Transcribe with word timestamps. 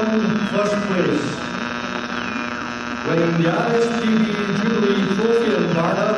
and 0.00 0.48
first 0.50 0.74
place. 0.88 1.26
Winning 3.06 3.34
the 3.42 3.48
ISTV 3.50 4.22
Jubilee 4.62 5.04
Trophy 5.16 5.50
in 5.56 5.64
Varna 5.74 6.10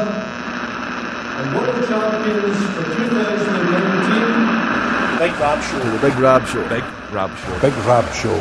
and 1.39 1.47
World 1.57 1.81
Champions 1.89 2.59
for 2.75 2.85
2019. 2.97 5.19
Big 5.19 5.33
Rab 5.41 5.61
Show. 5.63 5.91
The 5.91 5.99
Big 5.99 6.17
Rab 6.19 6.47
Show. 6.47 6.69
Big 6.69 6.85
Rab 7.13 7.31
Show. 7.39 7.59
Big 7.61 7.75
Rab 7.85 8.13
Show. 8.15 8.37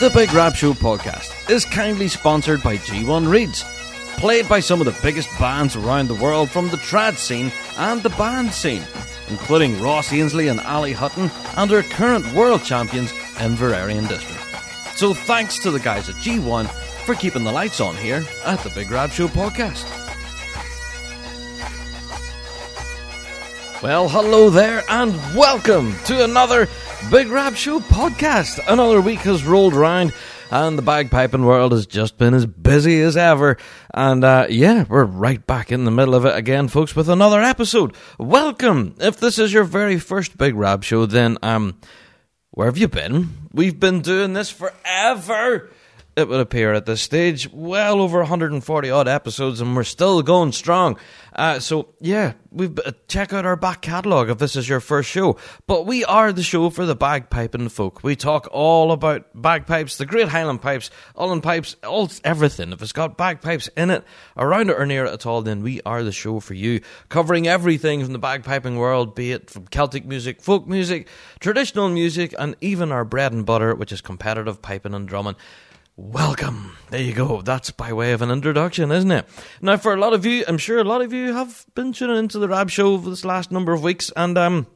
The 0.00 0.10
Big 0.12 0.32
Rab 0.32 0.54
Show 0.54 0.72
podcast 0.72 1.30
is 1.50 1.64
kindly 1.64 2.08
sponsored 2.08 2.62
by 2.62 2.76
G1 2.78 3.28
Reeds 3.30 3.64
played 4.16 4.48
by 4.48 4.60
some 4.60 4.80
of 4.80 4.86
the 4.86 4.98
biggest 5.02 5.28
bands 5.38 5.76
around 5.76 6.08
the 6.08 6.14
world 6.14 6.50
from 6.50 6.68
the 6.68 6.76
trad 6.78 7.16
scene 7.16 7.52
and 7.76 8.02
the 8.02 8.10
band 8.10 8.52
scene, 8.52 8.82
including 9.28 9.80
Ross 9.82 10.12
Ainslie 10.12 10.48
and 10.48 10.60
Ali 10.60 10.92
Hutton 10.92 11.30
and 11.56 11.72
our 11.72 11.82
current 11.82 12.30
world 12.32 12.62
champions 12.62 13.12
Inveraray 13.36 13.96
and 13.98 14.08
District. 14.08 14.40
So 14.96 15.12
thanks 15.14 15.58
to 15.60 15.70
the 15.70 15.80
guys 15.80 16.08
at 16.08 16.14
G1 16.16 16.68
for 17.04 17.14
keeping 17.14 17.44
the 17.44 17.52
lights 17.52 17.80
on 17.80 17.96
here 17.96 18.24
at 18.44 18.60
the 18.60 18.70
Big 18.70 18.90
Rab 18.90 19.10
Show 19.10 19.28
podcast. 19.28 19.84
Well, 23.82 24.08
hello 24.08 24.48
there, 24.48 24.82
and 24.88 25.12
welcome 25.36 25.94
to 26.06 26.24
another 26.24 26.68
Big 27.10 27.28
Rab 27.28 27.54
Show 27.54 27.80
podcast. 27.80 28.58
Another 28.66 29.00
week 29.02 29.18
has 29.20 29.44
rolled 29.44 29.74
around, 29.74 30.14
and 30.50 30.78
the 30.78 30.82
bagpiping 30.82 31.44
world 31.44 31.72
has 31.72 31.86
just 31.86 32.16
been 32.16 32.32
as 32.32 32.46
busy 32.46 33.02
as 33.02 33.14
ever. 33.14 33.58
And 33.92 34.24
uh, 34.24 34.46
yeah, 34.48 34.84
we're 34.88 35.04
right 35.04 35.46
back 35.46 35.70
in 35.70 35.84
the 35.84 35.90
middle 35.90 36.14
of 36.14 36.24
it 36.24 36.34
again, 36.34 36.68
folks, 36.68 36.96
with 36.96 37.10
another 37.10 37.42
episode. 37.42 37.94
Welcome! 38.18 38.94
If 39.00 39.18
this 39.20 39.38
is 39.38 39.52
your 39.52 39.64
very 39.64 39.98
first 39.98 40.38
Big 40.38 40.54
Rab 40.54 40.82
Show, 40.82 41.04
then 41.04 41.36
um, 41.42 41.78
where 42.54 42.68
have 42.68 42.78
you 42.78 42.86
been? 42.86 43.30
We've 43.52 43.78
been 43.78 44.00
doing 44.00 44.32
this 44.32 44.48
forever 44.48 45.70
it 46.16 46.28
would 46.28 46.40
appear 46.40 46.72
at 46.72 46.86
this 46.86 47.02
stage. 47.02 47.50
Well 47.52 48.00
over 48.00 48.18
140 48.18 48.90
odd 48.90 49.08
episodes, 49.08 49.60
and 49.60 49.74
we're 49.74 49.84
still 49.84 50.22
going 50.22 50.52
strong. 50.52 50.96
Uh, 51.34 51.58
so 51.58 51.88
yeah, 52.00 52.34
we've 52.52 52.78
uh, 52.78 52.92
check 53.08 53.32
out 53.32 53.44
our 53.44 53.56
back 53.56 53.82
catalogue 53.82 54.30
if 54.30 54.38
this 54.38 54.54
is 54.54 54.68
your 54.68 54.80
first 54.80 55.10
show. 55.10 55.36
But 55.66 55.86
we 55.86 56.04
are 56.04 56.32
the 56.32 56.44
show 56.44 56.70
for 56.70 56.86
the 56.86 56.94
bagpiping 56.96 57.70
folk. 57.70 58.04
We 58.04 58.14
talk 58.14 58.48
all 58.52 58.92
about 58.92 59.26
bagpipes, 59.34 59.98
the 59.98 60.06
Great 60.06 60.28
Highland 60.28 60.62
pipes, 60.62 60.90
Uilleann 61.16 61.42
pipes, 61.42 61.74
all 61.84 62.08
everything. 62.22 62.72
If 62.72 62.82
it's 62.82 62.92
got 62.92 63.16
bagpipes 63.16 63.68
in 63.76 63.90
it, 63.90 64.04
around 64.36 64.70
it 64.70 64.78
or 64.78 64.86
near 64.86 65.06
it 65.06 65.12
at 65.12 65.26
all, 65.26 65.42
then 65.42 65.62
we 65.62 65.80
are 65.84 66.04
the 66.04 66.12
show 66.12 66.38
for 66.38 66.54
you, 66.54 66.80
covering 67.08 67.48
everything 67.48 68.04
from 68.04 68.12
the 68.12 68.20
bagpiping 68.20 68.76
world, 68.78 69.14
be 69.14 69.32
it 69.32 69.50
from 69.50 69.66
Celtic 69.66 70.04
music, 70.04 70.40
folk 70.40 70.68
music, 70.68 71.08
traditional 71.40 71.88
music, 71.88 72.34
and 72.38 72.54
even 72.60 72.92
our 72.92 73.04
bread 73.04 73.32
and 73.32 73.44
butter, 73.44 73.74
which 73.74 73.90
is 73.90 74.00
competitive 74.00 74.62
piping 74.62 74.94
and 74.94 75.08
drumming. 75.08 75.34
Welcome. 75.96 76.76
There 76.90 77.00
you 77.00 77.14
go. 77.14 77.40
That's 77.40 77.70
by 77.70 77.92
way 77.92 78.14
of 78.14 78.20
an 78.20 78.32
introduction, 78.32 78.90
isn't 78.90 79.12
it? 79.12 79.28
Now, 79.62 79.76
for 79.76 79.94
a 79.94 79.96
lot 79.96 80.12
of 80.12 80.26
you, 80.26 80.44
I'm 80.48 80.58
sure 80.58 80.80
a 80.80 80.84
lot 80.84 81.02
of 81.02 81.12
you 81.12 81.32
have 81.32 81.64
been 81.76 81.92
tuning 81.92 82.16
into 82.16 82.40
the 82.40 82.48
Rab 82.48 82.68
Show 82.68 82.98
for 82.98 83.10
this 83.10 83.24
last 83.24 83.52
number 83.52 83.72
of 83.72 83.80
weeks, 83.84 84.10
and 84.16 84.36
um, 84.36 84.66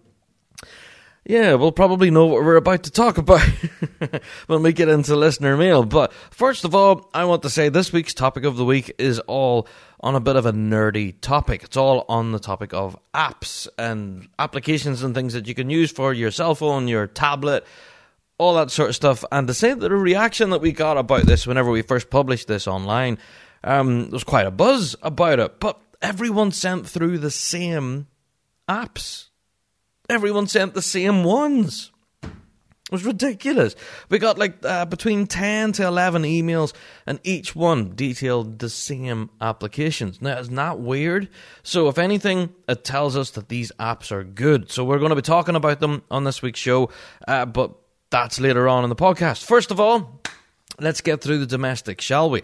yeah, 1.25 1.55
we'll 1.55 1.73
probably 1.73 2.13
know 2.13 2.27
what 2.27 2.45
we're 2.45 2.55
about 2.55 2.85
to 2.85 2.93
talk 2.93 3.19
about 3.19 3.41
when 4.47 4.63
we 4.63 4.73
get 4.73 4.89
into 4.89 5.17
listener 5.17 5.57
mail. 5.57 5.83
But 5.83 6.13
first 6.31 6.65
of 6.65 6.73
all, 6.73 7.11
I 7.13 7.25
want 7.25 7.43
to 7.43 7.51
say 7.51 7.69
this 7.69 7.93
week's 7.93 8.15
topic 8.15 8.45
of 8.45 8.57
the 8.57 8.65
week 8.65 8.95
is 8.97 9.19
all 9.19 9.67
on 9.99 10.15
a 10.15 10.21
bit 10.21 10.37
of 10.37 10.47
a 10.47 10.53
nerdy 10.53 11.17
topic. 11.21 11.65
It's 11.65 11.77
all 11.77 12.05
on 12.09 12.31
the 12.31 12.39
topic 12.39 12.73
of 12.73 12.97
apps 13.13 13.67
and 13.77 14.29
applications 14.39 15.03
and 15.03 15.17
things 15.17 15.33
that 15.33 15.49
you 15.49 15.57
can 15.57 15.69
use 15.69 15.91
for 15.91 16.13
your 16.13 16.31
cell 16.31 16.55
phone, 16.55 16.87
your 16.87 17.09
tablet 17.09 17.67
all 18.39 18.55
that 18.55 18.71
sort 18.71 18.89
of 18.89 18.97
stuff. 18.97 19.25
And 19.31 19.47
to 19.49 19.55
say 19.55 19.75
that 19.75 19.81
the 19.81 19.91
reaction 19.91 20.51
that 20.51 20.61
we 20.61 20.73
got 20.73 20.97
about 20.97 21.27
this 21.27 21.47
whenever 21.47 21.71
we 21.71 21.83
first 21.83 22.09
published 22.09 22.49
this 22.49 22.67
online, 22.67 23.19
um, 23.65 24.05
there 24.05 24.13
was 24.13 24.25
quite 24.25 24.47
a 24.47 24.53
buzz 24.53 24.97
about 25.03 25.41
it. 25.41 25.61
But 25.61 25.81
everyone 26.01 26.53
sent 26.53 26.89
through 26.89 27.19
the 27.19 27.31
same 27.31 28.07
apps. 28.69 29.27
Everyone 30.09 30.47
sent 30.47 30.75
the 30.75 30.83
same 30.83 31.25
ones. 31.25 31.91
It 32.23 32.93
was 32.93 33.05
ridiculous. 33.05 33.77
We 34.09 34.19
got 34.19 34.39
like 34.39 34.65
uh, 34.65 34.87
between 34.87 35.27
10 35.27 35.73
to 35.73 35.87
11 35.87 36.23
emails, 36.23 36.73
and 37.07 37.21
each 37.23 37.55
one 37.55 37.95
detailed 37.95 38.61
the 38.61 38.71
same 38.71 39.29
applications. 39.43 40.23
Now, 40.23 40.39
isn't 40.39 40.55
that 40.55 40.81
weird? 40.81 41.29
So, 41.63 41.89
if 41.89 41.99
anything, 41.99 42.55
it 42.67 42.85
tells 42.85 43.15
us 43.15 43.33
that 43.33 43.51
these 43.51 43.73
apps 43.79 44.11
are 44.11 44.25
good. 44.25 44.71
So, 44.71 44.85
we're 44.85 45.01
going 45.01 45.11
to 45.11 45.17
be 45.17 45.21
talking 45.21 45.55
about 45.55 45.81
them 45.81 46.03
on 46.11 46.25
this 46.25 46.41
week's 46.41 46.61
show. 46.61 46.89
Uh, 47.27 47.45
but 47.45 47.75
that's 48.11 48.41
later 48.41 48.69
on 48.69 48.85
in 48.85 48.91
the 48.91 48.97
podcast. 48.97 49.45
First 49.45 49.71
of 49.71 49.81
all, 49.81 50.21
let's 50.81 51.01
get 51.01 51.21
through 51.21 51.39
the 51.39 51.47
domestic, 51.47 52.01
shall 52.01 52.31
we? 52.31 52.43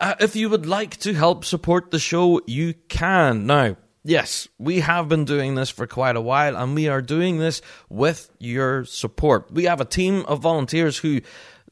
Uh, 0.00 0.14
if 0.20 0.36
you 0.36 0.48
would 0.48 0.66
like 0.66 0.96
to 0.98 1.12
help 1.12 1.44
support 1.44 1.90
the 1.90 1.98
show, 1.98 2.40
you 2.46 2.74
can. 2.88 3.46
Now, 3.46 3.76
yes, 4.04 4.48
we 4.58 4.80
have 4.80 5.08
been 5.08 5.24
doing 5.24 5.54
this 5.54 5.68
for 5.68 5.86
quite 5.86 6.16
a 6.16 6.20
while, 6.20 6.56
and 6.56 6.74
we 6.74 6.88
are 6.88 7.02
doing 7.02 7.38
this 7.38 7.60
with 7.88 8.30
your 8.38 8.84
support. 8.84 9.52
We 9.52 9.64
have 9.64 9.80
a 9.80 9.84
team 9.84 10.24
of 10.26 10.40
volunteers 10.40 10.96
who, 10.96 11.20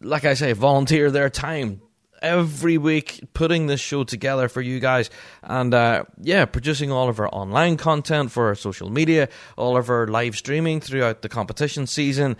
like 0.01 0.25
I 0.25 0.35
say, 0.35 0.53
volunteer 0.53 1.11
their 1.11 1.31
time 1.31 1.81
every 2.21 2.79
week 2.79 3.21
putting 3.33 3.67
this 3.67 3.81
show 3.81 4.05
together 4.05 4.49
for 4.49 4.61
you 4.61 4.81
guys 4.81 5.09
and 5.45 5.73
uh, 5.73 6.05
yeah 6.21 6.45
producing 6.45 6.91
all 6.91 7.09
of 7.09 7.21
our 7.21 7.29
online 7.33 7.77
content 7.77 8.33
for 8.33 8.49
our 8.49 8.57
social 8.57 8.91
media 8.91 9.29
all 9.57 9.77
of 9.77 9.89
our 9.89 10.07
live 10.09 10.37
streaming 10.37 10.81
throughout 10.81 11.23
the 11.23 11.29
competition 11.29 11.87
season 11.87 12.37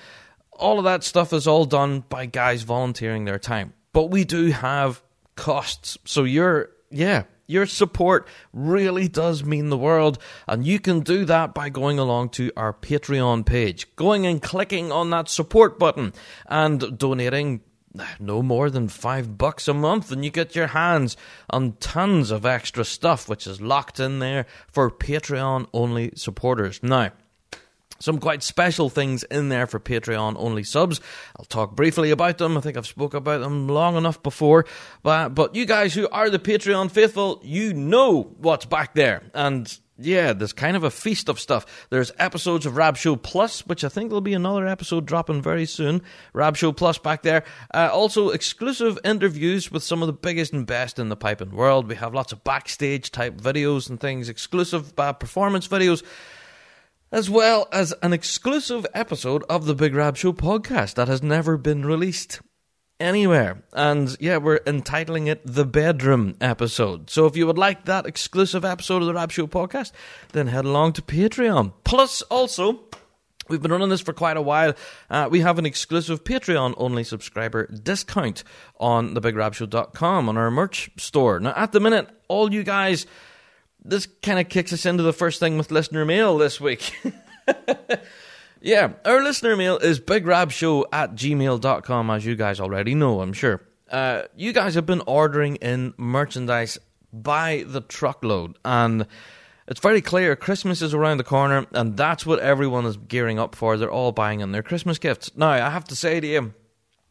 all 0.59 0.79
of 0.79 0.85
that 0.85 1.05
stuff 1.05 1.33
is 1.33 1.47
all 1.47 1.65
done 1.65 2.05
by 2.09 2.27
guys 2.27 2.63
volunteering 2.63 3.25
their 3.25 3.39
time. 3.39 3.73
But 3.93 4.11
we 4.11 4.25
do 4.25 4.51
have 4.51 5.03
costs. 5.37 5.99
So 6.05 6.25
your 6.25 6.71
yeah, 6.91 7.25
your 7.47 7.67
support 7.67 8.29
really 8.53 9.09
does 9.09 9.45
mean 9.45 9.71
the 9.71 9.79
world. 9.79 10.19
And 10.47 10.67
you 10.67 10.79
can 10.79 11.01
do 11.01 11.25
that 11.25 11.55
by 11.55 11.71
going 11.71 11.99
along 11.99 12.31
to 12.31 12.53
our 12.57 12.73
Patreon 12.73 13.47
page, 13.47 13.95
going 13.97 14.27
and 14.27 14.43
clicking 14.43 14.93
on 14.93 15.11
that 15.11 15.29
support 15.29 15.79
button 15.79 16.13
and 16.47 16.99
donating 16.99 17.63
no 18.21 18.43
more 18.43 18.71
than 18.71 18.89
five 18.89 19.39
bucks 19.39 19.67
a 19.67 19.75
month, 19.75 20.13
and 20.13 20.25
you 20.25 20.31
get 20.31 20.55
your 20.55 20.69
hands 20.69 21.17
on 21.51 21.73
tons 21.81 22.31
of 22.31 22.45
extra 22.45 22.85
stuff, 22.85 23.29
which 23.29 23.47
is 23.47 23.61
locked 23.61 23.99
in 23.99 24.19
there 24.19 24.47
for 24.69 24.91
Patreon 24.91 25.67
only 25.73 26.13
supporters. 26.15 26.81
Now, 26.83 27.11
some 28.01 28.19
quite 28.19 28.43
special 28.43 28.89
things 28.89 29.23
in 29.25 29.49
there 29.49 29.67
for 29.67 29.81
Patreon 29.81 30.35
only 30.39 30.65
subs. 30.65 31.01
I'll 31.39 31.45
talk 31.45 31.75
briefly 31.75 32.11
about 32.11 32.39
them. 32.39 32.57
I 32.57 32.61
think 32.61 32.77
I've 32.77 32.87
spoke 32.87 33.15
about 33.15 33.41
them 33.41 33.69
long 33.69 33.97
enough 33.97 34.23
before. 34.23 34.67
But 35.03 35.31
but 35.31 35.55
you 35.55 35.67
guys 35.67 35.95
who 35.95 36.09
are 36.11 36.31
the 36.31 36.39
Patreon 36.39 36.91
faithful, 36.91 37.41
you 37.43 37.75
know 37.75 38.35
what's 38.39 38.67
back 38.67 38.95
there. 38.95 39.31
And 39.35 39.79
yeah, 40.01 40.33
there's 40.33 40.53
kind 40.53 40.77
of 40.77 40.85
a 40.85 40.91
feast 40.91 41.29
of 41.29 41.41
stuff. 41.41 41.87
There's 41.91 42.13
episodes 42.19 42.67
of 42.67 42.77
Rab 42.77 42.97
Show 42.97 43.17
Plus, 43.17 43.67
which 43.67 43.83
I 43.83 43.89
think 43.89 44.11
there'll 44.11 44.21
be 44.21 44.35
another 44.35 44.67
episode 44.67 45.07
dropping 45.07 45.43
very 45.43 45.67
soon. 45.67 46.03
Rab 46.33 46.57
Show 46.57 46.73
Plus 46.73 46.99
back 46.99 47.23
there. 47.23 47.43
Uh, 47.75 47.91
also, 47.93 48.29
exclusive 48.31 48.99
interviews 49.05 49.73
with 49.73 49.83
some 49.83 50.01
of 50.01 50.07
the 50.07 50.13
biggest 50.13 50.53
and 50.53 50.67
best 50.67 51.01
in 51.01 51.09
the 51.09 51.17
piping 51.17 51.51
world. 51.51 51.89
We 51.89 51.97
have 51.97 52.15
lots 52.15 52.33
of 52.33 52.45
backstage 52.45 53.11
type 53.11 53.41
videos 53.41 53.91
and 53.91 53.99
things, 53.99 54.29
exclusive 54.29 54.97
uh, 54.99 55.15
performance 55.15 55.67
videos 55.67 56.05
as 57.11 57.31
well 57.31 57.69
as 57.73 57.95
an 58.03 58.13
exclusive 58.13 58.87
episode 58.95 59.45
of 59.49 59.67
the 59.67 59.75
Big 59.75 59.95
Rab 59.95 60.17
Show 60.17 60.33
podcast 60.33 60.95
that 60.95 61.09
has 61.09 61.23
never 61.23 61.57
been 61.57 61.85
released 61.85 62.41
anywhere. 63.01 63.63
And 63.73 64.17
yeah, 64.21 64.39
we're 64.39 64.61
entitling 64.67 65.27
it 65.27 65.41
the 65.45 65.65
bedroom 65.65 66.37
episode. 66.41 67.11
So 67.11 67.27
if 67.27 67.37
you 67.37 67.47
would 67.47 67.59
like 67.59 67.85
that 67.87 68.07
exclusive 68.07 68.65
episode 68.65 69.03
of 69.03 69.07
the 69.07 69.15
Rab 69.15 69.33
Show 69.33 69.47
podcast, 69.47 69.93
then 70.33 70.49
head 70.49 70.65
along 70.65 70.95
to 70.95 71.03
Patreon. 71.03 71.73
Plus, 71.85 72.23
also, 72.23 72.81
We've 73.49 73.63
been 73.63 73.73
running 73.73 73.89
this 73.89 74.03
for 74.03 74.13
quite 74.13 74.37
a 74.37 74.43
while. 74.43 74.75
Uh, 75.09 75.29
we 75.31 75.41
have 75.41 75.59
an 75.59 75.65
exclusive 75.65 76.23
Patreon 76.23 76.75
only 76.77 77.03
subscriber 77.03 77.67
discount 77.67 78.45
on 78.79 79.15
thebigrabshow.com 79.15 80.29
on 80.29 80.37
our 80.37 80.51
merch 80.51 80.91
store. 80.99 81.41
Now, 81.41 81.55
at 81.57 81.73
the 81.73 81.81
minute, 81.81 82.09
all 82.29 82.53
you 82.53 82.63
guys 82.63 83.07
this 83.85 84.07
kind 84.23 84.39
of 84.39 84.49
kicks 84.49 84.73
us 84.73 84.87
into 84.87 85.03
the 85.03 85.13
first 85.13 85.41
thing 85.41 85.57
with 85.57 85.71
listener 85.71 86.05
mail 86.05 86.39
this 86.39 86.61
week. 86.61 86.93
yeah, 88.61 88.93
our 89.05 89.23
listener 89.23 89.57
mail 89.57 89.79
is 89.79 90.01
bigrabshow 90.01 90.85
at 90.93 91.15
gmail.com, 91.15 92.11
as 92.11 92.25
you 92.25 92.37
guys 92.37 92.61
already 92.61 92.95
know, 92.95 93.21
I'm 93.21 93.33
sure. 93.33 93.63
Uh, 93.91 94.23
you 94.37 94.53
guys 94.53 94.75
have 94.75 94.87
been 94.87 95.03
ordering 95.07 95.57
in 95.57 95.95
merchandise 95.97 96.79
by 97.13 97.65
the 97.67 97.81
truckload, 97.81 98.59
and 98.65 99.07
it's 99.67 99.81
very 99.81 100.03
clear 100.03 100.37
Christmas 100.37 100.83
is 100.83 100.93
around 100.93 101.19
the 101.19 101.25
corner, 101.25 101.67
and 101.73 101.97
that's 101.97 102.27
what 102.27 102.39
everyone 102.41 102.85
is 102.85 102.97
gearing 102.97 103.39
up 103.39 103.55
for. 103.55 103.77
They're 103.77 103.91
all 103.91 104.13
buying 104.13 104.41
in 104.41 104.53
their 104.53 104.63
Christmas 104.63 104.99
gifts. 104.99 105.31
Now, 105.37 105.51
I 105.51 105.71
have 105.71 105.85
to 105.85 105.97
say 105.97 106.21
to 106.21 106.27
you, 106.27 106.55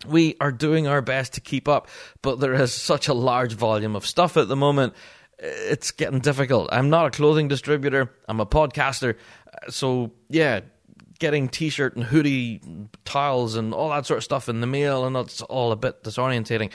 we 0.05 0.35
are 0.39 0.51
doing 0.51 0.87
our 0.87 1.01
best 1.01 1.33
to 1.33 1.41
keep 1.41 1.67
up, 1.67 1.87
but 2.21 2.39
there 2.39 2.53
is 2.53 2.73
such 2.73 3.07
a 3.07 3.13
large 3.13 3.53
volume 3.53 3.95
of 3.95 4.05
stuff 4.05 4.37
at 4.37 4.47
the 4.47 4.55
moment 4.55 4.93
it's 5.39 5.91
getting 5.91 6.19
difficult. 6.19 6.69
I'm 6.71 6.89
not 6.89 7.05
a 7.05 7.11
clothing 7.11 7.47
distributor. 7.47 8.11
I'm 8.27 8.39
a 8.39 8.45
podcaster. 8.45 9.15
Uh, 9.47 9.71
so 9.71 10.11
yeah, 10.29 10.61
getting 11.19 11.49
t-shirt 11.49 11.95
and 11.95 12.03
hoodie, 12.03 12.59
t- 12.59 12.87
towels 13.05 13.55
and 13.55 13.73
all 13.73 13.89
that 13.89 14.05
sort 14.05 14.17
of 14.17 14.23
stuff 14.23 14.49
in 14.49 14.61
the 14.61 14.67
mail, 14.67 15.05
and 15.05 15.15
it's 15.17 15.41
all 15.43 15.71
a 15.71 15.75
bit 15.75 16.03
disorientating. 16.03 16.71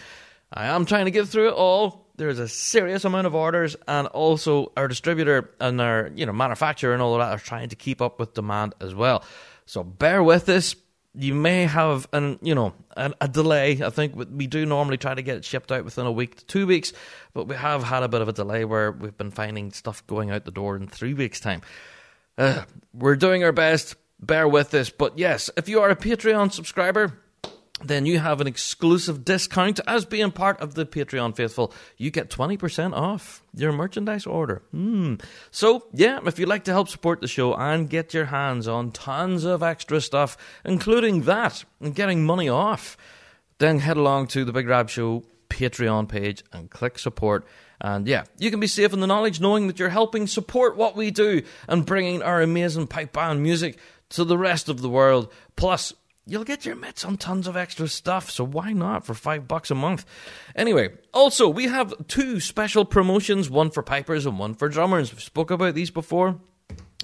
I 0.53 0.67
am 0.67 0.85
trying 0.85 1.07
to 1.07 1.11
get 1.11 1.29
through 1.29 1.49
it 1.49 1.55
all. 1.55 2.07
There's 2.17 2.39
a 2.39 2.49
serious 2.49 3.05
amount 3.05 3.27
of 3.27 3.35
orders, 3.35 3.75
and 3.89 4.07
also 4.09 4.73
our 4.77 4.87
distributor 4.87 5.51
and 5.61 5.81
our 5.81 6.11
you 6.15 6.27
know 6.27 6.33
manufacturer 6.33 6.93
and 6.93 7.03
all 7.03 7.15
of 7.15 7.21
that 7.21 7.33
are 7.33 7.43
trying 7.43 7.71
to 7.71 7.77
keep 7.77 8.03
up 8.03 8.21
with 8.21 8.35
demand 8.35 8.75
as 8.81 8.95
well. 8.95 9.25
So 9.67 9.83
bear 9.83 10.23
with 10.23 10.49
us. 10.49 10.75
You 11.15 11.35
may 11.35 11.67
have 11.67 12.09
an 12.13 12.39
you 12.43 12.55
know 12.55 12.73
a, 12.97 13.13
a 13.21 13.29
delay. 13.29 13.83
I 13.83 13.91
think 13.91 14.15
we 14.17 14.47
do 14.47 14.65
normally 14.65 14.97
try 14.97 15.15
to 15.15 15.23
get 15.23 15.37
it 15.37 15.45
shipped 15.45 15.71
out 15.71 15.85
within 15.85 16.07
a 16.07 16.13
week 16.13 16.37
to 16.37 16.45
two 16.47 16.67
weeks, 16.67 16.93
but 17.35 17.47
we 17.49 17.55
have 17.55 17.83
had 17.85 18.03
a 18.03 18.09
bit 18.09 18.23
of 18.23 18.29
a 18.29 18.33
delay 18.33 18.65
where 18.65 18.93
we've 18.93 19.17
been 19.17 19.31
finding 19.31 19.73
stuff 19.73 20.07
going 20.07 20.31
out 20.31 20.45
the 20.45 20.51
door 20.51 20.77
in 20.77 20.87
three 20.87 21.15
weeks' 21.15 21.41
time. 21.41 21.61
Uh, 22.39 22.63
we're 22.95 23.17
doing 23.17 23.45
our 23.45 23.53
best. 23.53 23.97
Bear 24.21 24.47
with 24.49 24.73
us. 24.75 24.89
But 24.89 25.19
yes, 25.19 25.51
if 25.57 25.69
you 25.69 25.81
are 25.81 25.91
a 25.91 25.97
Patreon 25.97 26.53
subscriber, 26.53 27.19
then 27.85 28.07
you 28.07 28.19
have 28.19 28.41
an 28.41 28.47
exclusive 28.47 29.25
discount 29.25 29.81
as 29.87 30.05
being 30.05 30.31
part 30.31 30.61
of 30.61 30.75
the 30.75 30.87
Patreon 30.87 31.37
faithful. 31.37 31.73
You 31.97 32.11
get 32.11 32.31
20% 32.31 32.93
off 32.93 33.43
your 33.55 33.73
merchandise 33.73 34.27
order. 34.27 34.63
Hmm. 34.71 35.17
So, 35.51 35.87
yeah, 35.93 36.21
if 36.25 36.39
you'd 36.39 36.49
like 36.49 36.65
to 36.65 36.73
help 36.73 36.89
support 36.89 37.21
the 37.21 37.29
show 37.29 37.55
and 37.55 37.91
get 37.91 38.15
your 38.15 38.27
hands 38.27 38.69
on 38.69 38.93
tons 38.93 39.45
of 39.45 39.63
extra 39.63 40.01
stuff, 40.01 40.37
including 40.65 41.23
that 41.23 41.65
and 41.81 41.95
getting 41.95 42.25
money 42.25 42.49
off, 42.49 42.97
then 43.59 43.79
head 43.79 43.97
along 43.97 44.29
to 44.29 44.45
the 44.45 44.53
Big 44.53 44.69
Rab 44.69 44.91
Show 44.91 45.25
Patreon 45.49 46.09
page 46.09 46.43
and 46.53 46.71
click 46.71 46.99
support. 46.99 47.47
And 47.81 48.07
yeah, 48.07 48.25
you 48.39 48.51
can 48.51 48.61
be 48.61 48.67
safe 48.67 48.93
in 48.93 49.01
the 49.01 49.07
knowledge 49.07 49.41
knowing 49.41 49.67
that 49.67 49.79
you're 49.79 49.89
helping 49.89 50.27
support 50.27 50.77
what 50.77 50.97
we 50.97 51.11
do 51.11 51.43
and 51.69 51.85
bringing 51.85 52.23
our 52.23 52.41
amazing 52.41 52.87
pipe 52.87 53.13
band 53.13 53.43
music 53.43 53.79
to 54.11 54.25
the 54.25 54.39
rest 54.39 54.69
of 54.69 54.81
the 54.81 54.89
world. 54.89 55.33
Plus, 55.57 55.93
you'll 56.27 56.45
get 56.45 56.65
your 56.65 56.77
mitts 56.77 57.05
on 57.05 57.17
tons 57.17 57.47
of 57.47 57.57
extra 57.57 57.89
stuff, 57.89 58.31
so 58.31 58.45
why 58.45 58.73
not 58.73 59.05
for 59.05 59.15
five 59.15 59.49
bucks 59.49 59.71
a 59.71 59.75
month? 59.75 60.05
Anyway, 60.55 60.91
also, 61.13 61.49
we 61.49 61.67
have 61.67 61.95
two 62.09 62.41
special 62.41 62.85
promotions 62.85 63.51
one 63.51 63.71
for 63.71 63.83
pipers 63.83 64.27
and 64.27 64.39
one 64.39 64.55
for 64.55 64.69
drummers. 64.69 65.13
We've 65.13 65.23
spoke 65.23 65.51
about 65.51 65.75
these 65.75 65.91
before. 65.91 66.41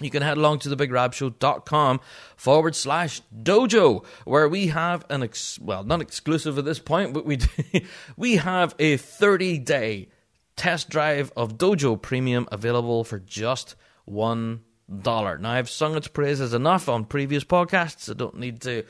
You 0.00 0.10
can 0.10 0.22
head 0.22 0.36
along 0.36 0.60
to 0.60 0.68
thebigrabshow.com 0.68 2.00
forward 2.36 2.76
slash 2.76 3.20
dojo, 3.42 4.04
where 4.24 4.48
we 4.48 4.68
have 4.68 5.04
an, 5.10 5.24
ex- 5.24 5.58
well, 5.58 5.82
not 5.82 6.00
exclusive 6.00 6.56
at 6.56 6.64
this 6.64 6.78
point, 6.78 7.12
but 7.12 7.26
we, 7.26 7.38
we 8.16 8.36
have 8.36 8.74
a 8.78 8.96
30 8.96 9.58
day 9.58 10.08
test 10.54 10.88
drive 10.88 11.32
of 11.36 11.58
Dojo 11.58 12.00
Premium 12.00 12.48
available 12.52 13.04
for 13.04 13.18
just 13.18 13.74
one 14.04 14.60
dollar. 15.02 15.38
Now 15.38 15.50
I've 15.50 15.70
sung 15.70 15.96
its 15.96 16.08
praises 16.08 16.54
enough 16.54 16.88
on 16.88 17.04
previous 17.04 17.44
podcasts. 17.44 18.10
I 18.10 18.14
don't 18.14 18.38
need 18.38 18.60
to 18.62 18.84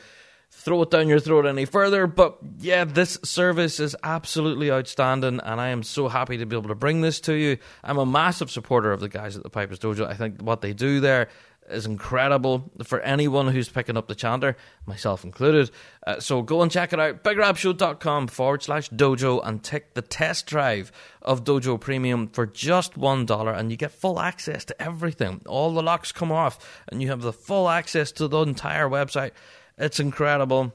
throw 0.50 0.82
it 0.82 0.90
down 0.90 1.08
your 1.08 1.20
throat 1.20 1.46
any 1.46 1.64
further. 1.64 2.06
But 2.06 2.38
yeah, 2.58 2.84
this 2.84 3.18
service 3.22 3.80
is 3.80 3.96
absolutely 4.02 4.70
outstanding, 4.70 5.40
and 5.40 5.60
I 5.60 5.68
am 5.68 5.82
so 5.82 6.08
happy 6.08 6.38
to 6.38 6.46
be 6.46 6.56
able 6.56 6.68
to 6.68 6.74
bring 6.74 7.00
this 7.00 7.20
to 7.22 7.34
you. 7.34 7.58
I'm 7.84 7.98
a 7.98 8.06
massive 8.06 8.50
supporter 8.50 8.92
of 8.92 9.00
the 9.00 9.08
guys 9.08 9.36
at 9.36 9.42
the 9.42 9.50
Pipers 9.50 9.78
Dojo. 9.78 10.06
I 10.06 10.14
think 10.14 10.40
what 10.40 10.60
they 10.60 10.72
do 10.72 11.00
there 11.00 11.28
is 11.70 11.86
incredible 11.86 12.70
for 12.84 13.00
anyone 13.00 13.48
who's 13.48 13.68
picking 13.68 13.96
up 13.96 14.08
the 14.08 14.14
chanter, 14.14 14.56
myself 14.86 15.24
included. 15.24 15.70
Uh, 16.06 16.20
so 16.20 16.42
go 16.42 16.62
and 16.62 16.70
check 16.70 16.92
it 16.92 17.00
out, 17.00 17.22
bigrabshow.com 17.22 18.28
forward 18.28 18.62
slash 18.62 18.90
dojo 18.90 19.40
and 19.46 19.62
take 19.62 19.94
the 19.94 20.02
test 20.02 20.46
drive 20.46 20.90
of 21.22 21.44
Dojo 21.44 21.78
Premium 21.78 22.28
for 22.28 22.46
just 22.46 22.94
$1 22.94 23.58
and 23.58 23.70
you 23.70 23.76
get 23.76 23.90
full 23.90 24.18
access 24.18 24.64
to 24.64 24.82
everything. 24.82 25.42
All 25.46 25.72
the 25.72 25.82
locks 25.82 26.12
come 26.12 26.32
off 26.32 26.82
and 26.88 27.02
you 27.02 27.08
have 27.08 27.22
the 27.22 27.32
full 27.32 27.68
access 27.68 28.12
to 28.12 28.28
the 28.28 28.40
entire 28.40 28.88
website. 28.88 29.32
It's 29.76 30.00
incredible. 30.00 30.72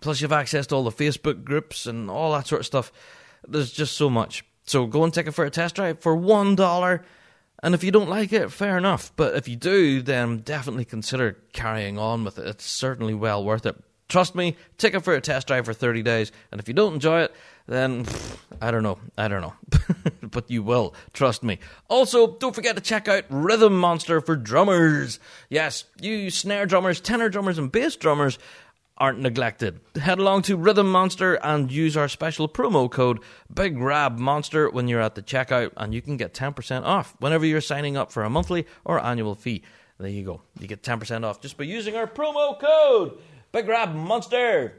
Plus, 0.00 0.20
you 0.20 0.26
have 0.26 0.32
access 0.32 0.66
to 0.68 0.76
all 0.76 0.84
the 0.84 0.90
Facebook 0.90 1.44
groups 1.44 1.86
and 1.86 2.10
all 2.10 2.32
that 2.32 2.46
sort 2.46 2.60
of 2.60 2.66
stuff. 2.66 2.92
There's 3.46 3.72
just 3.72 3.96
so 3.96 4.08
much. 4.08 4.44
So 4.64 4.86
go 4.86 5.02
and 5.02 5.12
take 5.12 5.26
it 5.26 5.32
for 5.32 5.44
a 5.44 5.50
test 5.50 5.74
drive 5.74 6.00
for 6.00 6.16
$1 6.16 7.02
and 7.62 7.74
if 7.74 7.84
you 7.84 7.90
don't 7.90 8.08
like 8.08 8.32
it, 8.32 8.50
fair 8.50 8.78
enough. 8.78 9.12
But 9.16 9.34
if 9.36 9.48
you 9.48 9.56
do, 9.56 10.02
then 10.02 10.38
definitely 10.38 10.84
consider 10.84 11.38
carrying 11.52 11.98
on 11.98 12.24
with 12.24 12.38
it. 12.38 12.46
It's 12.46 12.64
certainly 12.64 13.14
well 13.14 13.44
worth 13.44 13.66
it. 13.66 13.76
Trust 14.08 14.34
me, 14.34 14.56
take 14.76 14.94
it 14.94 15.00
for 15.00 15.14
a 15.14 15.20
test 15.20 15.46
drive 15.46 15.66
for 15.66 15.72
30 15.72 16.02
days. 16.02 16.32
And 16.50 16.60
if 16.60 16.66
you 16.66 16.74
don't 16.74 16.94
enjoy 16.94 17.22
it, 17.22 17.34
then 17.68 18.04
pff, 18.04 18.38
I 18.60 18.72
don't 18.72 18.82
know. 18.82 18.98
I 19.16 19.28
don't 19.28 19.40
know. 19.40 19.54
but 20.22 20.50
you 20.50 20.64
will. 20.64 20.94
Trust 21.12 21.44
me. 21.44 21.60
Also, 21.88 22.36
don't 22.38 22.54
forget 22.54 22.74
to 22.74 22.82
check 22.82 23.06
out 23.06 23.24
Rhythm 23.30 23.78
Monster 23.78 24.20
for 24.20 24.34
drummers. 24.34 25.20
Yes, 25.48 25.84
you 26.00 26.30
snare 26.30 26.66
drummers, 26.66 27.00
tenor 27.00 27.28
drummers, 27.28 27.56
and 27.56 27.70
bass 27.70 27.94
drummers 27.94 28.38
aren't 29.00 29.18
neglected. 29.18 29.80
Head 30.00 30.18
along 30.18 30.42
to 30.42 30.56
Rhythm 30.56 30.92
Monster 30.92 31.34
and 31.36 31.72
use 31.72 31.96
our 31.96 32.06
special 32.06 32.48
promo 32.48 32.88
code 32.88 33.18
Big 33.52 33.78
Rab 33.78 34.18
Monster 34.18 34.70
when 34.70 34.86
you're 34.86 35.00
at 35.00 35.14
the 35.14 35.22
checkout, 35.22 35.72
and 35.76 35.94
you 35.94 36.02
can 36.02 36.18
get 36.18 36.34
10% 36.34 36.84
off 36.84 37.16
whenever 37.18 37.46
you're 37.46 37.62
signing 37.62 37.96
up 37.96 38.12
for 38.12 38.22
a 38.22 38.30
monthly 38.30 38.66
or 38.84 39.02
annual 39.02 39.34
fee. 39.34 39.62
There 39.98 40.08
you 40.08 40.24
go. 40.24 40.42
You 40.58 40.66
get 40.66 40.82
10% 40.82 41.24
off 41.24 41.40
just 41.40 41.56
by 41.56 41.64
using 41.64 41.96
our 41.96 42.06
promo 42.06 42.58
code 42.60 43.18
Big 43.52 43.66
Rab 43.66 43.94
Monster. 43.94 44.74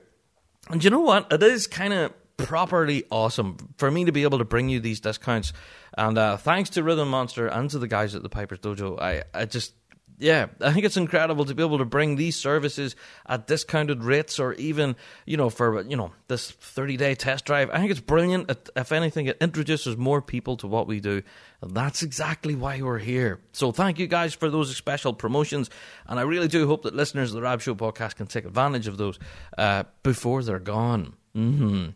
And 0.69 0.83
you 0.83 0.91
know 0.91 1.01
what? 1.01 1.31
It 1.31 1.43
is 1.43 1.67
kind 1.67 1.91
of 1.91 2.13
properly 2.37 3.03
awesome 3.11 3.57
for 3.77 3.91
me 3.91 4.05
to 4.05 4.11
be 4.11 4.23
able 4.23 4.37
to 4.37 4.45
bring 4.45 4.69
you 4.69 4.79
these 4.79 4.99
discounts. 4.99 5.53
And 5.97 6.17
uh, 6.17 6.37
thanks 6.37 6.69
to 6.71 6.83
Rhythm 6.83 7.09
Monster 7.09 7.47
and 7.47 7.69
to 7.71 7.79
the 7.79 7.87
guys 7.87 8.15
at 8.15 8.23
the 8.23 8.29
Pipers 8.29 8.59
Dojo, 8.59 8.99
I, 8.99 9.23
I 9.33 9.45
just 9.45 9.73
yeah, 10.21 10.47
I 10.61 10.71
think 10.71 10.85
it's 10.85 10.97
incredible 10.97 11.45
to 11.45 11.55
be 11.55 11.63
able 11.63 11.79
to 11.79 11.85
bring 11.85 12.15
these 12.15 12.35
services 12.35 12.95
at 13.25 13.47
discounted 13.47 14.03
rates, 14.03 14.39
or 14.39 14.53
even 14.53 14.95
you 15.25 15.35
know 15.35 15.49
for 15.49 15.81
you 15.81 15.97
know 15.97 16.11
this 16.27 16.51
thirty 16.51 16.95
day 16.95 17.15
test 17.15 17.45
drive. 17.45 17.71
I 17.71 17.79
think 17.79 17.89
it's 17.89 17.99
brilliant. 17.99 18.51
If 18.75 18.91
anything, 18.91 19.25
it 19.25 19.37
introduces 19.41 19.97
more 19.97 20.21
people 20.21 20.57
to 20.57 20.67
what 20.67 20.85
we 20.85 20.99
do, 20.99 21.23
and 21.61 21.75
that's 21.75 22.03
exactly 22.03 22.53
why 22.53 22.81
we're 22.81 22.99
here. 22.99 23.39
So 23.51 23.71
thank 23.71 23.97
you 23.97 24.05
guys 24.05 24.35
for 24.35 24.51
those 24.51 24.75
special 24.77 25.11
promotions, 25.13 25.71
and 26.05 26.19
I 26.19 26.23
really 26.23 26.47
do 26.47 26.67
hope 26.67 26.83
that 26.83 26.95
listeners 26.95 27.31
of 27.31 27.35
the 27.35 27.41
Rab 27.41 27.61
Show 27.61 27.73
podcast 27.73 28.15
can 28.15 28.27
take 28.27 28.45
advantage 28.45 28.87
of 28.87 28.97
those 28.97 29.17
uh, 29.57 29.85
before 30.03 30.43
they're 30.43 30.59
gone. 30.59 31.13
Mm-hmm. 31.35 31.89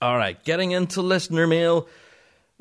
All 0.00 0.16
right, 0.16 0.42
getting 0.42 0.70
into 0.70 1.02
listener 1.02 1.46
mail 1.46 1.86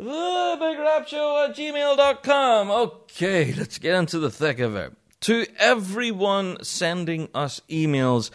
the 0.02 0.58
Big 0.60 0.80
Rab 0.80 1.08
Show 1.08 1.46
at 1.46 1.56
gmail.com. 1.56 2.72
Okay, 2.72 3.54
let's 3.54 3.78
get 3.78 3.96
into 3.96 4.18
the 4.18 4.32
thick 4.32 4.58
of 4.58 4.76
it. 4.76 4.94
To 5.22 5.46
everyone 5.60 6.64
sending 6.64 7.30
us 7.36 7.62
emails 7.70 8.32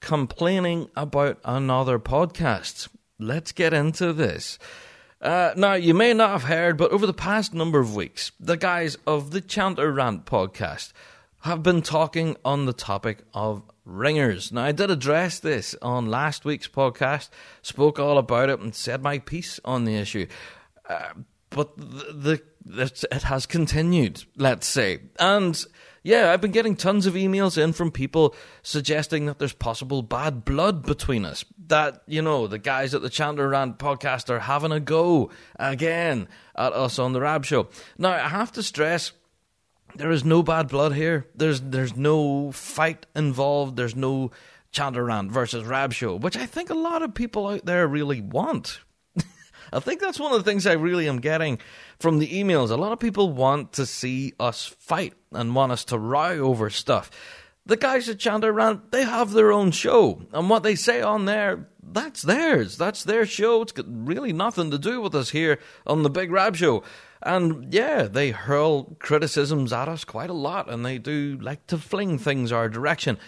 complaining 0.00 0.90
about 0.96 1.38
another 1.44 2.00
podcast, 2.00 2.88
let's 3.20 3.52
get 3.52 3.72
into 3.72 4.12
this. 4.12 4.58
Uh, 5.20 5.54
now, 5.56 5.74
you 5.74 5.94
may 5.94 6.12
not 6.12 6.30
have 6.30 6.42
heard, 6.42 6.76
but 6.76 6.90
over 6.90 7.06
the 7.06 7.14
past 7.14 7.54
number 7.54 7.78
of 7.78 7.94
weeks, 7.94 8.32
the 8.40 8.56
guys 8.56 8.98
of 9.06 9.30
the 9.30 9.40
Chanter 9.40 9.92
Rant 9.92 10.26
podcast 10.26 10.92
have 11.42 11.62
been 11.62 11.82
talking 11.82 12.36
on 12.44 12.66
the 12.66 12.72
topic 12.72 13.18
of 13.32 13.62
ringers. 13.84 14.50
Now, 14.50 14.64
I 14.64 14.72
did 14.72 14.90
address 14.90 15.38
this 15.38 15.76
on 15.82 16.06
last 16.06 16.44
week's 16.44 16.68
podcast, 16.68 17.28
spoke 17.62 17.98
all 17.98 18.18
about 18.18 18.50
it, 18.50 18.60
and 18.60 18.74
said 18.74 19.02
my 19.02 19.18
piece 19.18 19.60
on 19.64 19.84
the 19.84 19.94
issue. 19.94 20.26
Uh, 20.88 21.14
but 21.50 21.76
the, 21.76 22.42
the 22.64 23.06
it 23.10 23.22
has 23.22 23.46
continued, 23.46 24.24
let's 24.36 24.66
say, 24.66 25.00
and 25.18 25.64
yeah, 26.04 26.32
I've 26.32 26.42
been 26.42 26.50
getting 26.50 26.76
tons 26.76 27.06
of 27.06 27.14
emails 27.14 27.56
in 27.56 27.72
from 27.72 27.90
people 27.90 28.34
suggesting 28.62 29.24
that 29.26 29.38
there's 29.38 29.54
possible 29.54 30.02
bad 30.02 30.44
blood 30.44 30.84
between 30.84 31.24
us. 31.24 31.46
That, 31.68 32.02
you 32.06 32.20
know, 32.20 32.46
the 32.46 32.58
guys 32.58 32.94
at 32.94 33.00
the 33.00 33.08
Chanter 33.08 33.48
Rant 33.48 33.78
podcast 33.78 34.28
are 34.28 34.40
having 34.40 34.70
a 34.70 34.80
go 34.80 35.30
again 35.56 36.28
at 36.54 36.74
us 36.74 36.98
on 36.98 37.14
the 37.14 37.22
Rab 37.22 37.46
Show. 37.46 37.68
Now, 37.96 38.10
I 38.10 38.28
have 38.28 38.52
to 38.52 38.62
stress 38.62 39.12
there 39.96 40.10
is 40.10 40.24
no 40.24 40.42
bad 40.42 40.68
blood 40.68 40.92
here. 40.92 41.26
There's 41.34 41.60
there's 41.60 41.96
no 41.96 42.52
fight 42.52 43.06
involved. 43.14 43.76
There's 43.76 43.96
no 43.96 44.30
Chanter 44.72 45.04
Rant 45.04 45.30
versus 45.30 45.64
Rab 45.64 45.92
Show, 45.92 46.16
which 46.16 46.36
I 46.36 46.46
think 46.46 46.68
a 46.68 46.74
lot 46.74 47.02
of 47.02 47.14
people 47.14 47.46
out 47.46 47.64
there 47.64 47.86
really 47.86 48.20
want. 48.20 48.80
I 49.74 49.80
think 49.80 50.00
that's 50.00 50.20
one 50.20 50.32
of 50.32 50.38
the 50.38 50.48
things 50.48 50.66
I 50.66 50.74
really 50.74 51.08
am 51.08 51.20
getting 51.20 51.58
from 51.98 52.18
the 52.18 52.28
emails. 52.28 52.70
A 52.70 52.76
lot 52.76 52.92
of 52.92 53.00
people 53.00 53.32
want 53.32 53.72
to 53.74 53.86
see 53.86 54.32
us 54.38 54.66
fight 54.78 55.14
and 55.32 55.54
want 55.54 55.72
us 55.72 55.84
to 55.86 55.98
row 55.98 56.38
over 56.38 56.70
stuff. 56.70 57.10
The 57.66 57.76
guys 57.76 58.08
at 58.08 58.18
Chanter 58.18 58.52
Rant, 58.52 58.92
they 58.92 59.04
have 59.04 59.32
their 59.32 59.50
own 59.50 59.70
show, 59.70 60.22
and 60.32 60.50
what 60.50 60.62
they 60.62 60.74
say 60.74 61.00
on 61.00 61.24
there, 61.24 61.68
that's 61.82 62.22
theirs. 62.22 62.76
That's 62.76 63.04
their 63.04 63.24
show. 63.26 63.62
It's 63.62 63.72
got 63.72 63.86
really 63.88 64.32
nothing 64.32 64.70
to 64.70 64.78
do 64.78 65.00
with 65.00 65.14
us 65.14 65.30
here 65.30 65.58
on 65.86 66.02
the 66.02 66.10
Big 66.10 66.30
Rab 66.30 66.56
Show. 66.56 66.82
And 67.22 67.72
yeah, 67.72 68.02
they 68.02 68.30
hurl 68.30 68.96
criticisms 68.98 69.72
at 69.72 69.88
us 69.88 70.04
quite 70.04 70.30
a 70.30 70.34
lot, 70.34 70.70
and 70.70 70.84
they 70.84 70.98
do 70.98 71.38
like 71.40 71.66
to 71.68 71.78
fling 71.78 72.18
things 72.18 72.52
our 72.52 72.68
direction 72.68 73.18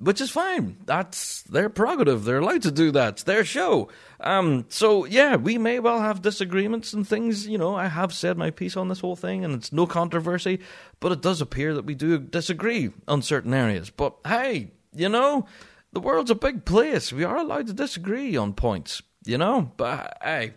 which 0.00 0.20
is 0.20 0.30
fine. 0.30 0.78
That's 0.86 1.42
their 1.42 1.68
prerogative. 1.68 2.24
They're 2.24 2.38
allowed 2.38 2.62
to 2.62 2.70
do 2.70 2.90
that. 2.92 3.10
It's 3.10 3.22
their 3.24 3.44
show. 3.44 3.90
Um, 4.18 4.64
so 4.70 5.04
yeah, 5.04 5.36
we 5.36 5.58
may 5.58 5.78
well 5.78 6.00
have 6.00 6.22
disagreements 6.22 6.94
and 6.94 7.06
things. 7.06 7.46
You 7.46 7.58
know, 7.58 7.76
I 7.76 7.86
have 7.86 8.14
said 8.14 8.38
my 8.38 8.50
piece 8.50 8.76
on 8.76 8.88
this 8.88 9.00
whole 9.00 9.16
thing, 9.16 9.44
and 9.44 9.54
it's 9.54 9.72
no 9.72 9.86
controversy. 9.86 10.60
But 11.00 11.12
it 11.12 11.20
does 11.20 11.42
appear 11.42 11.74
that 11.74 11.84
we 11.84 11.94
do 11.94 12.18
disagree 12.18 12.90
on 13.06 13.20
certain 13.20 13.52
areas. 13.52 13.90
But 13.90 14.16
hey, 14.26 14.72
you 14.94 15.10
know, 15.10 15.46
the 15.92 16.00
world's 16.00 16.30
a 16.30 16.34
big 16.34 16.64
place. 16.64 17.12
We 17.12 17.24
are 17.24 17.36
allowed 17.36 17.66
to 17.66 17.72
disagree 17.72 18.36
on 18.36 18.54
points, 18.54 19.02
you 19.24 19.36
know? 19.36 19.70
But 19.76 20.16
hey, 20.22 20.54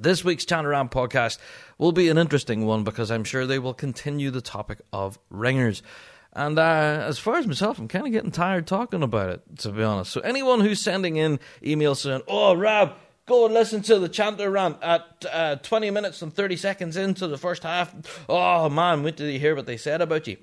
this 0.00 0.24
week's 0.24 0.44
Chanter 0.44 0.70
Rant 0.70 0.90
podcast 0.90 1.38
will 1.78 1.92
be 1.92 2.08
an 2.08 2.18
interesting 2.18 2.66
one 2.66 2.82
because 2.82 3.10
I'm 3.10 3.24
sure 3.24 3.46
they 3.46 3.58
will 3.58 3.74
continue 3.74 4.30
the 4.30 4.40
topic 4.40 4.80
of 4.92 5.18
ringers. 5.30 5.82
And 6.34 6.58
uh, 6.58 7.04
as 7.06 7.18
far 7.18 7.36
as 7.36 7.46
myself, 7.46 7.78
I'm 7.78 7.88
kind 7.88 8.06
of 8.06 8.12
getting 8.12 8.32
tired 8.32 8.66
talking 8.66 9.02
about 9.02 9.30
it, 9.30 9.58
to 9.58 9.70
be 9.70 9.82
honest. 9.82 10.10
So 10.12 10.20
anyone 10.20 10.60
who's 10.60 10.82
sending 10.82 11.16
in 11.16 11.38
emails 11.62 11.98
saying, 11.98 12.22
"Oh, 12.26 12.54
Rob, 12.54 12.94
go 13.26 13.44
and 13.44 13.54
listen 13.54 13.82
to 13.82 13.98
the 14.00 14.08
chanter 14.08 14.50
rant 14.50 14.82
at 14.82 15.24
uh, 15.32 15.56
20 15.56 15.90
minutes 15.90 16.22
and 16.22 16.34
30 16.34 16.56
seconds 16.56 16.96
into 16.96 17.28
the 17.28 17.38
first 17.38 17.62
half," 17.62 17.94
oh 18.28 18.68
man, 18.68 19.04
wait 19.04 19.16
till 19.16 19.28
you 19.28 19.38
hear 19.38 19.54
what 19.54 19.66
they 19.66 19.76
said 19.76 20.00
about 20.00 20.26
you. 20.26 20.36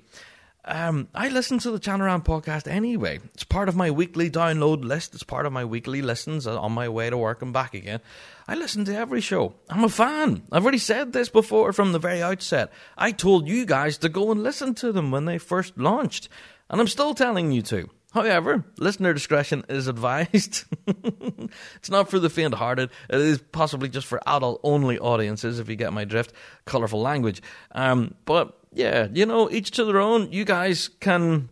Um, 0.64 1.08
I 1.12 1.28
listen 1.28 1.58
to 1.60 1.72
the 1.72 1.80
Chanter 1.80 2.04
Rant 2.04 2.24
podcast 2.24 2.68
anyway. 2.68 3.18
It's 3.34 3.42
part 3.42 3.68
of 3.68 3.74
my 3.74 3.90
weekly 3.90 4.30
download 4.30 4.84
list. 4.84 5.12
It's 5.12 5.24
part 5.24 5.44
of 5.44 5.52
my 5.52 5.64
weekly 5.64 6.02
listens 6.02 6.46
on 6.46 6.70
my 6.70 6.88
way 6.88 7.10
to 7.10 7.18
work 7.18 7.42
and 7.42 7.52
back 7.52 7.74
again. 7.74 8.00
I 8.46 8.54
listen 8.54 8.84
to 8.84 8.96
every 8.96 9.20
show. 9.20 9.54
I'm 9.68 9.82
a 9.82 9.88
fan. 9.88 10.44
I've 10.52 10.62
already 10.62 10.78
said 10.78 11.12
this 11.12 11.28
before 11.28 11.72
from 11.72 11.90
the 11.90 11.98
very 11.98 12.22
outset. 12.22 12.72
I 12.96 13.10
told 13.10 13.48
you 13.48 13.66
guys 13.66 13.98
to 13.98 14.08
go 14.08 14.30
and 14.30 14.44
listen 14.44 14.74
to 14.76 14.92
them 14.92 15.10
when 15.10 15.24
they 15.24 15.38
first 15.38 15.76
launched, 15.76 16.28
and 16.70 16.80
I'm 16.80 16.88
still 16.88 17.14
telling 17.14 17.50
you 17.50 17.62
to. 17.62 17.90
However, 18.12 18.64
listener 18.76 19.14
discretion 19.14 19.64
is 19.68 19.86
advised. 19.88 20.64
it's 20.86 21.90
not 21.90 22.08
for 22.08 22.20
the 22.20 22.30
faint 22.30 22.54
hearted. 22.54 22.90
It 23.08 23.20
is 23.20 23.38
possibly 23.38 23.88
just 23.88 24.06
for 24.06 24.20
adult 24.28 24.60
only 24.62 24.98
audiences, 25.00 25.58
if 25.58 25.68
you 25.68 25.74
get 25.74 25.92
my 25.92 26.04
drift. 26.04 26.32
Colourful 26.66 27.00
language. 27.00 27.42
Um, 27.72 28.14
but 28.26 28.61
yeah, 28.72 29.08
you 29.12 29.26
know, 29.26 29.50
each 29.50 29.70
to 29.72 29.84
their 29.84 30.00
own. 30.00 30.32
You 30.32 30.44
guys 30.44 30.88
can 31.00 31.50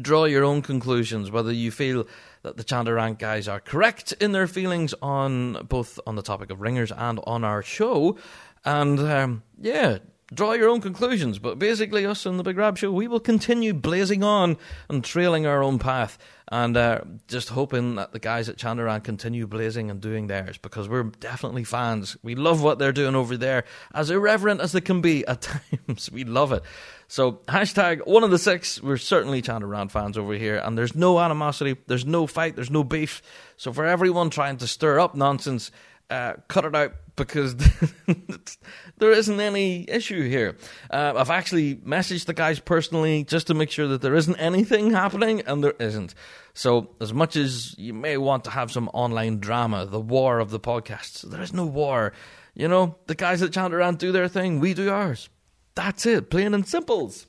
draw 0.00 0.24
your 0.24 0.44
own 0.44 0.62
conclusions, 0.62 1.30
whether 1.30 1.52
you 1.52 1.70
feel 1.70 2.06
that 2.42 2.56
the 2.56 2.64
Chanter 2.64 2.94
Rant 2.94 3.18
guys 3.18 3.48
are 3.48 3.60
correct 3.60 4.12
in 4.20 4.32
their 4.32 4.46
feelings 4.46 4.94
on 5.02 5.64
both 5.68 5.98
on 6.06 6.16
the 6.16 6.22
topic 6.22 6.50
of 6.50 6.60
ringers 6.60 6.92
and 6.92 7.20
on 7.26 7.44
our 7.44 7.62
show. 7.62 8.18
And 8.64 8.98
um, 9.00 9.42
yeah, 9.60 9.98
draw 10.34 10.52
your 10.52 10.68
own 10.68 10.80
conclusions. 10.80 11.38
But 11.38 11.58
basically, 11.58 12.04
us 12.04 12.26
and 12.26 12.38
the 12.38 12.42
Big 12.42 12.56
Rab 12.56 12.76
Show, 12.76 12.90
we 12.92 13.08
will 13.08 13.20
continue 13.20 13.72
blazing 13.72 14.22
on 14.22 14.56
and 14.88 15.04
trailing 15.04 15.46
our 15.46 15.62
own 15.62 15.78
path, 15.78 16.18
and 16.50 16.76
uh, 16.76 17.00
just 17.28 17.48
hoping 17.50 17.94
that 17.96 18.12
the 18.12 18.18
guys 18.18 18.48
at 18.48 18.56
Chanter 18.56 18.84
Rant 18.84 19.04
continue 19.04 19.46
blazing 19.46 19.90
and 19.90 20.00
doing 20.00 20.26
theirs 20.26 20.58
because 20.58 20.88
we're 20.88 21.04
definitely 21.04 21.64
fans. 21.64 22.16
We 22.22 22.34
love 22.34 22.62
what 22.62 22.78
they're 22.78 22.92
doing 22.92 23.14
over 23.14 23.36
there, 23.36 23.64
as 23.94 24.10
irreverent 24.10 24.60
as 24.60 24.72
they 24.72 24.80
can 24.80 25.00
be 25.00 25.26
at 25.26 25.40
times. 25.86 26.10
we 26.10 26.24
love 26.24 26.52
it. 26.52 26.62
So 27.08 27.32
hashtag 27.48 28.06
one 28.06 28.24
of 28.24 28.30
the 28.30 28.38
six. 28.38 28.82
We're 28.82 28.96
certainly 28.96 29.42
Chanter 29.42 29.66
Rant 29.66 29.92
fans 29.92 30.18
over 30.18 30.34
here, 30.34 30.56
and 30.56 30.76
there's 30.76 30.94
no 30.94 31.18
animosity, 31.20 31.76
there's 31.86 32.06
no 32.06 32.26
fight, 32.26 32.56
there's 32.56 32.70
no 32.70 32.84
beef. 32.84 33.22
So 33.56 33.72
for 33.72 33.84
everyone 33.84 34.30
trying 34.30 34.56
to 34.58 34.66
stir 34.66 34.98
up 34.98 35.14
nonsense 35.14 35.70
uh, 36.10 36.34
cut 36.48 36.64
it 36.64 36.74
out 36.74 36.92
because 37.16 37.56
there 38.98 39.12
isn't 39.12 39.40
any 39.40 39.88
issue 39.88 40.28
here. 40.28 40.56
Uh, 40.90 41.14
I've 41.16 41.30
actually 41.30 41.76
messaged 41.76 42.26
the 42.26 42.34
guys 42.34 42.58
personally 42.60 43.24
just 43.24 43.46
to 43.48 43.54
make 43.54 43.70
sure 43.70 43.86
that 43.88 44.02
there 44.02 44.14
isn't 44.14 44.36
anything 44.36 44.90
happening, 44.90 45.42
and 45.46 45.62
there 45.62 45.74
isn't. 45.78 46.14
So, 46.54 46.90
as 47.00 47.12
much 47.12 47.36
as 47.36 47.76
you 47.78 47.94
may 47.94 48.16
want 48.16 48.44
to 48.44 48.50
have 48.50 48.70
some 48.70 48.88
online 48.92 49.38
drama, 49.38 49.86
the 49.86 50.00
war 50.00 50.40
of 50.40 50.50
the 50.50 50.60
podcasts, 50.60 51.22
there 51.22 51.42
is 51.42 51.52
no 51.52 51.66
war. 51.66 52.12
You 52.54 52.68
know, 52.68 52.96
the 53.06 53.14
guys 53.14 53.42
at 53.42 53.52
Chanter 53.52 53.78
Rant 53.78 53.98
do 53.98 54.12
their 54.12 54.28
thing, 54.28 54.60
we 54.60 54.74
do 54.74 54.90
ours. 54.90 55.28
That's 55.74 56.06
it, 56.06 56.30
plain 56.30 56.54
and 56.54 56.66
simples. 56.66 57.26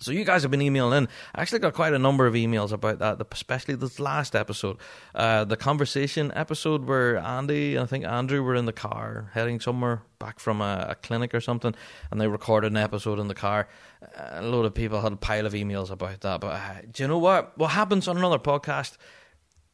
So 0.00 0.12
you 0.12 0.24
guys 0.24 0.40
have 0.42 0.50
been 0.50 0.62
emailing 0.62 0.96
in. 0.96 1.08
I 1.34 1.42
actually 1.42 1.58
got 1.58 1.74
quite 1.74 1.92
a 1.92 1.98
number 1.98 2.26
of 2.26 2.32
emails 2.32 2.72
about 2.72 3.00
that, 3.00 3.20
especially 3.32 3.74
this 3.74 4.00
last 4.00 4.34
episode, 4.34 4.78
uh, 5.14 5.44
the 5.44 5.58
conversation 5.58 6.32
episode 6.34 6.86
where 6.86 7.18
Andy 7.18 7.76
and 7.76 7.82
I 7.82 7.86
think 7.86 8.06
Andrew 8.06 8.42
were 8.42 8.54
in 8.54 8.64
the 8.64 8.72
car 8.72 9.30
heading 9.34 9.60
somewhere 9.60 10.00
back 10.18 10.40
from 10.40 10.62
a, 10.62 10.86
a 10.90 10.94
clinic 10.94 11.34
or 11.34 11.40
something, 11.42 11.74
and 12.10 12.18
they 12.18 12.28
recorded 12.28 12.72
an 12.72 12.78
episode 12.78 13.18
in 13.18 13.28
the 13.28 13.34
car. 13.34 13.68
a 14.16 14.40
load 14.40 14.64
of 14.64 14.72
people 14.72 15.02
had 15.02 15.12
a 15.12 15.16
pile 15.16 15.44
of 15.44 15.52
emails 15.52 15.90
about 15.90 16.22
that. 16.22 16.40
But 16.40 16.52
uh, 16.54 16.74
do 16.90 17.02
you 17.02 17.08
know 17.08 17.18
what? 17.18 17.58
What 17.58 17.72
happens 17.72 18.08
on 18.08 18.16
another 18.16 18.38
podcast? 18.38 18.96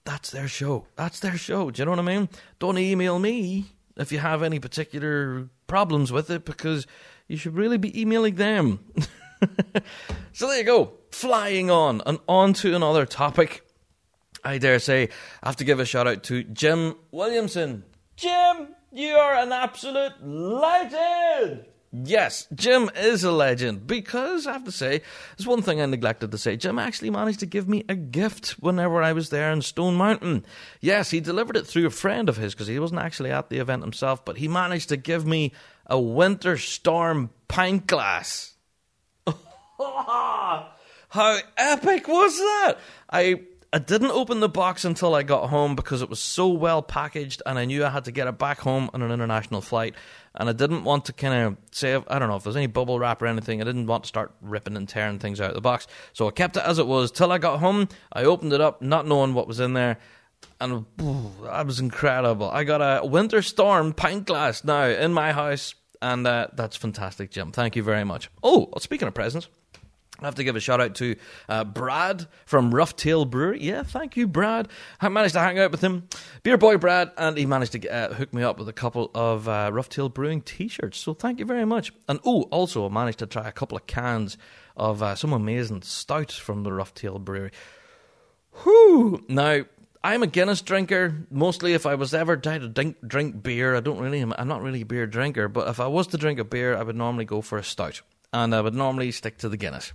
That's 0.05 0.33
their 0.33 0.49
show. 0.49 0.87
That's 0.97 1.21
their 1.21 1.37
show. 1.37 1.71
Do 1.71 1.81
you 1.81 1.85
know 1.85 1.93
what 1.93 2.01
I 2.01 2.03
mean? 2.03 2.29
Don't 2.59 2.79
email 2.79 3.21
me 3.21 3.67
if 3.97 4.11
you 4.11 4.19
have 4.19 4.43
any 4.43 4.59
particular 4.59 5.49
problems 5.69 6.11
with 6.11 6.31
it 6.31 6.45
because 6.45 6.89
you 7.29 7.37
should 7.37 7.55
really 7.55 7.79
be 7.79 8.01
emailing 8.01 8.35
them. 8.35 8.81
so 10.33 10.49
there 10.49 10.59
you 10.59 10.65
go, 10.65 10.95
flying 11.11 11.71
on 11.71 12.03
and 12.07 12.19
on 12.29 12.53
to 12.55 12.75
another 12.75 13.07
topic. 13.07 13.63
I 14.45 14.59
dare 14.59 14.79
say 14.79 15.09
I 15.43 15.49
have 15.49 15.57
to 15.57 15.65
give 15.65 15.81
a 15.81 15.85
shout 15.85 16.07
out 16.07 16.23
to 16.25 16.45
Jim 16.45 16.95
Williamson. 17.11 17.85
Jim, 18.17 18.69
you 18.93 19.15
are 19.17 19.35
an 19.35 19.53
absolute 19.53 20.23
legend. 20.23 21.67
Yes, 22.05 22.47
Jim 22.55 22.91
is 22.97 23.25
a 23.25 23.33
legend 23.33 23.87
because 23.87 24.47
I 24.47 24.53
have 24.53 24.65
to 24.65 24.73
say, 24.73 25.03
there's 25.37 25.47
one 25.47 25.63
thing 25.63 25.81
I 25.81 25.87
neglected 25.87 26.31
to 26.31 26.39
say. 26.39 26.57
Jim 26.57 26.79
actually 26.79 27.11
managed 27.11 27.41
to 27.41 27.47
give 27.47 27.69
me 27.69 27.85
a 27.89 27.95
gift 27.95 28.51
whenever 28.61 29.03
I 29.03 29.13
was 29.13 29.31
there 29.31 29.51
in 29.51 29.63
Stone 29.63 29.95
Mountain. 29.95 30.45
Yes, 30.81 31.11
he 31.11 31.21
delivered 31.21 31.57
it 31.57 31.67
through 31.67 31.87
a 31.87 31.91
friend 31.91 32.29
of 32.29 32.37
his 32.37 32.55
because 32.55 32.67
he 32.67 32.79
wasn't 32.79 33.01
actually 33.01 33.31
at 33.31 33.49
the 33.49 33.59
event 33.59 33.83
himself, 33.83 34.25
but 34.25 34.37
he 34.37 34.49
managed 34.49 34.91
to 34.91 34.97
give 34.97 35.27
me 35.27 35.53
a 35.87 35.99
Winter 35.99 36.59
Storm 36.59 37.31
pint 37.49 37.87
glass. 37.87 38.56
How 41.09 41.39
epic 41.57 42.09
was 42.09 42.37
that? 42.37 42.79
I 43.11 43.41
I 43.73 43.79
didn't 43.79 44.13
open 44.13 44.41
the 44.41 44.49
box 44.49 44.85
until 44.85 45.15
I 45.15 45.23
got 45.23 45.51
home 45.51 45.75
because 45.77 46.01
it 46.01 46.09
was 46.09 46.21
so 46.21 46.49
well 46.49 46.83
packaged 46.83 47.43
and 47.45 47.59
I 47.59 47.65
knew 47.65 47.85
I 47.85 47.91
had 47.91 48.05
to 48.07 48.13
get 48.13 48.27
it 48.27 48.39
back 48.39 48.59
home 48.61 48.89
on 48.95 49.03
an 49.03 49.11
international 49.11 49.61
flight. 49.61 49.95
And 50.35 50.49
I 50.49 50.53
didn't 50.53 50.85
want 50.85 51.07
to 51.07 51.13
kind 51.13 51.35
of 51.35 51.57
say, 51.73 51.95
I 52.09 52.19
don't 52.19 52.29
know 52.29 52.37
if 52.37 52.45
there's 52.45 52.57
any 52.57 52.69
bubble 52.69 52.99
wrap 52.99 53.21
or 53.21 53.27
anything. 53.27 53.61
I 53.61 53.65
didn't 53.65 53.87
want 53.87 54.05
to 54.05 54.09
start 54.09 54.33
ripping 54.41 54.77
and 54.77 54.89
tearing 54.89 55.19
things 55.19 55.41
out 55.41 55.51
of 55.51 55.55
the 55.55 55.61
box. 55.61 55.87
So 56.13 56.29
I 56.29 56.31
kept 56.31 56.57
it 56.57 56.63
as 56.65 56.79
it 56.79 56.87
was 56.87 57.11
till 57.11 57.33
I 57.33 57.39
got 57.39 57.59
home. 57.59 57.89
I 58.13 58.25
opened 58.25 58.53
it 58.53 58.61
up, 58.61 58.81
not 58.81 59.07
knowing 59.07 59.35
what 59.35 59.49
was 59.49 59.61
in 59.61 59.73
there. 59.75 59.99
And 60.61 60.87
ooh, 61.03 61.33
that 61.43 61.67
was 61.67 61.81
incredible. 61.81 62.49
I 62.49 62.65
got 62.65 62.79
a 62.81 63.05
Winter 63.05 63.43
Storm 63.43 63.93
pint 63.93 64.27
glass 64.27 64.65
now 64.65 64.85
in 64.87 65.13
my 65.13 65.33
house. 65.33 65.75
And 66.01 66.27
uh, 66.27 66.49
that's 66.55 66.77
fantastic, 66.77 67.31
Jim. 67.31 67.53
Thank 67.53 67.77
you 67.77 67.83
very 67.83 68.05
much. 68.05 68.31
Oh, 68.43 68.69
speaking 68.79 69.09
of 69.09 69.15
presents. 69.15 69.49
I 70.21 70.25
have 70.25 70.37
to 70.37 70.45
give 70.45 70.57
a 70.57 70.61
shout 70.61 70.81
out 70.81 70.95
to 70.97 71.17
uh, 71.49 71.65
Brad 71.65 72.27
from 72.47 72.73
Roughtail 72.73 73.29
Brewery. 73.29 73.63
Yeah, 73.63 73.83
thank 73.83 74.17
you, 74.17 74.27
Brad. 74.27 74.69
I 75.01 75.09
managed 75.09 75.35
to 75.35 75.41
hang 75.41 75.59
out 75.59 75.71
with 75.71 75.83
him, 75.83 76.09
beer 76.43 76.57
boy 76.57 76.79
Brad, 76.79 77.13
and 77.19 77.37
he 77.37 77.47
managed 77.47 77.73
to 77.73 77.89
uh, 77.89 78.15
hook 78.15 78.33
me 78.33 78.43
up 78.43 78.59
with 78.59 78.69
a 78.69 78.73
couple 78.73 79.11
of 79.15 79.49
uh, 79.49 79.71
Roughtail 79.71 80.13
Brewing 80.13 80.41
T-shirts. 80.41 80.99
So 80.99 81.15
thank 81.15 81.39
you 81.39 81.45
very 81.45 81.67
much. 81.67 81.93
And 82.09 82.19
oh, 82.25 82.43
also 82.45 82.87
I 82.87 82.93
managed 82.93 83.19
to 83.19 83.27
try 83.27 83.47
a 83.47 83.53
couple 83.53 83.77
of 83.77 83.87
cans 83.87 84.39
of 84.77 85.03
uh, 85.03 85.15
some 85.15 85.33
amazing 85.33 85.83
stout 85.83 86.33
from 86.33 86.63
the 86.63 86.71
Roughtail 86.71 87.19
Brewery. 87.23 87.51
Whew! 88.63 89.25
Now 89.29 89.65
I'm 90.03 90.23
a 90.23 90.27
Guinness 90.29 90.63
drinker. 90.63 91.27
Mostly, 91.31 91.75
if 91.75 91.85
I 91.85 91.97
was 91.97 92.15
ever 92.15 92.37
to 92.37 92.69
drink, 92.69 92.97
drink 93.07 93.43
beer, 93.43 93.75
I 93.75 93.81
don't 93.81 93.99
really. 93.99 94.21
I'm 94.21 94.49
not 94.49 94.63
really 94.63 94.83
a 94.83 94.87
beer 94.87 95.07
drinker, 95.07 95.49
but 95.49 95.69
if 95.69 95.81
I 95.81 95.89
was 95.89 96.07
to 96.09 96.17
drink 96.17 96.39
a 96.39 96.45
beer, 96.45 96.77
I 96.77 96.85
would 96.85 96.97
normally 96.97 97.25
go 97.25 97.41
for 97.43 97.59
a 97.59 97.65
stout, 97.65 98.03
and 98.33 98.55
I 98.55 98.61
would 98.61 98.75
normally 98.75 99.11
stick 99.11 99.39
to 99.39 99.49
the 99.49 99.57
Guinness. 99.57 99.93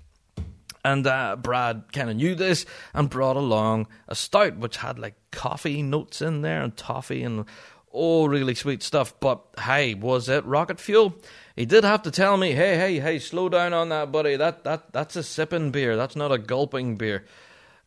And 0.84 1.06
uh, 1.06 1.36
Brad 1.36 1.94
kind 1.94 2.10
of 2.10 2.16
knew 2.16 2.34
this 2.34 2.66
and 2.94 3.10
brought 3.10 3.38
along 3.38 3.88
a 4.08 4.16
stout 4.16 4.58
which 4.58 4.78
had 4.78 4.98
like 4.98 5.16
coffee 5.32 5.84
notes 5.84 6.22
in 6.22 6.42
there 6.42 6.62
and 6.64 6.76
toffee 6.76 7.24
and 7.24 7.46
oh, 7.94 8.26
really 8.26 8.56
sweet 8.56 8.84
stuff. 8.84 9.14
But 9.20 9.42
hey, 9.60 9.94
was 9.94 10.30
it 10.30 10.46
rocket 10.46 10.80
fuel? 10.80 11.16
He 11.56 11.66
did 11.66 11.84
have 11.84 12.02
to 12.04 12.12
tell 12.12 12.38
me, 12.38 12.54
hey, 12.54 12.78
hey, 12.78 13.00
hey, 13.00 13.20
slow 13.20 13.50
down 13.50 13.74
on 13.74 13.90
that, 13.90 14.12
buddy. 14.12 14.36
That 14.36 14.64
that 14.64 14.94
that's 14.94 15.16
a 15.16 15.24
sipping 15.24 15.72
beer. 15.72 15.96
That's 15.96 16.16
not 16.16 16.32
a 16.32 16.38
gulping 16.38 16.96
beer. 16.96 17.26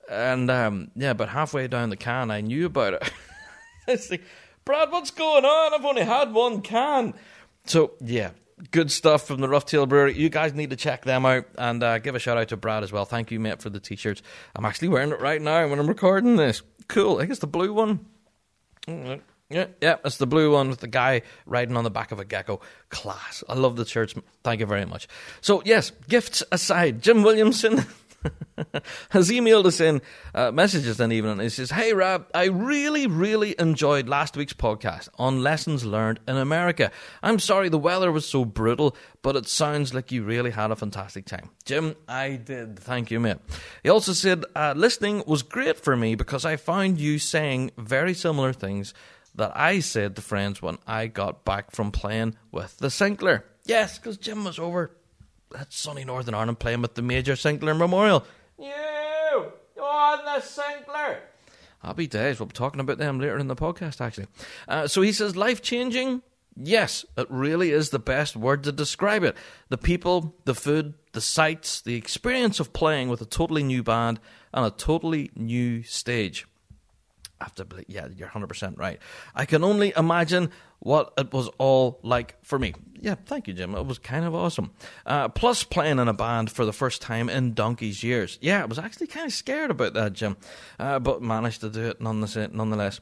And 0.08 0.50
um, 0.50 0.90
yeah, 0.94 1.14
but 1.14 1.30
halfway 1.30 1.66
down 1.66 1.90
the 1.90 1.96
can, 1.96 2.30
I 2.30 2.42
knew 2.42 2.66
about 2.66 2.94
it. 2.94 3.10
it's 3.88 4.10
like, 4.10 4.22
Brad, 4.64 4.90
what's 4.90 5.10
going 5.10 5.44
on? 5.44 5.74
I've 5.74 5.84
only 5.84 6.04
had 6.04 6.32
one 6.32 6.60
can. 6.60 7.14
So 7.66 7.92
yeah, 8.00 8.30
good 8.70 8.90
stuff 8.90 9.26
from 9.26 9.40
the 9.40 9.48
Roughtail 9.48 9.88
Brewery. 9.88 10.16
You 10.16 10.28
guys 10.28 10.54
need 10.54 10.70
to 10.70 10.76
check 10.76 11.04
them 11.04 11.26
out 11.26 11.46
and 11.58 11.82
uh, 11.82 11.98
give 11.98 12.14
a 12.14 12.18
shout 12.18 12.38
out 12.38 12.48
to 12.48 12.56
Brad 12.56 12.82
as 12.82 12.92
well. 12.92 13.04
Thank 13.04 13.30
you, 13.30 13.40
mate, 13.40 13.60
for 13.60 13.70
the 13.70 13.80
t-shirts. 13.80 14.22
I'm 14.54 14.64
actually 14.64 14.88
wearing 14.88 15.10
it 15.10 15.20
right 15.20 15.40
now 15.40 15.68
when 15.68 15.78
I'm 15.78 15.88
recording 15.88 16.36
this. 16.36 16.62
Cool. 16.88 17.16
I 17.16 17.20
think 17.20 17.30
it's 17.30 17.40
the 17.40 17.46
blue 17.46 17.72
one. 17.72 18.06
Mm-hmm. 18.86 19.20
Yeah, 19.50 19.66
yeah, 19.80 19.96
it's 20.04 20.16
the 20.16 20.26
blue 20.26 20.52
one 20.52 20.70
with 20.70 20.80
the 20.80 20.88
guy 20.88 21.22
riding 21.46 21.76
on 21.76 21.84
the 21.84 21.90
back 21.90 22.12
of 22.12 22.18
a 22.18 22.24
gecko. 22.24 22.60
Class. 22.88 23.44
I 23.48 23.54
love 23.54 23.76
the 23.76 23.84
shirts. 23.84 24.14
Thank 24.42 24.60
you 24.60 24.66
very 24.66 24.86
much. 24.86 25.06
So, 25.42 25.62
yes, 25.64 25.92
gifts 26.08 26.42
aside, 26.50 27.02
Jim 27.02 27.22
Williamson. 27.22 27.84
has 29.10 29.30
emailed 29.30 29.66
us 29.66 29.80
in 29.80 30.00
uh, 30.34 30.50
messages 30.50 30.96
then 30.96 31.12
even 31.12 31.30
and 31.30 31.40
he 31.40 31.48
says, 31.48 31.70
Hey 31.70 31.92
rob 31.92 32.26
I 32.34 32.46
really, 32.46 33.06
really 33.06 33.54
enjoyed 33.58 34.08
last 34.08 34.36
week's 34.36 34.52
podcast 34.52 35.08
on 35.18 35.42
lessons 35.42 35.84
learned 35.84 36.20
in 36.26 36.36
America. 36.36 36.90
I'm 37.22 37.38
sorry 37.38 37.68
the 37.68 37.78
weather 37.78 38.10
was 38.12 38.26
so 38.26 38.44
brutal, 38.44 38.96
but 39.22 39.36
it 39.36 39.48
sounds 39.48 39.94
like 39.94 40.12
you 40.12 40.22
really 40.24 40.50
had 40.50 40.70
a 40.70 40.76
fantastic 40.76 41.26
time. 41.26 41.50
Jim, 41.64 41.96
I 42.08 42.36
did. 42.36 42.78
Thank 42.78 43.10
you, 43.10 43.20
mate. 43.20 43.38
He 43.82 43.88
also 43.88 44.12
said, 44.12 44.44
uh, 44.54 44.74
listening 44.76 45.22
was 45.26 45.42
great 45.42 45.78
for 45.80 45.96
me 45.96 46.14
because 46.14 46.44
I 46.44 46.56
found 46.56 46.98
you 46.98 47.18
saying 47.18 47.72
very 47.76 48.14
similar 48.14 48.52
things 48.52 48.94
that 49.34 49.56
I 49.56 49.80
said 49.80 50.16
to 50.16 50.22
friends 50.22 50.62
when 50.62 50.78
I 50.86 51.08
got 51.08 51.44
back 51.44 51.72
from 51.72 51.90
playing 51.90 52.36
with 52.52 52.76
the 52.78 52.90
Sinclair. 52.90 53.44
Yes, 53.66 53.98
because 53.98 54.16
Jim 54.16 54.44
was 54.44 54.58
over 54.58 54.90
at 55.58 55.72
sunny 55.72 56.04
Northern 56.04 56.34
Ireland 56.34 56.58
playing 56.58 56.82
with 56.82 56.94
the 56.94 57.02
Major 57.02 57.36
Sinclair 57.36 57.74
Memorial. 57.74 58.24
You 58.58 59.52
on 59.80 60.24
the 60.24 60.40
Sinclair. 60.40 61.22
Happy 61.82 62.06
days. 62.06 62.40
We'll 62.40 62.46
be 62.46 62.54
talking 62.54 62.80
about 62.80 62.98
them 62.98 63.20
later 63.20 63.38
in 63.38 63.48
the 63.48 63.56
podcast, 63.56 64.00
actually. 64.00 64.26
Uh, 64.66 64.86
so 64.86 65.02
he 65.02 65.12
says, 65.12 65.36
life 65.36 65.60
changing. 65.60 66.22
Yes, 66.56 67.04
it 67.16 67.26
really 67.28 67.72
is 67.72 67.90
the 67.90 67.98
best 67.98 68.36
word 68.36 68.62
to 68.64 68.72
describe 68.72 69.24
it. 69.24 69.36
The 69.68 69.76
people, 69.76 70.34
the 70.44 70.54
food, 70.54 70.94
the 71.12 71.20
sights, 71.20 71.80
the 71.80 71.96
experience 71.96 72.60
of 72.60 72.72
playing 72.72 73.08
with 73.08 73.20
a 73.20 73.26
totally 73.26 73.62
new 73.62 73.82
band 73.82 74.20
and 74.52 74.64
a 74.64 74.70
totally 74.70 75.30
new 75.34 75.82
stage. 75.82 76.46
I 77.40 77.44
have 77.44 77.54
to 77.56 77.64
believe, 77.64 77.86
yeah, 77.88 78.06
you're 78.14 78.28
100% 78.28 78.78
right. 78.78 79.00
I 79.34 79.44
can 79.44 79.64
only 79.64 79.92
imagine 79.96 80.50
what 80.84 81.12
it 81.18 81.32
was 81.32 81.48
all 81.58 81.98
like 82.02 82.36
for 82.42 82.58
me. 82.58 82.74
Yeah, 83.00 83.16
thank 83.26 83.48
you, 83.48 83.54
Jim. 83.54 83.74
It 83.74 83.86
was 83.86 83.98
kind 83.98 84.24
of 84.24 84.34
awesome. 84.34 84.70
Uh, 85.04 85.28
plus, 85.28 85.64
playing 85.64 85.98
in 85.98 86.08
a 86.08 86.14
band 86.14 86.50
for 86.50 86.64
the 86.64 86.72
first 86.72 87.02
time 87.02 87.28
in 87.28 87.54
donkey's 87.54 88.02
years. 88.02 88.38
Yeah, 88.40 88.62
I 88.62 88.66
was 88.66 88.78
actually 88.78 89.08
kind 89.08 89.26
of 89.26 89.32
scared 89.32 89.70
about 89.70 89.94
that, 89.94 90.12
Jim, 90.12 90.36
uh, 90.78 91.00
but 91.00 91.22
managed 91.22 91.62
to 91.62 91.70
do 91.70 91.82
it 91.86 92.00
nonetheless. 92.00 93.00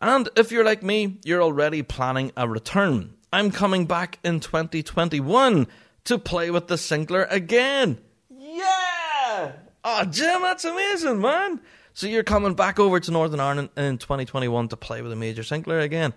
And 0.00 0.28
if 0.36 0.50
you're 0.52 0.64
like 0.64 0.82
me, 0.82 1.18
you're 1.24 1.42
already 1.42 1.82
planning 1.82 2.32
a 2.36 2.48
return. 2.48 3.14
I'm 3.32 3.50
coming 3.50 3.86
back 3.86 4.18
in 4.24 4.40
2021 4.40 5.66
to 6.04 6.18
play 6.18 6.50
with 6.50 6.66
the 6.66 6.78
Sinclair 6.78 7.24
again. 7.30 7.98
Yeah! 8.28 9.52
Oh, 9.84 10.04
Jim, 10.04 10.42
that's 10.42 10.64
amazing, 10.64 11.20
man. 11.20 11.60
So 11.92 12.06
you're 12.06 12.22
coming 12.22 12.54
back 12.54 12.80
over 12.80 12.98
to 12.98 13.10
Northern 13.10 13.40
Ireland 13.40 13.70
in 13.76 13.98
2021 13.98 14.68
to 14.68 14.76
play 14.76 15.02
with 15.02 15.12
a 15.12 15.16
Major 15.16 15.42
Sinclair 15.42 15.80
again. 15.80 16.12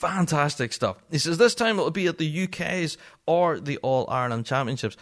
Fantastic 0.00 0.72
stuff. 0.72 0.96
He 1.10 1.18
says 1.18 1.36
this 1.36 1.54
time 1.54 1.78
it 1.78 1.82
will 1.82 1.90
be 1.90 2.06
at 2.06 2.16
the 2.16 2.44
UK's 2.44 2.96
or 3.26 3.60
the 3.60 3.76
All 3.78 4.08
Ireland 4.08 4.46
Championships. 4.46 4.96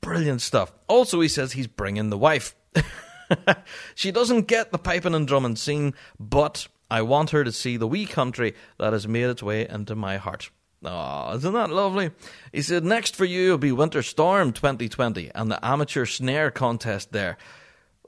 Brilliant 0.00 0.40
stuff. 0.40 0.72
Also, 0.86 1.20
he 1.20 1.26
says 1.26 1.50
he's 1.50 1.66
bringing 1.66 2.10
the 2.10 2.16
wife. 2.16 2.54
she 3.96 4.12
doesn't 4.12 4.46
get 4.46 4.70
the 4.70 4.78
piping 4.78 5.16
and 5.16 5.26
drumming 5.26 5.56
scene, 5.56 5.94
but 6.20 6.68
I 6.88 7.02
want 7.02 7.30
her 7.30 7.42
to 7.42 7.50
see 7.50 7.76
the 7.76 7.88
wee 7.88 8.06
country 8.06 8.54
that 8.78 8.92
has 8.92 9.08
made 9.08 9.24
its 9.24 9.42
way 9.42 9.68
into 9.68 9.96
my 9.96 10.16
heart. 10.16 10.50
Oh, 10.84 11.34
isn't 11.34 11.52
that 11.52 11.70
lovely? 11.70 12.12
He 12.52 12.62
said, 12.62 12.84
next 12.84 13.16
for 13.16 13.24
you 13.24 13.50
will 13.50 13.58
be 13.58 13.72
Winter 13.72 14.00
Storm 14.00 14.52
2020 14.52 15.32
and 15.34 15.50
the 15.50 15.64
amateur 15.66 16.06
snare 16.06 16.52
contest 16.52 17.10
there. 17.10 17.36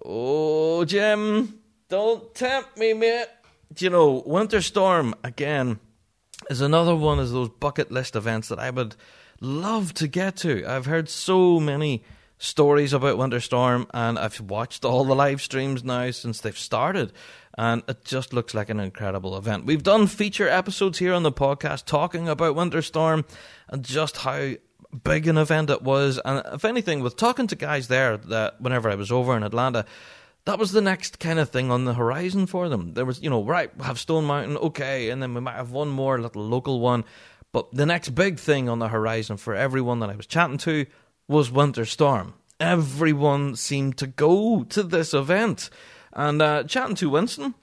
Oh, 0.05 0.85
Jim, 0.85 1.59
don't 1.88 2.33
tempt 2.33 2.79
me, 2.79 2.93
mate. 2.93 3.26
Do 3.73 3.85
you 3.85 3.91
know, 3.91 4.23
Winter 4.25 4.62
Storm, 4.62 5.17
again, 5.25 5.81
is 6.50 6.61
another 6.61 6.94
one 6.94 7.18
of 7.18 7.30
those 7.30 7.49
bucket 7.49 7.90
list 7.90 8.16
events 8.16 8.49
that 8.49 8.58
I 8.58 8.70
would 8.70 8.96
love 9.40 9.94
to 9.94 10.08
get 10.08 10.37
to. 10.37 10.64
I've 10.66 10.87
heard 10.87 11.08
so 11.08 11.58
many 11.61 12.02
stories 12.38 12.92
about 12.92 13.18
Winter 13.18 13.40
Storm, 13.40 13.87
and 13.94 14.18
I've 14.18 14.40
watched 14.40 14.84
all 14.84 15.04
the 15.04 15.14
live 15.14 15.40
streams 15.40 15.84
now 15.84 16.11
since 16.11 16.40
they've 16.40 16.58
started, 16.58 17.12
and 17.56 17.82
it 17.87 18.04
just 18.04 18.32
looks 18.32 18.52
like 18.52 18.68
an 18.68 18.80
incredible 18.80 19.37
event. 19.37 19.64
We've 19.64 19.82
done 19.82 20.06
feature 20.08 20.49
episodes 20.49 20.99
here 20.99 21.14
on 21.14 21.22
the 21.22 21.32
podcast 21.32 21.84
talking 21.84 22.28
about 22.28 22.56
Winter 22.56 22.82
Storm 22.82 23.25
and 23.68 23.84
just 23.84 24.18
how 24.18 24.54
big 25.04 25.28
an 25.28 25.38
event 25.38 25.70
it 25.70 25.82
was, 25.82 26.20
and 26.25 26.42
if 26.52 26.64
anything, 26.64 27.00
with 27.00 27.16
talking 27.16 27.46
to 27.46 27.56
guys 27.56 27.88
there 27.88 28.16
that 28.16 28.61
whenever 28.61 28.90
I 28.90 28.96
was 28.96 29.12
over 29.12 29.37
in 29.37 29.42
Atlanta 29.42 29.84
that 30.44 30.58
was 30.58 30.72
the 30.72 30.80
next 30.80 31.18
kind 31.18 31.38
of 31.38 31.50
thing 31.50 31.70
on 31.70 31.84
the 31.84 31.94
horizon 31.94 32.46
for 32.46 32.68
them. 32.68 32.94
There 32.94 33.04
was, 33.04 33.22
you 33.22 33.30
know, 33.30 33.44
right, 33.44 33.70
have 33.83 33.98
Stone 33.98 34.24
Mountain, 34.24 34.57
okay, 34.57 35.11
and 35.11 35.22
then 35.22 35.35
we 35.35 35.40
might 35.40 35.57
have 35.57 35.70
one 35.70 35.88
more 35.88 36.20
little 36.20 36.44
local 36.44 36.81
one. 36.81 37.05
But 37.52 37.72
the 37.72 37.87
next 37.87 38.11
big 38.11 38.38
thing 38.38 38.68
on 38.68 38.78
the 38.78 38.88
horizon 38.88 39.37
for 39.37 39.55
everyone 39.55 40.00
that 40.00 40.11
I 40.11 40.16
was 40.16 40.26
chatting 40.26 40.59
to 40.59 40.87
was 41.28 41.50
Winter 41.50 41.85
Storm. 41.85 42.35
Everyone 42.59 43.57
seemed 43.57 43.98
to 43.98 44.07
go 44.07 44.64
to 44.64 44.83
this 44.83 45.14
event. 45.14 45.70
And 46.12 46.42
uh, 46.42 46.64
chatting 46.64 46.96
to 46.96 47.11
Winston, 47.11 47.55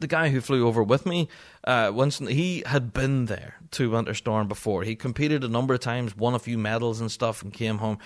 the 0.00 0.06
guy 0.06 0.30
who 0.30 0.40
flew 0.40 0.66
over 0.66 0.82
with 0.82 1.04
me, 1.04 1.28
uh, 1.64 1.90
Winston, 1.94 2.28
he 2.28 2.62
had 2.66 2.92
been 2.92 3.26
there 3.26 3.56
to 3.72 3.90
Winter 3.90 4.14
Storm 4.14 4.48
before. 4.48 4.82
He 4.82 4.96
competed 4.96 5.44
a 5.44 5.48
number 5.48 5.74
of 5.74 5.80
times, 5.80 6.16
won 6.16 6.34
a 6.34 6.38
few 6.38 6.56
medals 6.56 7.00
and 7.00 7.10
stuff, 7.10 7.42
and 7.42 7.52
came 7.52 7.78
home 7.78 7.98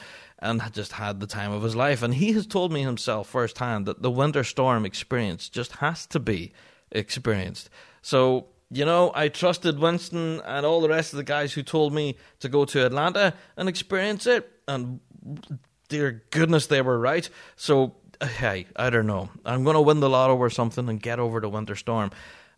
and 0.42 0.60
had 0.60 0.74
just 0.74 0.92
had 0.92 1.20
the 1.20 1.26
time 1.26 1.52
of 1.52 1.62
his 1.62 1.76
life. 1.76 2.02
And 2.02 2.14
he 2.14 2.32
has 2.32 2.46
told 2.46 2.72
me 2.72 2.82
himself 2.82 3.28
firsthand 3.28 3.86
that 3.86 4.02
the 4.02 4.10
winter 4.10 4.42
storm 4.42 4.84
experience 4.84 5.48
just 5.48 5.76
has 5.76 6.04
to 6.06 6.18
be 6.18 6.52
experienced. 6.90 7.70
So, 8.02 8.46
you 8.68 8.84
know, 8.84 9.12
I 9.14 9.28
trusted 9.28 9.78
Winston 9.78 10.40
and 10.44 10.66
all 10.66 10.80
the 10.80 10.88
rest 10.88 11.12
of 11.12 11.18
the 11.18 11.24
guys 11.24 11.52
who 11.52 11.62
told 11.62 11.94
me 11.94 12.16
to 12.40 12.48
go 12.48 12.64
to 12.66 12.84
Atlanta 12.84 13.34
and 13.56 13.68
experience 13.68 14.26
it. 14.26 14.50
And 14.66 14.98
dear 15.88 16.24
goodness, 16.30 16.66
they 16.66 16.82
were 16.82 16.98
right. 16.98 17.30
So, 17.54 17.94
hey, 18.20 18.66
I 18.74 18.90
don't 18.90 19.06
know. 19.06 19.30
I'm 19.44 19.62
going 19.62 19.74
to 19.74 19.80
win 19.80 20.00
the 20.00 20.10
lotto 20.10 20.36
or 20.36 20.50
something 20.50 20.88
and 20.88 21.00
get 21.00 21.20
over 21.20 21.40
to 21.40 21.48
Winter 21.48 21.76
Storm. 21.76 22.10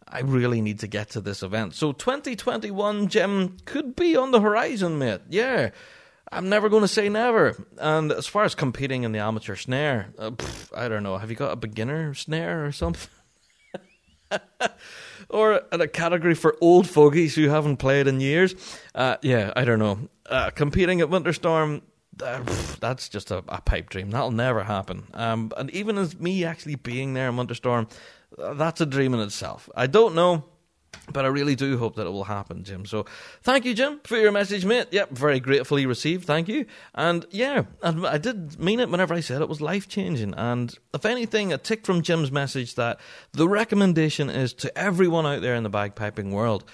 I 0.09 0.21
really 0.21 0.63
need 0.63 0.81
to 0.81 0.87
get 0.87 1.11
to 1.11 1.21
this 1.21 1.43
event. 1.43 1.75
So 1.75 1.93
2021 1.93 3.09
Jim 3.09 3.59
could 3.67 3.95
be 3.95 4.17
on 4.17 4.31
the 4.31 4.41
horizon, 4.41 4.99
mate. 4.99 5.21
Yeah. 5.29 5.71
I'm 6.35 6.49
never 6.49 6.69
going 6.69 6.83
to 6.83 6.89
say 6.89 7.09
never. 7.09 7.65
And 7.79 8.11
as 8.11 8.27
far 8.27 8.45
as 8.45 8.55
competing 8.55 9.05
in 9.05 9.13
the 9.13 9.21
amateur 9.21 9.55
snare, 9.55 10.13
uh, 10.19 10.31
pff, 10.31 10.77
I 10.77 10.89
don't 10.89 11.05
know. 11.05 11.17
Have 11.17 11.31
you 11.31 11.37
got 11.37 11.53
a 11.53 11.57
beginner 11.57 12.13
snare 12.15 12.67
or 12.67 12.73
something? 12.73 13.09
or 15.31 15.63
a 15.71 15.87
category 15.87 16.35
for 16.35 16.57
old 16.61 16.89
fogies 16.89 17.37
who 17.37 17.49
haven't 17.49 17.77
played 17.77 18.09
in 18.09 18.21
years? 18.21 18.55
Uh, 18.95 19.17
yeah, 19.23 19.53
I 19.55 19.65
don't 19.65 19.79
know. 19.79 20.09
Uh, 20.27 20.51
competing 20.51 21.01
at 21.01 21.09
Winterstorm, 21.09 21.83
uh, 22.21 22.43
that's 22.81 23.09
just 23.09 23.31
a, 23.31 23.39
a, 23.49 23.61
pipe 23.61 23.89
dream. 23.89 24.11
That'll 24.11 24.31
never 24.31 24.65
happen. 24.65 25.05
Um, 25.15 25.53
and 25.57 25.71
even 25.71 25.99
as 25.99 26.19
me 26.19 26.45
actually 26.45 26.77
being 26.77 27.15
there 27.15 27.29
in 27.29 27.37
Winterstorm, 27.37 27.91
uh, 28.39 28.55
that's 28.55 28.81
a 28.81 28.87
dream 28.87 29.15
in 29.15 29.21
itself. 29.21 29.69
I 29.77 29.87
don't 29.87 30.15
know 30.15 30.45
but 31.13 31.25
I 31.25 31.29
really 31.29 31.55
do 31.55 31.79
hope 31.79 31.97
that 31.97 32.07
it 32.07 32.11
will 32.11 32.25
happen, 32.25 32.65
Jim. 32.65 32.87
So 32.87 33.07
thank 33.43 33.65
you, 33.65 33.75
Jim, 33.75 34.01
for 34.05 34.17
your 34.17 34.33
message, 34.33 34.65
mate. 34.65 34.89
Yep, 34.91 35.11
very 35.11 35.41
gratefully 35.41 35.87
received. 35.87 36.27
Thank 36.27 36.49
you. 36.49 36.67
And 36.95 37.27
yeah, 37.31 37.65
I 37.83 38.19
did 38.19 38.59
mean 38.59 38.81
it 38.81 38.89
whenever 38.89 39.15
I 39.15 39.21
said 39.21 39.43
it 39.43 39.49
was 39.49 39.61
life 39.61 39.89
changing. 39.89 40.35
And 40.35 40.77
if 40.93 41.05
anything, 41.05 41.53
a 41.53 41.59
tick 41.59 41.85
from 41.85 42.03
Jim's 42.03 42.33
message 42.33 42.75
that 42.75 43.01
the 43.33 43.49
recommendation 43.49 44.31
is 44.31 44.53
to 44.55 44.77
everyone 44.77 45.27
out 45.27 45.43
there 45.43 45.55
in 45.55 45.63
the 45.63 45.71
bagpiping 45.71 46.31
world 46.31 46.65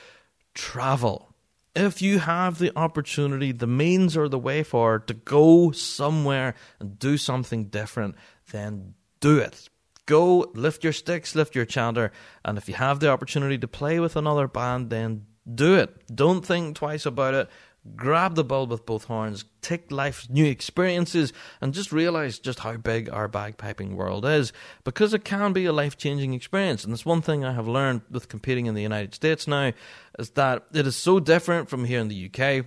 travel. 0.54 1.34
If 1.74 2.02
you 2.02 2.18
have 2.18 2.58
the 2.58 2.72
opportunity, 2.76 3.52
the 3.52 3.66
means 3.66 4.16
or 4.16 4.28
the 4.28 4.38
way 4.38 4.62
forward 4.64 5.06
to 5.06 5.14
go 5.14 5.70
somewhere 5.70 6.54
and 6.80 6.98
do 6.98 7.16
something 7.16 7.66
different, 7.66 8.16
then 8.50 8.94
do 9.20 9.38
it 9.38 9.68
go 10.10 10.50
lift 10.54 10.82
your 10.82 10.92
sticks, 10.92 11.36
lift 11.36 11.54
your 11.54 11.64
chanter, 11.64 12.10
and 12.44 12.58
if 12.58 12.68
you 12.68 12.74
have 12.74 12.98
the 12.98 13.08
opportunity 13.08 13.56
to 13.56 13.68
play 13.68 14.00
with 14.00 14.16
another 14.16 14.48
band, 14.48 14.90
then 14.90 15.24
do 15.54 15.76
it. 15.76 15.94
Don't 16.12 16.44
think 16.44 16.74
twice 16.74 17.06
about 17.06 17.34
it. 17.34 17.48
Grab 17.94 18.34
the 18.34 18.42
bull 18.42 18.66
with 18.66 18.84
both 18.84 19.04
horns, 19.04 19.44
take 19.62 19.92
life's 19.92 20.28
new 20.28 20.44
experiences, 20.44 21.32
and 21.60 21.72
just 21.72 21.92
realize 21.92 22.40
just 22.40 22.58
how 22.58 22.76
big 22.76 23.08
our 23.08 23.28
bagpiping 23.28 23.94
world 23.94 24.26
is 24.26 24.52
because 24.82 25.14
it 25.14 25.24
can 25.24 25.52
be 25.52 25.64
a 25.64 25.72
life 25.72 25.96
changing 25.96 26.34
experience. 26.34 26.82
And 26.82 26.92
that's 26.92 27.06
one 27.06 27.22
thing 27.22 27.44
I 27.44 27.52
have 27.52 27.68
learned 27.68 28.02
with 28.10 28.28
competing 28.28 28.66
in 28.66 28.74
the 28.74 28.82
United 28.82 29.14
States 29.14 29.46
now 29.46 29.72
is 30.18 30.30
that 30.30 30.66
it 30.74 30.88
is 30.88 30.96
so 30.96 31.20
different 31.20 31.70
from 31.70 31.84
here 31.84 32.00
in 32.00 32.08
the 32.08 32.30
UK. 32.30 32.66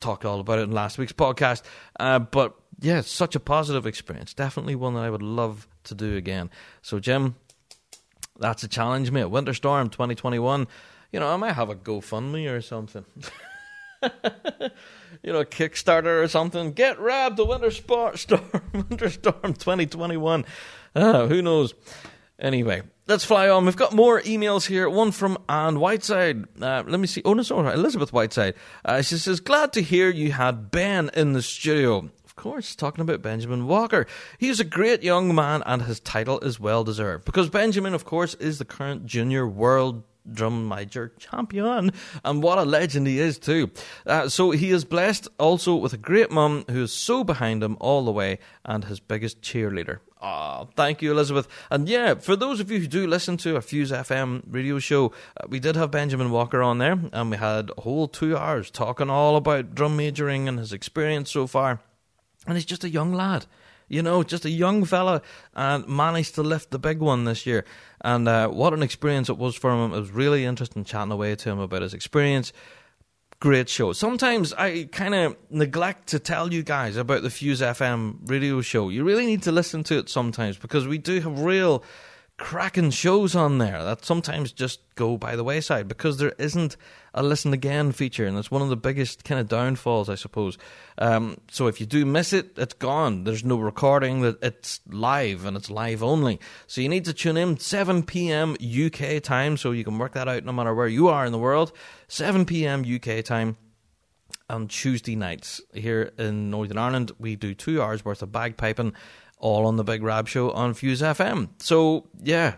Talked 0.00 0.24
all 0.24 0.40
about 0.40 0.58
it 0.58 0.62
in 0.62 0.72
last 0.72 0.98
week's 0.98 1.12
podcast, 1.12 1.62
uh, 2.00 2.18
but 2.18 2.54
yeah, 2.80 2.98
it's 2.98 3.10
such 3.10 3.36
a 3.36 3.40
positive 3.40 3.86
experience. 3.86 4.34
Definitely 4.34 4.74
one 4.74 4.94
that 4.94 5.04
I 5.04 5.10
would 5.10 5.22
love 5.22 5.68
to 5.84 5.94
do 5.94 6.16
again. 6.16 6.50
So, 6.82 6.98
Jim, 6.98 7.36
that's 8.38 8.62
a 8.62 8.68
challenge, 8.68 9.10
mate. 9.10 9.26
Winter 9.26 9.54
Storm 9.54 9.88
2021. 9.88 10.66
You 11.12 11.20
know, 11.20 11.28
I 11.28 11.36
might 11.36 11.52
have 11.52 11.70
a 11.70 11.76
GoFundMe 11.76 12.50
or 12.50 12.60
something. 12.60 13.04
you 15.22 15.32
know, 15.32 15.44
Kickstarter 15.44 16.22
or 16.22 16.28
something. 16.28 16.72
Get 16.72 16.98
Rab 16.98 17.36
the 17.36 17.44
Winter 17.44 17.70
Storm, 18.16 18.42
Winter 18.72 19.10
Storm 19.10 19.54
2021. 19.54 20.44
Uh, 20.94 21.26
who 21.26 21.42
knows? 21.42 21.74
Anyway, 22.38 22.82
let's 23.06 23.24
fly 23.24 23.48
on. 23.48 23.64
We've 23.64 23.76
got 23.76 23.92
more 23.92 24.20
emails 24.22 24.66
here. 24.66 24.88
One 24.88 25.12
from 25.12 25.38
Anne 25.48 25.78
Whiteside. 25.78 26.44
Uh, 26.60 26.82
let 26.86 26.98
me 26.98 27.06
see. 27.06 27.22
Oh, 27.24 27.34
no, 27.34 27.42
sorry, 27.42 27.72
Elizabeth 27.72 28.12
Whiteside. 28.12 28.54
Uh, 28.84 29.02
she 29.02 29.16
says, 29.16 29.38
Glad 29.38 29.72
to 29.74 29.82
hear 29.82 30.10
you 30.10 30.32
had 30.32 30.70
Ben 30.72 31.10
in 31.14 31.32
the 31.32 31.42
studio 31.42 32.10
of 32.36 32.42
course, 32.42 32.74
talking 32.74 33.02
about 33.02 33.22
Benjamin 33.22 33.68
Walker. 33.68 34.06
He's 34.38 34.58
a 34.58 34.64
great 34.64 35.04
young 35.04 35.32
man, 35.32 35.62
and 35.66 35.82
his 35.82 36.00
title 36.00 36.40
is 36.40 36.58
well 36.58 36.82
deserved 36.82 37.24
because 37.24 37.48
Benjamin, 37.48 37.94
of 37.94 38.04
course, 38.04 38.34
is 38.34 38.58
the 38.58 38.64
current 38.64 39.06
junior 39.06 39.46
world 39.46 40.02
drum 40.30 40.66
major 40.66 41.12
champion, 41.16 41.92
and 42.24 42.42
what 42.42 42.58
a 42.58 42.64
legend 42.64 43.06
he 43.06 43.20
is 43.20 43.38
too. 43.38 43.70
Uh, 44.04 44.28
so 44.28 44.50
he 44.50 44.70
is 44.70 44.84
blessed 44.84 45.28
also 45.38 45.76
with 45.76 45.92
a 45.92 45.96
great 45.96 46.32
mum 46.32 46.64
who 46.68 46.82
is 46.82 46.92
so 46.92 47.22
behind 47.22 47.62
him 47.62 47.76
all 47.78 48.04
the 48.04 48.10
way, 48.10 48.40
and 48.64 48.86
his 48.86 48.98
biggest 48.98 49.40
cheerleader. 49.40 50.00
Oh, 50.20 50.68
thank 50.74 51.02
you, 51.02 51.12
Elizabeth. 51.12 51.46
And 51.70 51.88
yeah, 51.88 52.14
for 52.14 52.34
those 52.34 52.58
of 52.58 52.68
you 52.68 52.80
who 52.80 52.88
do 52.88 53.06
listen 53.06 53.36
to 53.38 53.54
a 53.54 53.60
Fuse 53.60 53.92
FM 53.92 54.42
radio 54.48 54.80
show, 54.80 55.12
uh, 55.36 55.46
we 55.48 55.60
did 55.60 55.76
have 55.76 55.92
Benjamin 55.92 56.32
Walker 56.32 56.62
on 56.62 56.78
there, 56.78 56.98
and 57.12 57.30
we 57.30 57.36
had 57.36 57.70
a 57.78 57.82
whole 57.82 58.08
two 58.08 58.36
hours 58.36 58.72
talking 58.72 59.08
all 59.08 59.36
about 59.36 59.76
drum 59.76 59.96
majoring 59.96 60.48
and 60.48 60.58
his 60.58 60.72
experience 60.72 61.30
so 61.30 61.46
far. 61.46 61.80
And 62.46 62.56
he's 62.56 62.64
just 62.66 62.84
a 62.84 62.90
young 62.90 63.12
lad 63.12 63.46
you 63.88 64.02
know, 64.02 64.22
just 64.22 64.44
a 64.44 64.50
young 64.50 64.84
fella 64.84 65.22
and 65.54 65.86
managed 65.86 66.34
to 66.36 66.42
lift 66.42 66.70
the 66.70 66.78
big 66.78 67.00
one 67.00 67.24
this 67.24 67.46
year. 67.46 67.64
And 68.00 68.28
uh, 68.28 68.48
what 68.48 68.72
an 68.72 68.82
experience 68.82 69.28
it 69.28 69.38
was 69.38 69.54
for 69.54 69.70
him. 69.70 69.92
It 69.92 70.00
was 70.00 70.10
really 70.10 70.44
interesting 70.44 70.84
chatting 70.84 71.12
away 71.12 71.36
to 71.36 71.50
him 71.50 71.58
about 71.58 71.82
his 71.82 71.94
experience. 71.94 72.52
Great 73.40 73.68
show. 73.68 73.92
Sometimes 73.92 74.52
I 74.54 74.84
kind 74.84 75.14
of 75.14 75.36
neglect 75.50 76.08
to 76.08 76.18
tell 76.18 76.52
you 76.52 76.62
guys 76.62 76.96
about 76.96 77.22
the 77.22 77.30
Fuse 77.30 77.60
FM 77.60 78.18
radio 78.28 78.60
show. 78.62 78.88
You 78.88 79.04
really 79.04 79.26
need 79.26 79.42
to 79.42 79.52
listen 79.52 79.84
to 79.84 79.98
it 79.98 80.08
sometimes 80.08 80.56
because 80.56 80.86
we 80.86 80.98
do 80.98 81.20
have 81.20 81.40
real 81.40 81.84
cracking 82.36 82.90
shows 82.90 83.36
on 83.36 83.58
there 83.58 83.82
that 83.84 84.04
sometimes 84.04 84.50
just 84.50 84.80
go 84.96 85.16
by 85.16 85.36
the 85.36 85.44
wayside 85.44 85.86
because 85.86 86.18
there 86.18 86.34
isn't 86.38 86.76
a 87.12 87.22
listen 87.22 87.52
again 87.52 87.92
feature, 87.92 88.26
and 88.26 88.36
it's 88.36 88.50
one 88.50 88.62
of 88.62 88.68
the 88.68 88.76
biggest 88.76 89.22
kind 89.24 89.40
of 89.40 89.48
downfalls, 89.48 90.08
I 90.08 90.16
suppose. 90.16 90.58
Um, 90.98 91.38
so 91.48 91.68
if 91.68 91.80
you 91.80 91.86
do 91.86 92.04
miss 92.04 92.32
it, 92.32 92.58
it's 92.58 92.74
gone. 92.74 93.22
There's 93.22 93.44
no 93.44 93.56
recording. 93.56 94.22
That 94.22 94.42
it's 94.42 94.80
live 94.88 95.44
and 95.44 95.56
it's 95.56 95.70
live 95.70 96.02
only. 96.02 96.40
So 96.66 96.80
you 96.80 96.88
need 96.88 97.04
to 97.04 97.12
tune 97.12 97.36
in 97.36 97.58
7 97.58 98.02
p.m. 98.02 98.56
UK 98.60 99.22
time, 99.22 99.56
so 99.56 99.70
you 99.70 99.84
can 99.84 99.98
work 99.98 100.12
that 100.14 100.28
out 100.28 100.44
no 100.44 100.52
matter 100.52 100.74
where 100.74 100.88
you 100.88 101.08
are 101.08 101.24
in 101.24 101.32
the 101.32 101.38
world. 101.38 101.72
7 102.08 102.44
p.m. 102.44 102.84
UK 102.84 103.24
time 103.24 103.56
on 104.50 104.68
Tuesday 104.68 105.16
nights 105.16 105.60
here 105.72 106.12
in 106.18 106.50
Northern 106.50 106.78
Ireland. 106.78 107.12
We 107.18 107.36
do 107.36 107.54
two 107.54 107.80
hours 107.80 108.04
worth 108.04 108.22
of 108.22 108.30
bagpiping 108.30 108.92
all 109.38 109.66
on 109.66 109.76
the 109.76 109.84
Big 109.84 110.02
Rab 110.02 110.28
Show 110.28 110.50
on 110.50 110.74
Fuse 110.74 111.02
FM. 111.02 111.48
So, 111.58 112.06
yeah, 112.22 112.54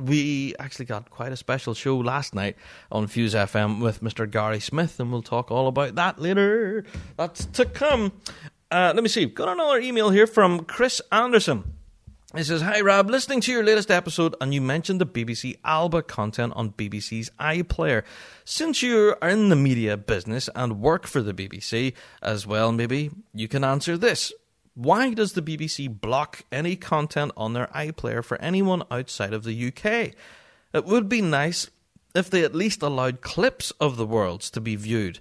we 0.00 0.54
actually 0.58 0.84
got 0.84 1.10
quite 1.10 1.32
a 1.32 1.36
special 1.36 1.74
show 1.74 1.96
last 1.98 2.34
night 2.34 2.56
on 2.92 3.06
Fuse 3.06 3.34
FM 3.34 3.80
with 3.80 4.02
Mr. 4.02 4.30
Gary 4.30 4.60
Smith, 4.60 5.00
and 5.00 5.10
we'll 5.10 5.22
talk 5.22 5.50
all 5.50 5.66
about 5.66 5.96
that 5.96 6.20
later. 6.20 6.84
That's 7.16 7.46
to 7.46 7.64
come. 7.64 8.12
Uh, 8.70 8.92
let 8.94 9.02
me 9.02 9.08
see. 9.08 9.26
Got 9.26 9.48
another 9.48 9.80
email 9.80 10.10
here 10.10 10.26
from 10.26 10.64
Chris 10.64 11.02
Anderson. 11.10 11.74
He 12.36 12.44
says, 12.44 12.62
Hi 12.62 12.80
Rab, 12.80 13.10
listening 13.10 13.40
to 13.40 13.50
your 13.50 13.64
latest 13.64 13.90
episode 13.90 14.36
and 14.40 14.54
you 14.54 14.60
mentioned 14.60 15.00
the 15.00 15.06
BBC 15.06 15.56
Alba 15.64 16.02
content 16.02 16.52
on 16.54 16.70
BBC's 16.70 17.28
iPlayer. 17.40 18.04
Since 18.44 18.84
you 18.84 19.16
are 19.20 19.28
in 19.28 19.48
the 19.48 19.56
media 19.56 19.96
business 19.96 20.48
and 20.54 20.80
work 20.80 21.08
for 21.08 21.22
the 21.22 21.34
BBC 21.34 21.92
as 22.22 22.46
well, 22.46 22.70
maybe 22.70 23.10
you 23.34 23.48
can 23.48 23.64
answer 23.64 23.98
this. 23.98 24.32
Why 24.80 25.12
does 25.12 25.34
the 25.34 25.42
BBC 25.42 26.00
block 26.00 26.44
any 26.50 26.74
content 26.74 27.32
on 27.36 27.52
their 27.52 27.66
iPlayer 27.66 28.24
for 28.24 28.40
anyone 28.40 28.82
outside 28.90 29.34
of 29.34 29.44
the 29.44 29.68
UK? 29.68 30.14
It 30.72 30.86
would 30.86 31.06
be 31.06 31.20
nice 31.20 31.68
if 32.14 32.30
they 32.30 32.44
at 32.44 32.54
least 32.54 32.80
allowed 32.80 33.20
clips 33.20 33.72
of 33.72 33.98
the 33.98 34.06
worlds 34.06 34.48
to 34.52 34.60
be 34.62 34.76
viewed, 34.76 35.18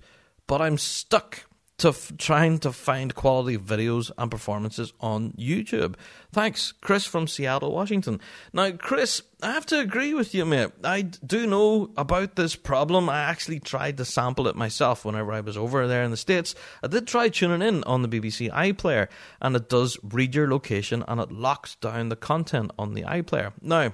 but 0.47 0.61
I'm 0.61 0.77
stuck 0.77 1.43
to 1.79 1.89
f- 1.89 2.13
trying 2.17 2.59
to 2.59 2.71
find 2.71 3.15
quality 3.15 3.57
videos 3.57 4.11
and 4.17 4.29
performances 4.29 4.93
on 4.99 5.31
YouTube. 5.31 5.95
Thanks, 6.31 6.71
Chris 6.71 7.05
from 7.05 7.27
Seattle, 7.27 7.73
Washington. 7.73 8.21
Now, 8.53 8.71
Chris, 8.71 9.21
I 9.41 9.51
have 9.53 9.65
to 9.67 9.79
agree 9.79 10.13
with 10.13 10.35
you, 10.35 10.45
mate. 10.45 10.71
I 10.83 11.01
do 11.01 11.47
know 11.47 11.91
about 11.97 12.35
this 12.35 12.55
problem. 12.55 13.09
I 13.09 13.19
actually 13.19 13.59
tried 13.59 13.97
to 13.97 14.05
sample 14.05 14.47
it 14.47 14.55
myself 14.55 15.05
whenever 15.05 15.31
I 15.31 15.41
was 15.41 15.57
over 15.57 15.87
there 15.87 16.03
in 16.03 16.11
the 16.11 16.17
States. 16.17 16.55
I 16.83 16.87
did 16.87 17.07
try 17.07 17.29
tuning 17.29 17.67
in 17.67 17.83
on 17.85 18.01
the 18.01 18.09
BBC 18.09 18.51
iPlayer, 18.51 19.07
and 19.41 19.55
it 19.55 19.69
does 19.69 19.97
read 20.03 20.35
your 20.35 20.49
location 20.49 21.03
and 21.07 21.19
it 21.19 21.31
locks 21.31 21.75
down 21.75 22.09
the 22.09 22.15
content 22.15 22.71
on 22.77 22.93
the 22.93 23.03
iPlayer. 23.03 23.53
Now, 23.61 23.93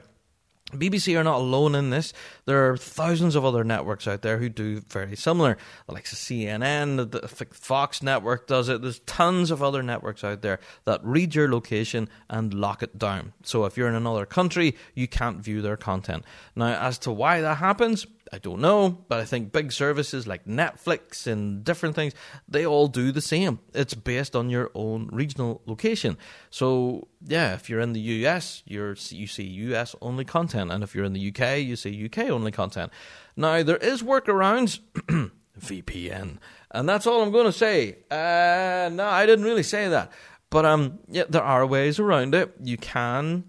BBC 0.75 1.19
are 1.19 1.23
not 1.23 1.38
alone 1.38 1.75
in 1.75 1.89
this. 1.89 2.13
There 2.45 2.71
are 2.71 2.77
thousands 2.77 3.35
of 3.35 3.45
other 3.45 3.63
networks 3.63 4.07
out 4.07 4.21
there 4.21 4.38
who 4.38 4.49
do 4.49 4.81
very 4.81 5.15
similar. 5.15 5.57
Like 5.88 6.09
the 6.09 6.15
CNN, 6.15 7.11
the 7.11 7.27
Fox 7.51 8.01
network 8.03 8.47
does 8.47 8.69
it. 8.69 8.81
There's 8.81 8.99
tons 8.99 9.51
of 9.51 9.63
other 9.63 9.83
networks 9.83 10.23
out 10.23 10.41
there 10.41 10.59
that 10.85 11.01
read 11.03 11.35
your 11.35 11.49
location 11.51 12.09
and 12.29 12.53
lock 12.53 12.83
it 12.83 12.97
down. 12.97 13.33
So 13.43 13.65
if 13.65 13.77
you're 13.77 13.89
in 13.89 13.95
another 13.95 14.25
country, 14.25 14.75
you 14.93 15.07
can't 15.07 15.39
view 15.39 15.61
their 15.61 15.77
content. 15.77 16.23
Now, 16.55 16.79
as 16.79 16.97
to 16.99 17.11
why 17.11 17.41
that 17.41 17.57
happens, 17.57 18.05
I 18.33 18.39
don't 18.39 18.59
know, 18.59 19.05
but 19.07 19.19
I 19.19 19.25
think 19.25 19.51
big 19.51 19.71
services 19.71 20.25
like 20.25 20.45
Netflix 20.45 21.27
and 21.27 21.63
different 21.63 21.95
things, 21.95 22.13
they 22.47 22.65
all 22.65 22.88
do 22.88 23.11
the 23.11 23.21
same. 23.21 23.59
It's 23.73 23.93
based 23.93 24.35
on 24.35 24.49
your 24.49 24.71
own 24.73 25.09
regional 25.11 25.61
location. 25.65 26.17
So, 26.49 27.07
yeah, 27.25 27.53
if 27.53 27.69
you're 27.69 27.79
in 27.79 27.93
the 27.93 27.99
US, 27.99 28.63
you're 28.65 28.95
you 29.09 29.27
see 29.27 29.43
US 29.43 29.95
only 30.01 30.25
content, 30.25 30.71
and 30.71 30.83
if 30.83 30.95
you're 30.95 31.05
in 31.05 31.13
the 31.13 31.29
UK, 31.29 31.59
you 31.59 31.75
see 31.75 32.05
UK 32.05 32.29
only 32.29 32.51
content. 32.51 32.91
Now, 33.35 33.61
there 33.63 33.77
is 33.77 34.01
workarounds. 34.01 34.79
VPN. 35.59 36.38
And 36.71 36.89
that's 36.89 37.07
all 37.07 37.21
I'm 37.21 37.31
going 37.31 37.45
to 37.45 37.51
say. 37.51 37.99
Uh, 38.11 38.89
no, 38.91 39.07
I 39.07 39.25
didn't 39.25 39.45
really 39.45 39.63
say 39.63 39.88
that. 39.88 40.11
But 40.49 40.65
um, 40.65 40.99
yeah, 41.07 41.23
there 41.29 41.43
are 41.43 41.65
ways 41.65 41.99
around 41.99 42.35
it. 42.35 42.53
You 42.61 42.77
can, 42.77 43.45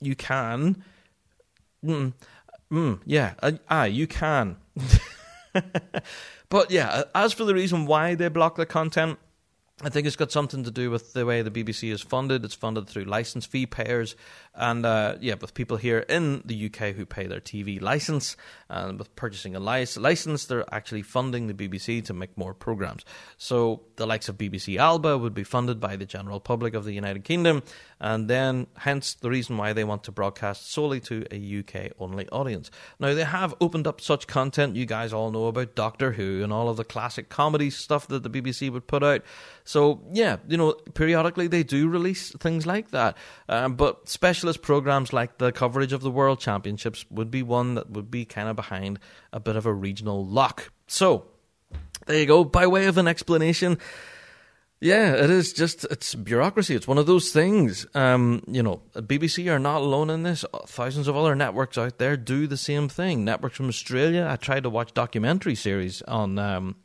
you 0.00 0.16
can. 0.16 0.82
Mm, 1.84 2.14
Mm, 2.72 3.00
yeah, 3.04 3.34
ah, 3.70 3.84
you 3.84 4.06
can. 4.06 4.56
but 6.48 6.70
yeah, 6.70 7.04
as 7.14 7.32
for 7.32 7.44
the 7.44 7.54
reason 7.54 7.86
why 7.86 8.14
they 8.14 8.28
block 8.28 8.56
the 8.56 8.66
content, 8.66 9.18
I 9.82 9.90
think 9.90 10.06
it's 10.06 10.16
got 10.16 10.32
something 10.32 10.64
to 10.64 10.70
do 10.70 10.90
with 10.90 11.12
the 11.12 11.26
way 11.26 11.42
the 11.42 11.50
BBC 11.50 11.92
is 11.92 12.00
funded. 12.00 12.44
It's 12.44 12.54
funded 12.54 12.88
through 12.88 13.04
license 13.04 13.44
fee 13.44 13.66
payers, 13.66 14.16
and 14.56 14.86
uh, 14.86 15.16
yeah, 15.20 15.34
with 15.40 15.54
people 15.54 15.76
here 15.76 15.98
in 15.98 16.42
the 16.44 16.66
UK 16.66 16.94
who 16.94 17.04
pay 17.04 17.26
their 17.26 17.40
TV 17.40 17.80
license, 17.80 18.36
and 18.68 18.98
with 18.98 19.14
purchasing 19.14 19.54
a 19.54 19.60
license, 19.60 20.46
they're 20.46 20.74
actually 20.74 21.02
funding 21.02 21.46
the 21.46 21.54
BBC 21.54 22.04
to 22.06 22.14
make 22.14 22.36
more 22.36 22.54
programs. 22.54 23.04
So 23.36 23.82
the 23.96 24.06
likes 24.06 24.28
of 24.28 24.38
BBC 24.38 24.78
Alba 24.78 25.18
would 25.18 25.34
be 25.34 25.44
funded 25.44 25.78
by 25.78 25.96
the 25.96 26.06
general 26.06 26.40
public 26.40 26.74
of 26.74 26.84
the 26.84 26.92
United 26.92 27.22
Kingdom, 27.24 27.62
and 28.00 28.28
then 28.28 28.66
hence 28.78 29.14
the 29.14 29.30
reason 29.30 29.56
why 29.56 29.72
they 29.72 29.84
want 29.84 30.04
to 30.04 30.12
broadcast 30.12 30.70
solely 30.70 31.00
to 31.00 31.26
a 31.30 31.60
UK 31.60 31.92
only 31.98 32.28
audience. 32.30 32.70
Now 32.98 33.14
they 33.14 33.24
have 33.24 33.54
opened 33.60 33.86
up 33.86 34.00
such 34.00 34.26
content. 34.26 34.76
You 34.76 34.86
guys 34.86 35.12
all 35.12 35.30
know 35.30 35.46
about 35.46 35.74
Doctor 35.74 36.12
Who 36.12 36.42
and 36.42 36.52
all 36.52 36.68
of 36.68 36.76
the 36.76 36.84
classic 36.84 37.28
comedy 37.28 37.70
stuff 37.70 38.08
that 38.08 38.22
the 38.22 38.30
BBC 38.30 38.70
would 38.72 38.86
put 38.86 39.02
out. 39.02 39.22
So 39.64 40.02
yeah, 40.12 40.38
you 40.48 40.56
know, 40.56 40.72
periodically 40.94 41.46
they 41.46 41.62
do 41.62 41.88
release 41.88 42.32
things 42.32 42.66
like 42.66 42.90
that. 42.90 43.16
Um, 43.48 43.74
but 43.74 44.08
specialist 44.46 44.62
programs 44.62 45.12
like 45.12 45.38
the 45.38 45.50
coverage 45.50 45.92
of 45.92 46.02
the 46.02 46.10
World 46.10 46.38
Championships 46.38 47.04
would 47.10 47.32
be 47.32 47.42
one 47.42 47.74
that 47.74 47.90
would 47.90 48.12
be 48.12 48.24
kind 48.24 48.48
of 48.48 48.54
behind 48.54 49.00
a 49.32 49.40
bit 49.40 49.56
of 49.56 49.66
a 49.66 49.72
regional 49.72 50.24
lock. 50.24 50.70
So 50.86 51.26
there 52.06 52.20
you 52.20 52.26
go. 52.26 52.44
By 52.44 52.68
way 52.68 52.86
of 52.86 52.96
an 52.96 53.08
explanation. 53.08 53.78
Yeah, 54.80 55.14
it 55.14 55.30
is 55.30 55.52
just 55.52 55.84
it's 55.90 56.14
bureaucracy. 56.14 56.76
It's 56.76 56.86
one 56.86 56.98
of 56.98 57.06
those 57.06 57.32
things. 57.32 57.86
Um, 57.94 58.44
you 58.46 58.62
know, 58.62 58.82
BBC 58.94 59.50
are 59.50 59.58
not 59.58 59.80
alone 59.80 60.10
in 60.10 60.22
this. 60.22 60.44
Thousands 60.66 61.08
of 61.08 61.16
other 61.16 61.34
networks 61.34 61.76
out 61.76 61.98
there 61.98 62.16
do 62.16 62.46
the 62.46 62.56
same 62.56 62.88
thing. 62.88 63.24
Networks 63.24 63.56
from 63.56 63.68
Australia. 63.68 64.28
I 64.30 64.36
tried 64.36 64.62
to 64.62 64.70
watch 64.70 64.94
documentary 64.94 65.56
series 65.56 66.02
on 66.02 66.38
um, 66.38 66.76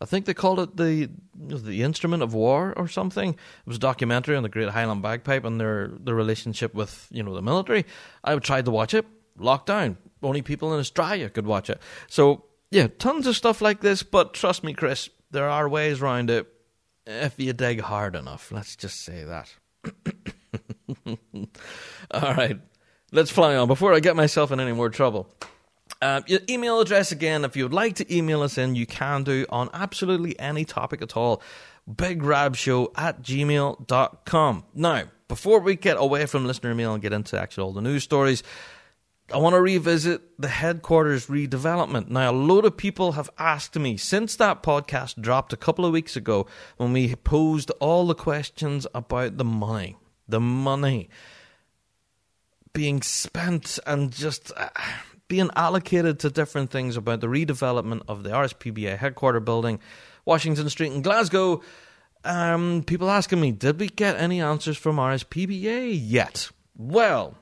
I 0.00 0.04
think 0.06 0.26
they 0.26 0.34
called 0.34 0.60
it 0.60 0.76
the 0.76 1.08
the 1.36 1.82
Instrument 1.82 2.22
of 2.22 2.34
War 2.34 2.72
or 2.76 2.88
something. 2.88 3.30
It 3.30 3.66
was 3.66 3.76
a 3.76 3.80
documentary 3.80 4.36
on 4.36 4.42
the 4.42 4.48
Great 4.48 4.70
Highland 4.70 5.02
Bagpipe 5.02 5.44
and 5.44 5.60
their 5.60 5.88
their 5.88 6.14
relationship 6.14 6.74
with 6.74 7.08
you 7.10 7.22
know 7.22 7.34
the 7.34 7.42
military. 7.42 7.84
I 8.22 8.36
tried 8.36 8.64
to 8.66 8.70
watch 8.70 8.94
it, 8.94 9.06
Lockdown. 9.38 9.96
Only 10.22 10.42
people 10.42 10.72
in 10.72 10.80
Australia 10.80 11.28
could 11.28 11.46
watch 11.46 11.70
it. 11.70 11.80
So 12.08 12.44
yeah, 12.70 12.88
tons 12.98 13.26
of 13.26 13.36
stuff 13.36 13.60
like 13.60 13.80
this. 13.80 14.02
But 14.02 14.34
trust 14.34 14.64
me, 14.64 14.74
Chris, 14.74 15.10
there 15.30 15.48
are 15.48 15.68
ways 15.68 16.00
around 16.00 16.30
it 16.30 16.46
if 17.06 17.38
you 17.38 17.52
dig 17.52 17.80
hard 17.80 18.16
enough. 18.16 18.50
Let's 18.50 18.76
just 18.76 19.04
say 19.04 19.24
that. 19.24 19.54
All 22.10 22.34
right, 22.34 22.58
let's 23.12 23.30
fly 23.30 23.56
on 23.56 23.68
before 23.68 23.92
I 23.92 24.00
get 24.00 24.16
myself 24.16 24.50
in 24.50 24.60
any 24.60 24.72
more 24.72 24.88
trouble. 24.88 25.28
Uh, 26.04 26.20
your 26.26 26.40
email 26.50 26.80
address 26.80 27.12
again, 27.12 27.46
if 27.46 27.56
you 27.56 27.64
would 27.64 27.72
like 27.72 27.94
to 27.94 28.14
email 28.14 28.42
us 28.42 28.58
in, 28.58 28.74
you 28.74 28.84
can 28.84 29.24
do 29.24 29.46
on 29.48 29.70
absolutely 29.72 30.38
any 30.38 30.62
topic 30.62 31.00
at 31.00 31.16
all. 31.16 31.40
BigRabShow 31.90 32.88
at 32.94 33.22
gmail.com. 33.22 34.64
Now, 34.74 35.04
before 35.28 35.60
we 35.60 35.76
get 35.76 35.96
away 35.98 36.26
from 36.26 36.44
listener 36.44 36.74
mail 36.74 36.92
and 36.92 37.00
get 37.00 37.14
into 37.14 37.40
actually 37.40 37.64
all 37.64 37.72
the 37.72 37.80
news 37.80 38.02
stories, 38.02 38.42
I 39.32 39.38
want 39.38 39.54
to 39.54 39.62
revisit 39.62 40.38
the 40.38 40.48
headquarters 40.48 41.28
redevelopment. 41.28 42.10
Now, 42.10 42.32
a 42.32 42.36
load 42.36 42.66
of 42.66 42.76
people 42.76 43.12
have 43.12 43.30
asked 43.38 43.74
me 43.76 43.96
since 43.96 44.36
that 44.36 44.62
podcast 44.62 45.18
dropped 45.22 45.54
a 45.54 45.56
couple 45.56 45.86
of 45.86 45.92
weeks 45.94 46.16
ago 46.16 46.46
when 46.76 46.92
we 46.92 47.14
posed 47.14 47.70
all 47.80 48.06
the 48.06 48.14
questions 48.14 48.86
about 48.94 49.38
the 49.38 49.44
money. 49.44 49.96
The 50.28 50.40
money 50.40 51.08
being 52.74 53.00
spent 53.00 53.78
and 53.86 54.12
just 54.12 54.52
uh, 54.54 54.68
being 55.28 55.50
allocated 55.56 56.18
to 56.20 56.30
different 56.30 56.70
things 56.70 56.96
about 56.96 57.20
the 57.20 57.26
redevelopment 57.26 58.02
of 58.08 58.22
the 58.22 58.30
RSPBA 58.30 58.98
headquarter 58.98 59.40
building, 59.40 59.80
Washington 60.24 60.68
Street 60.68 60.92
in 60.92 61.02
Glasgow. 61.02 61.62
Um, 62.24 62.82
people 62.86 63.10
asking 63.10 63.40
me, 63.40 63.52
did 63.52 63.78
we 63.78 63.88
get 63.88 64.16
any 64.16 64.40
answers 64.40 64.76
from 64.76 64.96
RSPBA 64.96 65.98
yet? 66.00 66.50
Well, 66.76 67.36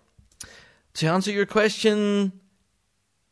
to 0.95 1.07
answer 1.07 1.31
your 1.31 1.47
question, 1.47 2.33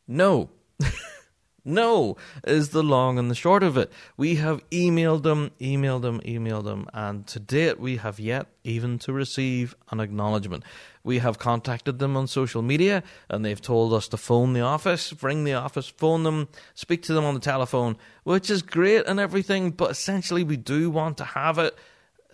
no. 0.07 0.49
no, 1.65 2.17
is 2.45 2.69
the 2.69 2.83
long 2.83 3.19
and 3.19 3.29
the 3.29 3.35
short 3.35 3.63
of 3.63 3.77
it. 3.77 3.91
We 4.17 4.35
have 4.35 4.67
emailed 4.71 5.23
them, 5.23 5.51
emailed 5.59 6.01
them, 6.01 6.19
emailed 6.21 6.63
them, 6.63 6.87
and 6.93 7.27
to 7.27 7.39
date 7.39 7.79
we 7.79 7.97
have 7.97 8.19
yet 8.19 8.47
even 8.63 8.97
to 8.99 9.13
receive 9.13 9.75
an 9.91 9.99
acknowledgement. 9.99 10.63
We 11.03 11.19
have 11.19 11.39
contacted 11.39 11.99
them 11.99 12.15
on 12.15 12.27
social 12.27 12.61
media 12.61 13.03
and 13.29 13.43
they've 13.43 13.61
told 13.61 13.93
us 13.93 14.07
to 14.09 14.17
phone 14.17 14.53
the 14.53 14.61
office, 14.61 15.13
ring 15.23 15.43
the 15.43 15.53
office, 15.53 15.87
phone 15.87 16.23
them, 16.23 16.47
speak 16.73 17.03
to 17.03 17.13
them 17.13 17.25
on 17.25 17.33
the 17.33 17.39
telephone, 17.39 17.97
which 18.23 18.49
is 18.49 18.61
great 18.61 19.05
and 19.07 19.19
everything, 19.19 19.71
but 19.71 19.91
essentially 19.91 20.43
we 20.43 20.57
do 20.57 20.89
want 20.89 21.17
to 21.17 21.23
have 21.23 21.57
it 21.57 21.75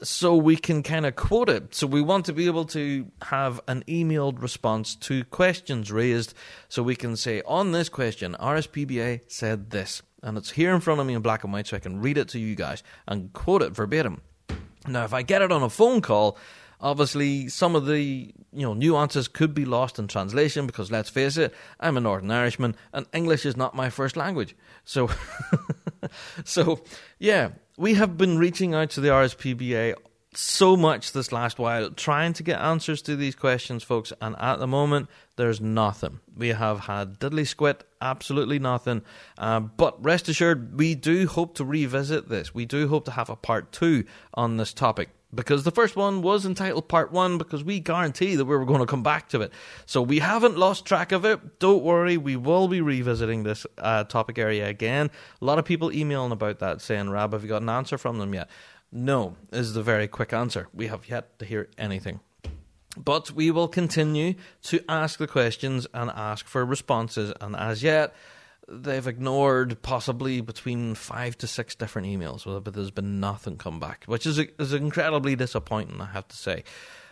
so 0.04 0.36
we 0.36 0.56
can 0.56 0.84
kind 0.84 1.06
of 1.06 1.16
quote 1.16 1.50
it. 1.50 1.74
So 1.74 1.88
we 1.88 2.02
want 2.02 2.26
to 2.26 2.34
be 2.34 2.46
able 2.46 2.66
to 2.66 3.08
have 3.24 3.60
an 3.68 3.84
emailed 3.88 4.42
response 4.42 4.96
to 4.96 5.24
questions 5.26 5.92
raised 5.92 6.34
so 6.70 6.84
we 6.84 6.96
can 6.96 7.16
say, 7.16 7.42
on 7.46 7.72
this 7.72 7.90
question, 7.90 8.36
RSPBA 8.40 9.22
said 9.28 9.72
this. 9.72 10.02
And 10.22 10.38
it's 10.38 10.52
here 10.52 10.74
in 10.74 10.82
front 10.82 11.00
of 11.00 11.08
me 11.08 11.14
in 11.14 11.22
black 11.22 11.44
and 11.44 11.54
white 11.54 11.68
so 11.68 11.78
I 11.78 11.80
can 11.80 12.02
read 12.02 12.18
it 12.18 12.30
to 12.30 12.40
you 12.40 12.56
guys 12.56 12.84
and 13.08 13.32
quote 13.34 13.62
it 13.62 13.72
verbatim. 13.72 14.22
Now, 14.88 15.04
if 15.04 15.14
I 15.14 15.22
get 15.22 15.42
it 15.42 15.52
on 15.52 15.64
a 15.64 15.70
phone 15.70 16.02
call, 16.02 16.38
obviously 16.80 17.48
some 17.50 17.76
of 17.76 17.86
the 17.86 18.34
you 18.54 18.62
know 18.66 18.74
nuances 18.74 19.28
could 19.28 19.54
be 19.54 19.66
lost 19.66 20.00
in 20.00 20.08
translation 20.08 20.68
because 20.68 20.92
let's 20.92 21.10
face 21.10 21.38
it, 21.38 21.54
I'm 21.80 21.98
a 21.98 22.02
Northern 22.02 22.32
Irishman 22.32 22.76
and 22.94 23.06
English 23.14 23.46
is 23.46 23.58
not 23.58 23.76
my 23.76 23.90
first 23.90 24.18
language. 24.18 24.56
So 24.84 25.10
so 26.44 26.82
yeah, 27.20 27.50
we 27.78 27.96
have 27.96 28.18
been 28.18 28.38
reaching 28.38 28.74
out 28.74 28.92
to 28.92 29.02
the 29.02 29.10
RSPBA 29.10 29.96
so 30.34 30.78
much 30.78 31.14
this 31.14 31.32
last 31.32 31.58
while 31.58 31.90
trying 31.90 32.32
to 32.34 32.44
get 32.44 32.60
answers 32.60 33.02
to 33.02 33.16
these 33.16 33.36
questions, 33.36 33.82
folks, 33.84 34.14
and 34.22 34.36
at 34.40 34.58
the 34.58 34.68
moment 34.68 35.10
there's 35.36 35.60
nothing. 35.60 36.20
We 36.36 36.50
have 36.50 36.82
had 36.82 37.20
diddly 37.20 37.48
squit, 37.48 37.82
absolutely 38.02 38.60
nothing. 38.60 39.02
Uh, 39.38 39.62
but 39.62 40.04
rest 40.04 40.30
assured, 40.30 40.78
we 40.78 40.94
do 40.94 41.28
hope 41.28 41.56
to 41.56 41.66
revisit 41.66 42.30
this. 42.30 42.54
We 42.54 42.66
do 42.66 42.88
hope 42.88 43.06
to 43.06 43.12
have 43.12 43.30
a 43.30 43.36
part 43.36 43.72
two 43.72 44.06
on 44.34 44.58
this 44.58 44.74
topic 44.74 45.10
because 45.34 45.64
the 45.64 45.72
first 45.72 45.96
one 45.96 46.22
was 46.22 46.46
entitled 46.46 46.88
Part 46.88 47.12
1 47.12 47.38
because 47.38 47.64
we 47.64 47.80
guarantee 47.80 48.36
that 48.36 48.46
we 48.46 48.56
were 48.56 48.66
going 48.66 48.80
to 48.80 48.86
come 48.86 49.04
back 49.04 49.30
to 49.30 49.42
it. 49.42 49.52
So 49.86 50.02
we 50.02 50.20
haven't 50.20 50.58
lost 50.58 50.86
track 50.86 51.12
of 51.12 51.26
it. 51.26 51.60
Don't 51.60 51.84
worry, 51.84 52.18
we 52.18 52.36
will 52.36 52.68
be 52.68 52.82
revisiting 52.82 53.44
this 53.44 53.66
uh, 53.78 54.06
topic 54.06 54.38
area 54.38 54.68
again. 54.68 55.12
A 55.42 55.46
lot 55.46 55.60
of 55.60 55.66
people 55.66 55.92
emailing 55.92 56.32
about 56.32 56.60
that 56.60 56.82
saying, 56.82 57.10
Rab, 57.10 57.34
have 57.34 57.44
you 57.44 57.50
got 57.50 57.62
an 57.62 57.70
answer 57.70 57.98
from 57.98 58.20
them 58.20 58.34
yet? 58.34 58.50
No, 58.92 59.36
is 59.52 59.74
the 59.74 59.84
very 59.84 60.08
quick 60.08 60.32
answer. 60.32 60.68
We 60.74 60.88
have 60.88 61.10
yet 61.10 61.38
to 61.40 61.46
hear 61.46 61.70
anything. 61.78 62.22
But 62.96 63.32
we 63.32 63.52
will 63.52 63.68
continue 63.68 64.36
to 64.64 64.84
ask 64.90 65.20
the 65.20 65.28
questions 65.28 65.86
and 65.94 66.10
ask 66.10 66.48
for 66.48 66.66
responses. 66.66 67.34
And 67.42 67.56
as 67.56 67.84
yet, 67.84 68.16
they've 68.70 69.08
ignored 69.08 69.82
possibly 69.82 70.42
between 70.42 70.96
five 70.96 71.38
to 71.40 71.48
six 71.48 71.76
different 71.76 72.08
emails, 72.08 72.44
but 72.64 72.74
there's 72.74 72.92
been 72.92 73.20
nothing 73.20 73.58
come 73.58 73.80
back, 73.80 74.04
which 74.06 74.26
is 74.26 74.38
is 74.40 74.74
incredibly 74.74 75.36
disappointing, 75.36 76.02
I 76.02 76.06
have 76.06 76.28
to 76.28 76.38
say. 76.38 76.64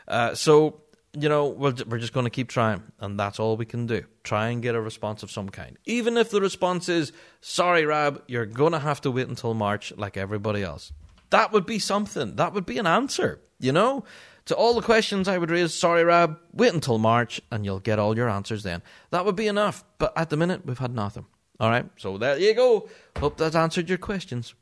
Uh, 0.08 0.36
so 0.36 0.82
you 1.18 1.30
know 1.30 1.48
we're 1.48 1.74
we're 1.88 2.00
just 2.00 2.13
going 2.13 2.26
to 2.26 2.30
keep 2.30 2.50
trying, 2.50 2.84
and 3.00 3.20
that's 3.20 3.39
all 3.39 3.58
we 3.58 3.65
can 3.65 3.88
do. 3.88 4.04
Try 4.24 4.50
and 4.50 4.62
get 4.62 4.76
a 4.76 4.82
response 4.82 5.24
of 5.24 5.32
some 5.32 5.50
kind, 5.50 5.78
even 5.86 6.18
if 6.18 6.30
the 6.30 6.41
response 6.41 6.89
is 6.89 7.12
"Sorry, 7.41 7.86
Rab, 7.86 8.24
you're 8.28 8.46
going 8.46 8.74
to 8.74 8.80
have 8.80 9.02
to 9.02 9.12
wait 9.12 9.28
until 9.28 9.54
March, 9.54 9.94
like 9.98 10.18
everybody 10.18 10.63
else." 10.63 10.91
That 11.32 11.52
would 11.52 11.65
be 11.65 11.80
something. 11.80 12.36
That 12.36 12.54
would 12.54 12.65
be 12.65 12.78
an 12.78 12.88
answer, 12.88 13.41
you 13.60 13.72
know. 13.72 14.04
To 14.46 14.56
all 14.56 14.76
the 14.76 14.84
questions 14.84 15.28
I 15.28 15.39
would 15.39 15.50
raise, 15.50 15.74
sorry, 15.74 16.04
Rab, 16.04 16.38
wait 16.54 16.72
until 16.72 17.00
March 17.00 17.41
and 17.52 17.65
you'll 17.65 17.80
get 17.80 17.98
all 17.98 18.15
your 18.15 18.30
answers 18.30 18.62
then. 18.62 18.84
That 19.10 19.26
would 19.26 19.36
be 19.36 19.48
enough. 19.48 19.84
But 19.98 20.13
at 20.15 20.30
the 20.30 20.38
minute, 20.38 20.68
we've 20.68 20.78
had 20.78 20.94
nothing. 20.94 21.26
All 21.60 21.70
right, 21.70 21.86
so 21.98 22.18
there 22.18 22.38
you 22.38 22.54
go. 22.54 22.89
Hope 23.18 23.38
that 23.38 23.56
answered 23.56 23.88
your 23.88 23.98
questions. 23.98 24.54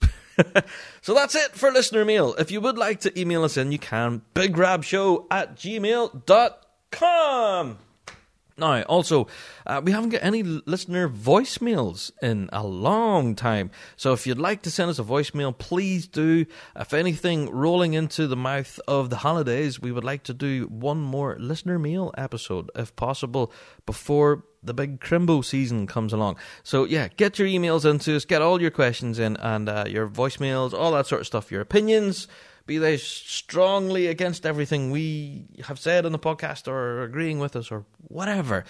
so 1.01 1.13
that's 1.13 1.35
it 1.35 1.51
for 1.53 1.71
listener 1.71 2.05
mail. 2.05 2.35
If 2.37 2.51
you 2.51 2.61
would 2.61 2.77
like 2.77 3.01
to 3.01 3.19
email 3.19 3.43
us 3.43 3.57
in, 3.57 3.71
you 3.71 3.79
can. 3.79 4.21
BigRabShow 4.35 5.25
at 5.31 5.55
gmail.com. 5.55 6.97
Now, 8.55 8.83
also, 8.83 9.27
uh, 9.65 9.81
we 9.83 9.91
haven't 9.91 10.09
got 10.09 10.23
any 10.23 10.43
listener 10.43 11.09
voicemails 11.09 12.11
in 12.21 12.49
a 12.53 12.63
long 12.63 13.33
time. 13.33 13.71
So 13.95 14.13
if 14.13 14.27
you'd 14.27 14.37
like 14.37 14.61
to 14.63 14.71
send 14.71 14.91
us 14.91 14.99
a 14.99 15.03
voicemail, 15.03 15.57
please 15.57 16.07
do. 16.07 16.45
If 16.75 16.93
anything, 16.93 17.49
rolling 17.49 17.93
into 17.93 18.27
the 18.27 18.35
mouth 18.35 18.79
of 18.87 19.09
the 19.09 19.17
holidays, 19.17 19.81
we 19.81 19.91
would 19.91 20.03
like 20.03 20.23
to 20.23 20.35
do 20.35 20.65
one 20.65 21.01
more 21.01 21.35
listener 21.39 21.79
mail 21.79 22.13
episode, 22.15 22.69
if 22.75 22.95
possible, 22.95 23.51
before 23.87 24.43
the 24.63 24.73
big 24.73 24.99
Crimbo 24.99 25.43
season 25.43 25.87
comes 25.87 26.13
along. 26.13 26.37
So 26.63 26.85
yeah, 26.85 27.09
get 27.09 27.37
your 27.37 27.47
emails 27.47 27.89
into 27.89 28.15
us, 28.15 28.25
get 28.25 28.41
all 28.41 28.61
your 28.61 28.71
questions 28.71 29.19
in, 29.19 29.37
and 29.37 29.69
uh, 29.69 29.85
your 29.87 30.07
voicemails, 30.07 30.73
all 30.73 30.91
that 30.93 31.07
sort 31.07 31.21
of 31.21 31.27
stuff, 31.27 31.51
your 31.51 31.61
opinions, 31.61 32.27
be 32.65 32.77
they 32.77 32.97
strongly 32.97 34.07
against 34.07 34.45
everything 34.45 34.91
we 34.91 35.47
have 35.65 35.79
said 35.79 36.05
on 36.05 36.11
the 36.11 36.19
podcast 36.19 36.67
or 36.67 37.03
agreeing 37.03 37.39
with 37.39 37.55
us 37.55 37.71
or 37.71 37.85
whatever. 38.07 38.63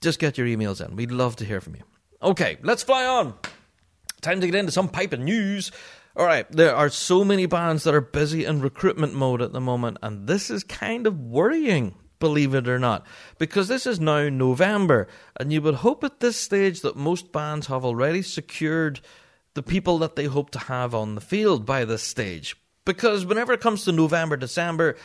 Just 0.00 0.18
get 0.18 0.38
your 0.38 0.46
emails 0.46 0.86
in. 0.86 0.94
We'd 0.94 1.10
love 1.10 1.36
to 1.36 1.44
hear 1.44 1.60
from 1.60 1.76
you. 1.76 1.82
Okay, 2.22 2.58
let's 2.62 2.82
fly 2.82 3.06
on. 3.06 3.34
Time 4.20 4.40
to 4.40 4.46
get 4.46 4.54
into 4.54 4.72
some 4.72 4.88
piping 4.88 5.24
news. 5.24 5.72
All 6.16 6.26
right, 6.26 6.50
there 6.50 6.74
are 6.74 6.88
so 6.88 7.24
many 7.24 7.46
bands 7.46 7.84
that 7.84 7.94
are 7.94 8.00
busy 8.00 8.44
in 8.44 8.60
recruitment 8.60 9.14
mode 9.14 9.40
at 9.40 9.52
the 9.52 9.60
moment, 9.60 9.98
and 10.02 10.26
this 10.26 10.50
is 10.50 10.64
kind 10.64 11.06
of 11.06 11.18
worrying 11.20 11.94
believe 12.18 12.54
it 12.54 12.68
or 12.68 12.78
not, 12.78 13.06
because 13.38 13.68
this 13.68 13.86
is 13.86 14.00
now 14.00 14.28
November, 14.28 15.08
and 15.38 15.52
you 15.52 15.62
would 15.62 15.76
hope 15.76 16.02
at 16.04 16.20
this 16.20 16.36
stage 16.36 16.80
that 16.80 16.96
most 16.96 17.32
bands 17.32 17.68
have 17.68 17.84
already 17.84 18.22
secured 18.22 19.00
the 19.54 19.62
people 19.62 19.98
that 19.98 20.16
they 20.16 20.26
hope 20.26 20.50
to 20.50 20.58
have 20.58 20.94
on 20.94 21.14
the 21.14 21.20
field 21.20 21.66
by 21.66 21.84
this 21.84 22.02
stage. 22.02 22.56
Because 22.84 23.26
whenever 23.26 23.52
it 23.52 23.60
comes 23.60 23.84
to 23.84 23.92
November, 23.92 24.36
December, 24.36 24.96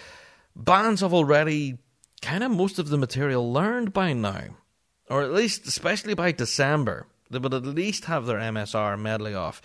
bands 0.56 1.02
have 1.02 1.14
already 1.14 1.78
kind 2.22 2.44
of 2.44 2.52
most 2.52 2.80
of 2.80 2.90
the 2.90 2.98
material 2.98 3.52
learned 3.52 3.94
by 3.94 4.14
now, 4.14 4.56
or 5.10 5.22
at 5.24 5.34
least, 5.34 5.68
especially 5.68 6.14
by 6.14 6.32
December, 6.32 7.08
they 7.30 7.40
would 7.40 7.54
at 7.54 7.66
least 7.66 8.06
have 8.06 8.26
their 8.26 8.38
MSR 8.38 9.00
medley 9.00 9.34
off. 9.34 9.62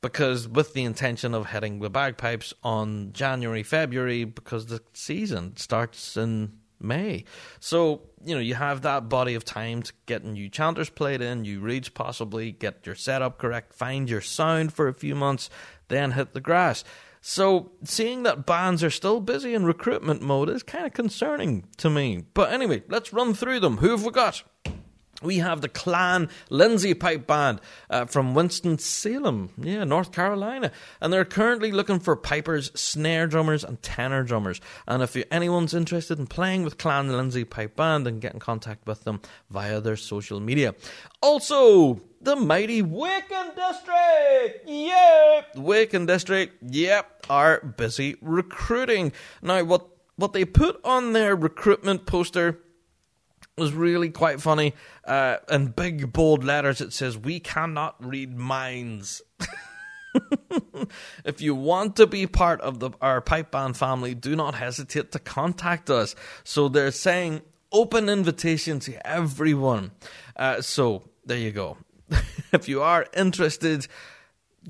Because 0.00 0.46
with 0.46 0.74
the 0.74 0.84
intention 0.84 1.34
of 1.34 1.46
heading 1.46 1.80
the 1.80 1.90
bagpipes 1.90 2.54
on 2.62 3.12
January, 3.12 3.64
February, 3.64 4.22
because 4.22 4.66
the 4.66 4.80
season 4.92 5.56
starts 5.56 6.16
in 6.16 6.52
May. 6.80 7.24
So, 7.60 8.02
you 8.24 8.34
know, 8.34 8.40
you 8.40 8.54
have 8.54 8.82
that 8.82 9.08
body 9.08 9.34
of 9.34 9.44
time 9.44 9.82
to 9.82 9.92
get 10.06 10.24
new 10.24 10.48
chanters 10.48 10.90
played 10.90 11.20
in, 11.20 11.42
new 11.42 11.60
reeds 11.60 11.88
possibly, 11.88 12.52
get 12.52 12.86
your 12.86 12.94
setup 12.94 13.38
correct, 13.38 13.74
find 13.74 14.08
your 14.08 14.20
sound 14.20 14.72
for 14.72 14.88
a 14.88 14.94
few 14.94 15.14
months, 15.14 15.50
then 15.88 16.12
hit 16.12 16.34
the 16.34 16.40
grass. 16.40 16.84
So, 17.20 17.72
seeing 17.84 18.22
that 18.22 18.46
bands 18.46 18.84
are 18.84 18.90
still 18.90 19.20
busy 19.20 19.52
in 19.54 19.64
recruitment 19.64 20.22
mode 20.22 20.48
is 20.48 20.62
kind 20.62 20.86
of 20.86 20.92
concerning 20.92 21.66
to 21.78 21.90
me. 21.90 22.24
But 22.32 22.52
anyway, 22.52 22.84
let's 22.88 23.12
run 23.12 23.34
through 23.34 23.60
them. 23.60 23.78
Who 23.78 23.90
have 23.90 24.04
we 24.04 24.10
got? 24.12 24.44
We 25.22 25.38
have 25.38 25.60
the 25.60 25.68
Clan 25.68 26.28
Lindsay 26.48 26.94
Pipe 26.94 27.26
Band 27.26 27.60
uh, 27.90 28.04
from 28.04 28.34
Winston-Salem, 28.34 29.50
yeah, 29.58 29.84
North 29.84 30.12
Carolina. 30.12 30.70
And 31.00 31.12
they're 31.12 31.24
currently 31.24 31.72
looking 31.72 31.98
for 31.98 32.14
pipers, 32.14 32.70
snare 32.78 33.26
drummers, 33.26 33.64
and 33.64 33.82
tenor 33.82 34.22
drummers. 34.22 34.60
And 34.86 35.02
if 35.02 35.16
anyone's 35.30 35.74
interested 35.74 36.18
in 36.18 36.28
playing 36.28 36.62
with 36.62 36.78
Clan 36.78 37.10
Lindsay 37.10 37.44
Pipe 37.44 37.74
Band, 37.74 38.06
then 38.06 38.20
get 38.20 38.34
in 38.34 38.40
contact 38.40 38.86
with 38.86 39.04
them 39.04 39.20
via 39.50 39.80
their 39.80 39.96
social 39.96 40.38
media. 40.38 40.74
Also, 41.20 42.00
the 42.20 42.36
mighty 42.36 42.82
Waken 42.82 43.52
District! 43.56 44.68
Yep! 44.68 45.56
Waken 45.56 46.06
District, 46.06 46.62
yep, 46.62 47.26
are 47.28 47.60
busy 47.60 48.16
recruiting. 48.20 49.12
Now, 49.42 49.64
what, 49.64 49.88
what 50.14 50.32
they 50.32 50.44
put 50.44 50.80
on 50.84 51.12
their 51.12 51.34
recruitment 51.34 52.06
poster 52.06 52.60
was 53.58 53.72
really 53.72 54.10
quite 54.10 54.40
funny. 54.40 54.74
Uh, 55.04 55.38
in 55.50 55.68
big 55.68 56.12
bold 56.12 56.44
letters, 56.44 56.80
it 56.80 56.92
says, 56.92 57.16
We 57.16 57.40
cannot 57.40 57.96
read 58.04 58.36
minds. 58.36 59.22
if 61.24 61.40
you 61.40 61.54
want 61.54 61.96
to 61.96 62.06
be 62.06 62.26
part 62.26 62.60
of 62.60 62.80
the, 62.80 62.90
our 63.00 63.20
pipe 63.20 63.50
band 63.50 63.76
family, 63.76 64.14
do 64.14 64.36
not 64.36 64.54
hesitate 64.54 65.12
to 65.12 65.18
contact 65.18 65.90
us. 65.90 66.14
So 66.44 66.68
they're 66.68 66.90
saying 66.90 67.42
open 67.72 68.08
invitation 68.08 68.80
to 68.80 69.06
everyone. 69.06 69.92
Uh, 70.36 70.60
so 70.60 71.04
there 71.24 71.38
you 71.38 71.52
go. 71.52 71.76
if 72.52 72.68
you 72.68 72.82
are 72.82 73.06
interested, 73.14 73.86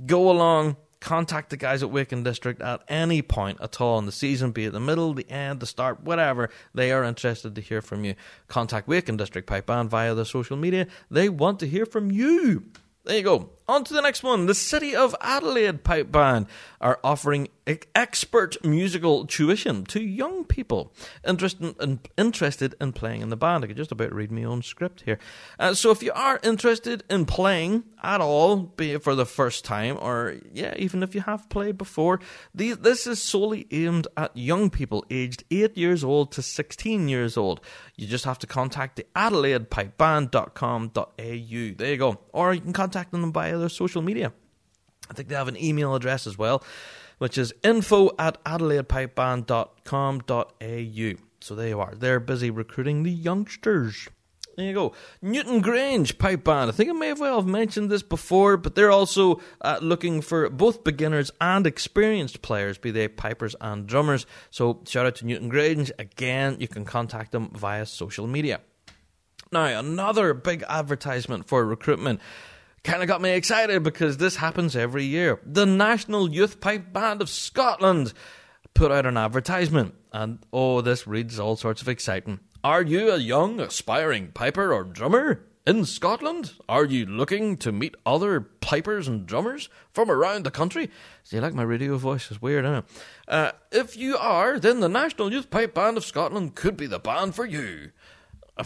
go 0.06 0.30
along. 0.30 0.76
Contact 1.00 1.50
the 1.50 1.56
guys 1.56 1.82
at 1.82 1.90
Waken 1.90 2.24
District 2.24 2.60
at 2.60 2.82
any 2.88 3.22
point 3.22 3.58
at 3.60 3.80
all 3.80 3.98
in 3.98 4.06
the 4.06 4.12
season, 4.12 4.50
be 4.50 4.64
it 4.64 4.72
the 4.72 4.80
middle, 4.80 5.14
the 5.14 5.30
end, 5.30 5.60
the 5.60 5.66
start, 5.66 6.02
whatever. 6.02 6.50
They 6.74 6.90
are 6.90 7.04
interested 7.04 7.54
to 7.54 7.60
hear 7.60 7.80
from 7.80 8.04
you. 8.04 8.14
Contact 8.48 8.88
Waken 8.88 9.16
District 9.16 9.46
Pipe 9.46 9.66
Band 9.66 9.90
via 9.90 10.14
the 10.14 10.24
social 10.24 10.56
media. 10.56 10.88
They 11.10 11.28
want 11.28 11.60
to 11.60 11.68
hear 11.68 11.86
from 11.86 12.10
you. 12.10 12.64
There 13.04 13.16
you 13.16 13.22
go. 13.22 13.50
On 13.68 13.84
to 13.84 13.92
the 13.92 14.00
next 14.00 14.22
one. 14.22 14.46
The 14.46 14.54
City 14.54 14.96
of 14.96 15.14
Adelaide 15.20 15.84
Pipe 15.84 16.10
Band 16.10 16.46
are 16.80 16.98
offering 17.04 17.48
expert 17.94 18.56
musical 18.64 19.26
tuition 19.26 19.84
to 19.84 20.02
young 20.02 20.44
people 20.44 20.90
interested 21.26 21.76
in, 21.78 22.00
interested 22.16 22.74
in 22.80 22.94
playing 22.94 23.20
in 23.20 23.28
the 23.28 23.36
band. 23.36 23.62
I 23.64 23.66
could 23.66 23.76
just 23.76 23.92
about 23.92 24.14
read 24.14 24.32
my 24.32 24.44
own 24.44 24.62
script 24.62 25.02
here. 25.02 25.18
Uh, 25.58 25.74
so 25.74 25.90
if 25.90 26.02
you 26.02 26.12
are 26.12 26.40
interested 26.42 27.04
in 27.10 27.26
playing 27.26 27.84
at 28.02 28.22
all, 28.22 28.56
be 28.56 28.92
it 28.92 29.02
for 29.02 29.14
the 29.14 29.26
first 29.26 29.66
time 29.66 29.98
or, 30.00 30.36
yeah, 30.52 30.72
even 30.78 31.02
if 31.02 31.14
you 31.14 31.20
have 31.22 31.50
played 31.50 31.76
before, 31.76 32.20
this 32.54 33.06
is 33.06 33.20
solely 33.20 33.66
aimed 33.70 34.06
at 34.16 34.34
young 34.34 34.70
people 34.70 35.04
aged 35.10 35.44
8 35.50 35.76
years 35.76 36.02
old 36.02 36.32
to 36.32 36.40
16 36.40 37.08
years 37.08 37.36
old. 37.36 37.60
You 37.96 38.06
just 38.06 38.24
have 38.24 38.38
to 38.38 38.46
contact 38.46 38.96
the 38.96 39.04
AdelaidePipeBand.com.au. 39.14 41.04
There 41.18 41.90
you 41.90 41.96
go. 41.96 42.18
Or 42.32 42.54
you 42.54 42.62
can 42.62 42.72
contact 42.72 43.10
them 43.10 43.30
via 43.32 43.57
their 43.58 43.68
social 43.68 44.02
media. 44.02 44.32
I 45.10 45.14
think 45.14 45.28
they 45.28 45.34
have 45.34 45.48
an 45.48 45.56
email 45.56 45.94
address 45.94 46.26
as 46.26 46.36
well, 46.36 46.62
which 47.18 47.38
is 47.38 47.54
info 47.62 48.10
at 48.18 48.44
adelaidepipeband.com.au. 48.44 51.24
So 51.40 51.54
there 51.54 51.68
you 51.68 51.80
are. 51.80 51.94
They're 51.94 52.20
busy 52.20 52.50
recruiting 52.50 53.04
the 53.04 53.10
youngsters. 53.10 54.08
There 54.58 54.66
you 54.66 54.74
go. 54.74 54.92
Newton 55.22 55.60
Grange 55.60 56.18
Pipe 56.18 56.42
Band. 56.42 56.68
I 56.68 56.72
think 56.72 56.90
I 56.90 56.92
may 56.92 57.06
have 57.06 57.20
well 57.20 57.36
have 57.36 57.46
mentioned 57.46 57.90
this 57.90 58.02
before, 58.02 58.56
but 58.56 58.74
they're 58.74 58.90
also 58.90 59.40
uh, 59.60 59.78
looking 59.80 60.20
for 60.20 60.50
both 60.50 60.82
beginners 60.82 61.30
and 61.40 61.64
experienced 61.64 62.42
players, 62.42 62.76
be 62.76 62.90
they 62.90 63.06
pipers 63.06 63.54
and 63.60 63.86
drummers. 63.86 64.26
So 64.50 64.82
shout 64.84 65.06
out 65.06 65.14
to 65.16 65.26
Newton 65.26 65.48
Grange. 65.48 65.92
Again, 66.00 66.56
you 66.58 66.66
can 66.66 66.84
contact 66.84 67.30
them 67.30 67.52
via 67.54 67.86
social 67.86 68.26
media. 68.26 68.60
Now, 69.52 69.78
another 69.78 70.34
big 70.34 70.64
advertisement 70.68 71.46
for 71.46 71.64
recruitment 71.64 72.20
kind 72.88 73.02
of 73.02 73.08
got 73.08 73.20
me 73.20 73.32
excited 73.32 73.82
because 73.82 74.16
this 74.16 74.36
happens 74.36 74.74
every 74.74 75.04
year. 75.04 75.38
The 75.44 75.66
National 75.66 76.30
Youth 76.32 76.58
Pipe 76.58 76.90
Band 76.90 77.20
of 77.20 77.28
Scotland 77.28 78.14
put 78.72 78.90
out 78.90 79.04
an 79.04 79.18
advertisement, 79.18 79.94
and 80.10 80.38
oh, 80.54 80.80
this 80.80 81.06
reads 81.06 81.38
all 81.38 81.54
sorts 81.54 81.82
of 81.82 81.88
exciting. 81.88 82.40
Are 82.64 82.80
you 82.80 83.10
a 83.10 83.18
young, 83.18 83.60
aspiring 83.60 84.28
piper 84.28 84.72
or 84.72 84.84
drummer? 84.84 85.44
In 85.66 85.84
Scotland, 85.84 86.54
are 86.66 86.86
you 86.86 87.04
looking 87.04 87.58
to 87.58 87.72
meet 87.72 87.94
other 88.06 88.40
pipers 88.40 89.06
and 89.06 89.26
drummers 89.26 89.68
from 89.92 90.10
around 90.10 90.46
the 90.46 90.50
country? 90.50 90.88
See, 91.24 91.38
like 91.40 91.52
my 91.52 91.64
radio 91.64 91.98
voice 91.98 92.30
it's 92.30 92.40
weird, 92.40 92.64
isn't 92.64 92.76
it? 92.76 92.84
Uh, 93.28 93.52
if 93.70 93.98
you 93.98 94.16
are, 94.16 94.58
then 94.58 94.80
the 94.80 94.88
National 94.88 95.30
Youth 95.30 95.50
Pipe 95.50 95.74
Band 95.74 95.98
of 95.98 96.06
Scotland 96.06 96.54
could 96.54 96.78
be 96.78 96.86
the 96.86 96.98
band 96.98 97.34
for 97.34 97.44
you. 97.44 97.90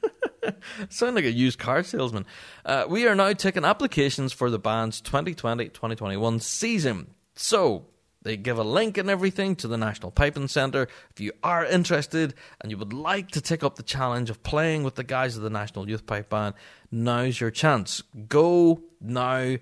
Sound 0.88 1.16
like 1.16 1.24
a 1.24 1.32
used 1.32 1.58
car 1.58 1.82
salesman. 1.82 2.26
Uh, 2.64 2.84
we 2.88 3.06
are 3.06 3.14
now 3.14 3.32
taking 3.32 3.64
applications 3.64 4.32
for 4.32 4.50
the 4.50 4.58
band's 4.58 5.00
2020 5.00 5.66
2021 5.66 6.40
season. 6.40 7.14
So, 7.34 7.86
they 8.22 8.36
give 8.36 8.58
a 8.58 8.64
link 8.64 8.98
and 8.98 9.10
everything 9.10 9.56
to 9.56 9.68
the 9.68 9.76
National 9.76 10.10
Piping 10.10 10.48
Centre. 10.48 10.86
If 11.10 11.20
you 11.20 11.32
are 11.42 11.64
interested 11.64 12.34
and 12.60 12.70
you 12.70 12.78
would 12.78 12.92
like 12.92 13.32
to 13.32 13.40
take 13.40 13.64
up 13.64 13.76
the 13.76 13.82
challenge 13.82 14.30
of 14.30 14.42
playing 14.42 14.84
with 14.84 14.94
the 14.94 15.04
guys 15.04 15.36
of 15.36 15.42
the 15.42 15.50
National 15.50 15.88
Youth 15.88 16.06
Pipe 16.06 16.28
Band, 16.28 16.54
now's 16.90 17.40
your 17.40 17.50
chance. 17.50 18.02
Go 18.28 18.82
now 19.00 19.56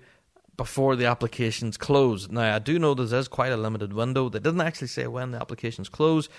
before 0.57 0.95
the 0.95 1.07
applications 1.07 1.75
close. 1.75 2.29
Now, 2.29 2.55
I 2.55 2.59
do 2.59 2.77
know 2.77 2.93
this 2.93 3.11
is 3.11 3.27
quite 3.27 3.51
a 3.51 3.57
limited 3.57 3.93
window. 3.93 4.29
They 4.29 4.39
didn't 4.39 4.61
actually 4.61 4.89
say 4.89 5.07
when 5.07 5.31
the 5.31 5.41
applications 5.41 5.89
close, 5.89 6.29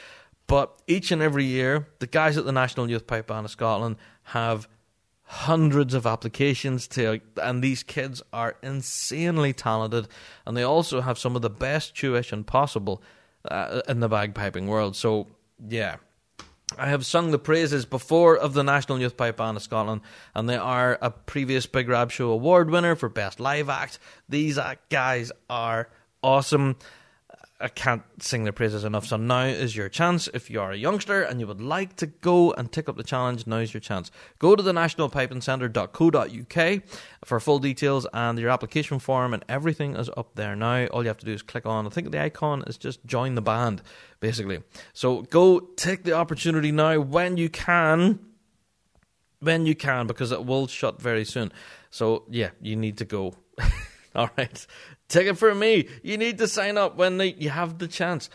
but 0.53 0.83
each 0.87 1.11
and 1.11 1.23
every 1.23 1.47
year, 1.47 1.89
the 1.99 2.07
guys 2.07 2.37
at 2.37 2.45
the 2.45 2.53
National 2.53 2.91
Youth 2.91 3.07
Pipe 3.07 3.29
Band 3.29 3.47
of 3.47 3.51
Scotland 3.51 3.97
have 4.25 4.69
hundreds 5.23 5.95
of 5.95 6.07
applications 6.07 6.87
to 6.89 7.23
and 7.43 7.65
these 7.65 7.83
kids 7.83 8.23
are 8.35 8.57
insanely 8.63 9.55
talented 9.55 10.07
and 10.45 10.55
they 10.55 10.63
also 10.63 11.01
have 11.01 11.19
some 11.19 11.35
of 11.37 11.41
the 11.41 11.49
best 11.49 11.97
tuition 11.97 12.45
possible 12.45 13.03
uh, 13.47 13.81
in 13.89 14.01
the 14.01 14.11
bagpiping 14.11 14.67
world 14.67 14.95
so 14.95 15.27
yeah 15.71 15.97
I 16.77 16.89
have 16.89 17.07
sung 17.07 17.31
the 17.31 17.39
praises 17.39 17.87
before 17.87 18.37
of 18.37 18.53
the 18.53 18.63
National 18.63 19.01
Youth 19.01 19.17
Pipe 19.17 19.37
Band 19.37 19.59
of 19.59 19.63
Scotland, 19.63 20.01
and 20.35 20.49
they 20.49 20.57
are 20.57 20.99
a 21.03 21.11
previous 21.11 21.67
Big 21.67 21.87
Rab 21.87 22.11
Show 22.11 22.31
award 22.31 22.71
winner 22.71 22.97
for 22.97 23.11
Best 23.11 23.41
Live 23.41 23.69
Act. 23.69 23.99
These 24.27 24.59
guys 24.89 25.33
are 25.51 25.91
awesome. 26.23 26.77
I 27.63 27.69
can't 27.69 28.03
sing 28.19 28.45
their 28.45 28.53
praises 28.53 28.85
enough. 28.85 29.07
So 29.07 29.17
now 29.17 29.45
is 29.45 29.75
your 29.77 29.89
chance. 29.89 30.29
If 30.35 30.51
you 30.51 30.61
are 30.61 30.73
a 30.73 30.77
youngster 30.77 31.23
and 31.23 31.41
you 31.41 31.47
would 31.47 31.61
like 31.61 31.95
to 31.97 32.07
go 32.07 32.53
and 32.53 32.73
take 32.73 32.89
up 32.89 32.97
the 32.97 33.05
challenge, 33.05 33.47
now 33.47 33.59
is 33.59 33.73
your 33.73 33.81
chance. 33.81 34.11
Go 34.39 34.57
to 34.57 34.63
the 34.63 34.73
nationalpipingcentre.co.uk 34.73 36.83
for 37.25 37.41
full 37.41 37.59
details 37.61 38.07
and 38.13 38.39
your 38.39 38.51
application 38.51 38.99
form 38.99 39.33
and 39.33 39.43
everything 39.49 39.97
is 39.97 40.11
up 40.17 40.35
there 40.35 40.55
now. 40.57 40.87
All 40.87 41.03
you 41.03 41.09
have 41.09 41.19
to 41.19 41.27
do 41.27 41.33
is 41.33 41.43
click 41.43 41.65
on, 41.65 41.87
I 41.87 41.91
think 41.91 42.11
the 42.11 42.23
icon 42.23 42.65
is 42.67 42.77
just 42.77 43.07
join 43.07 43.37
the 43.37 43.43
band, 43.43 43.83
basically. 44.21 44.63
So 44.93 45.23
go 45.23 45.61
take 45.61 46.03
the 46.03 46.15
opportunity 46.15 46.73
now 46.73 46.99
when 47.01 47.37
you 47.37 47.49
can. 47.49 48.19
When 49.41 49.67
you 49.67 49.75
can, 49.75 50.07
because 50.07 50.31
it 50.31 50.45
will 50.45 50.69
shut 50.69 51.03
very 51.03 51.25
soon. 51.25 51.53
So 51.91 52.25
yeah, 52.29 52.51
you 52.61 52.77
need 52.77 52.97
to 52.99 53.05
go. 53.05 53.35
All 54.15 54.31
right. 54.37 54.67
Take 55.09 55.27
it 55.27 55.39
from 55.39 55.59
me. 55.59 55.89
You 56.03 56.19
need 56.19 56.39
to 56.39 56.49
sign 56.49 56.79
up 56.79 56.97
when 56.97 57.19
they, 57.19 57.33
you 57.33 57.51
have 57.51 57.79
the 57.79 57.89
chance. 57.89 58.31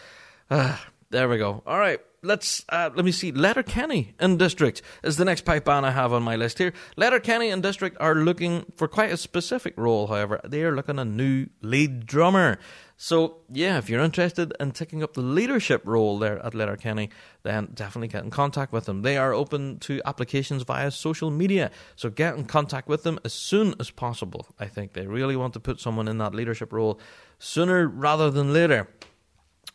Uh, 0.50 0.78
there 1.10 1.30
we 1.30 1.38
go. 1.38 1.64
All 1.66 1.80
right. 1.80 2.00
Let's 2.24 2.66
uh, 2.70 2.90
let 2.96 3.06
me 3.06 3.12
see. 3.12 3.32
Letterkenny 3.32 4.16
and 4.20 4.40
District 4.40 4.82
is 5.04 5.18
the 5.18 5.26
next 5.26 5.46
pipe 5.46 5.66
band 5.66 5.86
I 5.86 5.92
have 5.92 6.12
on 6.12 6.24
my 6.24 6.36
list 6.36 6.58
here. 6.58 6.74
Letterkenny 6.96 7.52
and 7.52 7.62
District 7.62 7.96
are 8.00 8.16
looking 8.16 8.66
for 8.76 8.88
quite 8.88 9.12
a 9.12 9.18
specific 9.18 9.76
role. 9.78 10.08
However, 10.08 10.42
they 10.44 10.64
are 10.64 10.76
looking 10.76 10.98
a 10.98 11.06
new 11.06 11.46
lead 11.62 12.08
drummer. 12.08 12.58
So, 13.00 13.42
yeah, 13.52 13.78
if 13.78 13.88
you're 13.92 14.02
interested 14.02 14.52
in 14.60 14.72
taking 14.72 15.04
up 15.04 15.14
the 15.14 15.22
leadership 15.22 15.84
role 15.86 16.18
there 16.18 16.44
at 16.44 16.56
Letterkenny, 16.56 17.12
then 17.44 17.70
definitely 17.76 18.08
get 18.08 18.24
in 18.24 18.32
contact 18.32 18.74
with 18.74 18.86
them. 18.86 19.04
They 19.04 19.18
are 19.18 19.32
open 19.32 19.78
to 19.82 20.02
applications 20.04 20.64
via 20.64 20.90
social 20.90 21.30
media, 21.30 21.70
so 21.96 22.10
get 22.10 22.36
in 22.36 22.46
contact 22.46 22.88
with 22.88 23.04
them 23.04 23.20
as 23.24 23.34
soon 23.34 23.76
as 23.80 23.92
possible. 23.92 24.48
I 24.60 24.66
think 24.66 24.94
they 24.94 25.06
really 25.06 25.36
want 25.36 25.54
to 25.54 25.60
put 25.60 25.80
someone 25.80 26.08
in 26.08 26.18
that 26.18 26.34
leadership 26.34 26.74
role 26.74 27.00
sooner 27.38 27.88
rather 27.88 28.32
than 28.32 28.52
later. 28.52 28.88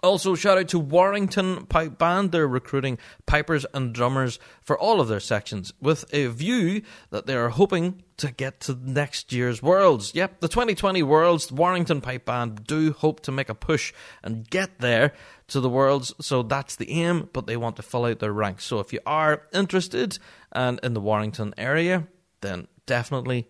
Also, 0.02 0.34
shout 0.34 0.58
out 0.58 0.66
to 0.68 0.80
Warrington 0.80 1.66
Pipe 1.66 1.96
Band. 1.96 2.32
They're 2.32 2.48
recruiting 2.48 2.98
pipers 3.24 3.64
and 3.72 3.94
drummers 3.94 4.40
for 4.60 4.76
all 4.76 5.00
of 5.00 5.06
their 5.06 5.20
sections 5.20 5.72
with 5.80 6.04
a 6.12 6.26
view 6.26 6.82
that 7.10 7.26
they 7.26 7.36
are 7.36 7.50
hoping 7.50 8.02
to 8.16 8.32
get 8.32 8.58
to 8.62 8.76
next 8.82 9.32
year's 9.32 9.62
Worlds. 9.62 10.12
Yep, 10.12 10.40
the 10.40 10.48
2020 10.48 11.04
Worlds, 11.04 11.52
Warrington 11.52 12.00
Pipe 12.00 12.24
Band 12.24 12.64
do 12.66 12.92
hope 12.92 13.20
to 13.20 13.30
make 13.30 13.48
a 13.48 13.54
push 13.54 13.92
and 14.24 14.48
get 14.50 14.80
there 14.80 15.12
to 15.46 15.60
the 15.60 15.70
Worlds. 15.70 16.12
So 16.20 16.42
that's 16.42 16.74
the 16.74 16.90
aim, 16.90 17.28
but 17.32 17.46
they 17.46 17.56
want 17.56 17.76
to 17.76 17.82
fill 17.82 18.06
out 18.06 18.18
their 18.18 18.32
ranks. 18.32 18.64
So 18.64 18.80
if 18.80 18.92
you 18.92 18.98
are 19.06 19.42
interested 19.52 20.18
and 20.50 20.80
in 20.82 20.94
the 20.94 21.00
Warrington 21.00 21.54
area, 21.56 22.08
then 22.40 22.66
definitely 22.86 23.46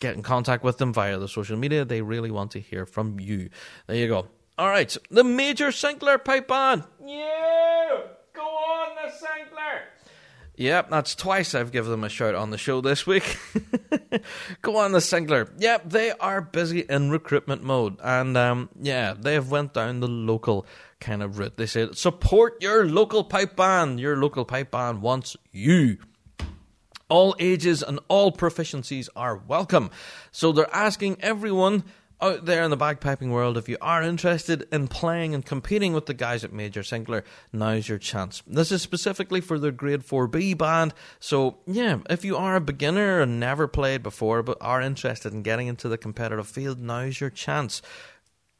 get 0.00 0.16
in 0.16 0.22
contact 0.22 0.64
with 0.64 0.76
them 0.76 0.92
via 0.92 1.18
the 1.18 1.28
social 1.28 1.56
media. 1.56 1.86
They 1.86 2.02
really 2.02 2.30
want 2.30 2.50
to 2.50 2.60
hear 2.60 2.84
from 2.84 3.18
you. 3.18 3.48
There 3.86 3.96
you 3.96 4.08
go. 4.08 4.28
All 4.56 4.68
right, 4.68 4.96
the 5.10 5.24
Major 5.24 5.72
Sinclair 5.72 6.16
pipe 6.18 6.46
band. 6.46 6.84
Yeah, 7.04 7.98
go 8.32 8.42
on, 8.42 8.94
the 8.94 9.10
Sinclair. 9.10 9.88
Yep, 10.56 10.90
that's 10.90 11.16
twice 11.16 11.56
I've 11.56 11.72
given 11.72 11.90
them 11.90 12.04
a 12.04 12.08
shout 12.08 12.36
on 12.36 12.50
the 12.50 12.58
show 12.58 12.80
this 12.80 13.04
week. 13.04 13.36
go 14.62 14.76
on, 14.76 14.92
the 14.92 15.00
Sinclair. 15.00 15.48
Yep, 15.58 15.90
they 15.90 16.12
are 16.12 16.40
busy 16.40 16.80
in 16.88 17.10
recruitment 17.10 17.64
mode, 17.64 17.96
and 18.00 18.36
um, 18.36 18.68
yeah, 18.80 19.14
they 19.18 19.34
have 19.34 19.50
went 19.50 19.74
down 19.74 19.98
the 19.98 20.06
local 20.06 20.66
kind 21.00 21.24
of 21.24 21.40
route. 21.40 21.56
They 21.56 21.66
said 21.66 21.96
support 21.96 22.62
your 22.62 22.86
local 22.86 23.24
pipe 23.24 23.56
band. 23.56 23.98
Your 23.98 24.16
local 24.16 24.44
pipe 24.44 24.70
band 24.70 25.02
wants 25.02 25.36
you. 25.50 25.98
All 27.08 27.34
ages 27.40 27.82
and 27.82 27.98
all 28.06 28.30
proficiencies 28.30 29.08
are 29.16 29.36
welcome. 29.36 29.90
So 30.30 30.52
they're 30.52 30.72
asking 30.74 31.16
everyone 31.20 31.82
out 32.24 32.46
there 32.46 32.62
in 32.62 32.70
the 32.70 32.76
bagpiping 32.76 33.28
world, 33.28 33.58
if 33.58 33.68
you 33.68 33.76
are 33.82 34.02
interested 34.02 34.66
in 34.72 34.88
playing 34.88 35.34
and 35.34 35.44
competing 35.44 35.92
with 35.92 36.06
the 36.06 36.14
guys 36.14 36.42
at 36.42 36.54
Major 36.54 36.82
Sinclair, 36.82 37.22
now's 37.52 37.86
your 37.86 37.98
chance. 37.98 38.42
This 38.46 38.72
is 38.72 38.80
specifically 38.80 39.42
for 39.42 39.58
their 39.58 39.70
Grade 39.70 40.00
4B 40.00 40.56
band, 40.56 40.94
so 41.20 41.58
yeah, 41.66 41.98
if 42.08 42.24
you 42.24 42.36
are 42.36 42.56
a 42.56 42.60
beginner 42.62 43.20
and 43.20 43.38
never 43.38 43.68
played 43.68 44.02
before 44.02 44.42
but 44.42 44.56
are 44.62 44.80
interested 44.80 45.34
in 45.34 45.42
getting 45.42 45.66
into 45.66 45.86
the 45.88 45.98
competitive 45.98 46.46
field, 46.46 46.80
now's 46.80 47.20
your 47.20 47.30
chance. 47.30 47.82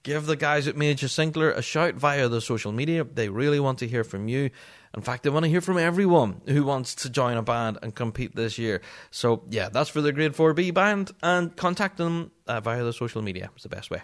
Give 0.03 0.27
the 0.27 0.37
guys 0.37 0.69
at 0.69 0.77
Major 0.77 1.09
Sinclair 1.09 1.53
a 1.53 1.63
shout 1.63 1.95
via 1.95 2.29
the 2.29 2.43
social 2.43 2.73
media. 2.73 3.05
They 3.05 3.31
really 3.31 3.59
want 3.59 3.79
to 3.79 3.89
hear 3.89 4.05
from 4.05 4.29
you. 4.29 4.51
In 4.95 5.03
fact, 5.03 5.25
they 5.25 5.31
want 5.31 5.45
to 5.45 5.51
hear 5.51 5.61
from 5.61 5.79
everyone 5.79 6.41
who 6.47 6.65
wants 6.65 6.95
to 6.97 7.11
join 7.11 7.37
a 7.37 7.43
band 7.43 7.79
and 7.83 7.95
compete 7.95 8.37
this 8.37 8.59
year. 8.59 8.81
So, 9.11 9.43
yeah, 9.49 9.69
that's 9.69 9.91
for 9.91 10.01
the 10.01 10.13
Grade 10.13 10.35
4B 10.35 10.73
band, 10.73 11.11
and 11.23 11.55
contact 11.57 11.97
them 11.97 12.31
uh, 12.47 12.61
via 12.61 12.85
the 12.85 12.93
social 12.93 13.21
media. 13.21 13.51
It's 13.55 13.65
the 13.65 13.69
best 13.69 13.91
way. 13.91 14.03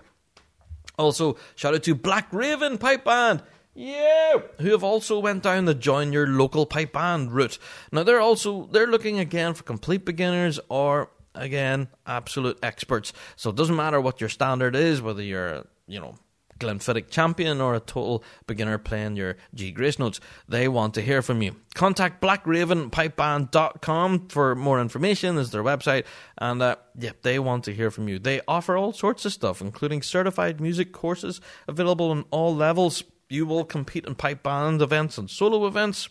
Also, 0.99 1.37
shout 1.55 1.75
out 1.75 1.83
to 1.85 1.95
Black 1.95 2.33
Raven 2.33 2.77
Pipe 2.77 3.05
Band. 3.05 3.43
Yeah, 3.73 4.39
who 4.59 4.73
have 4.73 4.83
also 4.83 5.21
went 5.21 5.45
down 5.45 5.65
the 5.65 5.75
join 5.75 6.13
your 6.13 6.27
local 6.27 6.67
pipe 6.67 6.93
band 6.93 7.33
route. 7.33 7.57
Now 7.93 8.03
they're 8.03 8.21
also 8.21 8.67
they're 8.67 8.89
looking 8.89 9.21
again 9.21 9.55
for 9.55 9.63
complete 9.63 10.05
beginners 10.05 10.59
or 10.69 11.09
again 11.37 11.89
absolute 12.05 12.59
experts. 12.65 13.13
So 13.37 13.51
it 13.51 13.57
doesn't 13.57 13.77
matter 13.77 14.01
what 14.01 14.21
your 14.21 14.29
standard 14.29 14.75
is, 14.75 15.01
whether 15.01 15.23
you're 15.23 15.67
you 15.87 16.01
know 16.01 16.17
Glenfiddich 16.61 17.11
champion 17.11 17.61
or 17.61 17.75
a 17.75 17.81
total 17.81 18.23
beginner 18.47 18.79
playing 18.79 19.17
your 19.17 19.37
G 19.55 19.73
Grace 19.73 19.99
notes. 19.99 20.21
They 20.49 20.69
want 20.69 20.95
to 20.95 21.03
hear 21.03 21.23
from 21.23 21.43
you. 21.43 21.57
Contact 21.75 22.23
blackravenpipeband.com 22.23 24.29
for 24.29 24.55
more 24.55 24.81
information, 24.81 25.39
is 25.39 25.51
their 25.51 25.65
website. 25.65 26.05
And 26.39 26.63
uh, 26.63 26.77
yeah, 26.97 27.13
they 27.23 27.39
want 27.39 27.65
to 27.65 27.75
hear 27.75 27.91
from 27.91 28.09
you. 28.09 28.19
They 28.19 28.41
offer 28.47 28.77
all 28.77 28.93
sorts 28.93 29.25
of 29.25 29.33
stuff, 29.33 29.61
including 29.61 30.03
certified 30.03 30.61
music 30.61 30.93
courses 30.93 31.41
available 31.67 32.11
on 32.11 32.25
all 32.31 32.55
levels. 32.55 33.03
You 33.29 33.47
will 33.47 33.65
compete 33.65 34.07
in 34.07 34.15
pipe 34.15 34.43
band 34.43 34.83
events 34.83 35.17
and 35.17 35.31
solo 35.31 35.67
events. 35.67 36.09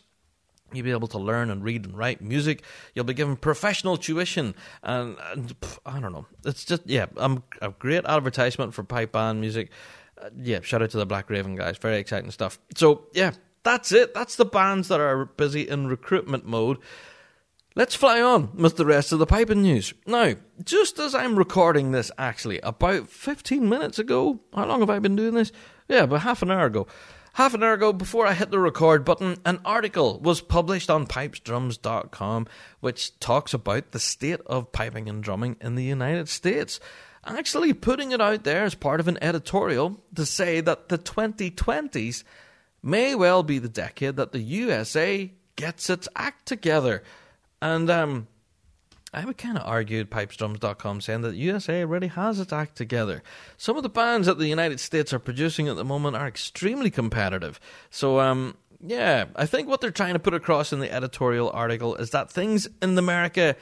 You'll 0.73 0.85
be 0.85 0.91
able 0.91 1.07
to 1.09 1.17
learn 1.17 1.49
and 1.49 1.63
read 1.63 1.85
and 1.85 1.97
write 1.97 2.21
music. 2.21 2.63
You'll 2.93 3.05
be 3.05 3.13
given 3.13 3.35
professional 3.35 3.97
tuition, 3.97 4.55
and, 4.83 5.17
and 5.31 5.55
I 5.85 5.99
don't 5.99 6.13
know. 6.13 6.27
It's 6.45 6.63
just 6.63 6.83
yeah, 6.85 7.07
um, 7.17 7.43
a 7.61 7.71
great 7.71 8.05
advertisement 8.05 8.73
for 8.73 8.83
pipe 8.83 9.13
band 9.13 9.41
music 9.41 9.71
uh, 10.21 10.29
yeah, 10.37 10.61
shout 10.61 10.81
out 10.81 10.89
to 10.91 10.97
the 10.97 11.05
Black 11.05 11.29
Raven 11.29 11.55
guys. 11.55 11.77
Very 11.77 11.97
exciting 11.97 12.31
stuff. 12.31 12.59
So, 12.75 13.07
yeah, 13.13 13.31
that's 13.63 13.91
it. 13.91 14.13
That's 14.13 14.35
the 14.35 14.45
bands 14.45 14.87
that 14.87 14.99
are 14.99 15.25
busy 15.25 15.67
in 15.67 15.87
recruitment 15.87 16.45
mode. 16.45 16.77
Let's 17.75 17.95
fly 17.95 18.21
on 18.21 18.55
with 18.55 18.77
the 18.77 18.85
rest 18.85 19.11
of 19.11 19.19
the 19.19 19.25
piping 19.25 19.61
news. 19.61 19.93
Now, 20.05 20.33
just 20.63 20.99
as 20.99 21.13
I'm 21.15 21.37
recording 21.37 21.91
this, 21.91 22.11
actually, 22.17 22.59
about 22.59 23.09
15 23.09 23.69
minutes 23.69 23.99
ago, 23.99 24.39
how 24.53 24.65
long 24.65 24.79
have 24.79 24.89
I 24.89 24.99
been 24.99 25.15
doing 25.15 25.35
this? 25.35 25.51
Yeah, 25.87 26.03
about 26.03 26.21
half 26.21 26.41
an 26.41 26.51
hour 26.51 26.65
ago. 26.65 26.87
Half 27.33 27.53
an 27.53 27.63
hour 27.63 27.73
ago, 27.73 27.93
before 27.93 28.25
I 28.25 28.33
hit 28.33 28.51
the 28.51 28.59
record 28.59 29.05
button, 29.05 29.37
an 29.45 29.61
article 29.63 30.19
was 30.19 30.41
published 30.41 30.89
on 30.89 31.07
pipesdrums.com 31.07 32.47
which 32.79 33.17
talks 33.19 33.53
about 33.53 33.91
the 33.91 33.99
state 33.99 34.41
of 34.45 34.71
piping 34.71 35.07
and 35.07 35.23
drumming 35.23 35.55
in 35.61 35.75
the 35.75 35.83
United 35.83 36.27
States 36.27 36.79
actually 37.25 37.73
putting 37.73 38.11
it 38.11 38.21
out 38.21 38.43
there 38.43 38.63
as 38.63 38.75
part 38.75 38.99
of 38.99 39.07
an 39.07 39.17
editorial 39.21 40.01
to 40.15 40.25
say 40.25 40.61
that 40.61 40.89
the 40.89 40.97
2020s 40.97 42.23
may 42.81 43.15
well 43.15 43.43
be 43.43 43.59
the 43.59 43.69
decade 43.69 44.15
that 44.15 44.31
the 44.31 44.39
USA 44.39 45.31
gets 45.55 45.89
its 45.89 46.07
act 46.15 46.45
together. 46.45 47.03
And 47.61 47.89
um, 47.89 48.27
I 49.13 49.25
would 49.25 49.37
kind 49.37 49.57
of 49.57 49.65
argued 49.65 50.09
pipesdrums.com 50.09 51.01
saying 51.01 51.21
that 51.21 51.31
the 51.31 51.37
USA 51.37 51.81
already 51.81 52.07
has 52.07 52.39
its 52.39 52.53
act 52.53 52.75
together. 52.75 53.23
Some 53.57 53.75
of 53.75 53.83
the 53.83 53.89
bands 53.89 54.27
that 54.27 54.37
the 54.37 54.47
United 54.47 54.79
States 54.79 55.13
are 55.13 55.19
producing 55.19 55.67
at 55.67 55.75
the 55.75 55.85
moment 55.85 56.15
are 56.15 56.27
extremely 56.27 56.89
competitive. 56.89 57.59
So, 57.89 58.19
um, 58.19 58.55
yeah, 58.81 59.25
I 59.35 59.45
think 59.45 59.67
what 59.67 59.81
they're 59.81 59.91
trying 59.91 60.13
to 60.13 60.19
put 60.19 60.33
across 60.33 60.71
in 60.71 60.79
the 60.79 60.91
editorial 60.91 61.49
article 61.49 61.95
is 61.95 62.11
that 62.11 62.31
things 62.31 62.67
in 62.81 62.97
America 62.97 63.55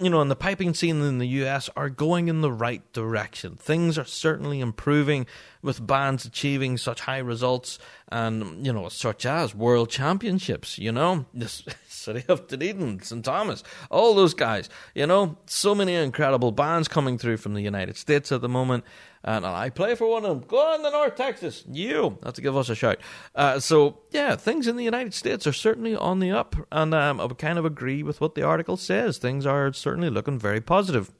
you 0.00 0.10
know, 0.10 0.20
and 0.20 0.30
the 0.30 0.36
piping 0.36 0.74
scene 0.74 1.00
in 1.02 1.18
the 1.18 1.26
US 1.26 1.68
are 1.76 1.88
going 1.88 2.28
in 2.28 2.40
the 2.40 2.52
right 2.52 2.82
direction. 2.92 3.56
Things 3.56 3.98
are 3.98 4.04
certainly 4.04 4.60
improving 4.60 5.26
with 5.62 5.86
bands 5.86 6.24
achieving 6.24 6.78
such 6.78 7.02
high 7.02 7.18
results 7.18 7.78
and, 8.08 8.64
you 8.64 8.72
know, 8.72 8.88
such 8.88 9.26
as 9.26 9.54
world 9.54 9.90
championships, 9.90 10.78
you 10.78 10.92
know, 10.92 11.26
the 11.34 11.48
city 11.88 12.24
of 12.28 12.48
Dunedin, 12.48 13.02
St. 13.02 13.24
Thomas, 13.24 13.62
all 13.90 14.14
those 14.14 14.34
guys, 14.34 14.68
you 14.94 15.06
know, 15.06 15.36
so 15.46 15.74
many 15.74 15.94
incredible 15.94 16.52
bands 16.52 16.88
coming 16.88 17.18
through 17.18 17.36
from 17.36 17.54
the 17.54 17.62
United 17.62 17.96
States 17.96 18.32
at 18.32 18.40
the 18.40 18.48
moment. 18.48 18.84
And 19.22 19.44
I 19.44 19.68
play 19.68 19.94
for 19.94 20.08
one 20.08 20.24
of 20.24 20.30
them. 20.30 20.48
Go 20.48 20.58
on 20.58 20.82
the 20.82 20.90
North 20.90 21.14
Texas. 21.14 21.64
You 21.70 22.18
have 22.24 22.34
to 22.34 22.40
give 22.40 22.56
us 22.56 22.70
a 22.70 22.74
shout. 22.74 22.98
Uh, 23.34 23.60
so 23.60 23.98
yeah, 24.10 24.34
things 24.36 24.66
in 24.66 24.76
the 24.76 24.84
United 24.84 25.12
States 25.12 25.46
are 25.46 25.52
certainly 25.52 25.94
on 25.94 26.20
the 26.20 26.30
up, 26.30 26.56
and 26.72 26.94
um, 26.94 27.20
I 27.20 27.24
would 27.24 27.38
kind 27.38 27.58
of 27.58 27.64
agree 27.64 28.02
with 28.02 28.20
what 28.20 28.34
the 28.34 28.42
article 28.42 28.76
says. 28.78 29.18
Things 29.18 29.44
are 29.44 29.72
certainly 29.72 30.08
looking 30.08 30.38
very 30.38 30.60
positive 30.60 31.10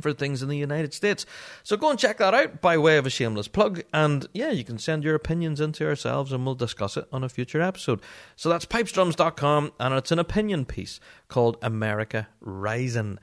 for 0.00 0.12
things 0.12 0.42
in 0.42 0.48
the 0.48 0.56
United 0.56 0.92
States. 0.92 1.26
So 1.62 1.76
go 1.76 1.90
and 1.90 1.98
check 1.98 2.18
that 2.18 2.34
out 2.34 2.60
by 2.60 2.76
way 2.78 2.96
of 2.96 3.06
a 3.06 3.10
shameless 3.10 3.48
plug. 3.48 3.82
And 3.92 4.26
yeah, 4.32 4.50
you 4.50 4.64
can 4.64 4.78
send 4.78 5.04
your 5.04 5.14
opinions 5.14 5.60
into 5.60 5.86
ourselves 5.86 6.32
and 6.32 6.44
we'll 6.44 6.54
discuss 6.54 6.96
it 6.96 7.06
on 7.12 7.24
a 7.24 7.28
future 7.28 7.60
episode. 7.60 8.00
So 8.36 8.48
that's 8.48 8.66
pipesdrums.com 8.66 9.72
and 9.78 9.94
it's 9.94 10.12
an 10.12 10.18
opinion 10.18 10.64
piece 10.64 11.00
called 11.28 11.56
America 11.62 12.28
Rising. 12.40 13.18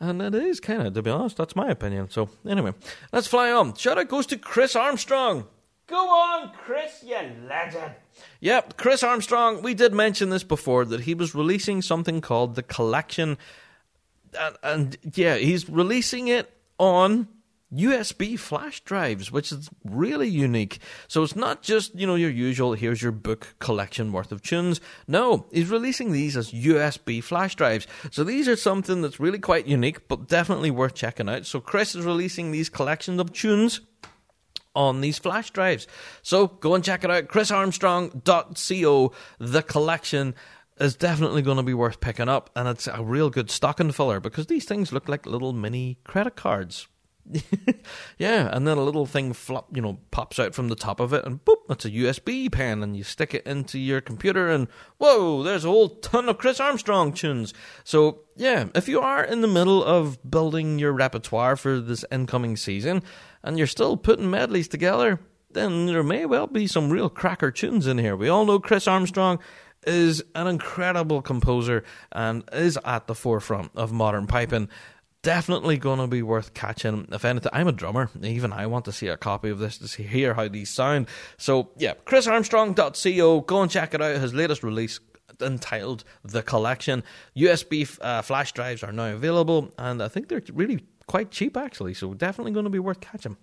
And 0.00 0.20
it 0.20 0.34
is 0.34 0.60
kind 0.60 0.86
of, 0.86 0.94
to 0.94 1.02
be 1.02 1.10
honest, 1.10 1.36
that's 1.36 1.56
my 1.56 1.68
opinion. 1.70 2.10
So 2.10 2.28
anyway, 2.46 2.74
let's 3.12 3.26
fly 3.26 3.50
on. 3.52 3.74
Shout 3.74 3.98
out 3.98 4.08
goes 4.08 4.26
to 4.26 4.36
Chris 4.36 4.76
Armstrong. 4.76 5.46
Go 5.86 5.96
on, 5.96 6.50
Chris, 6.64 7.04
you 7.06 7.16
legend. 7.48 7.92
Yep, 8.40 8.76
Chris 8.76 9.02
Armstrong. 9.02 9.62
We 9.62 9.74
did 9.74 9.92
mention 9.92 10.30
this 10.30 10.42
before 10.42 10.84
that 10.86 11.02
he 11.02 11.14
was 11.14 11.34
releasing 11.34 11.82
something 11.82 12.20
called 12.20 12.54
the 12.54 12.62
Collection 12.62 13.36
and, 14.38 14.56
and 14.62 14.96
yeah, 15.14 15.36
he's 15.36 15.68
releasing 15.68 16.28
it 16.28 16.50
on 16.78 17.28
USB 17.72 18.38
flash 18.38 18.80
drives, 18.82 19.32
which 19.32 19.50
is 19.50 19.68
really 19.84 20.28
unique. 20.28 20.78
So 21.08 21.22
it's 21.22 21.36
not 21.36 21.62
just, 21.62 21.94
you 21.94 22.06
know, 22.06 22.14
your 22.14 22.30
usual, 22.30 22.74
here's 22.74 23.02
your 23.02 23.12
book 23.12 23.54
collection 23.58 24.12
worth 24.12 24.32
of 24.32 24.42
tunes. 24.42 24.80
No, 25.08 25.46
he's 25.52 25.70
releasing 25.70 26.12
these 26.12 26.36
as 26.36 26.52
USB 26.52 27.22
flash 27.22 27.54
drives. 27.54 27.86
So 28.10 28.22
these 28.24 28.48
are 28.48 28.56
something 28.56 29.02
that's 29.02 29.20
really 29.20 29.38
quite 29.38 29.66
unique, 29.66 30.08
but 30.08 30.28
definitely 30.28 30.70
worth 30.70 30.94
checking 30.94 31.28
out. 31.28 31.46
So 31.46 31.60
Chris 31.60 31.94
is 31.94 32.04
releasing 32.04 32.52
these 32.52 32.68
collections 32.68 33.20
of 33.20 33.32
tunes 33.32 33.80
on 34.74 35.00
these 35.00 35.18
flash 35.18 35.50
drives. 35.50 35.86
So 36.22 36.46
go 36.48 36.74
and 36.74 36.84
check 36.84 37.04
it 37.04 37.10
out. 37.10 37.28
ChrisArmstrong.co, 37.28 39.12
the 39.38 39.62
collection 39.62 40.34
is 40.80 40.96
definitely 40.96 41.42
going 41.42 41.56
to 41.56 41.62
be 41.62 41.74
worth 41.74 42.00
picking 42.00 42.28
up, 42.28 42.50
and 42.56 42.68
it's 42.68 42.88
a 42.88 43.02
real 43.02 43.30
good 43.30 43.50
stocking 43.50 43.92
filler 43.92 44.18
because 44.18 44.48
these 44.48 44.64
things 44.64 44.92
look 44.92 45.08
like 45.08 45.24
little 45.26 45.52
mini 45.52 45.98
credit 46.04 46.34
cards. 46.34 46.88
yeah, 48.18 48.50
and 48.52 48.66
then 48.66 48.76
a 48.76 48.82
little 48.82 49.06
thing 49.06 49.32
flop, 49.32 49.74
you 49.74 49.80
know, 49.80 49.98
pops 50.10 50.38
out 50.38 50.54
from 50.54 50.68
the 50.68 50.76
top 50.76 51.00
of 51.00 51.12
it, 51.12 51.24
and 51.24 51.44
boop, 51.44 51.56
it's 51.70 51.84
a 51.84 51.90
USB 51.90 52.50
pen, 52.52 52.82
and 52.82 52.96
you 52.96 53.02
stick 53.02 53.34
it 53.34 53.46
into 53.46 53.78
your 53.78 54.00
computer, 54.00 54.50
and 54.50 54.68
whoa, 54.98 55.42
there's 55.42 55.64
a 55.64 55.68
whole 55.68 55.88
ton 55.88 56.28
of 56.28 56.38
Chris 56.38 56.60
Armstrong 56.60 57.12
tunes. 57.12 57.54
So 57.82 58.20
yeah, 58.36 58.66
if 58.74 58.88
you 58.88 59.00
are 59.00 59.24
in 59.24 59.40
the 59.40 59.48
middle 59.48 59.82
of 59.82 60.18
building 60.30 60.78
your 60.78 60.92
repertoire 60.92 61.56
for 61.56 61.80
this 61.80 62.04
incoming 62.10 62.56
season, 62.56 63.02
and 63.42 63.58
you're 63.58 63.66
still 63.66 63.96
putting 63.96 64.30
medleys 64.30 64.68
together, 64.68 65.20
then 65.50 65.86
there 65.86 66.02
may 66.02 66.26
well 66.26 66.46
be 66.46 66.66
some 66.66 66.90
real 66.90 67.08
cracker 67.08 67.50
tunes 67.50 67.86
in 67.86 67.98
here. 67.98 68.16
We 68.16 68.28
all 68.28 68.44
know 68.44 68.58
Chris 68.58 68.86
Armstrong 68.86 69.38
is 69.86 70.22
an 70.34 70.46
incredible 70.46 71.22
composer 71.22 71.84
and 72.12 72.42
is 72.52 72.78
at 72.84 73.06
the 73.06 73.14
forefront 73.14 73.70
of 73.74 73.92
modern 73.92 74.26
piping. 74.26 74.68
Definitely 75.24 75.78
going 75.78 76.00
to 76.00 76.06
be 76.06 76.22
worth 76.22 76.52
catching. 76.52 77.08
If 77.10 77.24
anything, 77.24 77.50
I'm 77.54 77.66
a 77.66 77.72
drummer. 77.72 78.10
Even 78.22 78.52
I 78.52 78.66
want 78.66 78.84
to 78.84 78.92
see 78.92 79.08
a 79.08 79.16
copy 79.16 79.48
of 79.48 79.58
this 79.58 79.78
to 79.78 79.88
see, 79.88 80.02
hear 80.02 80.34
how 80.34 80.48
these 80.48 80.68
sound. 80.68 81.08
So, 81.38 81.70
yeah, 81.78 81.94
chrisarmstrong.co. 82.04 83.40
Go 83.40 83.62
and 83.62 83.70
check 83.70 83.94
it 83.94 84.02
out. 84.02 84.20
His 84.20 84.34
latest 84.34 84.62
release 84.62 85.00
entitled 85.40 86.04
The 86.24 86.42
Collection. 86.42 87.02
USB 87.34 87.98
uh, 88.02 88.20
flash 88.20 88.52
drives 88.52 88.82
are 88.82 88.92
now 88.92 89.14
available, 89.14 89.72
and 89.78 90.02
I 90.02 90.08
think 90.08 90.28
they're 90.28 90.42
really 90.52 90.84
quite 91.06 91.30
cheap 91.30 91.56
actually. 91.56 91.94
So, 91.94 92.12
definitely 92.12 92.52
going 92.52 92.64
to 92.64 92.70
be 92.70 92.78
worth 92.78 93.00
catching. 93.00 93.38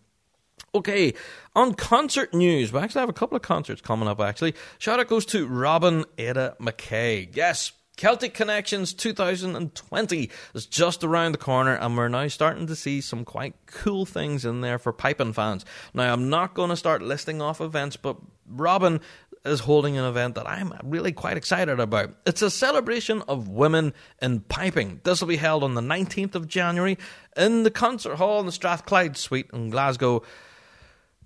Okay, 0.76 1.16
on 1.56 1.74
concert 1.74 2.32
news, 2.32 2.72
we 2.72 2.80
actually 2.80 3.00
have 3.00 3.10
a 3.10 3.14
couple 3.14 3.36
of 3.36 3.42
concerts 3.42 3.82
coming 3.82 4.08
up. 4.08 4.22
Actually, 4.22 4.54
shout 4.78 5.00
out 5.00 5.08
goes 5.08 5.26
to 5.26 5.48
Robin 5.48 6.06
Ada 6.20 6.58
McKay. 6.62 7.36
Yes, 7.36 7.72
Celtic 8.02 8.34
Connections 8.34 8.94
2020 8.94 10.32
is 10.56 10.66
just 10.66 11.04
around 11.04 11.34
the 11.34 11.38
corner, 11.38 11.76
and 11.76 11.96
we're 11.96 12.08
now 12.08 12.28
starting 12.30 12.66
to 12.66 12.76
see 12.76 13.00
some 13.00 13.24
quite 13.24 13.54
cool 13.68 14.08
things 14.08 14.44
in 14.44 14.62
there 14.62 14.80
for 14.80 14.92
piping 14.92 15.34
fans. 15.34 15.66
Now, 15.94 16.12
I'm 16.12 16.28
not 16.28 16.56
going 16.56 16.72
to 16.72 16.76
start 16.76 17.04
listing 17.04 17.44
off 17.44 17.62
events, 17.62 17.98
but 17.98 18.18
Robin 18.50 19.02
is 19.46 19.60
holding 19.60 20.00
an 20.00 20.06
event 20.06 20.34
that 20.34 20.50
I'm 20.50 20.74
really 20.84 21.12
quite 21.12 21.38
excited 21.38 21.80
about. 21.80 22.16
It's 22.26 22.42
a 22.42 22.50
celebration 22.50 23.22
of 23.28 23.50
women 23.50 23.94
in 24.20 24.40
piping. 24.40 25.02
This 25.04 25.22
will 25.22 25.28
be 25.28 25.38
held 25.38 25.64
on 25.64 25.76
the 25.76 25.82
19th 25.82 26.34
of 26.34 26.48
January 26.48 26.98
in 27.38 27.62
the 27.62 27.70
concert 27.70 28.16
hall 28.16 28.40
in 28.40 28.48
the 28.48 28.52
Strathclyde 28.52 29.16
Suite 29.16 29.52
in 29.54 29.70
Glasgow. 29.70 30.24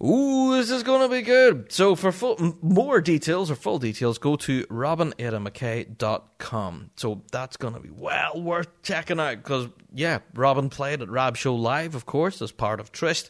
Ooh, 0.03 0.57
this 0.57 0.71
is 0.71 0.83
going 0.83 1.01
to 1.01 1.09
be 1.09 1.21
good. 1.21 1.71
So, 1.71 1.95
for 1.95 2.11
full, 2.11 2.57
more 2.61 2.99
details 2.99 3.49
or 3.49 3.55
full 3.55 3.79
details, 3.79 4.17
go 4.17 4.35
to 4.35 4.65
robinadamckay.com. 4.65 6.89
So, 6.97 7.21
that's 7.31 7.55
going 7.57 7.75
to 7.75 7.79
be 7.79 7.89
well 7.89 8.41
worth 8.41 8.67
checking 8.83 9.21
out 9.21 9.37
because, 9.37 9.69
yeah, 9.93 10.19
Robin 10.33 10.69
played 10.69 11.01
at 11.01 11.09
Rab 11.09 11.37
Show 11.37 11.55
Live, 11.55 11.95
of 11.95 12.05
course, 12.05 12.41
as 12.41 12.51
part 12.51 12.81
of 12.81 12.91
Trist. 12.91 13.29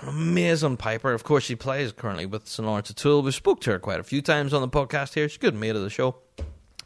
an 0.00 0.08
amazing 0.08 0.78
piper. 0.78 1.12
Of 1.12 1.22
course, 1.22 1.44
she 1.44 1.54
plays 1.54 1.92
currently 1.92 2.26
with 2.26 2.48
St. 2.48 2.66
Lawrence 2.66 2.90
O'Toole. 2.90 3.22
We've 3.22 3.32
spoke 3.34 3.60
to 3.62 3.70
her 3.70 3.78
quite 3.78 4.00
a 4.00 4.04
few 4.04 4.20
times 4.20 4.52
on 4.52 4.62
the 4.62 4.68
podcast 4.68 5.14
here. 5.14 5.28
She's 5.28 5.36
a 5.36 5.40
good 5.40 5.54
mate 5.54 5.76
of 5.76 5.82
the 5.82 5.90
show. 5.90 6.16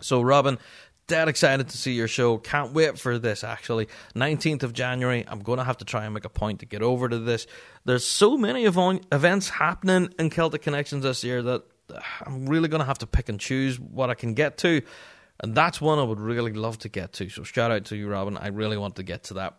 So, 0.01 0.21
Robin, 0.21 0.59
dead 1.07 1.29
excited 1.29 1.69
to 1.69 1.79
see 1.79 1.93
your 1.93 2.09
show. 2.09 2.39
Can't 2.39 2.73
wait 2.73 2.99
for 2.99 3.17
this, 3.19 3.45
actually. 3.45 3.89
19th 4.15 4.65
of 4.65 4.73
January, 4.73 5.25
I'm 5.27 5.41
going 5.41 5.59
to 5.59 5.65
have 5.65 5.77
to 5.79 5.85
try 5.85 6.05
and 6.05 6.15
make 6.15 6.25
a 6.25 6.31
point 6.31 6.61
to 6.61 6.67
get 6.67 6.83
over 6.83 7.09
to 7.09 7.19
this. 7.19 7.47
There's 7.85 8.07
so 8.07 8.37
many 8.39 8.65
events 8.65 9.49
happening 9.51 10.13
in 10.19 10.31
Celtic 10.31 10.63
Connections 10.63 11.03
this 11.03 11.23
year 11.23 11.43
that 11.43 11.65
I'm 12.25 12.47
really 12.47 12.69
going 12.69 12.81
to 12.81 12.87
have 12.87 12.99
to 12.99 13.07
pick 13.07 13.29
and 13.29 13.39
choose 13.39 13.79
what 13.79 14.09
I 14.09 14.15
can 14.15 14.35
get 14.35 14.59
to. 14.59 14.81
And 15.41 15.55
that's 15.55 15.81
one 15.81 15.99
I 15.99 16.03
would 16.03 16.21
really 16.21 16.53
love 16.53 16.79
to 16.79 16.89
get 16.89 17.13
to. 17.15 17.29
So 17.29 17.43
shout 17.43 17.71
out 17.71 17.87
to 17.87 17.97
you, 17.97 18.09
Robin. 18.09 18.39
I 18.39 18.49
really 18.49 18.79
want 18.79 18.97
to 18.97 19.03
get 19.03 19.25
to 19.25 19.35
that. 19.35 19.57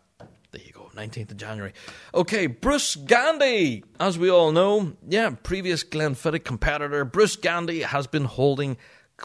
There 0.50 0.62
you 0.64 0.72
go, 0.72 0.90
19th 0.94 1.32
of 1.32 1.36
January. 1.36 1.72
Okay, 2.14 2.46
Bruce 2.46 2.96
Gandy. 2.96 3.84
As 4.00 4.18
we 4.18 4.30
all 4.30 4.52
know, 4.52 4.94
yeah, 5.06 5.30
previous 5.42 5.84
Glenfiddich 5.84 6.44
competitor, 6.44 7.04
Bruce 7.04 7.36
Gandy 7.36 7.82
has 7.82 8.06
been 8.06 8.24
holding 8.24 8.76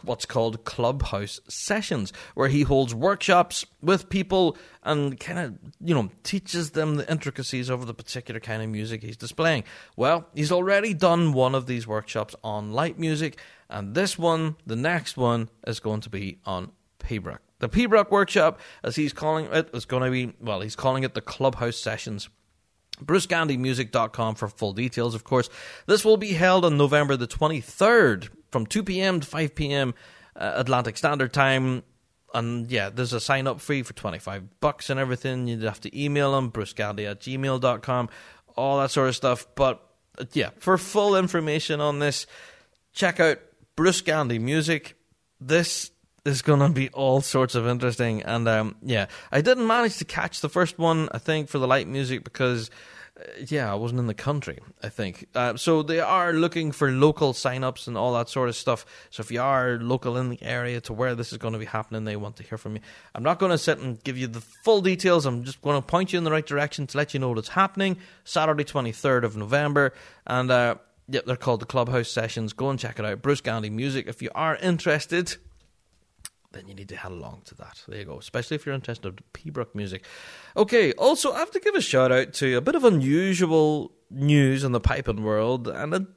what's 0.04 0.26
called 0.26 0.64
clubhouse 0.64 1.40
sessions 1.48 2.14
where 2.34 2.48
he 2.48 2.62
holds 2.62 2.96
workshops 2.96 3.66
with 3.82 4.10
people 4.10 4.58
and 4.84 5.20
kind 5.20 5.40
of 5.40 5.58
you 5.80 5.94
know 5.94 6.10
teaches 6.24 6.72
them 6.72 6.96
the 6.96 7.12
intricacies 7.12 7.70
of 7.70 7.88
the 7.88 7.94
particular 7.94 8.40
kind 8.40 8.62
of 8.62 8.70
music 8.70 9.02
he's 9.02 9.18
displaying. 9.18 9.64
Well 9.96 10.28
he's 10.34 10.52
already 10.52 10.94
done 10.94 11.34
one 11.34 11.56
of 11.56 11.66
these 11.66 11.86
workshops 11.86 12.36
on 12.44 12.72
light 12.72 12.98
music 12.98 13.40
and 13.70 13.94
this 13.94 14.18
one 14.18 14.56
the 14.66 14.76
next 14.76 15.18
one 15.18 15.50
is 15.68 15.80
going 15.80 16.02
to 16.02 16.10
be 16.10 16.40
on 16.46 16.72
pibroch 17.00 17.40
the 17.60 17.70
pibroch 17.70 18.12
workshop 18.12 18.60
as 18.84 18.96
he's 18.96 19.14
calling 19.14 19.46
it 19.48 19.70
is 19.74 19.86
going 19.86 20.04
to 20.04 20.12
be 20.12 20.34
well 20.40 20.62
he's 20.62 20.76
calling 20.76 21.04
it 21.04 21.14
the 21.14 21.22
clubhouse 21.22 21.78
sessions. 21.78 22.30
BruceGandyMusic.com 23.04 24.36
for 24.36 24.48
full 24.48 24.74
details, 24.74 25.16
of 25.16 25.24
course. 25.24 25.50
This 25.88 26.06
will 26.06 26.18
be 26.18 26.34
held 26.34 26.64
on 26.64 26.78
November 26.78 27.18
the 27.18 27.26
23rd 27.26 28.30
from 28.52 28.66
2 28.66 28.84
p.m. 28.84 29.20
to 29.20 29.28
5 29.28 29.56
p.m. 29.56 29.94
Uh, 30.36 30.54
Atlantic 30.56 30.98
Standard 30.98 31.34
Time. 31.34 31.84
And 32.34 32.70
yeah, 32.72 32.90
there's 32.90 33.14
a 33.14 33.20
sign 33.20 33.48
up 33.48 33.60
fee 33.60 33.84
for 33.84 33.94
25 33.94 34.60
bucks 34.60 34.90
and 34.90 35.00
everything. 35.00 35.48
You'd 35.48 35.64
have 35.64 35.82
to 35.82 36.04
email 36.04 36.34
them, 36.34 36.52
brucegandy 36.52 37.10
at 37.10 37.20
gmail.com, 37.22 38.10
all 38.56 38.80
that 38.80 38.92
sort 38.92 39.10
of 39.10 39.16
stuff. 39.16 39.48
But 39.56 39.86
uh, 40.18 40.26
yeah, 40.34 40.52
for 40.58 40.78
full 40.78 41.16
information 41.18 41.82
on 41.82 42.00
this, 42.00 42.28
check 42.94 43.20
out 43.20 43.40
Bruce 43.76 44.02
Gandy 44.02 44.40
Music. 44.40 44.96
This 45.40 45.92
is 46.24 46.42
going 46.42 46.60
to 46.60 46.70
be 46.70 46.90
all 46.90 47.22
sorts 47.22 47.56
of 47.56 47.68
interesting. 47.68 48.22
And 48.22 48.48
um, 48.48 48.76
yeah, 48.82 49.08
I 49.32 49.42
didn't 49.42 49.68
manage 49.68 49.98
to 49.98 50.06
catch 50.06 50.42
the 50.42 50.50
first 50.50 50.78
one, 50.78 51.10
I 51.12 51.18
think, 51.18 51.50
for 51.50 51.58
the 51.60 51.68
light 51.68 51.88
music 51.88 52.24
because 52.24 52.70
yeah, 53.48 53.72
I 53.72 53.76
wasn't 53.76 54.00
in 54.00 54.08
the 54.08 54.14
country, 54.14 54.60
I 54.82 54.90
think. 54.90 55.28
Uh, 55.34 55.56
so 55.58 55.84
they 55.84 56.00
are 56.00 56.34
looking 56.34 56.72
for 56.72 56.92
local 56.92 57.34
sign-ups 57.34 57.88
and 57.88 57.98
all 57.98 58.14
that 58.14 58.30
sort 58.30 58.50
of 58.50 58.56
stuff. 58.56 58.86
So 59.10 59.22
if 59.22 59.32
you 59.32 59.42
are 59.42 59.78
local 59.80 60.18
in 60.18 60.30
the 60.30 60.42
area 60.42 60.82
to 60.82 60.94
where 60.94 61.16
this 61.16 61.32
is 61.32 61.38
going 61.38 61.54
to 61.54 61.60
be 61.60 61.66
happening, 61.66 62.04
they 62.04 62.16
want 62.16 62.36
to 62.38 62.44
hear 62.44 62.58
from 62.58 62.76
you. 62.76 62.82
I'm 63.16 63.24
not 63.24 63.40
going 63.40 63.52
to 63.52 63.58
sit 63.58 63.80
and 63.80 64.04
give 64.04 64.18
you 64.18 64.28
the 64.28 64.42
full 64.42 64.82
details. 64.82 65.26
I'm 65.26 65.44
just 65.44 65.62
going 65.62 65.76
to 65.76 65.86
point 65.86 66.14
you 66.14 66.18
in 66.18 66.24
the 66.24 66.32
right 66.32 66.46
direction 66.46 66.88
to 66.88 66.98
let 66.98 67.14
you 67.14 67.20
know 67.20 67.32
what's 67.32 67.50
happening. 67.50 67.98
Saturday, 68.24 68.64
23rd 68.64 69.24
of 69.24 69.36
November. 69.36 69.94
And, 70.26 70.52
uh, 70.52 70.76
yeah, 71.08 71.22
they're 71.26 71.36
called 71.36 71.62
the 71.62 71.66
Clubhouse 71.66 72.10
Sessions. 72.10 72.54
Go 72.54 72.70
and 72.70 72.80
check 72.80 73.00
it 73.00 73.06
out. 73.06 73.22
Bruce 73.22 73.42
Gandy 73.42 73.70
Music. 73.70 74.08
If 74.08 74.22
you 74.22 74.30
are 74.34 74.56
interested, 74.58 75.36
then 76.54 76.68
you 76.68 76.74
need 76.74 76.90
to 76.90 76.96
head 76.96 77.12
along 77.12 77.42
to 77.46 77.56
that. 77.56 77.82
There 77.88 78.00
you 78.00 78.06
go. 78.06 78.20
Especially 78.20 78.56
if 78.56 78.66
you're 78.66 78.76
interested 78.76 79.08
in 79.08 79.24
Pibroch 79.34 79.74
music. 79.74 80.06
Okay, 80.58 80.92
also 80.94 81.32
I 81.32 81.40
have 81.40 81.52
to 81.52 81.60
give 81.60 81.76
a 81.76 81.82
shout 81.82 82.12
out 82.12 82.34
to 82.34 82.58
a 82.58 82.62
bit 82.62 82.76
of 82.76 82.84
unusual 82.84 83.92
news 84.10 84.64
in 84.64 84.74
the 84.74 84.82
piping 84.82 85.24
world, 85.24 85.68
and 85.70 86.08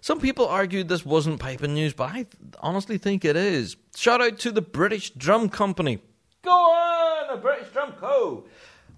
some 0.00 0.20
people 0.20 0.46
argued 0.46 0.88
this 0.88 1.04
wasn't 1.04 1.40
piping 1.40 1.74
news, 1.74 1.92
but 1.92 2.10
I 2.10 2.26
honestly 2.60 2.98
think 2.98 3.24
it 3.24 3.34
is. 3.34 3.76
Shout 3.96 4.20
out 4.20 4.38
to 4.40 4.52
the 4.52 4.62
British 4.62 5.10
Drum 5.10 5.48
Company. 5.48 5.98
Go 6.42 6.50
on, 6.52 7.34
the 7.34 7.40
British 7.40 7.68
Drum 7.72 7.92
Co. 7.92 8.44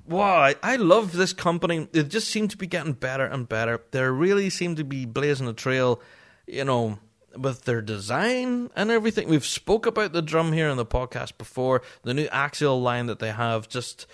Wow, 0.07 0.53
I 0.63 0.77
love 0.77 1.13
this 1.13 1.33
company. 1.33 1.89
It 1.95 2.09
just 2.09 2.29
seemed 2.29 2.51
to 2.51 2.59
be 2.59 2.67
getting 2.67 2.93
better 2.93 3.25
and 3.25 3.49
better. 3.49 3.81
They 3.93 4.03
really 4.03 4.51
seem 4.51 4.77
to 4.77 4.85
be 4.85 5.07
blazing 5.07 5.49
a 5.49 5.55
trail, 5.55 6.03
you 6.47 6.65
know 6.65 6.99
with 7.37 7.65
their 7.65 7.83
design 7.83 8.71
and 8.77 8.91
everything. 8.91 9.29
We've 9.29 9.47
spoke 9.47 9.87
about 9.87 10.13
the 10.13 10.23
drum 10.23 10.53
here 10.53 10.69
in 10.69 10.77
the 10.77 10.87
podcast 10.87 11.39
before. 11.39 11.83
The 12.03 12.15
new 12.15 12.27
axial 12.27 12.81
line 12.81 13.07
that 13.07 13.19
they 13.19 13.31
have 13.33 13.69
just 13.69 14.07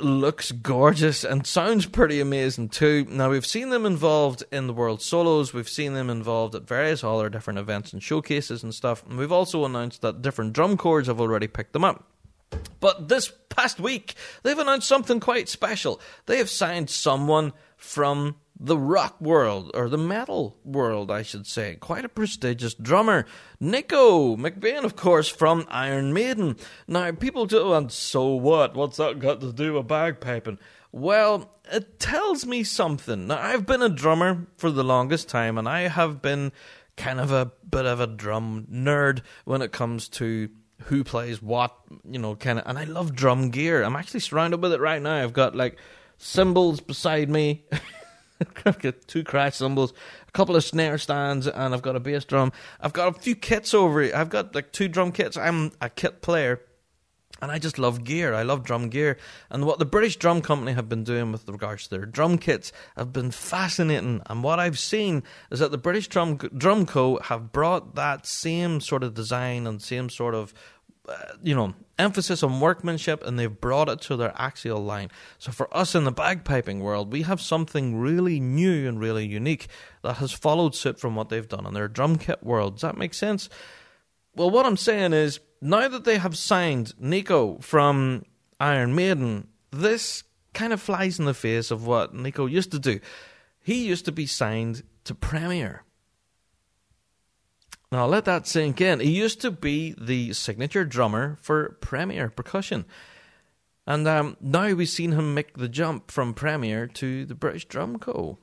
looks 0.00 0.50
gorgeous 0.50 1.22
and 1.22 1.46
sounds 1.46 1.86
pretty 1.86 2.20
amazing 2.20 2.68
too. 2.68 3.06
Now 3.08 3.30
we've 3.30 3.46
seen 3.46 3.70
them 3.70 3.86
involved 3.86 4.42
in 4.50 4.66
the 4.66 4.72
World 4.72 5.00
Solos. 5.00 5.54
We've 5.54 5.68
seen 5.68 5.94
them 5.94 6.10
involved 6.10 6.54
at 6.56 6.66
various 6.66 7.04
other 7.04 7.28
different 7.28 7.60
events 7.60 7.92
and 7.92 8.02
showcases 8.02 8.62
and 8.62 8.74
stuff. 8.74 9.04
And 9.08 9.18
we've 9.18 9.32
also 9.32 9.64
announced 9.64 10.02
that 10.02 10.22
different 10.22 10.52
drum 10.52 10.76
corps 10.76 11.06
have 11.06 11.20
already 11.20 11.46
picked 11.46 11.72
them 11.72 11.84
up. 11.84 12.04
But 12.80 13.08
this 13.08 13.32
past 13.48 13.80
week, 13.80 14.14
they've 14.42 14.58
announced 14.58 14.88
something 14.88 15.20
quite 15.20 15.48
special. 15.48 16.00
They 16.26 16.38
have 16.38 16.50
signed 16.50 16.90
someone 16.90 17.52
from 17.76 18.36
the 18.58 18.78
rock 18.78 19.20
world, 19.20 19.70
or 19.74 19.88
the 19.88 19.98
metal 19.98 20.56
world, 20.64 21.10
I 21.10 21.22
should 21.22 21.46
say. 21.46 21.76
Quite 21.76 22.04
a 22.04 22.08
prestigious 22.08 22.74
drummer. 22.74 23.26
Nicko 23.60 24.36
McBrain, 24.36 24.84
of 24.84 24.96
course, 24.96 25.28
from 25.28 25.66
Iron 25.68 26.12
Maiden. 26.12 26.56
Now, 26.88 27.12
people 27.12 27.46
do, 27.46 27.74
and 27.74 27.92
so 27.92 28.28
what? 28.28 28.74
What's 28.74 28.96
that 28.96 29.18
got 29.18 29.40
to 29.42 29.52
do 29.52 29.74
with 29.74 29.88
bagpiping? 29.88 30.58
Well, 30.90 31.50
it 31.70 32.00
tells 32.00 32.46
me 32.46 32.64
something. 32.64 33.26
Now, 33.26 33.38
I've 33.38 33.66
been 33.66 33.82
a 33.82 33.90
drummer 33.90 34.46
for 34.56 34.70
the 34.70 34.84
longest 34.84 35.28
time, 35.28 35.58
and 35.58 35.68
I 35.68 35.88
have 35.88 36.22
been 36.22 36.52
kind 36.96 37.20
of 37.20 37.32
a 37.32 37.52
bit 37.68 37.84
of 37.84 38.00
a 38.00 38.06
drum 38.06 38.66
nerd 38.72 39.20
when 39.44 39.60
it 39.60 39.72
comes 39.72 40.08
to 40.08 40.48
who 40.84 41.04
plays 41.04 41.42
what, 41.42 41.74
you 42.08 42.18
know, 42.18 42.36
kind 42.36 42.58
of. 42.58 42.66
And 42.66 42.78
I 42.78 42.84
love 42.84 43.14
drum 43.14 43.50
gear. 43.50 43.82
I'm 43.82 43.96
actually 43.96 44.20
surrounded 44.20 44.62
with 44.62 44.72
it 44.72 44.80
right 44.80 45.02
now. 45.02 45.22
I've 45.22 45.34
got 45.34 45.54
like 45.54 45.76
cymbals 46.16 46.80
beside 46.80 47.28
me. 47.28 47.66
I've 48.64 48.78
got 48.78 48.94
two 49.06 49.24
crash 49.24 49.56
cymbals, 49.56 49.92
a 50.28 50.32
couple 50.32 50.56
of 50.56 50.64
snare 50.64 50.98
stands, 50.98 51.46
and 51.46 51.74
I've 51.74 51.82
got 51.82 51.96
a 51.96 52.00
bass 52.00 52.24
drum. 52.24 52.52
I've 52.80 52.92
got 52.92 53.16
a 53.16 53.20
few 53.20 53.34
kits 53.34 53.74
over. 53.74 54.02
I've 54.14 54.30
got 54.30 54.54
like 54.54 54.72
two 54.72 54.88
drum 54.88 55.12
kits. 55.12 55.36
I'm 55.36 55.72
a 55.80 55.88
kit 55.88 56.22
player. 56.22 56.60
And 57.42 57.52
I 57.52 57.58
just 57.58 57.78
love 57.78 58.02
gear. 58.02 58.32
I 58.32 58.44
love 58.44 58.64
drum 58.64 58.88
gear. 58.88 59.18
And 59.50 59.66
what 59.66 59.78
the 59.78 59.84
British 59.84 60.16
Drum 60.16 60.40
Company 60.40 60.72
have 60.72 60.88
been 60.88 61.04
doing 61.04 61.32
with 61.32 61.46
regards 61.46 61.84
to 61.84 61.90
their 61.90 62.06
drum 62.06 62.38
kits 62.38 62.72
have 62.96 63.12
been 63.12 63.30
fascinating. 63.30 64.22
And 64.24 64.42
what 64.42 64.58
I've 64.58 64.78
seen 64.78 65.22
is 65.50 65.58
that 65.58 65.70
the 65.70 65.76
British 65.76 66.08
Drum 66.08 66.36
Drum 66.36 66.86
Co 66.86 67.18
have 67.24 67.52
brought 67.52 67.94
that 67.94 68.26
same 68.26 68.80
sort 68.80 69.02
of 69.02 69.12
design 69.12 69.66
and 69.66 69.82
same 69.82 70.08
sort 70.08 70.34
of 70.34 70.54
you 71.42 71.54
know, 71.54 71.74
emphasis 71.98 72.42
on 72.42 72.60
workmanship 72.60 73.24
and 73.24 73.38
they've 73.38 73.60
brought 73.60 73.88
it 73.88 74.00
to 74.02 74.16
their 74.16 74.32
axial 74.36 74.82
line. 74.82 75.10
So 75.38 75.52
for 75.52 75.74
us 75.76 75.94
in 75.94 76.04
the 76.04 76.12
bagpiping 76.12 76.80
world, 76.80 77.12
we 77.12 77.22
have 77.22 77.40
something 77.40 77.96
really 77.96 78.40
new 78.40 78.88
and 78.88 79.00
really 79.00 79.26
unique 79.26 79.68
that 80.02 80.14
has 80.14 80.32
followed 80.32 80.74
suit 80.74 81.00
from 81.00 81.14
what 81.14 81.28
they've 81.28 81.48
done 81.48 81.66
in 81.66 81.74
their 81.74 81.88
drum 81.88 82.16
kit 82.18 82.42
world. 82.42 82.74
Does 82.74 82.82
that 82.82 82.98
make 82.98 83.14
sense? 83.14 83.48
Well, 84.34 84.50
what 84.50 84.66
I'm 84.66 84.76
saying 84.76 85.14
is, 85.14 85.40
now 85.62 85.88
that 85.88 86.04
they 86.04 86.18
have 86.18 86.36
signed 86.36 86.92
Nicko 86.98 87.58
from 87.60 88.24
Iron 88.60 88.94
Maiden, 88.94 89.48
this 89.70 90.22
kind 90.52 90.72
of 90.74 90.82
flies 90.82 91.18
in 91.18 91.24
the 91.24 91.34
face 91.34 91.70
of 91.70 91.86
what 91.86 92.14
Nicko 92.14 92.44
used 92.44 92.72
to 92.72 92.78
do. 92.78 93.00
He 93.62 93.86
used 93.86 94.04
to 94.04 94.12
be 94.12 94.26
signed 94.26 94.82
to 95.04 95.14
Premier. 95.14 95.85
Now, 97.96 98.04
let 98.04 98.26
that 98.26 98.46
sink 98.46 98.82
in. 98.82 99.00
He 99.00 99.12
used 99.12 99.40
to 99.40 99.50
be 99.50 99.94
the 99.98 100.34
signature 100.34 100.84
drummer 100.84 101.38
for 101.40 101.78
Premier 101.80 102.28
Percussion. 102.28 102.84
And 103.86 104.06
um, 104.06 104.36
now 104.38 104.70
we've 104.74 104.86
seen 104.86 105.12
him 105.12 105.32
make 105.32 105.56
the 105.56 105.66
jump 105.66 106.10
from 106.10 106.34
Premier 106.34 106.86
to 106.88 107.24
the 107.24 107.34
British 107.34 107.64
Drum 107.64 107.98
Co., 107.98 108.36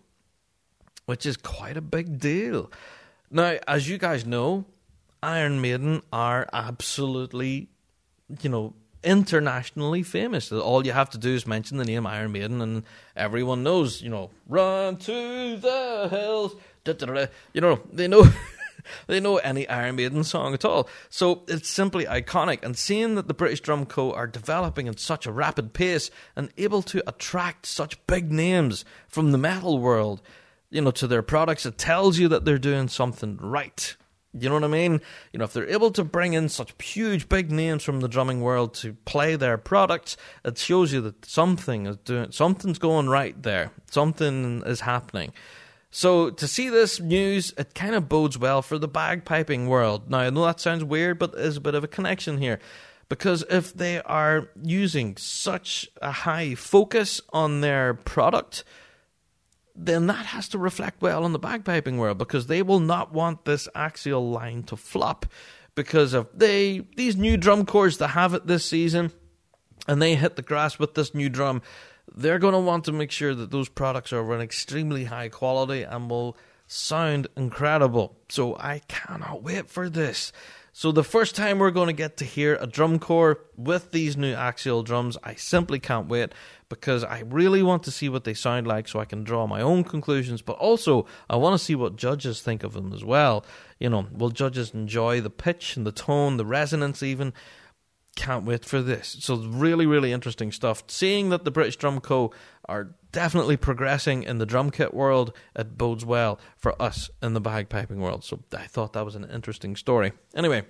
which 1.06 1.28
is 1.28 1.38
quite 1.38 1.78
a 1.78 1.82
big 1.82 2.18
deal. 2.18 2.72
Now, 3.30 3.60
as 3.68 3.88
you 3.88 4.00
guys 4.00 4.26
know, 4.26 4.66
Iron 5.22 5.62
Maiden 5.62 6.02
are 6.12 6.50
absolutely, 6.52 7.70
you 8.42 8.50
know, 8.50 8.74
internationally 9.04 10.02
famous. 10.02 10.52
All 10.52 10.84
you 10.84 10.94
have 10.94 11.12
to 11.12 11.20
do 11.20 11.30
is 11.30 11.46
mention 11.46 11.78
the 11.78 11.86
name 11.86 12.08
Iron 12.08 12.32
Maiden, 12.32 12.60
and 12.60 12.84
everyone 13.16 13.62
knows, 13.62 14.02
you 14.02 14.10
know, 14.10 14.32
run 14.48 14.98
to 14.98 15.58
the 15.58 16.08
hills. 16.10 16.56
You 17.54 17.62
know, 17.62 17.82
they 17.92 18.08
know 18.08 18.28
they 19.08 19.20
know 19.20 19.38
any 19.38 19.68
Iron 19.68 19.96
Maiden 19.96 20.24
song 20.24 20.54
at 20.54 20.66
all. 20.66 20.90
So 21.10 21.44
it's 21.48 21.70
simply 21.70 22.06
iconic. 22.06 22.64
And 22.64 22.78
seeing 22.78 23.16
that 23.16 23.28
the 23.28 23.34
British 23.34 23.62
Drum 23.62 23.86
Co. 23.86 24.12
are 24.12 24.28
developing 24.28 24.88
at 24.88 25.00
such 25.00 25.26
a 25.26 25.32
rapid 25.32 25.74
pace 25.74 26.10
and 26.36 26.50
able 26.58 26.82
to 26.84 27.04
attract 27.08 27.66
such 27.66 28.06
big 28.08 28.32
names 28.32 28.86
from 29.08 29.32
the 29.32 29.38
metal 29.38 29.80
world, 29.80 30.22
you 30.70 30.82
know, 30.82 30.92
to 30.92 31.08
their 31.08 31.22
products, 31.22 31.66
it 31.66 31.78
tells 31.78 32.18
you 32.18 32.28
that 32.30 32.46
they're 32.46 32.58
doing 32.58 32.88
something 32.88 33.38
right. 33.38 33.96
You 34.36 34.50
know 34.50 34.56
what 34.56 34.64
I 34.64 34.68
mean? 34.68 35.00
You 35.32 35.38
know, 35.38 35.46
if 35.46 35.54
they're 35.54 35.70
able 35.70 35.92
to 35.92 36.04
bring 36.04 36.34
in 36.34 36.50
such 36.50 36.74
huge, 36.82 37.30
big 37.30 37.52
names 37.52 37.84
from 37.84 38.00
the 38.00 38.08
drumming 38.08 38.42
world 38.42 38.74
to 38.76 38.94
play 39.06 39.36
their 39.36 39.60
products, 39.60 40.18
it 40.44 40.58
shows 40.58 40.92
you 40.92 41.02
that 41.02 41.24
something 41.26 41.86
is 41.86 41.98
doing, 41.98 42.32
something's 42.32 42.80
going 42.80 43.10
right 43.10 43.40
there. 43.44 43.72
Something 43.92 44.64
is 44.66 44.80
happening. 44.80 45.34
So 45.96 46.32
to 46.32 46.48
see 46.48 46.70
this 46.70 47.00
news, 47.00 47.54
it 47.56 47.76
kind 47.76 47.94
of 47.94 48.10
bodes 48.10 48.36
well 48.36 48.64
for 48.64 48.80
the 48.80 48.90
bagpiping 48.90 49.68
world. 49.68 50.10
Now 50.10 50.22
I 50.22 50.32
know 50.32 50.44
that 50.44 50.60
sounds 50.60 50.84
weird, 50.84 51.20
but 51.20 51.34
there's 51.34 51.58
a 51.58 51.62
bit 51.62 51.76
of 51.76 51.84
a 51.84 51.88
connection 51.88 52.40
here. 52.40 52.60
Because 53.10 53.46
if 53.48 53.76
they 53.76 54.02
are 54.02 54.50
using 54.64 55.16
such 55.18 55.88
a 56.02 56.12
high 56.12 56.56
focus 56.56 57.22
on 57.32 57.62
their 57.62 57.94
product, 57.94 58.64
then 59.76 60.08
that 60.08 60.26
has 60.26 60.50
to 60.50 60.58
reflect 60.58 61.00
well 61.00 61.24
on 61.24 61.32
the 61.32 61.40
bagpiping 61.40 61.98
world 61.98 62.18
because 62.18 62.48
they 62.48 62.64
will 62.64 62.80
not 62.80 63.14
want 63.14 63.46
this 63.46 63.68
axial 63.76 64.32
line 64.32 64.64
to 64.64 64.76
flop. 64.76 65.28
Because 65.76 66.16
if 66.16 66.26
they 66.34 66.88
these 66.98 67.16
new 67.16 67.38
drum 67.38 67.68
corps 67.68 67.98
that 67.98 68.10
have 68.10 68.34
it 68.34 68.48
this 68.48 68.66
season 68.66 69.12
and 69.88 70.02
they 70.02 70.16
hit 70.16 70.38
the 70.38 70.42
grass 70.42 70.80
with 70.80 70.96
this 70.96 71.14
new 71.14 71.30
drum, 71.30 71.62
they're 72.16 72.40
going 72.40 72.54
to 72.54 72.60
want 72.60 72.86
to 72.86 72.92
make 72.92 73.12
sure 73.12 73.36
that 73.36 73.52
those 73.52 73.70
products 73.70 74.14
are 74.14 74.20
of 74.20 74.30
an 74.30 74.42
extremely 74.42 75.06
high 75.06 75.30
quality 75.30 75.84
and 75.84 76.10
will 76.10 76.38
sound 76.68 77.28
incredible. 77.36 78.16
So 78.30 78.56
I 78.58 78.82
cannot 78.88 79.44
wait 79.44 79.70
for 79.70 79.90
this. 79.90 80.32
So 80.76 80.92
the 80.92 81.04
first 81.04 81.36
time 81.36 81.60
we're 81.60 81.70
going 81.70 81.88
to 81.88 81.94
get 81.94 82.18
to 82.18 82.26
hear 82.26 82.58
a 82.60 82.66
drum 82.66 82.98
corps 82.98 83.40
with 83.56 83.92
these 83.92 84.18
new 84.18 84.34
axial 84.34 84.82
drums, 84.82 85.20
I 85.24 85.36
simply 85.36 85.80
can't 85.80 86.08
wait 86.08 86.34
because 86.68 87.04
I 87.04 87.20
really 87.20 87.62
want 87.62 87.84
to 87.84 87.92
see 87.92 88.10
what 88.10 88.24
they 88.24 88.34
sound 88.34 88.66
like 88.66 88.88
so 88.88 89.00
I 89.00 89.06
can 89.06 89.24
draw 89.24 89.46
my 89.46 89.62
own 89.62 89.84
conclusions, 89.84 90.42
but 90.42 90.54
also 90.54 91.06
I 91.30 91.36
want 91.36 91.54
to 91.54 91.64
see 91.64 91.76
what 91.76 91.96
judges 91.96 92.42
think 92.42 92.64
of 92.64 92.74
them 92.74 92.92
as 92.92 93.06
well. 93.06 93.46
You 93.80 93.90
know, 93.90 94.08
will 94.12 94.32
judges 94.32 94.74
enjoy 94.74 95.22
the 95.22 95.30
pitch 95.30 95.78
and 95.78 95.86
the 95.86 95.92
tone, 95.92 96.38
the 96.38 96.46
resonance 96.46 97.04
even? 97.04 97.34
Can't 98.16 98.46
wait 98.46 98.64
for 98.64 98.82
this. 98.82 99.18
So 99.22 99.36
really, 99.38 99.86
really 99.86 100.12
interesting 100.12 100.52
stuff. 100.52 100.84
Seeing 100.88 101.30
that 101.30 101.46
the 101.46 101.52
British 101.52 101.78
Drum 101.78 102.00
Co. 102.00 102.32
are 102.66 102.94
definitely 103.12 103.58
progressing 103.58 104.24
in 104.24 104.38
the 104.38 104.46
drum 104.46 104.70
kit 104.70 104.94
world, 104.94 105.34
it 105.56 105.78
bodes 105.78 106.06
well 106.06 106.40
for 106.56 106.80
us 106.82 107.10
in 107.22 107.34
the 107.34 107.42
bagpiping 107.42 107.98
world. 107.98 108.24
So 108.24 108.40
I 108.56 108.68
thought 108.68 108.94
that 108.94 109.06
was 109.06 109.16
an 109.16 109.28
interesting 109.32 109.76
story. 109.76 110.14
Anyway, 110.36 110.64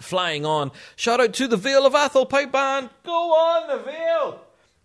flying 0.00 0.44
on. 0.44 0.72
Shout 0.96 1.20
out 1.20 1.32
to 1.34 1.46
the 1.46 1.56
Vale 1.56 1.86
of 1.86 1.92
Atholl 1.92 2.28
Pipe 2.28 2.50
Band. 2.50 2.90
Go 3.04 3.12
on, 3.12 3.68
the 3.68 3.82
Vale. 3.84 4.40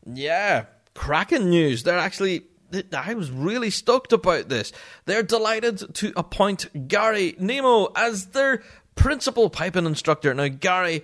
Yeah, 0.06 0.66
cracking 0.94 1.50
news. 1.50 1.84
They're 1.84 1.98
actually. 1.98 2.44
I 2.96 3.16
was 3.16 3.32
really 3.32 3.72
stoked 3.72 4.14
about 4.14 4.50
this. 4.50 4.72
They're 5.06 5.24
delighted 5.24 5.96
to 5.96 6.14
appoint 6.16 6.88
Gary 6.88 7.36
Nimmo 7.40 7.92
as 7.96 8.28
their 8.28 8.62
principal 8.94 9.50
piping 9.50 9.88
instructor. 9.88 10.36
Now, 10.36 10.50
Gary 10.50 11.04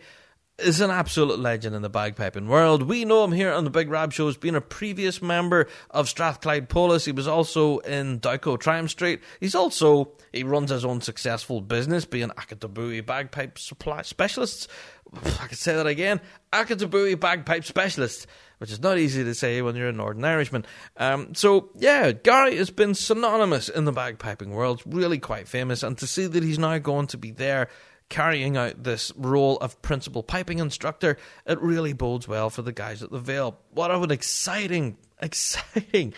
is 0.57 0.79
an 0.79 0.89
absolute 0.89 1.39
legend 1.39 1.75
in 1.75 1.81
the 1.81 1.89
bagpiping 1.89 2.47
world. 2.47 2.83
We 2.83 3.03
know 3.03 3.23
him 3.23 3.33
here 3.33 3.51
on 3.51 3.65
the 3.65 3.69
Big 3.69 3.89
Rab 3.89 4.13
Show 4.13 4.27
as 4.29 4.37
being 4.37 4.55
a 4.55 4.61
previous 4.61 5.21
member 5.21 5.67
of 5.91 6.07
Strathclyde 6.07 6.69
Polis. 6.69 7.03
He 7.05 7.11
was 7.11 7.27
also 7.27 7.79
in 7.79 8.19
Dowco 8.21 8.57
Triumph 8.57 8.89
Street. 8.89 9.21
He's 9.39 9.55
also, 9.55 10.13
he 10.31 10.43
runs 10.43 10.71
his 10.71 10.85
own 10.85 11.01
successful 11.01 11.59
business, 11.59 12.05
being 12.05 12.29
Akattabui 12.29 13.05
Bagpipe 13.05 13.59
Supply 13.59 14.01
Specialists. 14.03 14.67
I 15.13 15.47
can 15.47 15.57
say 15.57 15.75
that 15.75 15.87
again. 15.87 16.21
Akattabui 16.53 17.19
Bagpipe 17.19 17.65
Specialist, 17.65 18.25
which 18.59 18.71
is 18.71 18.81
not 18.81 18.97
easy 18.97 19.25
to 19.25 19.35
say 19.35 19.61
when 19.61 19.75
you're 19.75 19.89
a 19.89 19.93
Northern 19.93 20.23
Irishman. 20.23 20.65
Um, 20.95 21.35
so, 21.35 21.69
yeah, 21.75 22.13
Gary 22.13 22.55
has 22.55 22.69
been 22.69 22.93
synonymous 22.93 23.67
in 23.67 23.83
the 23.83 23.93
bagpiping 23.93 24.51
world, 24.51 24.81
really 24.85 25.19
quite 25.19 25.49
famous, 25.49 25.83
and 25.83 25.97
to 25.97 26.07
see 26.07 26.27
that 26.27 26.43
he's 26.43 26.59
now 26.59 26.77
going 26.77 27.07
to 27.07 27.17
be 27.17 27.31
there 27.31 27.67
carrying 28.09 28.55
out 28.57 28.83
this 28.83 29.11
role 29.15 29.57
of 29.57 29.81
principal 29.81 30.23
piping 30.23 30.59
instructor, 30.59 31.17
it 31.45 31.61
really 31.61 31.93
bodes 31.93 32.27
well 32.27 32.49
for 32.49 32.61
the 32.61 32.71
guys 32.71 33.01
at 33.03 33.11
the 33.11 33.19
Vale. 33.19 33.59
What 33.71 33.91
an 33.91 34.11
exciting, 34.11 34.97
exciting 35.21 36.13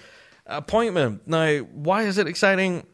appointment. 0.46 1.28
Now, 1.28 1.60
why 1.60 2.04
is 2.04 2.18
it 2.18 2.28
exciting? 2.28 2.86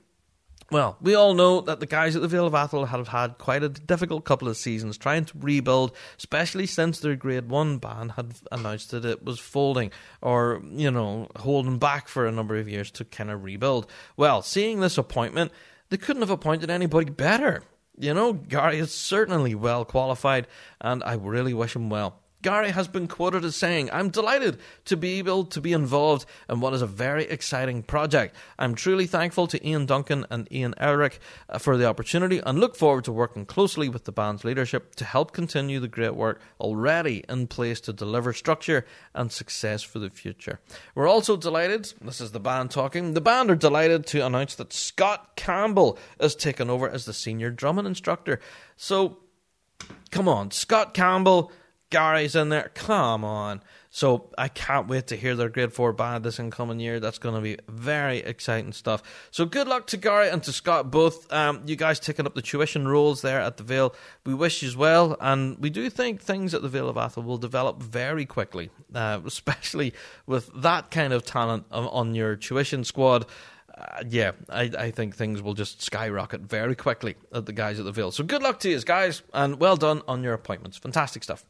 Well, 0.71 0.97
we 1.01 1.13
all 1.13 1.35
know 1.35 1.61
that 1.61 1.79
the 1.79 1.85
guys 1.85 2.15
at 2.15 2.23
the 2.23 2.27
Vale 2.27 2.47
of 2.47 2.53
Atholl 2.53 2.87
have 2.87 3.09
had 3.09 3.37
quite 3.37 3.61
a 3.61 3.69
difficult 3.69 4.25
couple 4.25 4.47
of 4.47 4.57
seasons 4.57 4.97
trying 4.97 5.25
to 5.25 5.37
rebuild, 5.37 5.95
especially 6.17 6.65
since 6.65 6.99
their 6.99 7.15
Grade 7.15 7.49
1 7.49 7.77
band 7.77 8.13
had 8.13 8.33
announced 8.51 8.91
that 8.91 9.05
it 9.05 9.23
was 9.23 9.39
folding 9.39 9.91
or, 10.21 10.63
you 10.71 10.89
know, 10.89 11.27
holding 11.35 11.77
back 11.77 12.07
for 12.07 12.25
a 12.25 12.31
number 12.31 12.55
of 12.55 12.67
years 12.67 12.89
to 12.91 13.05
kind 13.05 13.29
of 13.29 13.43
rebuild. 13.43 13.85
Well, 14.17 14.41
seeing 14.41 14.79
this 14.79 14.97
appointment, 14.97 15.51
they 15.89 15.97
couldn't 15.97 16.23
have 16.23 16.31
appointed 16.31 16.71
anybody 16.71 17.11
better. 17.11 17.63
You 17.97 18.13
know, 18.13 18.33
Gary 18.33 18.79
is 18.79 18.93
certainly 18.93 19.53
well 19.55 19.85
qualified, 19.85 20.47
and 20.81 21.03
I 21.03 21.13
really 21.13 21.53
wish 21.53 21.75
him 21.75 21.89
well. 21.89 22.22
Gary 22.43 22.71
has 22.71 22.89
been 22.89 23.07
quoted 23.07 23.45
as 23.45 23.55
saying, 23.55 23.89
I'm 23.91 24.09
delighted 24.09 24.59
to 24.85 24.97
be 24.97 25.17
able 25.17 25.45
to 25.45 25.61
be 25.61 25.71
involved 25.71 26.25
in 26.49 26.59
what 26.59 26.73
is 26.73 26.81
a 26.81 26.87
very 26.87 27.23
exciting 27.23 27.81
project. 27.81 28.35
I'm 28.59 28.75
truly 28.75 29.07
thankful 29.07 29.47
to 29.47 29.67
Ian 29.67 29.85
Duncan 29.85 30.25
and 30.29 30.51
Ian 30.51 30.75
Eric 30.77 31.19
uh, 31.49 31.57
for 31.57 31.77
the 31.77 31.87
opportunity 31.87 32.41
and 32.45 32.59
look 32.59 32.75
forward 32.75 33.05
to 33.05 33.13
working 33.13 33.45
closely 33.45 33.87
with 33.87 34.03
the 34.03 34.11
band's 34.11 34.43
leadership 34.43 34.93
to 34.95 35.05
help 35.05 35.31
continue 35.31 35.79
the 35.79 35.87
great 35.87 36.15
work 36.15 36.41
already 36.59 37.23
in 37.29 37.47
place 37.47 37.79
to 37.81 37.93
deliver 37.93 38.33
structure 38.33 38.85
and 39.15 39.31
success 39.31 39.81
for 39.81 39.99
the 39.99 40.09
future. 40.09 40.59
We're 40.95 41.07
also 41.07 41.37
delighted, 41.37 41.93
this 42.01 42.19
is 42.19 42.33
the 42.33 42.41
band 42.41 42.71
talking, 42.71 43.13
the 43.13 43.21
band 43.21 43.51
are 43.51 43.55
delighted 43.55 44.05
to 44.07 44.25
announce 44.25 44.55
that 44.55 44.73
Scott 44.73 45.37
Campbell 45.37 45.97
is 46.19 46.35
taken 46.35 46.69
over 46.69 46.89
as 46.89 47.05
the 47.05 47.13
senior 47.13 47.51
drumming 47.51 47.85
instructor. 47.85 48.41
So, 48.75 49.19
come 50.11 50.27
on, 50.27 50.51
Scott 50.51 50.93
Campbell 50.93 51.49
Gary's 51.93 52.35
in 52.35 52.49
there. 52.49 52.71
Come 52.73 53.23
on. 53.23 53.61
So 53.91 54.31
I 54.35 54.47
can't 54.47 54.87
wait 54.87 55.05
to 55.07 55.15
hear 55.15 55.35
their 55.35 55.49
grade 55.49 55.71
four 55.71 55.93
band 55.93 56.23
this 56.23 56.39
incoming 56.39 56.79
year. 56.79 56.99
That's 56.99 57.19
going 57.19 57.35
to 57.35 57.41
be 57.41 57.59
very 57.69 58.17
exciting 58.17 58.73
stuff. 58.73 59.03
So 59.29 59.45
good 59.45 59.67
luck 59.67 59.85
to 59.87 59.97
Gary 59.97 60.29
and 60.29 60.41
to 60.41 60.51
Scott 60.51 60.89
both. 60.89 61.31
Um, 61.31 61.61
you 61.67 61.75
guys 61.75 61.99
taking 61.99 62.25
up 62.25 62.33
the 62.33 62.41
tuition 62.41 62.87
roles 62.87 63.21
there 63.21 63.39
at 63.39 63.57
the 63.57 63.63
Vale. 63.63 63.93
We 64.25 64.33
wish 64.33 64.63
you 64.63 64.75
well, 64.75 65.15
and 65.21 65.59
we 65.59 65.69
do 65.69 65.87
think 65.91 66.19
things 66.19 66.55
at 66.55 66.63
the 66.63 66.67
Vale 66.67 66.89
of 66.89 66.95
Atholl 66.95 67.25
will 67.25 67.37
develop 67.37 67.83
very 67.83 68.25
quickly, 68.25 68.71
uh, 68.95 69.21
especially 69.27 69.93
with 70.25 70.49
that 70.63 70.89
kind 70.89 71.13
of 71.13 71.23
talent 71.23 71.65
on 71.69 72.15
your 72.15 72.35
tuition 72.35 72.83
squad. 72.83 73.27
Uh, 73.77 74.03
yeah, 74.09 74.31
I, 74.49 74.71
I 74.75 74.89
think 74.89 75.15
things 75.15 75.43
will 75.43 75.53
just 75.53 75.83
skyrocket 75.83 76.41
very 76.41 76.75
quickly 76.75 77.17
at 77.31 77.45
the 77.45 77.53
guys 77.53 77.77
at 77.77 77.85
the 77.85 77.91
Vale. 77.91 78.09
So 78.09 78.23
good 78.23 78.41
luck 78.41 78.59
to 78.61 78.69
you 78.71 78.81
guys, 78.81 79.21
and 79.31 79.59
well 79.59 79.77
done 79.77 80.01
on 80.07 80.23
your 80.23 80.33
appointments. 80.33 80.77
Fantastic 80.77 81.23
stuff. 81.23 81.45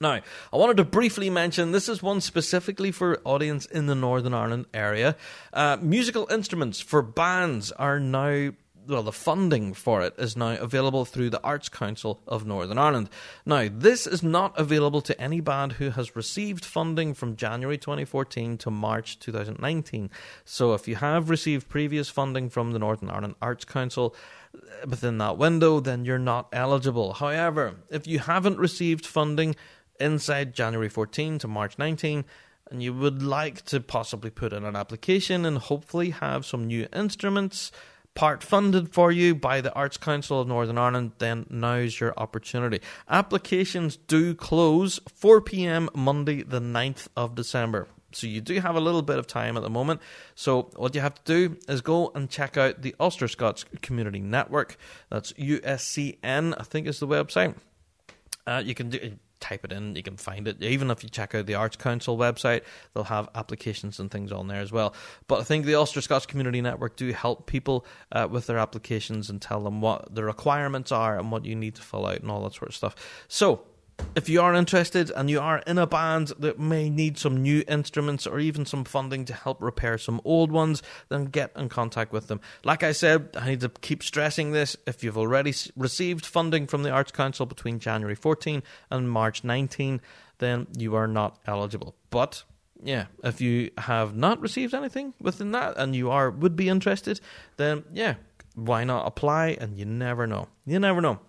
Now, 0.00 0.20
I 0.52 0.56
wanted 0.56 0.76
to 0.76 0.84
briefly 0.84 1.30
mention 1.30 1.72
this 1.72 1.88
is 1.88 2.02
one 2.02 2.20
specifically 2.20 2.92
for 2.92 3.20
audience 3.24 3.64
in 3.64 3.86
the 3.86 3.94
Northern 3.94 4.34
Ireland 4.34 4.66
area. 4.74 5.16
Uh, 5.54 5.78
musical 5.80 6.28
instruments 6.30 6.80
for 6.80 7.00
bands 7.00 7.72
are 7.72 7.98
now 7.98 8.50
well, 8.88 9.02
the 9.02 9.12
funding 9.12 9.74
for 9.74 10.02
it 10.02 10.14
is 10.18 10.36
now 10.36 10.56
available 10.56 11.04
through 11.04 11.30
the 11.30 11.42
Arts 11.42 11.68
Council 11.68 12.20
of 12.26 12.46
Northern 12.46 12.78
Ireland. 12.78 13.10
Now, 13.44 13.68
this 13.70 14.06
is 14.06 14.22
not 14.22 14.58
available 14.58 15.00
to 15.02 15.20
any 15.20 15.40
band 15.40 15.72
who 15.72 15.90
has 15.90 16.16
received 16.16 16.64
funding 16.64 17.14
from 17.14 17.36
January 17.36 17.78
2014 17.78 18.58
to 18.58 18.70
March 18.70 19.18
2019. 19.18 20.10
So, 20.44 20.74
if 20.74 20.86
you 20.86 20.96
have 20.96 21.30
received 21.30 21.68
previous 21.68 22.08
funding 22.08 22.48
from 22.48 22.72
the 22.72 22.78
Northern 22.78 23.10
Ireland 23.10 23.34
Arts 23.42 23.64
Council, 23.64 24.14
uh, 24.54 24.86
within 24.86 25.18
that 25.18 25.36
window, 25.38 25.80
then 25.80 26.04
you're 26.04 26.18
not 26.18 26.48
eligible. 26.52 27.14
However, 27.14 27.76
if 27.90 28.06
you 28.06 28.20
haven't 28.20 28.58
received 28.58 29.04
funding 29.04 29.56
inside 30.00 30.54
January 30.54 30.88
14 30.88 31.38
to 31.38 31.48
March 31.48 31.78
19, 31.78 32.24
and 32.70 32.82
you 32.82 32.92
would 32.92 33.22
like 33.22 33.64
to 33.66 33.80
possibly 33.80 34.30
put 34.30 34.52
in 34.52 34.64
an 34.64 34.76
application 34.76 35.44
and 35.44 35.58
hopefully 35.58 36.10
have 36.10 36.44
some 36.44 36.66
new 36.66 36.86
instruments 36.92 37.70
part 38.16 38.42
funded 38.42 38.92
for 38.92 39.12
you 39.12 39.34
by 39.34 39.60
the 39.60 39.72
Arts 39.74 39.98
Council 39.98 40.40
of 40.40 40.48
Northern 40.48 40.78
Ireland, 40.78 41.12
then 41.18 41.46
now's 41.48 42.00
your 42.00 42.14
opportunity. 42.16 42.80
Applications 43.08 43.96
do 43.96 44.34
close 44.34 44.98
4 45.14 45.42
pm 45.42 45.88
Monday, 45.94 46.42
the 46.42 46.60
9th 46.60 47.06
of 47.16 47.36
December. 47.36 47.86
So 48.12 48.26
you 48.26 48.40
do 48.40 48.58
have 48.60 48.74
a 48.74 48.80
little 48.80 49.02
bit 49.02 49.18
of 49.18 49.26
time 49.26 49.56
at 49.56 49.62
the 49.62 49.70
moment. 49.70 50.00
So 50.34 50.70
what 50.76 50.94
you 50.94 51.02
have 51.02 51.22
to 51.22 51.22
do 51.24 51.56
is 51.68 51.82
go 51.82 52.10
and 52.14 52.30
check 52.30 52.56
out 52.56 52.80
the 52.80 52.94
Ulster 52.98 53.28
Scots 53.28 53.64
Community 53.82 54.20
Network. 54.20 54.78
That's 55.10 55.32
USCN, 55.34 56.54
I 56.58 56.62
think 56.62 56.86
is 56.86 56.98
the 56.98 57.06
website. 57.06 57.54
Uh, 58.46 58.62
you 58.64 58.74
can 58.74 58.88
do 58.88 59.18
type 59.40 59.64
it 59.64 59.72
in, 59.72 59.94
you 59.96 60.02
can 60.02 60.16
find 60.16 60.48
it. 60.48 60.62
Even 60.62 60.90
if 60.90 61.02
you 61.02 61.08
check 61.08 61.34
out 61.34 61.46
the 61.46 61.54
Arts 61.54 61.76
Council 61.76 62.16
website, 62.16 62.62
they'll 62.94 63.04
have 63.04 63.28
applications 63.34 63.98
and 64.00 64.10
things 64.10 64.32
on 64.32 64.48
there 64.48 64.60
as 64.60 64.72
well. 64.72 64.94
But 65.28 65.40
I 65.40 65.44
think 65.44 65.66
the 65.66 65.74
Ulster 65.74 66.00
Scots 66.00 66.26
Community 66.26 66.60
Network 66.60 66.96
do 66.96 67.12
help 67.12 67.46
people 67.46 67.86
uh, 68.12 68.28
with 68.30 68.46
their 68.46 68.58
applications 68.58 69.30
and 69.30 69.40
tell 69.40 69.60
them 69.60 69.80
what 69.80 70.14
the 70.14 70.24
requirements 70.24 70.92
are 70.92 71.18
and 71.18 71.30
what 71.30 71.44
you 71.44 71.54
need 71.54 71.74
to 71.76 71.82
fill 71.82 72.06
out 72.06 72.20
and 72.20 72.30
all 72.30 72.42
that 72.44 72.54
sort 72.54 72.68
of 72.68 72.74
stuff. 72.74 72.94
So 73.28 73.62
if 74.16 74.30
you 74.30 74.40
are 74.40 74.54
interested 74.54 75.10
and 75.10 75.28
you 75.28 75.40
are 75.40 75.58
in 75.66 75.76
a 75.76 75.86
band 75.86 76.32
that 76.38 76.58
may 76.58 76.88
need 76.88 77.18
some 77.18 77.42
new 77.42 77.62
instruments 77.68 78.26
or 78.26 78.38
even 78.38 78.64
some 78.64 78.84
funding 78.84 79.26
to 79.26 79.34
help 79.34 79.62
repair 79.62 79.98
some 79.98 80.22
old 80.24 80.50
ones, 80.50 80.82
then 81.10 81.26
get 81.26 81.52
in 81.54 81.68
contact 81.68 82.12
with 82.12 82.28
them. 82.28 82.40
Like 82.64 82.82
I 82.82 82.92
said, 82.92 83.28
I 83.38 83.50
need 83.50 83.60
to 83.60 83.68
keep 83.68 84.02
stressing 84.02 84.52
this. 84.52 84.74
If 84.86 85.04
you've 85.04 85.18
already 85.18 85.52
received 85.76 86.24
funding 86.24 86.66
from 86.66 86.82
the 86.82 86.90
Arts 86.90 87.12
Council 87.12 87.44
between 87.44 87.78
January 87.78 88.14
14 88.14 88.62
and 88.90 89.10
March 89.10 89.44
19, 89.44 90.00
then 90.38 90.66
you 90.76 90.94
are 90.94 91.06
not 91.06 91.38
eligible. 91.46 91.94
But 92.08 92.42
yeah, 92.82 93.06
if 93.22 93.40
you 93.42 93.70
have 93.78 94.16
not 94.16 94.40
received 94.40 94.72
anything 94.72 95.12
within 95.20 95.52
that 95.52 95.76
and 95.76 95.94
you 95.94 96.10
are 96.10 96.30
would 96.30 96.56
be 96.56 96.70
interested, 96.70 97.20
then 97.58 97.84
yeah, 97.92 98.14
why 98.54 98.84
not 98.84 99.06
apply? 99.06 99.58
And 99.60 99.76
you 99.76 99.84
never 99.84 100.26
know. 100.26 100.48
You 100.64 100.78
never 100.78 101.02
know. 101.02 101.20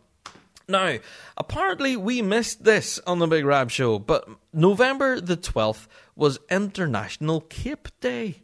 Now, 0.70 0.98
apparently 1.38 1.96
we 1.96 2.22
missed 2.22 2.66
this 2.66 3.00
on 3.08 3.20
the 3.20 3.28
Big 3.28 3.46
Rab 3.46 3.72
Show, 3.72 4.00
but 4.00 4.28
November 4.52 5.22
the 5.22 5.38
12th 5.38 5.88
was 6.14 6.40
International 6.50 7.40
Cape 7.40 7.88
Day. 8.02 8.42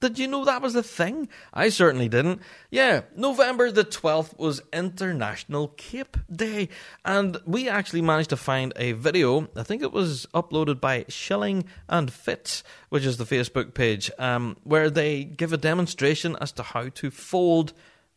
Did 0.00 0.18
you 0.18 0.26
know 0.26 0.44
that 0.44 0.60
was 0.60 0.74
a 0.74 0.82
thing? 0.82 1.28
I 1.54 1.68
certainly 1.68 2.08
didn't. 2.08 2.40
Yeah, 2.72 3.02
November 3.14 3.70
the 3.70 3.84
12th 3.84 4.36
was 4.36 4.60
International 4.72 5.68
Cape 5.68 6.16
Day, 6.28 6.68
and 7.04 7.38
we 7.46 7.68
actually 7.68 8.02
managed 8.02 8.30
to 8.30 8.36
find 8.36 8.72
a 8.74 8.90
video. 8.90 9.48
I 9.54 9.62
think 9.62 9.82
it 9.82 9.92
was 9.92 10.26
uploaded 10.34 10.80
by 10.80 11.04
Shilling 11.08 11.66
and 11.88 12.12
Fits, 12.12 12.64
which 12.88 13.06
is 13.06 13.18
the 13.18 13.24
Facebook 13.24 13.74
page, 13.74 14.10
um, 14.18 14.56
where 14.64 14.90
they 14.90 15.22
give 15.22 15.52
a 15.52 15.56
demonstration 15.56 16.36
as 16.40 16.50
to 16.52 16.64
how 16.64 16.88
to 16.88 17.12
fold 17.12 17.72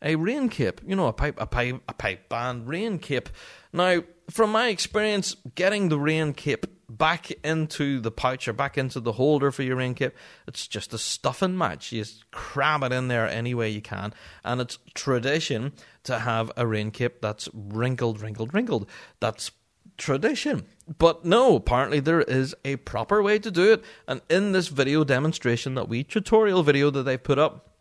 a 0.06 0.16
rain 0.16 0.48
cape. 0.48 0.80
You 0.86 0.96
know, 0.96 1.08
a 1.08 1.14
pipe, 1.14 1.36
a 1.38 1.48
pipe, 1.48 1.82
a 1.90 1.94
pipe 1.94 2.30
band 2.30 2.70
rain 2.70 3.00
cape. 3.00 3.28
Now, 3.74 4.04
from 4.30 4.52
my 4.52 4.70
experience, 4.70 5.36
getting 5.56 5.90
the 5.90 6.00
rain 6.00 6.34
cape 6.34 6.68
back 6.88 7.32
into 7.44 8.00
the 8.00 8.12
pouch 8.12 8.48
or 8.48 8.54
back 8.54 8.78
into 8.78 9.00
the 9.00 9.14
holder 9.14 9.52
for 9.52 9.64
your 9.64 9.78
rain 9.78 9.96
cape, 9.96 10.14
it's 10.48 10.68
just 10.68 10.94
a 10.94 10.98
stuffing 10.98 11.58
match. 11.58 11.92
You 11.92 12.02
just 12.04 12.30
cram 12.32 12.84
it 12.84 12.92
in 12.92 13.08
there 13.08 13.28
any 13.28 13.54
way 13.54 13.70
you 13.70 13.82
can, 13.82 14.14
and 14.44 14.62
it's 14.62 14.78
tradition 14.94 15.74
to 16.04 16.20
have 16.20 16.52
a 16.56 16.66
rain 16.66 16.92
cape 16.92 17.22
that's 17.22 17.50
wrinkled, 17.54 18.22
wrinkled, 18.22 18.54
wrinkled. 18.54 18.88
That's 19.20 19.52
tradition. 19.98 20.66
But 20.98 21.26
no, 21.26 21.56
apparently 21.56 22.00
there 22.00 22.22
is 22.22 22.56
a 22.64 22.76
proper 22.78 23.24
way 23.24 23.40
to 23.40 23.50
do 23.50 23.74
it, 23.74 23.84
and 24.08 24.22
in 24.30 24.52
this 24.52 24.68
video 24.68 25.04
demonstration 25.04 25.74
that 25.76 25.90
we 25.90 26.04
tutorial 26.04 26.64
video 26.64 26.92
that 26.92 27.04
they've 27.04 27.22
put 27.22 27.40
up 27.40 27.75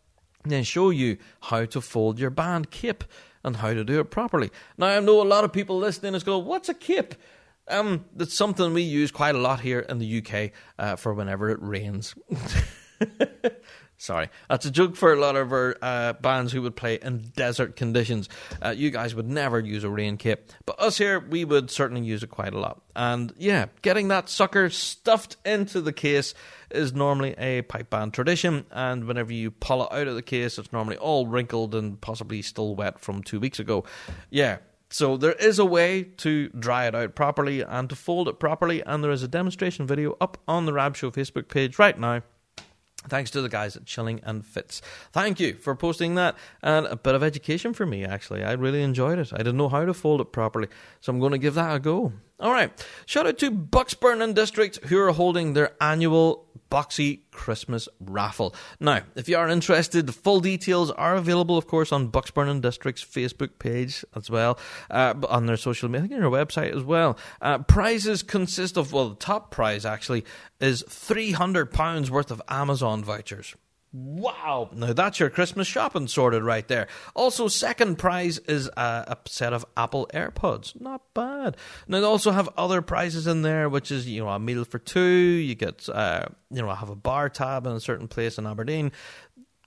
then 0.51 0.63
show 0.63 0.89
you 0.89 1.17
how 1.41 1.65
to 1.65 1.81
fold 1.81 2.19
your 2.19 2.29
band 2.29 2.71
cape 2.71 3.03
and 3.43 3.57
how 3.57 3.73
to 3.73 3.83
do 3.83 3.99
it 3.99 4.11
properly. 4.11 4.51
Now, 4.77 4.87
I 4.87 4.99
know 4.99 5.21
a 5.21 5.23
lot 5.23 5.43
of 5.43 5.53
people 5.53 5.77
listening 5.77 6.15
is 6.15 6.23
going, 6.23 6.45
What's 6.45 6.69
a 6.69 6.73
cape? 6.73 7.15
Um, 7.67 8.05
that's 8.15 8.35
something 8.35 8.73
we 8.73 8.83
use 8.83 9.11
quite 9.11 9.33
a 9.35 9.39
lot 9.39 9.61
here 9.61 9.79
in 9.79 9.97
the 9.97 10.19
UK 10.19 10.51
uh, 10.77 10.95
for 10.97 11.13
whenever 11.13 11.49
it 11.49 11.57
rains. 11.61 12.13
Sorry, 14.05 14.29
that's 14.47 14.67
a 14.67 14.71
joke 14.71 14.95
for 14.95 15.13
a 15.13 15.19
lot 15.19 15.35
of 15.35 15.51
our 15.51 15.75
uh, 15.81 16.13
bands 16.13 16.51
who 16.51 16.61
would 16.61 16.75
play 16.75 16.99
in 17.01 17.31
desert 17.35 17.75
conditions. 17.75 18.29
Uh, 18.63 18.69
you 18.69 18.91
guys 18.91 19.15
would 19.15 19.27
never 19.27 19.59
use 19.59 19.83
a 19.83 19.89
rain 19.89 20.17
cape, 20.17 20.51
but 20.67 20.79
us 20.79 20.99
here, 20.99 21.19
we 21.19 21.43
would 21.43 21.71
certainly 21.71 22.05
use 22.05 22.21
it 22.21 22.29
quite 22.29 22.53
a 22.53 22.59
lot. 22.59 22.83
And 22.95 23.33
yeah, 23.35 23.65
getting 23.81 24.09
that 24.09 24.29
sucker 24.29 24.69
stuffed 24.69 25.37
into 25.43 25.81
the 25.81 25.91
case 25.91 26.35
is 26.69 26.93
normally 26.93 27.33
a 27.39 27.63
pipe 27.63 27.89
band 27.89 28.13
tradition. 28.13 28.67
And 28.69 29.05
whenever 29.05 29.33
you 29.33 29.49
pull 29.49 29.83
it 29.83 29.91
out 29.91 30.07
of 30.07 30.13
the 30.13 30.21
case, 30.21 30.59
it's 30.59 30.71
normally 30.71 30.97
all 30.97 31.25
wrinkled 31.25 31.73
and 31.73 31.99
possibly 31.99 32.43
still 32.43 32.75
wet 32.75 32.99
from 32.99 33.23
two 33.23 33.39
weeks 33.39 33.59
ago. 33.59 33.85
Yeah, 34.29 34.57
so 34.91 35.17
there 35.17 35.33
is 35.33 35.57
a 35.57 35.65
way 35.65 36.03
to 36.17 36.49
dry 36.49 36.85
it 36.85 36.93
out 36.93 37.15
properly 37.15 37.61
and 37.61 37.89
to 37.89 37.95
fold 37.95 38.27
it 38.27 38.39
properly, 38.39 38.83
and 38.83 39.03
there 39.03 39.09
is 39.09 39.23
a 39.23 39.27
demonstration 39.27 39.87
video 39.87 40.15
up 40.21 40.37
on 40.47 40.67
the 40.67 40.73
Rab 40.73 40.95
Show 40.95 41.09
Facebook 41.09 41.47
page 41.47 41.79
right 41.79 41.99
now 41.99 42.21
Thanks 43.07 43.31
to 43.31 43.41
the 43.41 43.49
guys 43.49 43.75
at 43.75 43.85
Chilling 43.85 44.19
and 44.23 44.45
Fits. 44.45 44.81
Thank 45.11 45.39
you 45.39 45.55
for 45.55 45.75
posting 45.75 46.15
that 46.15 46.35
and 46.61 46.85
a 46.87 46.95
bit 46.95 47.15
of 47.15 47.23
education 47.23 47.73
for 47.73 47.85
me, 47.85 48.03
actually. 48.03 48.43
I 48.43 48.53
really 48.53 48.81
enjoyed 48.81 49.19
it. 49.19 49.31
I 49.33 49.37
didn't 49.37 49.57
know 49.57 49.69
how 49.69 49.85
to 49.85 49.93
fold 49.93 50.21
it 50.21 50.31
properly, 50.31 50.67
so 51.01 51.11
I'm 51.11 51.19
going 51.19 51.31
to 51.31 51.37
give 51.37 51.53
that 51.55 51.75
a 51.75 51.79
go. 51.79 52.13
All 52.39 52.51
right. 52.51 52.71
Shout 53.05 53.27
out 53.27 53.37
to 53.39 53.51
Bucksburn 53.51 54.21
and 54.21 54.35
District 54.35 54.83
who 54.85 54.99
are 54.99 55.11
holding 55.11 55.53
their 55.53 55.71
annual 55.81 56.45
Boxy 56.69 57.21
Christmas 57.31 57.87
raffle. 58.01 58.53
Now, 58.79 59.01
if 59.15 59.29
you 59.29 59.37
are 59.37 59.47
interested, 59.47 60.07
the 60.07 60.11
full 60.11 60.41
details 60.41 60.91
are 60.91 61.15
available, 61.15 61.57
of 61.57 61.67
course, 61.67 61.91
on 61.93 62.11
Bucksburn 62.11 62.49
and 62.49 62.61
District's 62.61 63.03
Facebook 63.05 63.59
page 63.59 64.03
as 64.15 64.29
well, 64.29 64.59
uh, 64.89 65.13
on 65.29 65.45
their 65.45 65.57
social 65.57 65.87
media, 65.87 66.15
and 66.17 66.23
their 66.23 66.29
website 66.29 66.75
as 66.75 66.83
well. 66.83 67.17
Uh, 67.41 67.59
prizes 67.59 68.23
consist 68.23 68.75
of, 68.77 68.91
well, 68.91 69.09
the 69.09 69.15
top 69.15 69.51
prize 69.51 69.85
actually 69.85 70.25
is 70.59 70.83
£300 70.83 72.09
worth 72.09 72.31
of 72.31 72.41
Amazon 72.49 73.03
vouchers. 73.03 73.55
Wow! 73.97 74.71
Now 74.73 74.91
that's 74.91 75.21
your 75.21 75.29
Christmas 75.29 75.67
shopping 75.67 76.09
sorted 76.09 76.43
right 76.43 76.67
there. 76.67 76.87
Also, 77.15 77.47
second 77.47 77.95
prize 77.95 78.39
is 78.39 78.67
a, 78.75 79.15
a, 79.15 79.17
set 79.25 79.53
of 79.53 79.65
Apple 79.77 80.09
AirPods. 80.13 80.81
Not 80.81 81.01
bad. 81.13 81.55
Now 81.87 82.01
they 82.01 82.05
also 82.05 82.31
have 82.31 82.49
other 82.57 82.81
prizes 82.81 83.25
in 83.25 83.41
there, 83.41 83.69
which 83.69 83.91
is 83.91 84.05
you 84.05 84.21
know 84.21 84.27
a 84.27 84.37
meal 84.37 84.65
for 84.65 84.79
two. 84.79 84.99
You 84.99 85.55
get 85.55 85.87
uh, 85.87 86.25
you 86.51 86.61
know 86.61 86.69
I 86.69 86.75
have 86.75 86.89
a 86.89 86.95
bar 86.95 87.29
tab 87.29 87.65
in 87.65 87.71
a 87.71 87.79
certain 87.79 88.09
place 88.09 88.37
in 88.37 88.45
Aberdeen. 88.45 88.91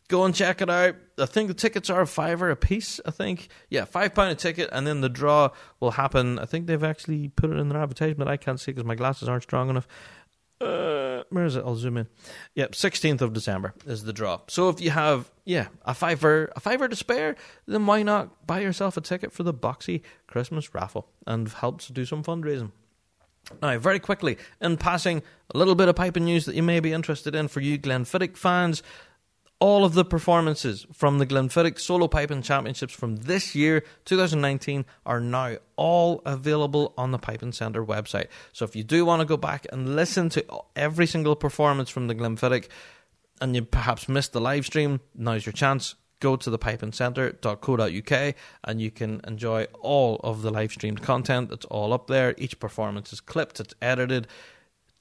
Go 0.08 0.24
and 0.26 0.34
check 0.34 0.60
it 0.60 0.68
out. 0.68 0.96
I 1.18 1.26
think 1.26 1.48
the 1.48 1.54
tickets 1.54 1.88
are 1.88 2.02
a 2.02 2.06
fiver 2.06 2.50
a 2.50 2.56
piece. 2.56 3.00
I 3.06 3.10
think 3.10 3.48
yeah, 3.70 3.86
five 3.86 4.14
pound 4.14 4.30
a 4.30 4.34
ticket, 4.34 4.68
and 4.72 4.86
then 4.86 5.00
the 5.00 5.08
draw 5.08 5.52
will 5.80 5.92
happen. 5.92 6.38
I 6.38 6.44
think 6.44 6.66
they've 6.66 6.84
actually 6.84 7.28
put 7.28 7.48
it 7.48 7.56
in 7.56 7.70
their 7.70 7.80
advertisement. 7.80 8.28
I 8.28 8.36
can't 8.36 8.60
see 8.60 8.72
because 8.72 8.84
my 8.84 8.94
glasses 8.94 9.26
aren't 9.26 9.44
strong 9.44 9.70
enough. 9.70 9.88
Uh, 10.60 11.22
where 11.30 11.44
is 11.44 11.54
it? 11.54 11.64
I'll 11.64 11.76
zoom 11.76 11.96
in. 11.96 12.08
Yep, 12.54 12.74
sixteenth 12.74 13.22
of 13.22 13.32
December 13.32 13.74
is 13.86 14.02
the 14.04 14.12
draw. 14.12 14.40
So 14.48 14.68
if 14.68 14.80
you 14.80 14.90
have 14.90 15.30
yeah 15.44 15.68
a 15.84 15.94
fiver 15.94 16.50
a 16.56 16.60
fiver 16.60 16.88
to 16.88 16.96
spare, 16.96 17.36
then 17.66 17.86
why 17.86 18.02
not 18.02 18.46
buy 18.46 18.60
yourself 18.60 18.96
a 18.96 19.00
ticket 19.00 19.32
for 19.32 19.44
the 19.44 19.54
Boxy 19.54 20.02
Christmas 20.26 20.74
raffle 20.74 21.08
and 21.26 21.48
help 21.48 21.80
to 21.82 21.92
do 21.92 22.04
some 22.04 22.24
fundraising. 22.24 22.72
Now, 23.62 23.78
very 23.78 23.98
quickly, 23.98 24.36
in 24.60 24.76
passing, 24.76 25.22
a 25.54 25.58
little 25.58 25.74
bit 25.74 25.88
of 25.88 25.96
piping 25.96 26.24
news 26.24 26.44
that 26.44 26.54
you 26.54 26.62
may 26.62 26.80
be 26.80 26.92
interested 26.92 27.34
in 27.34 27.48
for 27.48 27.60
you 27.60 27.78
Glenfiddich 27.78 28.36
fans. 28.36 28.82
All 29.60 29.84
of 29.84 29.94
the 29.94 30.04
performances 30.04 30.86
from 30.92 31.18
the 31.18 31.26
Glenfiddich 31.26 31.80
Solo 31.80 32.06
Piping 32.06 32.42
Championships 32.42 32.94
from 32.94 33.16
this 33.16 33.56
year, 33.56 33.82
2019, 34.04 34.84
are 35.04 35.18
now 35.18 35.56
all 35.74 36.22
available 36.24 36.94
on 36.96 37.10
the 37.10 37.18
Piping 37.18 37.50
Centre 37.50 37.84
website. 37.84 38.28
So 38.52 38.64
if 38.64 38.76
you 38.76 38.84
do 38.84 39.04
want 39.04 39.18
to 39.18 39.26
go 39.26 39.36
back 39.36 39.66
and 39.72 39.96
listen 39.96 40.28
to 40.30 40.44
every 40.76 41.08
single 41.08 41.34
performance 41.34 41.90
from 41.90 42.06
the 42.06 42.14
Glenfiddich 42.14 42.68
and 43.40 43.56
you 43.56 43.64
perhaps 43.64 44.08
missed 44.08 44.32
the 44.32 44.40
live 44.40 44.64
stream, 44.64 45.00
now's 45.12 45.44
your 45.44 45.52
chance. 45.52 45.96
Go 46.20 46.36
to 46.36 46.50
the 46.50 46.58
pipingcentre.co.uk 46.58 48.34
and 48.62 48.80
you 48.80 48.90
can 48.92 49.20
enjoy 49.26 49.64
all 49.80 50.20
of 50.22 50.42
the 50.42 50.52
live 50.52 50.70
streamed 50.70 51.02
content. 51.02 51.50
It's 51.50 51.66
all 51.66 51.92
up 51.92 52.06
there. 52.06 52.32
Each 52.38 52.60
performance 52.60 53.12
is 53.12 53.20
clipped, 53.20 53.58
it's 53.58 53.74
edited 53.82 54.28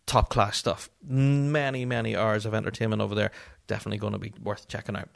top 0.07 0.29
class 0.29 0.57
stuff. 0.57 0.89
Many, 1.03 1.85
many 1.85 2.15
hours 2.15 2.45
of 2.45 2.55
entertainment 2.55 3.01
over 3.01 3.13
there 3.13 3.31
definitely 3.67 3.99
going 3.99 4.13
to 4.13 4.19
be 4.19 4.33
worth 4.41 4.67
checking 4.67 4.95
out. 4.95 5.09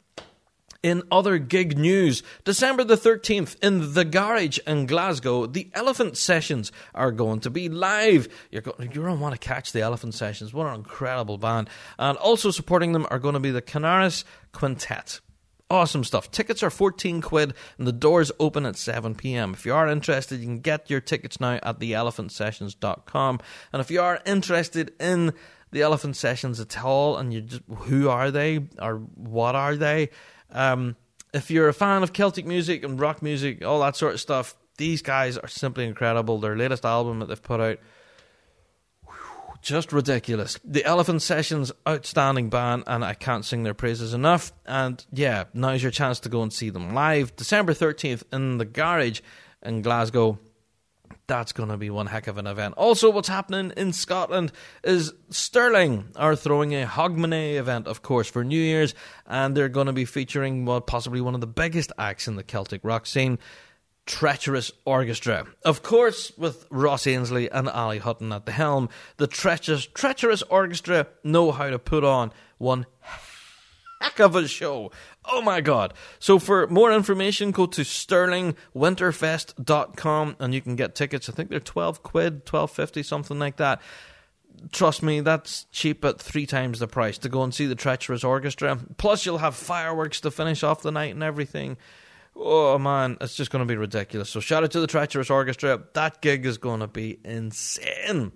In 0.82 1.04
other 1.12 1.38
gig 1.38 1.78
news, 1.78 2.24
December 2.44 2.82
the 2.82 2.96
13th 2.96 3.56
in 3.62 3.94
the 3.94 4.04
garage 4.04 4.58
in 4.66 4.86
Glasgow, 4.86 5.46
the 5.46 5.70
Elephant 5.74 6.16
Sessions 6.16 6.72
are 6.92 7.12
going 7.12 7.38
to 7.40 7.50
be 7.50 7.68
live. 7.68 8.26
You're 8.50 8.62
going, 8.62 8.90
you're 8.92 9.04
going 9.04 9.16
to 9.16 9.22
want 9.22 9.32
to 9.32 9.38
catch 9.38 9.70
the 9.70 9.80
Elephant 9.80 10.14
Sessions. 10.14 10.52
What 10.52 10.66
an 10.66 10.74
incredible 10.74 11.38
band. 11.38 11.70
And 12.00 12.18
also 12.18 12.50
supporting 12.50 12.92
them 12.92 13.06
are 13.10 13.20
going 13.20 13.34
to 13.34 13.40
be 13.40 13.52
the 13.52 13.62
Canaris 13.62 14.24
Quintet. 14.50 15.20
Awesome 15.70 16.02
stuff. 16.02 16.32
Tickets 16.32 16.64
are 16.64 16.68
14 16.68 17.22
quid 17.22 17.54
and 17.78 17.86
the 17.86 17.92
doors 17.92 18.32
open 18.40 18.66
at 18.66 18.76
7 18.76 19.14
p.m. 19.14 19.54
If 19.54 19.64
you 19.64 19.74
are 19.74 19.88
interested, 19.88 20.40
you 20.40 20.46
can 20.46 20.58
get 20.58 20.90
your 20.90 21.00
tickets 21.00 21.40
now 21.40 21.60
at 21.62 21.78
theelephantsessions.com. 21.78 23.40
And 23.72 23.80
if 23.80 23.90
you 23.90 24.02
are 24.02 24.20
interested 24.26 24.92
in 25.00 25.32
the 25.72 25.82
Elephant 25.82 26.16
Sessions 26.16 26.60
at 26.60 26.84
all, 26.84 27.16
and 27.16 27.32
you 27.32 27.40
just 27.40 27.62
who 27.68 28.08
are 28.08 28.30
they 28.30 28.60
or 28.80 28.96
what 29.14 29.56
are 29.56 29.74
they? 29.74 30.10
Um, 30.50 30.96
if 31.32 31.50
you're 31.50 31.68
a 31.68 31.74
fan 31.74 32.02
of 32.02 32.12
Celtic 32.12 32.46
music 32.46 32.84
and 32.84 33.00
rock 33.00 33.22
music, 33.22 33.64
all 33.64 33.80
that 33.80 33.96
sort 33.96 34.14
of 34.14 34.20
stuff, 34.20 34.54
these 34.76 35.02
guys 35.02 35.38
are 35.38 35.48
simply 35.48 35.86
incredible. 35.86 36.38
Their 36.38 36.56
latest 36.56 36.84
album 36.84 37.18
that 37.18 37.26
they've 37.26 37.42
put 37.42 37.60
out, 37.60 37.78
just 39.62 39.92
ridiculous. 39.92 40.58
The 40.62 40.84
Elephant 40.84 41.22
Sessions, 41.22 41.72
outstanding 41.88 42.50
band, 42.50 42.84
and 42.86 43.04
I 43.04 43.14
can't 43.14 43.44
sing 43.44 43.62
their 43.62 43.74
praises 43.74 44.12
enough. 44.12 44.52
And 44.66 45.04
yeah, 45.10 45.44
now's 45.54 45.82
your 45.82 45.92
chance 45.92 46.20
to 46.20 46.28
go 46.28 46.42
and 46.42 46.52
see 46.52 46.68
them 46.68 46.94
live, 46.94 47.34
December 47.36 47.72
13th 47.72 48.24
in 48.32 48.58
the 48.58 48.66
Garage 48.66 49.20
in 49.62 49.80
Glasgow 49.80 50.38
that's 51.32 51.52
going 51.52 51.70
to 51.70 51.78
be 51.78 51.88
one 51.88 52.08
heck 52.08 52.26
of 52.26 52.36
an 52.36 52.46
event. 52.46 52.74
Also, 52.76 53.08
what's 53.08 53.26
happening 53.26 53.72
in 53.74 53.94
Scotland 53.94 54.52
is 54.84 55.14
Stirling 55.30 56.08
are 56.14 56.36
throwing 56.36 56.74
a 56.74 56.84
Hogmanay 56.84 57.54
event, 57.54 57.86
of 57.86 58.02
course, 58.02 58.28
for 58.28 58.44
New 58.44 58.60
Year's, 58.60 58.94
and 59.26 59.56
they're 59.56 59.70
going 59.70 59.86
to 59.86 59.94
be 59.94 60.04
featuring 60.04 60.66
well, 60.66 60.82
possibly 60.82 61.22
one 61.22 61.34
of 61.34 61.40
the 61.40 61.46
biggest 61.46 61.90
acts 61.96 62.28
in 62.28 62.36
the 62.36 62.42
Celtic 62.42 62.82
rock 62.84 63.06
scene. 63.06 63.38
Treacherous 64.04 64.72
Orchestra. 64.84 65.46
Of 65.64 65.82
course, 65.82 66.32
with 66.36 66.66
Ross 66.68 67.06
Ainslie 67.06 67.50
and 67.50 67.66
Ali 67.66 67.96
Hutton 67.96 68.30
at 68.30 68.44
the 68.44 68.52
helm, 68.52 68.90
the 69.16 69.26
treacherous, 69.26 69.86
treacherous 69.86 70.42
Orchestra 70.42 71.06
know 71.24 71.50
how 71.50 71.70
to 71.70 71.78
put 71.78 72.04
on 72.04 72.30
one 72.58 72.84
heck 74.02 74.20
of 74.20 74.36
a 74.36 74.46
show. 74.46 74.90
Oh 75.24 75.40
my 75.40 75.60
god. 75.60 75.94
So 76.18 76.38
for 76.38 76.66
more 76.66 76.92
information, 76.92 77.52
go 77.52 77.66
to 77.66 77.82
stirlingwinterfest.com 77.82 80.36
and 80.38 80.54
you 80.54 80.60
can 80.60 80.76
get 80.76 80.94
tickets. 80.94 81.28
I 81.28 81.32
think 81.32 81.50
they're 81.50 81.60
12 81.60 82.02
quid, 82.02 82.44
12.50, 82.44 83.04
something 83.04 83.38
like 83.38 83.56
that. 83.56 83.80
Trust 84.72 85.02
me, 85.02 85.20
that's 85.20 85.66
cheap 85.72 86.04
at 86.04 86.20
three 86.20 86.46
times 86.46 86.78
the 86.78 86.86
price 86.86 87.18
to 87.18 87.28
go 87.28 87.42
and 87.42 87.54
see 87.54 87.66
the 87.66 87.74
Treacherous 87.74 88.24
Orchestra. 88.24 88.78
Plus, 88.96 89.24
you'll 89.24 89.38
have 89.38 89.54
fireworks 89.54 90.20
to 90.20 90.30
finish 90.30 90.62
off 90.62 90.82
the 90.82 90.92
night 90.92 91.14
and 91.14 91.22
everything. 91.22 91.76
Oh 92.36 92.78
man, 92.78 93.16
it's 93.20 93.34
just 93.34 93.50
going 93.50 93.66
to 93.66 93.72
be 93.72 93.76
ridiculous. 93.76 94.30
So 94.30 94.40
shout 94.40 94.64
out 94.64 94.70
to 94.72 94.80
the 94.80 94.86
Treacherous 94.86 95.30
Orchestra. 95.30 95.82
That 95.94 96.20
gig 96.20 96.46
is 96.46 96.58
going 96.58 96.80
to 96.80 96.86
be 96.86 97.18
insane. 97.24 98.32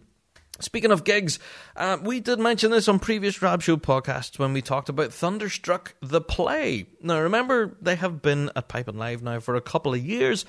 Speaking 0.59 0.91
of 0.91 1.05
gigs, 1.05 1.39
uh, 1.77 1.99
we 2.03 2.21
did 2.21 2.39
mention 2.39 2.71
this 2.71 2.89
on 2.89 2.99
previous 2.99 3.43
Rab 3.43 3.63
Show 3.63 3.77
podcasts 3.77 4.39
when 4.39 4.53
we 4.53 4.63
talked 4.63 4.89
about 4.89 5.13
Thunderstruck 5.13 5.95
the 6.01 6.21
play. 6.21 6.87
Now, 7.03 7.21
remember, 7.21 7.77
they 7.81 7.97
have 7.97 8.23
been 8.23 8.51
at 8.57 8.69
Piping 8.69 8.97
Live 8.97 9.23
now 9.23 9.41
for 9.41 9.55
a 9.55 9.61
couple 9.61 9.93
of 9.93 10.05
years 10.05 10.47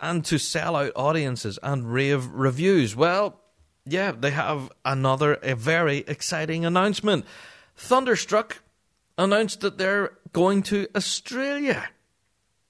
and 0.00 0.24
to 0.24 0.38
sell 0.38 0.74
out 0.74 0.92
audiences 0.96 1.58
and 1.62 1.92
rave 1.92 2.26
reviews. 2.26 2.96
Well, 2.96 3.40
yeah, 3.84 4.12
they 4.12 4.30
have 4.30 4.70
another 4.84 5.34
a 5.42 5.54
very 5.54 5.98
exciting 5.98 6.64
announcement. 6.64 7.26
Thunderstruck 7.76 8.62
announced 9.18 9.60
that 9.60 9.78
they're 9.78 10.12
going 10.32 10.62
to 10.64 10.88
Australia. 10.96 11.88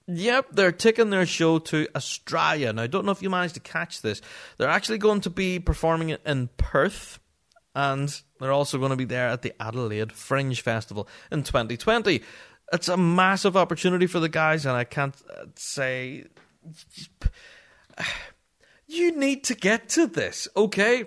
Yep, 0.07 0.47
they're 0.53 0.73
taking 0.73 1.11
their 1.11 1.27
show 1.27 1.59
to 1.59 1.87
Australia. 1.95 2.73
Now, 2.73 2.83
I 2.83 2.87
don't 2.87 3.05
know 3.05 3.13
if 3.13 3.23
you 3.23 3.31
managed 3.31 3.55
to 3.55 3.61
catch 3.61 4.03
this. 4.03 4.21
They're 4.59 4.69
actually 4.69 4.99
going 4.99 5.21
to 5.23 5.31
be 5.31 5.59
performing 5.59 6.11
it 6.11 6.21
in 6.27 6.49
Perth, 6.57 7.21
and 7.75 8.21
they're 8.41 8.53
also 8.53 8.79
going 8.79 8.91
to 8.91 8.97
be 8.97 9.05
there 9.05 9.29
at 9.29 9.43
the 9.43 9.55
Adelaide 9.61 10.13
Fringe 10.13 10.61
Festival 10.61 11.09
in 11.31 11.43
2020. 11.45 12.23
It's 12.73 12.89
a 12.89 12.97
massive 12.97 13.57
opportunity 13.57 14.07
for 14.07 14.19
the 14.19 14.29
guys, 14.29 14.67
and 14.67 14.77
I 14.77 14.85
can't 14.85 15.15
uh, 15.31 15.47
say. 15.57 16.27
You 18.89 19.17
need 19.17 19.45
to 19.45 19.55
get 19.55 19.89
to 19.91 20.07
this, 20.07 20.49
okay? 20.55 21.07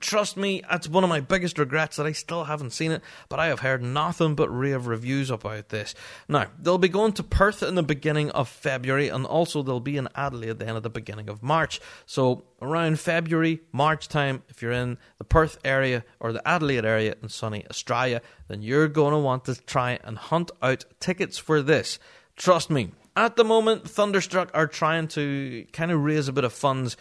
Trust 0.00 0.36
me, 0.36 0.62
that's 0.68 0.88
one 0.88 1.04
of 1.04 1.10
my 1.10 1.20
biggest 1.20 1.58
regrets 1.58 1.96
that 1.96 2.06
I 2.06 2.12
still 2.12 2.44
haven't 2.44 2.70
seen 2.70 2.92
it, 2.92 3.02
but 3.28 3.38
I 3.38 3.48
have 3.48 3.60
heard 3.60 3.82
nothing 3.82 4.34
but 4.34 4.48
rave 4.48 4.86
reviews 4.86 5.30
about 5.30 5.68
this. 5.68 5.94
Now, 6.28 6.46
they'll 6.58 6.78
be 6.78 6.88
going 6.88 7.12
to 7.14 7.22
Perth 7.22 7.62
in 7.62 7.74
the 7.74 7.82
beginning 7.82 8.30
of 8.30 8.48
February, 8.48 9.08
and 9.08 9.26
also 9.26 9.62
they'll 9.62 9.80
be 9.80 9.96
in 9.96 10.08
Adelaide 10.14 10.58
then 10.58 10.76
at 10.76 10.82
the 10.82 10.90
beginning 10.90 11.28
of 11.28 11.42
March. 11.42 11.80
So, 12.06 12.44
around 12.60 13.00
February, 13.00 13.60
March 13.70 14.08
time, 14.08 14.42
if 14.48 14.62
you're 14.62 14.72
in 14.72 14.98
the 15.18 15.24
Perth 15.24 15.58
area 15.64 16.04
or 16.20 16.32
the 16.32 16.46
Adelaide 16.46 16.84
area 16.84 17.14
in 17.22 17.28
sunny 17.28 17.64
Australia, 17.68 18.22
then 18.48 18.62
you're 18.62 18.88
going 18.88 19.12
to 19.12 19.18
want 19.18 19.44
to 19.44 19.54
try 19.54 19.98
and 20.04 20.16
hunt 20.16 20.50
out 20.62 20.84
tickets 21.00 21.38
for 21.38 21.60
this. 21.60 21.98
Trust 22.36 22.70
me, 22.70 22.92
at 23.14 23.36
the 23.36 23.44
moment, 23.44 23.88
Thunderstruck 23.88 24.50
are 24.54 24.66
trying 24.66 25.08
to 25.08 25.66
kind 25.72 25.90
of 25.90 26.02
raise 26.02 26.28
a 26.28 26.32
bit 26.32 26.44
of 26.44 26.52
funds 26.52 26.96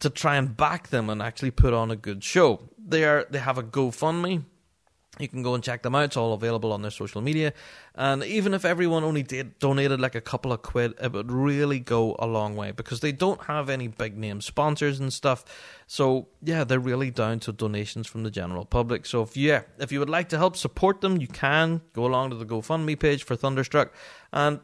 to 0.00 0.10
try 0.10 0.36
and 0.36 0.56
back 0.56 0.88
them 0.88 1.10
and 1.10 1.22
actually 1.22 1.50
put 1.50 1.72
on 1.72 1.90
a 1.90 1.96
good 1.96 2.22
show. 2.22 2.68
They 2.78 3.04
are 3.04 3.26
they 3.30 3.38
have 3.38 3.58
a 3.58 3.62
GoFundMe. 3.62 4.44
You 5.18 5.28
can 5.28 5.42
go 5.42 5.54
and 5.54 5.62
check 5.62 5.82
them 5.82 5.94
out. 5.94 6.04
It's 6.04 6.16
all 6.16 6.32
available 6.32 6.72
on 6.72 6.82
their 6.82 6.90
social 6.90 7.20
media. 7.20 7.52
And 7.94 8.24
even 8.24 8.54
if 8.54 8.64
everyone 8.64 9.04
only 9.04 9.22
did 9.22 9.58
donated 9.58 10.00
like 10.00 10.14
a 10.14 10.20
couple 10.20 10.52
of 10.52 10.62
quid, 10.62 10.94
it 11.02 11.12
would 11.12 11.30
really 11.30 11.78
go 11.78 12.16
a 12.18 12.26
long 12.26 12.56
way 12.56 12.70
because 12.70 13.00
they 13.00 13.12
don't 13.12 13.42
have 13.42 13.68
any 13.68 13.88
big 13.88 14.16
name 14.16 14.40
sponsors 14.40 14.98
and 14.98 15.12
stuff. 15.12 15.44
So 15.86 16.28
yeah, 16.42 16.64
they're 16.64 16.80
really 16.80 17.10
down 17.10 17.40
to 17.40 17.52
donations 17.52 18.06
from 18.06 18.22
the 18.22 18.30
general 18.30 18.64
public. 18.64 19.04
So 19.04 19.22
if 19.22 19.36
yeah, 19.36 19.62
if 19.78 19.92
you 19.92 19.98
would 19.98 20.08
like 20.08 20.30
to 20.30 20.38
help 20.38 20.56
support 20.56 21.00
them, 21.00 21.20
you 21.20 21.26
can 21.26 21.82
go 21.92 22.06
along 22.06 22.30
to 22.30 22.36
the 22.36 22.46
GoFundMe 22.46 22.98
page 22.98 23.24
for 23.24 23.36
Thunderstruck. 23.36 23.92
And 24.32 24.60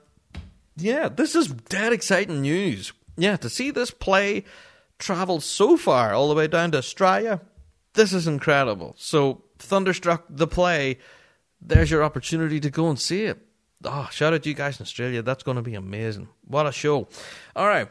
yeah, 0.76 1.08
this 1.08 1.34
is 1.34 1.48
dead 1.48 1.92
exciting 1.92 2.42
news. 2.42 2.92
Yeah, 3.18 3.36
to 3.36 3.50
see 3.50 3.70
this 3.70 3.90
play 3.90 4.44
travel 4.99 5.40
so 5.40 5.76
far, 5.76 6.12
all 6.12 6.28
the 6.28 6.34
way 6.34 6.47
down 6.47 6.72
to 6.72 6.78
Australia, 6.78 7.40
this 7.94 8.12
is 8.12 8.26
incredible. 8.26 8.94
So, 8.99 9.42
Thunderstruck, 9.59 10.24
the 10.28 10.47
play, 10.47 10.99
there's 11.61 11.90
your 11.90 12.05
opportunity 12.05 12.61
to 12.61 12.70
go 12.70 12.88
and 12.88 12.99
see 12.99 13.24
it. 13.24 13.38
Oh, 13.84 14.09
shout 14.11 14.32
out 14.32 14.42
to 14.42 14.49
you 14.49 14.55
guys 14.55 14.78
in 14.78 14.84
Australia. 14.84 15.22
That's 15.22 15.42
going 15.42 15.57
to 15.57 15.62
be 15.62 15.74
amazing. 15.74 16.28
What 16.47 16.66
a 16.66 16.72
show. 16.72 17.09
All 17.55 17.66
right. 17.66 17.88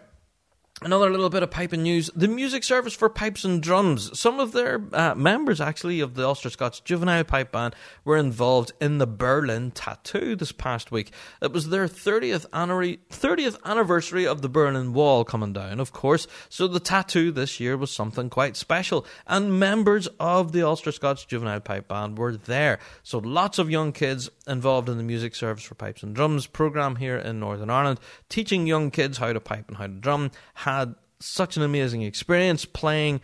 Another 0.82 1.10
little 1.10 1.30
bit 1.30 1.42
of 1.42 1.52
piping 1.52 1.84
news. 1.84 2.10
The 2.18 2.28
music 2.28 2.62
service 2.66 2.94
for 2.94 3.08
pipes 3.08 3.46
and 3.46 3.64
drums. 3.64 4.20
Some 4.20 4.42
of 4.42 4.52
their 4.52 4.86
uh, 4.92 5.16
members, 5.16 5.62
actually, 5.62 6.02
of 6.02 6.16
the 6.16 6.26
Ulster 6.26 6.50
Scots 6.50 6.82
Juvenile 6.82 7.24
Pipe 7.24 7.54
Band 7.54 7.74
were 8.04 8.18
involved 8.18 8.74
in 8.82 8.98
the 8.98 9.08
Berlin 9.08 9.72
Tattoo 9.72 10.36
this 10.36 10.52
past 10.52 10.92
week. 10.92 11.14
It 11.42 11.54
was 11.54 11.70
their 11.70 11.88
30th, 11.88 12.50
30th 12.50 13.58
anniversary 13.64 14.28
of 14.28 14.42
the 14.42 14.50
Berlin 14.50 14.92
Wall 14.92 15.24
coming 15.24 15.54
down, 15.54 15.80
of 15.80 15.94
course, 15.94 16.28
so 16.50 16.68
the 16.68 16.82
tattoo 16.82 17.32
this 17.32 17.58
year 17.58 17.78
was 17.78 17.90
something 17.90 18.30
quite 18.30 18.58
special. 18.58 19.06
And 19.28 19.58
members 19.58 20.08
of 20.20 20.52
the 20.52 20.64
Ulster 20.64 20.92
Scots 20.92 21.24
Juvenile 21.24 21.62
Pipe 21.62 21.88
Band 21.88 22.18
were 22.18 22.36
there. 22.36 22.80
So 23.02 23.20
lots 23.20 23.60
of 23.60 23.72
young 23.72 23.94
kids 23.94 24.30
involved 24.46 24.90
in 24.90 24.98
the 24.98 25.04
music 25.04 25.36
service 25.36 25.64
for 25.64 25.76
pipes 25.76 26.04
and 26.04 26.14
drums 26.14 26.48
program 26.48 26.98
here 26.98 27.18
in 27.18 27.40
Northern 27.40 27.70
Ireland, 27.70 28.02
teaching 28.28 28.68
young 28.68 28.92
kids 28.92 29.20
how 29.20 29.32
to 29.32 29.40
pipe 29.40 29.70
and 29.70 29.78
how 29.78 29.88
to 29.88 29.94
drum 29.94 30.32
had 30.66 30.96
such 31.20 31.58
an 31.58 31.64
amazing 31.64 32.02
experience 32.02 32.66
playing 32.66 33.22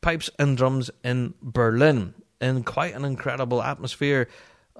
pipes 0.00 0.30
and 0.38 0.56
drums 0.56 0.90
in 1.02 1.34
Berlin 1.42 2.14
in 2.40 2.62
quite 2.62 2.94
an 2.94 3.04
incredible 3.04 3.62
atmosphere 3.62 4.28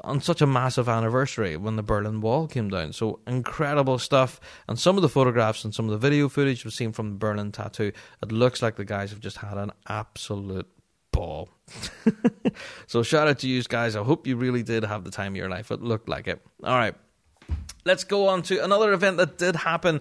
on 0.03 0.21
such 0.21 0.41
a 0.41 0.47
massive 0.47 0.89
anniversary 0.89 1.57
when 1.57 1.77
the 1.77 1.83
Berlin 1.83 2.21
Wall 2.21 2.47
came 2.47 2.69
down. 2.69 2.93
So 2.93 3.21
incredible 3.27 3.99
stuff. 3.99 4.41
And 4.69 4.79
some 4.79 4.97
of 4.97 5.03
the 5.03 5.09
photographs 5.09 5.65
and 5.65 5.75
some 5.75 5.87
of 5.87 5.93
the 5.93 5.99
video 5.99 6.29
footage 6.29 6.65
we've 6.65 6.75
seen 6.75 6.93
from 6.93 7.11
the 7.11 7.17
Berlin 7.17 7.53
tattoo, 7.53 7.93
it 8.23 8.33
looks 8.33 8.63
like 8.63 8.77
the 8.77 8.85
guys 8.85 9.11
have 9.11 9.21
just 9.21 9.39
had 9.39 9.57
an 9.57 9.71
absolute 9.89 10.69
ball. 11.13 11.49
so 12.87 13.03
shout 13.03 13.29
out 13.29 13.39
to 13.41 13.49
you 13.49 13.63
guys. 13.63 13.97
I 13.97 14.03
hope 14.03 14.27
you 14.27 14.37
really 14.37 14.63
did 14.63 14.85
have 14.85 15.05
the 15.05 15.11
time 15.11 15.33
of 15.33 15.37
your 15.37 15.49
life. 15.49 15.71
It 15.71 15.81
looked 15.81 16.09
like 16.09 16.27
it. 16.29 16.45
All 16.63 16.77
right. 16.77 16.95
Let's 17.85 18.05
go 18.05 18.29
on 18.29 18.43
to 18.43 18.65
another 18.65 18.93
event 18.93 19.19
that 19.19 19.39
did 19.39 19.57
happen 19.57 20.01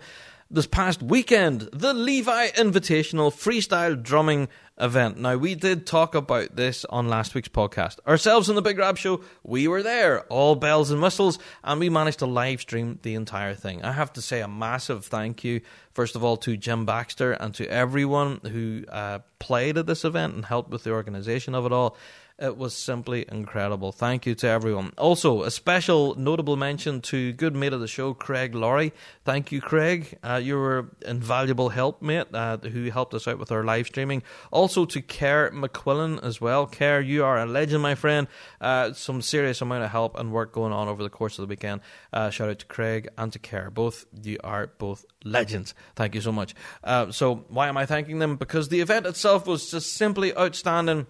this 0.50 0.68
past 0.68 1.02
weekend, 1.02 1.70
the 1.74 1.94
Levi 1.94 2.50
Invitational 2.50 3.32
Freestyle 3.32 4.02
Drumming 4.02 4.48
event. 4.80 5.18
Now, 5.18 5.36
we 5.38 5.56
did 5.56 5.86
talk 5.86 6.16
about 6.16 6.56
this 6.56 6.86
on 6.86 7.08
last 7.08 7.36
week's 7.36 7.48
podcast. 7.48 8.00
Ourselves 8.08 8.50
in 8.50 8.56
the 8.56 8.62
Big 8.62 8.78
Rab 8.78 8.98
Show, 8.98 9.22
we 9.44 9.68
were 9.68 9.84
there, 9.84 10.22
all 10.26 10.56
bells 10.56 10.92
and 10.92 11.02
whistles, 11.02 11.40
and 11.64 11.80
we 11.80 11.90
managed 11.90 12.20
to 12.20 12.26
live 12.26 12.62
stream 12.62 13.00
the 13.04 13.16
entire 13.16 13.56
thing. 13.56 13.84
I 13.84 13.92
have 13.92 14.14
to 14.14 14.22
say 14.22 14.42
a 14.42 14.48
massive 14.48 15.06
thank 15.06 15.44
you, 15.44 15.62
first 15.94 16.16
of 16.16 16.24
all, 16.24 16.38
to 16.38 16.58
Jim 16.58 16.86
Baxter 16.86 17.34
and 17.34 17.54
to 17.56 17.68
everyone 17.68 18.40
who 18.44 18.84
uh, 18.90 19.20
played 19.40 19.78
at 19.78 19.86
this 19.86 20.06
event 20.06 20.36
and 20.36 20.46
helped 20.46 20.70
with 20.70 20.84
the 20.84 20.92
organization 20.92 21.56
of 21.56 21.66
it 21.66 21.72
all. 21.72 21.98
It 22.40 22.58
was 22.58 22.76
simply 22.76 23.26
incredible. 23.32 23.92
Thank 23.92 24.26
you 24.26 24.34
to 24.36 24.48
everyone. 24.48 24.92
Also, 24.98 25.44
a 25.44 25.52
special 25.52 26.16
notable 26.16 26.56
mention 26.56 27.00
to 27.02 27.32
good 27.32 27.56
mate 27.56 27.74
of 27.74 27.80
the 27.80 27.88
show, 27.88 28.16
Craig 28.16 28.56
Laurie. 28.56 28.92
Thank 29.24 29.52
you, 29.52 29.62
Craig. 29.62 30.18
Uh, 30.24 30.42
you 30.44 30.58
were 30.58 30.90
invaluable 31.06 31.70
help, 31.70 32.02
mate, 32.02 32.26
uh, 32.34 32.58
who 32.58 32.90
helped 32.90 33.14
us 33.14 33.28
out 33.28 33.38
with 33.38 33.52
our 33.52 33.64
live 33.64 33.86
streaming. 33.86 34.24
Also 34.52 34.84
to 34.86 35.00
Kerr 35.00 35.52
McQuillan 35.52 36.24
as 36.24 36.42
well. 36.42 36.66
Kerr, 36.66 37.02
you 37.02 37.24
are 37.24 37.38
a 37.38 37.46
legend, 37.46 37.84
my 37.84 37.94
friend. 37.94 38.28
Uh, 38.60 38.94
some 38.94 39.22
serious 39.22 39.62
amount 39.62 39.84
of 39.84 39.92
help 39.92 40.18
and 40.18 40.32
work 40.32 40.52
going 40.52 40.74
on 40.74 40.88
over 40.88 41.04
the 41.04 41.12
course 41.12 41.38
of 41.38 41.44
the 41.44 41.52
weekend. 41.52 41.82
Uh, 42.12 42.32
shout 42.32 42.50
out 42.50 42.58
to 42.60 42.66
Craig 42.66 43.10
and 43.16 43.32
to 43.32 43.38
Kerr. 43.38 43.70
Both 43.70 44.06
you 44.24 44.40
are 44.44 44.68
both 44.80 45.06
legends. 45.24 45.76
Thank 45.96 46.16
you 46.16 46.22
so 46.22 46.32
much. 46.32 46.56
Uh, 46.84 47.12
so 47.12 47.46
why 47.50 47.68
am 47.68 47.78
I 47.78 47.86
thanking 47.86 48.18
them? 48.18 48.38
Because 48.38 48.70
the 48.70 48.82
event 48.82 49.06
itself 49.06 49.46
was 49.46 49.70
just 49.70 49.94
simply 49.94 50.36
outstanding 50.36 51.06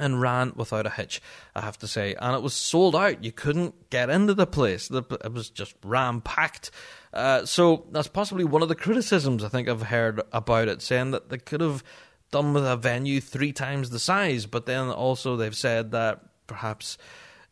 and 0.00 0.20
ran 0.20 0.52
without 0.56 0.86
a 0.86 0.90
hitch, 0.90 1.20
I 1.54 1.60
have 1.60 1.78
to 1.78 1.86
say. 1.86 2.14
And 2.20 2.34
it 2.34 2.42
was 2.42 2.54
sold 2.54 2.96
out. 2.96 3.22
You 3.22 3.32
couldn't 3.32 3.90
get 3.90 4.10
into 4.10 4.34
the 4.34 4.46
place. 4.46 4.90
It 4.90 5.32
was 5.32 5.50
just 5.50 5.74
ram 5.84 6.20
packed. 6.20 6.70
Uh, 7.12 7.44
so 7.44 7.86
that's 7.92 8.08
possibly 8.08 8.44
one 8.44 8.62
of 8.62 8.68
the 8.68 8.74
criticisms 8.74 9.44
I 9.44 9.48
think 9.48 9.68
I've 9.68 9.82
heard 9.82 10.20
about 10.32 10.68
it, 10.68 10.82
saying 10.82 11.12
that 11.12 11.28
they 11.28 11.38
could 11.38 11.60
have 11.60 11.84
done 12.30 12.52
with 12.52 12.66
a 12.66 12.76
venue 12.76 13.20
three 13.20 13.52
times 13.52 13.90
the 13.90 13.98
size. 13.98 14.46
But 14.46 14.66
then 14.66 14.88
also 14.88 15.36
they've 15.36 15.56
said 15.56 15.92
that 15.92 16.20
perhaps 16.46 16.98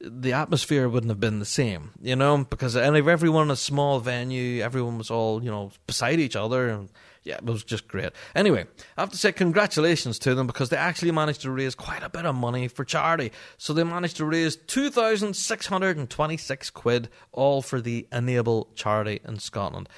the 0.01 0.33
atmosphere 0.33 0.89
wouldn't 0.89 1.11
have 1.11 1.21
been 1.21 1.41
the 1.41 1.45
same, 1.45 1.91
you 2.01 2.15
know, 2.15 2.45
because 2.45 2.77
and 2.77 2.97
if 2.97 3.07
everyone 3.07 3.45
in 3.45 3.51
a 3.51 3.57
small 3.57 3.99
venue, 3.99 4.63
everyone 4.63 4.97
was 4.97 5.11
all, 5.11 5.43
you 5.43 5.51
know, 5.51 5.73
beside 5.87 6.21
each 6.21 6.37
other 6.37 6.69
and 6.69 6.89
yeah, 7.25 7.37
it 7.37 7.45
was 7.45 7.65
just 7.65 7.89
great. 7.89 8.13
Anyway, 8.35 8.67
I 8.97 9.03
have 9.03 9.11
to 9.11 9.19
say 9.19 9.33
congratulations 9.33 10.19
to 10.21 10.35
them 10.35 10.47
because 10.47 10.71
they 10.71 10.77
actually 10.77 11.11
managed 11.11 11.43
to 11.43 11.51
raise 11.51 11.75
quite 11.75 12.03
a 12.03 12.09
bit 12.09 12.27
of 12.27 12.35
money 12.35 12.69
for 12.69 12.85
charity. 12.85 13.33
So 13.57 13.73
they 13.73 13.85
managed 13.85 14.17
to 14.19 14.25
raise 14.25 14.57
2,626 14.57 16.71
quid, 16.71 17.09
all 17.33 17.63
for 17.63 17.81
the 17.81 18.07
Enable 18.13 18.69
charity 18.75 19.21
in 19.27 19.39
Scotland. 19.39 19.89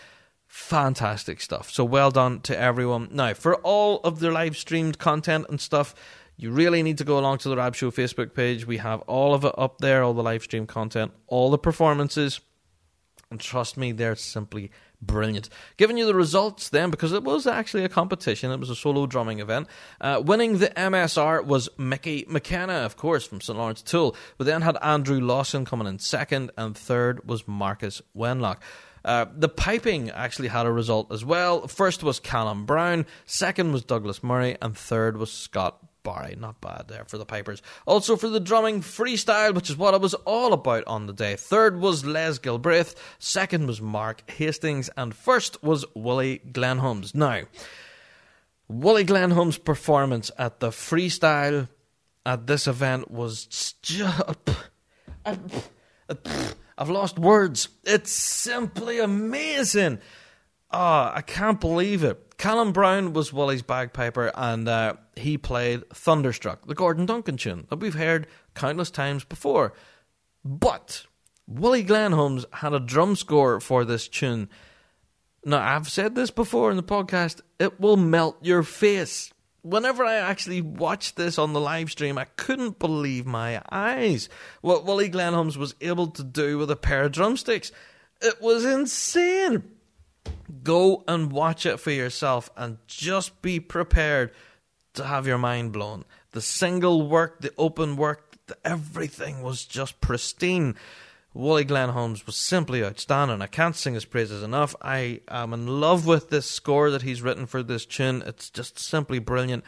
Fantastic 0.47 1.41
stuff. 1.41 1.71
So 1.71 1.85
well 1.85 2.11
done 2.11 2.41
to 2.41 2.59
everyone. 2.59 3.09
Now, 3.12 3.35
for 3.35 3.55
all 3.57 4.01
of 4.01 4.18
their 4.18 4.33
live 4.33 4.57
streamed 4.57 4.99
content 4.99 5.47
and 5.49 5.61
stuff, 5.61 5.95
you 6.37 6.51
really 6.51 6.83
need 6.83 6.99
to 6.99 7.05
go 7.05 7.18
along 7.18 7.39
to 7.39 7.49
the 7.49 7.57
Rab 7.57 7.77
Show 7.77 7.91
Facebook 7.91 8.35
page. 8.35 8.66
We 8.66 8.79
have 8.79 9.01
all 9.03 9.35
of 9.35 9.45
it 9.45 9.55
up 9.57 9.79
there, 9.79 10.03
all 10.03 10.14
the 10.14 10.23
live 10.23 10.43
stream 10.43 10.66
content, 10.66 11.12
all 11.29 11.51
the 11.51 11.59
performances. 11.59 12.41
And 13.31 13.39
trust 13.39 13.77
me, 13.77 13.93
they're 13.93 14.16
simply 14.16 14.73
brilliant. 15.03 15.48
Giving 15.76 15.98
you 15.98 16.07
the 16.07 16.14
results 16.14 16.68
then, 16.68 16.90
because 16.90 17.12
it 17.12 17.22
was 17.22 17.46
actually 17.46 17.84
a 17.84 17.88
competition, 17.88 18.51
it 18.51 18.61
was 18.61 18.70
a 18.70 18.76
solo 18.76 19.07
drumming 19.07 19.40
event. 19.40 19.68
Uh, 20.01 20.22
winning 20.24 20.59
the 20.59 20.68
MSR 20.68 21.44
was 21.44 21.68
Mickey 21.78 22.24
McKenna, 22.28 22.74
of 22.74 22.96
course, 22.96 23.26
from 23.26 23.40
St. 23.40 23.59
Lawrence 23.59 23.82
O'Toole. 23.82 24.16
We 24.38 24.44
then 24.44 24.62
had 24.62 24.76
Andrew 24.82 25.20
Lawson 25.20 25.64
coming 25.64 25.86
in 25.86 25.98
second, 25.98 26.51
and 26.57 26.76
third 26.76 27.28
was 27.28 27.46
Marcus 27.46 28.03
Wenlock. 28.16 28.59
Uh, 29.05 29.26
the 29.34 29.48
piping 29.48 30.11
actually 30.11 30.48
had 30.48 30.66
a 30.66 30.72
result 30.72 31.11
as 31.11 31.24
well. 31.24 31.66
First 31.66 32.03
was 32.03 32.20
Callum 32.20 32.66
Brown, 32.66 33.07
second 33.24 33.72
was 33.72 33.84
Douglas 33.84 34.22
Murray, 34.22 34.57
and 34.61 34.76
third 34.76 35.16
was 35.16 35.32
Scott 35.32 35.78
Barry. 36.14 36.32
Eh? 36.32 36.36
Not 36.38 36.61
bad 36.61 36.86
there 36.88 37.04
for 37.04 37.18
the 37.18 37.24
Pipers. 37.24 37.62
Also 37.86 38.16
for 38.16 38.28
the 38.28 38.40
drumming 38.40 38.80
freestyle, 38.80 39.54
which 39.54 39.70
is 39.70 39.76
what 39.76 39.94
it 39.94 40.00
was 40.00 40.14
all 40.14 40.52
about 40.52 40.84
on 40.86 41.06
the 41.06 41.12
day. 41.12 41.36
Third 41.36 41.80
was 41.80 42.04
Les 42.04 42.38
Gilbraith, 42.38 42.94
second 43.18 43.66
was 43.66 43.80
Mark 43.80 44.28
Hastings, 44.30 44.90
and 44.96 45.14
first 45.14 45.62
was 45.62 45.84
Willie 45.94 46.40
Glenholmes. 46.50 47.14
Now, 47.14 47.42
Willie 48.68 49.04
Glenholmes' 49.04 49.62
performance 49.62 50.30
at 50.38 50.61
the 50.61 50.70
freestyle 50.70 51.68
at 52.24 52.46
this 52.46 52.66
event 52.66 53.11
was 53.11 53.46
just. 53.82 54.50
I've 56.78 56.88
lost 56.88 57.18
words. 57.18 57.68
It's 57.84 58.11
simply 58.11 59.00
amazing. 59.00 59.98
Oh, 60.73 61.11
I 61.14 61.23
can't 61.27 61.61
believe 61.61 62.05
it. 62.05 62.39
Callum 62.39 62.73
Brown 62.73 63.12
was 63.12 63.33
Willie's 63.33 63.62
bagpiper, 63.62 64.31
and 64.35 64.68
uh, 64.68 64.95
he 65.16 65.37
played 65.37 65.89
Thunderstruck, 65.91 66.66
the 66.66 66.75
Gordon 66.75 67.07
Duncan 67.07 67.37
tune 67.37 67.66
that 67.71 67.81
we've 67.81 67.95
heard 67.95 68.27
countless 68.55 68.91
times 68.91 69.25
before. 69.25 69.75
But 70.45 71.07
Willie 71.47 71.85
Glenholmes 71.85 72.45
had 72.53 72.73
a 72.73 72.81
drum 72.81 73.16
score 73.16 73.61
for 73.61 73.85
this 73.85 74.09
tune. 74.09 74.49
Now, 75.45 75.61
I've 75.61 75.89
said 75.89 76.14
this 76.14 76.31
before 76.31 76.71
in 76.71 76.77
the 76.77 76.83
podcast, 76.83 77.41
it 77.59 77.81
will 77.81 77.97
melt 77.97 78.39
your 78.43 78.62
face 78.62 79.33
whenever 79.62 80.05
I 80.05 80.16
actually 80.16 80.61
watched 80.61 81.16
this 81.16 81.39
on 81.39 81.53
the 81.53 81.61
live 81.61 81.91
stream, 81.91 82.18
I 82.18 82.25
couldn't 82.37 82.79
believe 82.79 83.27
my 83.27 83.62
eyes. 83.71 84.29
What 84.61 84.85
Willie 84.85 85.11
Glenholmes 85.11 85.57
was 85.57 85.75
able 85.81 86.09
to 86.09 86.25
do 86.25 86.59
with 86.59 86.71
a 86.71 86.77
pair 86.77 87.05
of 87.05 87.12
drumsticks. 87.12 87.73
It 88.21 88.41
was 88.41 88.64
insane. 88.64 89.62
Go 90.62 91.05
and 91.09 91.33
watch 91.33 91.66
it 91.66 91.78
for 91.78 91.91
yourself 91.91 92.51
and 92.57 92.78
just 92.87 93.41
be 93.43 93.61
prepared 93.61 94.33
to 94.95 95.05
have 95.05 95.26
your 95.26 95.39
mind 95.39 95.72
blown. 95.72 96.05
The 96.33 96.41
single 96.41 97.09
work, 97.09 97.41
the 97.41 97.53
open 97.57 97.97
work, 97.97 98.37
everything 98.64 99.43
was 99.43 99.64
just 99.64 100.01
pristine. 100.01 100.74
Wally 101.33 101.64
Glenholmes 101.64 102.26
was 102.26 102.37
simply 102.37 102.85
outstanding. 102.85 103.41
I 103.41 103.47
can't 103.47 103.76
sing 103.76 103.95
his 103.95 104.05
praises 104.05 104.43
enough. 104.43 104.74
I 104.83 105.20
am 105.28 105.53
in 105.53 105.81
love 105.81 106.07
with 106.07 106.31
this 106.31 106.51
score 106.51 106.91
that 106.91 107.03
he's 107.03 107.22
written 107.22 107.47
for 107.47 107.62
this 107.62 107.87
tune. 107.87 108.22
It's 108.26 108.51
just 108.51 108.78
simply 108.78 109.20
brilliant. 109.20 109.64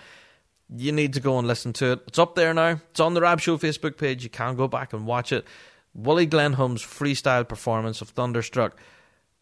You 0.74 0.90
need 0.90 1.12
to 1.14 1.20
go 1.20 1.38
and 1.38 1.46
listen 1.46 1.72
to 1.74 1.92
it. 1.92 2.00
It's 2.08 2.18
up 2.18 2.34
there 2.34 2.52
now. 2.52 2.80
It's 2.90 3.00
on 3.00 3.14
the 3.14 3.20
Rab 3.20 3.40
Show 3.40 3.58
Facebook 3.58 3.96
page. 3.96 4.24
You 4.24 4.30
can 4.30 4.56
go 4.56 4.66
back 4.66 4.92
and 4.92 5.06
watch 5.06 5.30
it. 5.30 5.46
Wally 5.94 6.26
Glenholmes' 6.26 6.80
freestyle 6.80 7.46
performance 7.46 8.00
of 8.00 8.08
Thunderstruck. 8.08 8.76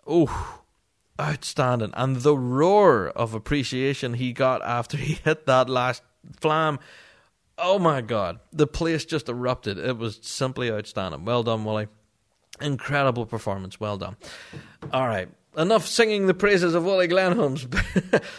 Oh, 0.06 0.60
outstanding. 1.20 1.90
And 1.94 2.16
the 2.16 2.36
roar 2.36 3.08
of 3.08 3.34
appreciation 3.34 4.14
he 4.14 4.32
got 4.32 4.62
after 4.62 4.96
he 4.96 5.14
hit 5.14 5.46
that 5.46 5.68
last 5.68 6.02
flam. 6.40 6.78
Oh 7.58 7.78
my 7.78 8.00
God. 8.00 8.40
The 8.52 8.66
place 8.66 9.04
just 9.04 9.28
erupted. 9.28 9.78
It 9.78 9.98
was 9.98 10.18
simply 10.22 10.70
outstanding. 10.70 11.24
Well 11.24 11.42
done, 11.42 11.64
Wally. 11.64 11.88
Incredible 12.60 13.26
performance. 13.26 13.78
Well 13.78 13.98
done. 13.98 14.16
All 14.92 15.06
right. 15.06 15.28
Enough 15.56 15.86
singing 15.86 16.26
the 16.26 16.34
praises 16.34 16.74
of 16.74 16.84
Wally 16.84 17.08
Glenholmes. 17.08 17.68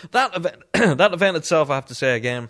that 0.12 0.36
event, 0.36 0.58
that 0.98 1.14
event 1.14 1.38
itself, 1.38 1.70
I 1.70 1.76
have 1.76 1.88
to 1.88 1.96
say 1.96 2.16
again, 2.16 2.50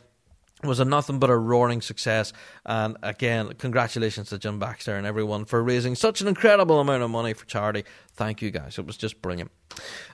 was 0.64 0.80
a 0.80 0.86
nothing 0.86 1.20
but 1.20 1.30
a 1.30 1.38
roaring 1.38 1.82
success. 1.82 2.34
And 2.66 2.98
again, 3.02 3.54
congratulations 3.58 4.30
to 4.30 4.38
Jim 4.38 4.60
Baxter 4.60 4.96
and 4.96 5.06
everyone 5.06 5.46
for 5.46 5.64
raising 5.64 5.96
such 5.96 6.22
an 6.22 6.28
incredible 6.28 6.80
amount 6.80 7.04
of 7.04 7.10
money 7.10 7.34
for 7.34 7.46
charity. 7.46 7.84
Thank 8.14 8.42
you 8.42 8.52
guys. 8.52 8.78
It 8.78 8.86
was 8.86 8.98
just 8.98 9.22
brilliant. 9.22 9.52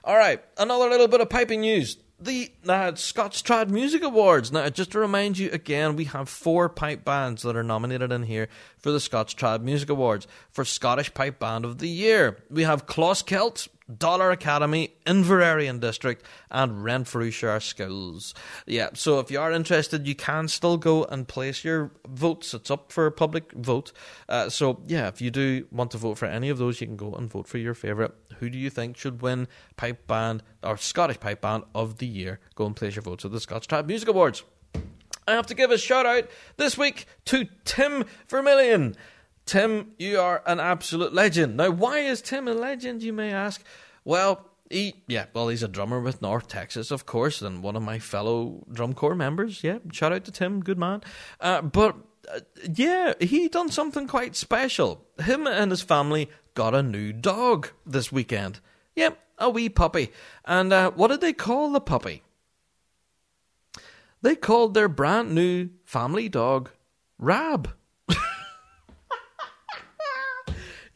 All 0.04 0.16
right, 0.16 0.42
another 0.56 0.88
little 0.88 1.08
bit 1.08 1.20
of 1.20 1.28
piping 1.28 1.62
news 1.62 1.98
the 2.20 2.50
uh, 2.66 2.94
Scots 2.94 3.42
Trad 3.42 3.68
Music 3.70 4.02
Awards. 4.02 4.50
Now, 4.50 4.68
just 4.70 4.92
to 4.92 4.98
remind 4.98 5.38
you 5.38 5.50
again, 5.50 5.96
we 5.96 6.04
have 6.04 6.28
four 6.28 6.68
pipe 6.68 7.04
bands 7.04 7.42
that 7.42 7.56
are 7.56 7.62
nominated 7.62 8.10
in 8.10 8.24
here 8.24 8.48
for 8.76 8.90
the 8.90 9.00
Scots 9.00 9.34
Trad 9.34 9.62
Music 9.62 9.88
Awards 9.88 10.26
for 10.50 10.64
Scottish 10.64 11.14
Pipe 11.14 11.38
Band 11.38 11.64
of 11.64 11.78
the 11.78 11.88
Year. 11.88 12.38
We 12.50 12.64
have 12.64 12.86
Closkelt, 12.86 13.68
Dollar 13.96 14.30
Academy, 14.30 14.94
Inveraray 15.06 15.68
and 15.68 15.80
District, 15.80 16.24
and 16.50 16.84
Renfrewshire 16.84 17.60
Schools. 17.60 18.34
Yeah, 18.66 18.90
so 18.94 19.18
if 19.18 19.30
you 19.30 19.40
are 19.40 19.52
interested, 19.52 20.06
you 20.06 20.14
can 20.14 20.48
still 20.48 20.76
go 20.76 21.04
and 21.04 21.26
place 21.26 21.64
your 21.64 21.90
votes. 22.06 22.52
It's 22.52 22.70
up 22.70 22.92
for 22.92 23.06
a 23.06 23.12
public 23.12 23.52
vote. 23.52 23.92
Uh, 24.28 24.50
so, 24.50 24.80
yeah, 24.86 25.08
if 25.08 25.20
you 25.20 25.30
do 25.30 25.66
want 25.70 25.90
to 25.92 25.98
vote 25.98 26.18
for 26.18 26.26
any 26.26 26.48
of 26.48 26.58
those, 26.58 26.80
you 26.80 26.86
can 26.86 26.96
go 26.96 27.14
and 27.14 27.30
vote 27.30 27.48
for 27.48 27.58
your 27.58 27.74
favourite. 27.74 28.12
Who 28.38 28.50
do 28.50 28.58
you 28.58 28.70
think 28.70 28.96
should 28.96 29.22
win 29.22 29.48
Pipe 29.76 30.06
Band 30.06 30.42
or 30.62 30.76
Scottish 30.76 31.20
Pipe 31.20 31.40
Band 31.40 31.64
of 31.74 31.98
the 31.98 32.06
Year? 32.06 32.40
Go 32.54 32.66
and 32.66 32.76
place 32.76 32.96
your 32.96 33.02
votes 33.02 33.24
at 33.24 33.32
the 33.32 33.40
Scots 33.40 33.66
Trad 33.66 33.86
Music 33.86 34.08
Awards. 34.08 34.44
I 35.26 35.32
have 35.32 35.46
to 35.48 35.54
give 35.54 35.70
a 35.70 35.76
shout 35.78 36.06
out 36.06 36.28
this 36.56 36.78
week 36.78 37.06
to 37.26 37.46
Tim 37.64 38.04
Vermillion. 38.28 38.96
Tim, 39.48 39.92
you 39.98 40.20
are 40.20 40.42
an 40.44 40.60
absolute 40.60 41.14
legend. 41.14 41.56
Now, 41.56 41.70
why 41.70 42.00
is 42.00 42.20
Tim 42.20 42.46
a 42.48 42.52
legend, 42.52 43.02
you 43.02 43.14
may 43.14 43.32
ask? 43.32 43.64
Well, 44.04 44.46
he, 44.70 45.02
yeah, 45.06 45.24
well, 45.32 45.48
he's 45.48 45.62
a 45.62 45.68
drummer 45.68 46.00
with 46.00 46.20
North 46.20 46.48
Texas, 46.48 46.90
of 46.90 47.06
course, 47.06 47.40
and 47.40 47.62
one 47.62 47.74
of 47.74 47.82
my 47.82 47.98
fellow 47.98 48.66
drum 48.70 48.92
corps 48.92 49.14
members. 49.14 49.64
Yeah, 49.64 49.78
shout 49.90 50.12
out 50.12 50.26
to 50.26 50.30
Tim, 50.30 50.62
good 50.62 50.78
man. 50.78 51.00
Uh, 51.40 51.62
but 51.62 51.96
uh, 52.30 52.40
yeah, 52.74 53.14
he 53.20 53.48
done 53.48 53.70
something 53.70 54.06
quite 54.06 54.36
special. 54.36 55.06
Him 55.18 55.46
and 55.46 55.70
his 55.70 55.80
family 55.80 56.28
got 56.52 56.74
a 56.74 56.82
new 56.82 57.14
dog 57.14 57.70
this 57.86 58.12
weekend. 58.12 58.60
Yep, 58.96 59.18
a 59.38 59.48
wee 59.48 59.70
puppy. 59.70 60.12
And 60.44 60.74
uh, 60.74 60.90
what 60.90 61.08
did 61.08 61.22
they 61.22 61.32
call 61.32 61.72
the 61.72 61.80
puppy? 61.80 62.22
They 64.20 64.36
called 64.36 64.74
their 64.74 64.88
brand 64.88 65.34
new 65.34 65.70
family 65.86 66.28
dog 66.28 66.68
Rab. 67.18 67.72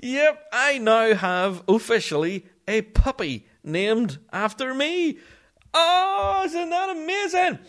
Yep, 0.03 0.49
I 0.53 0.79
now 0.79 1.15
have 1.15 1.63
officially 1.69 2.45
a 2.67 2.83
puppy 2.83 3.47
named 3.63 4.19
after 4.33 4.75
me. 4.75 5.19
Oh, 5.73 6.43
isn't 6.45 6.71
that 6.71 6.91
amazing? 6.91 7.61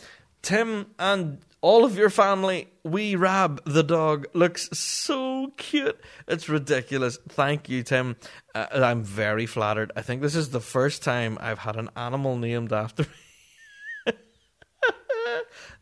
Tim 0.42 0.88
and 0.98 1.40
all 1.62 1.86
of 1.86 1.96
your 1.96 2.10
family, 2.10 2.68
wee 2.84 3.16
Rab 3.16 3.64
the 3.66 3.84
dog 3.84 4.26
looks 4.34 4.68
so 4.78 5.54
cute. 5.58 6.00
It's 6.28 6.50
ridiculous. 6.50 7.20
Thank 7.30 7.70
you, 7.70 7.84
Tim. 7.84 8.16
Uh, 8.56 8.66
I'm 8.74 9.04
very 9.04 9.46
flattered. 9.46 9.92
I 9.96 10.02
think 10.02 10.24
this 10.24 10.36
is 10.36 10.50
the 10.50 10.60
first 10.60 11.04
time 11.04 11.38
I've 11.40 11.60
had 11.60 11.76
an 11.76 11.92
animal 11.96 12.36
named 12.36 12.74
after 12.74 13.04
me. 13.04 14.14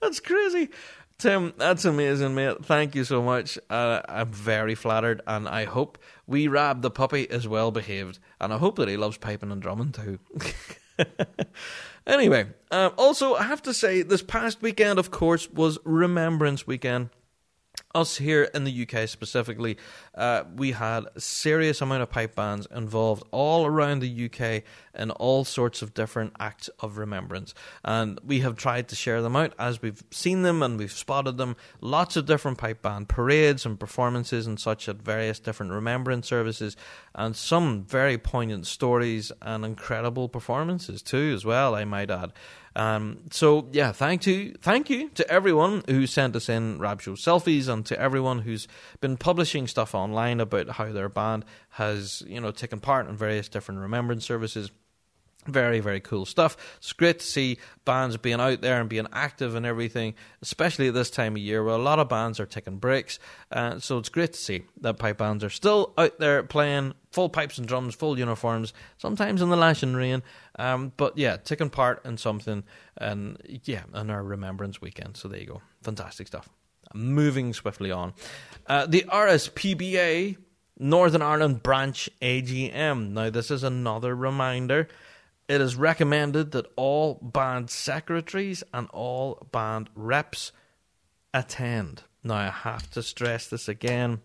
That's 0.02 0.20
crazy. 0.20 0.70
Tim, 1.22 1.54
that's 1.56 1.86
amazing, 1.86 2.34
mate. 2.34 2.66
Thank 2.66 2.96
you 2.96 3.04
so 3.04 3.22
much. 3.22 3.60
Uh, 3.70 4.02
I'm 4.10 4.32
very 4.32 4.74
flattered, 4.74 5.22
and 5.28 5.48
I 5.48 5.66
hope 5.66 6.00
we 6.32 6.48
Rab 6.48 6.82
the 6.82 6.90
puppy 6.90 7.24
is 7.24 7.48
well 7.48 7.72
behaved, 7.72 8.18
and 8.40 8.54
I 8.54 8.58
hope 8.58 8.78
that 8.78 8.88
he 8.88 8.98
loves 8.98 9.18
piping 9.18 9.52
and 9.52 9.62
drumming 9.62 9.92
too. 9.92 10.20
anyway, 12.08 12.48
um, 12.72 12.94
also 12.98 13.36
I 13.36 13.44
have 13.44 13.62
to 13.64 13.74
say, 13.74 14.02
this 14.02 14.24
past 14.24 14.62
weekend, 14.62 14.98
of 14.98 15.12
course, 15.12 15.50
was 15.50 15.78
Remembrance 15.84 16.66
Weekend 16.66 17.10
us 17.94 18.18
here 18.18 18.44
in 18.54 18.64
the 18.64 18.88
UK 18.88 19.08
specifically, 19.08 19.78
uh, 20.16 20.44
we 20.56 20.72
had 20.72 21.06
a 21.16 21.22
serious 21.22 21.82
amount 21.82 22.04
of 22.04 22.10
pipe 22.10 22.36
bands 22.36 22.68
involved 22.74 23.24
all 23.32 23.66
around 23.66 24.00
the 24.00 24.26
UK 24.26 24.64
in 24.94 25.12
all 25.12 25.44
sorts 25.44 25.82
of 25.82 25.94
different 25.94 26.34
acts 26.40 26.70
of 26.80 26.98
remembrance. 26.98 27.54
And 27.84 28.20
we 28.26 28.40
have 28.40 28.56
tried 28.56 28.88
to 28.90 28.96
share 28.96 29.22
them 29.22 29.36
out 29.36 29.54
as 29.58 29.82
we've 29.82 30.04
seen 30.12 30.42
them 30.42 30.64
and 30.64 30.78
we've 30.78 30.92
spotted 30.92 31.38
them. 31.38 31.56
Lots 31.80 32.16
of 32.16 32.26
different 32.26 32.58
pipe 32.58 32.82
band 32.82 33.10
parades 33.10 33.66
and 33.66 33.80
performances 33.80 34.48
and 34.48 34.60
such 34.60 34.88
at 34.90 35.02
various 35.02 35.40
different 35.40 35.72
remembrance 35.72 36.28
services, 36.28 36.76
and 37.16 37.36
some 37.36 37.84
very 37.84 38.18
poignant 38.18 38.68
stories 38.68 39.32
and 39.42 39.66
incredible 39.66 40.30
performances 40.30 41.02
too, 41.02 41.32
as 41.34 41.46
well, 41.46 41.76
I 41.76 41.86
might 41.86 42.10
add. 42.12 42.34
Um, 42.76 43.20
so 43.32 43.68
yeah, 43.72 43.92
thank 43.92 44.26
you, 44.26 44.56
thank 44.62 44.90
you 44.90 45.10
to 45.10 45.30
everyone 45.30 45.84
who 45.88 46.08
sent 46.08 46.36
us 46.36 46.48
in 46.48 46.80
Rab 46.80 47.02
Show 47.02 47.14
selfies, 47.14 47.68
and 47.68 47.86
to 47.88 48.00
everyone 48.00 48.40
who's 48.40 48.68
been 49.02 49.18
publishing 49.18 49.68
stuff 49.68 49.94
online 49.94 50.40
about 50.40 50.70
how 50.70 50.92
their 50.92 51.10
band 51.10 51.46
has, 51.72 52.24
you 52.26 52.40
know, 52.40 52.52
taken 52.52 52.80
part 52.80 53.08
in 53.08 53.18
various 53.18 53.50
different 53.50 53.82
remembrance 53.82 54.26
services. 54.26 54.72
Very, 55.48 55.80
very 55.80 56.00
cool 56.00 56.28
stuff. 56.28 56.56
It's 56.78 56.94
great 56.94 57.18
to 57.18 57.26
see 57.26 57.58
bands 57.84 58.16
being 58.16 58.40
out 58.40 58.62
there 58.62 58.80
and 58.80 58.88
being 58.88 59.08
active 59.12 59.56
and 59.56 59.66
everything, 59.66 60.14
especially 60.44 60.90
at 60.90 60.94
this 60.94 61.10
time 61.10 61.34
of 61.36 61.42
year 61.42 61.64
where 61.64 61.74
a 61.74 61.80
lot 61.80 61.98
of 61.98 62.08
bands 62.08 62.40
are 62.40 62.46
taking 62.46 62.78
breaks. 62.78 63.18
Uh, 63.52 63.80
so 63.80 63.98
it's 63.98 64.10
great 64.10 64.34
to 64.34 64.40
see 64.40 64.66
that 64.82 65.00
pipe 65.00 65.18
bands 65.18 65.44
are 65.44 65.50
still 65.50 65.94
out 65.98 66.20
there 66.20 66.44
playing 66.44 66.94
full 67.10 67.28
pipes 67.28 67.58
and 67.58 67.68
drums, 67.68 67.96
full 67.96 68.20
uniforms, 68.20 68.72
sometimes 69.00 69.42
in 69.42 69.50
the 69.50 69.58
lashing 69.58 69.96
rain. 69.96 70.22
Um, 70.62 70.92
but 70.96 71.18
yeah, 71.18 71.38
taking 71.38 71.72
part 71.72 72.06
in 72.06 72.18
something 72.18 72.64
and 72.96 73.42
yeah, 73.66 73.82
on 73.96 74.12
our 74.12 74.24
Remembrance 74.24 74.80
Weekend. 74.80 75.18
So 75.18 75.28
there 75.28 75.40
you 75.40 75.48
go. 75.48 75.62
Fantastic 75.82 76.28
stuff. 76.28 76.50
Moving 76.94 77.52
swiftly 77.54 77.90
on. 77.90 78.14
Uh, 78.68 78.86
the 78.86 79.06
RSPBA 79.12 80.38
Northern 80.78 81.24
Ireland 81.24 81.64
Branch 81.64 82.10
AGM. 82.22 83.12
Now, 83.12 83.32
this 83.32 83.50
is 83.50 83.64
another 83.64 84.16
reminder 84.16 84.88
it 85.48 85.62
is 85.62 85.76
recommended 85.76 86.52
that 86.52 86.72
all 86.76 87.16
band 87.22 87.72
secretaries 87.72 88.64
and 88.72 88.88
all 88.92 89.48
band 89.52 89.90
reps 89.96 90.52
attend. 91.34 92.04
Now, 92.24 92.36
I 92.36 92.50
have 92.50 92.90
to 92.92 93.02
stress 93.02 93.48
this 93.48 93.68
again. 93.68 94.22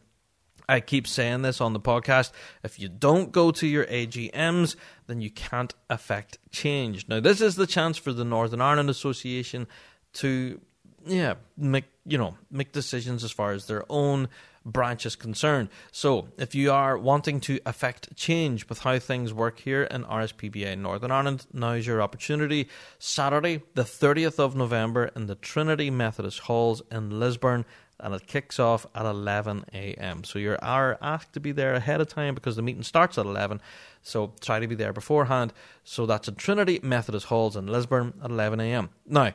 I 0.68 0.80
keep 0.80 1.06
saying 1.06 1.42
this 1.42 1.60
on 1.60 1.72
the 1.72 1.80
podcast. 1.80 2.32
If 2.64 2.80
you 2.80 2.88
don't 2.88 3.32
go 3.32 3.50
to 3.52 3.66
your 3.66 3.86
AGMs, 3.86 4.76
then 5.06 5.20
you 5.20 5.30
can't 5.30 5.72
affect 5.88 6.38
change. 6.50 7.08
Now, 7.08 7.20
this 7.20 7.40
is 7.40 7.56
the 7.56 7.66
chance 7.66 7.96
for 7.96 8.12
the 8.12 8.24
Northern 8.24 8.60
Ireland 8.60 8.90
Association 8.90 9.68
to, 10.14 10.60
yeah, 11.06 11.34
make 11.56 11.84
you 12.04 12.18
know 12.18 12.36
make 12.50 12.72
decisions 12.72 13.24
as 13.24 13.32
far 13.32 13.52
as 13.52 13.66
their 13.66 13.84
own 13.88 14.28
branch 14.64 15.06
is 15.06 15.14
concerned. 15.14 15.68
So, 15.92 16.28
if 16.36 16.54
you 16.54 16.72
are 16.72 16.98
wanting 16.98 17.38
to 17.42 17.60
affect 17.64 18.16
change 18.16 18.68
with 18.68 18.80
how 18.80 18.98
things 18.98 19.32
work 19.32 19.60
here 19.60 19.84
in 19.84 20.04
RSPBA 20.04 20.76
Northern 20.78 21.12
Ireland, 21.12 21.46
now's 21.52 21.86
your 21.86 22.02
opportunity. 22.02 22.68
Saturday, 22.98 23.62
the 23.74 23.84
30th 23.84 24.40
of 24.40 24.56
November, 24.56 25.12
in 25.14 25.26
the 25.26 25.36
Trinity 25.36 25.90
Methodist 25.90 26.40
Halls 26.40 26.82
in 26.90 27.20
Lisburn, 27.20 27.64
and 28.01 28.14
it 28.14 28.26
kicks 28.26 28.59
off 28.59 28.86
at 28.94 29.07
11 29.07 29.64
a.m. 29.72 30.24
So 30.24 30.38
you're 30.38 30.59
asked 30.62 31.32
to 31.32 31.40
be 31.40 31.53
there 31.53 31.74
ahead 31.74 32.01
of 32.01 32.09
time 32.09 32.34
because 32.34 32.57
the 32.57 32.62
meeting 32.62 32.82
starts 32.82 33.18
at 33.18 33.26
11. 33.26 33.61
So 34.03 34.32
try 34.40 34.61
to 34.61 34.66
be 34.66 34.74
there 34.74 34.92
beforehand. 34.92 35.53
So 35.84 36.07
that's 36.07 36.28
at 36.28 36.38
Trinity 36.38 36.80
Methodist 36.82 37.26
Halls 37.26 37.57
in 37.57 37.66
Lisburn 37.66 38.14
at 38.22 38.30
11 38.30 38.61
a.m. 38.61 38.90
Now, 39.07 39.32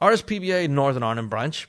RSPBA 0.00 0.68
Northern 0.68 1.02
Ireland 1.02 1.30
branch 1.30 1.68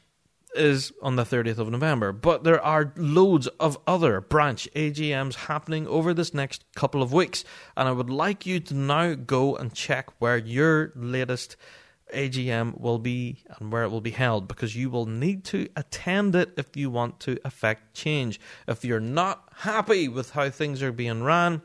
is 0.55 0.91
on 1.01 1.15
the 1.17 1.23
30th 1.23 1.59
of 1.59 1.69
November, 1.69 2.11
but 2.11 2.43
there 2.43 2.61
are 2.61 2.93
loads 2.95 3.47
of 3.59 3.77
other 3.85 4.21
branch 4.21 4.67
AGMs 4.75 5.35
happening 5.35 5.85
over 5.87 6.13
this 6.13 6.33
next 6.33 6.63
couple 6.75 7.01
of 7.01 7.13
weeks, 7.13 7.43
and 7.75 7.87
I 7.87 7.91
would 7.91 8.09
like 8.09 8.45
you 8.45 8.59
to 8.61 8.73
now 8.73 9.13
go 9.13 9.55
and 9.55 9.73
check 9.73 10.09
where 10.19 10.37
your 10.37 10.91
latest 10.95 11.57
AGM 12.13 12.79
will 12.79 12.99
be 12.99 13.43
and 13.57 13.71
where 13.71 13.83
it 13.83 13.89
will 13.89 14.01
be 14.01 14.11
held 14.11 14.47
because 14.47 14.75
you 14.75 14.89
will 14.89 15.05
need 15.05 15.43
to 15.45 15.67
attend 15.75 16.35
it 16.35 16.53
if 16.57 16.75
you 16.75 16.89
want 16.89 17.19
to 17.21 17.37
affect 17.43 17.93
change. 17.93 18.39
If 18.67 18.85
you're 18.85 18.99
not 18.99 19.49
happy 19.57 20.07
with 20.07 20.31
how 20.31 20.49
things 20.49 20.81
are 20.81 20.91
being 20.91 21.23
run, 21.23 21.61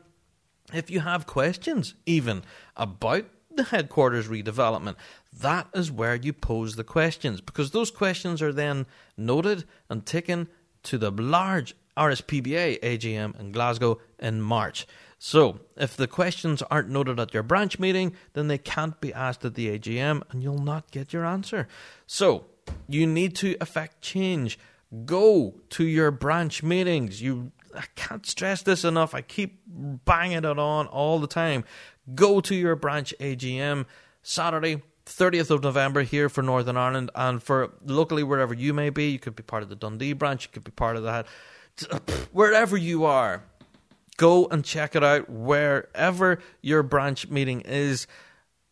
if 0.73 0.89
you 0.89 1.01
have 1.01 1.27
questions 1.27 1.95
even 2.05 2.43
about 2.75 3.25
the 3.55 3.63
headquarters 3.63 4.27
redevelopment, 4.27 4.95
that 5.31 5.67
is 5.73 5.91
where 5.91 6.15
you 6.15 6.33
pose 6.33 6.75
the 6.75 6.83
questions 6.83 7.41
because 7.41 7.71
those 7.71 7.91
questions 7.91 8.41
are 8.41 8.53
then 8.53 8.85
noted 9.17 9.65
and 9.89 10.05
taken 10.05 10.47
to 10.83 10.97
the 10.97 11.11
large 11.11 11.75
RSPBA 11.95 12.79
AGM 12.81 13.39
in 13.39 13.51
Glasgow 13.51 13.99
in 14.19 14.41
March. 14.41 14.87
So, 15.25 15.61
if 15.77 15.95
the 15.95 16.05
questions 16.05 16.61
aren't 16.63 16.89
noted 16.89 17.17
at 17.17 17.33
your 17.33 17.43
branch 17.43 17.79
meeting, 17.79 18.13
then 18.33 18.49
they 18.49 18.57
can't 18.57 18.99
be 18.99 19.13
asked 19.13 19.45
at 19.45 19.55
the 19.55 19.79
AGM 19.79 20.21
and 20.29 20.43
you'll 20.43 20.57
not 20.57 20.91
get 20.91 21.13
your 21.13 21.25
answer. 21.25 21.69
So, 22.05 22.43
you 22.89 23.07
need 23.07 23.33
to 23.37 23.55
affect 23.61 24.01
change. 24.01 24.59
Go 25.05 25.61
to 25.69 25.85
your 25.85 26.11
branch 26.11 26.61
meetings. 26.61 27.21
You 27.21 27.53
I 27.73 27.85
can't 27.95 28.25
stress 28.25 28.63
this 28.63 28.83
enough. 28.83 29.15
I 29.15 29.21
keep 29.21 29.61
banging 29.65 30.43
it 30.43 30.59
on 30.59 30.87
all 30.87 31.19
the 31.19 31.27
time. 31.27 31.63
Go 32.13 32.41
to 32.41 32.53
your 32.53 32.75
branch 32.75 33.13
AGM 33.21 33.85
Saturday, 34.23 34.83
30th 35.05 35.51
of 35.51 35.63
November 35.63 36.01
here 36.01 36.27
for 36.27 36.41
Northern 36.41 36.75
Ireland 36.75 37.11
and 37.15 37.41
for 37.41 37.71
locally 37.85 38.23
wherever 38.23 38.53
you 38.53 38.73
may 38.73 38.89
be. 38.89 39.11
You 39.11 39.19
could 39.19 39.37
be 39.37 39.43
part 39.43 39.63
of 39.63 39.69
the 39.69 39.77
Dundee 39.77 40.11
branch, 40.11 40.47
you 40.47 40.51
could 40.51 40.65
be 40.65 40.71
part 40.71 40.97
of 40.97 41.03
that. 41.03 41.27
Wherever 42.33 42.75
you 42.75 43.05
are, 43.05 43.43
go 44.17 44.47
and 44.47 44.63
check 44.63 44.95
it 44.95 45.03
out. 45.03 45.29
Wherever 45.29 46.39
your 46.61 46.83
branch 46.83 47.29
meeting 47.29 47.61
is, 47.61 48.07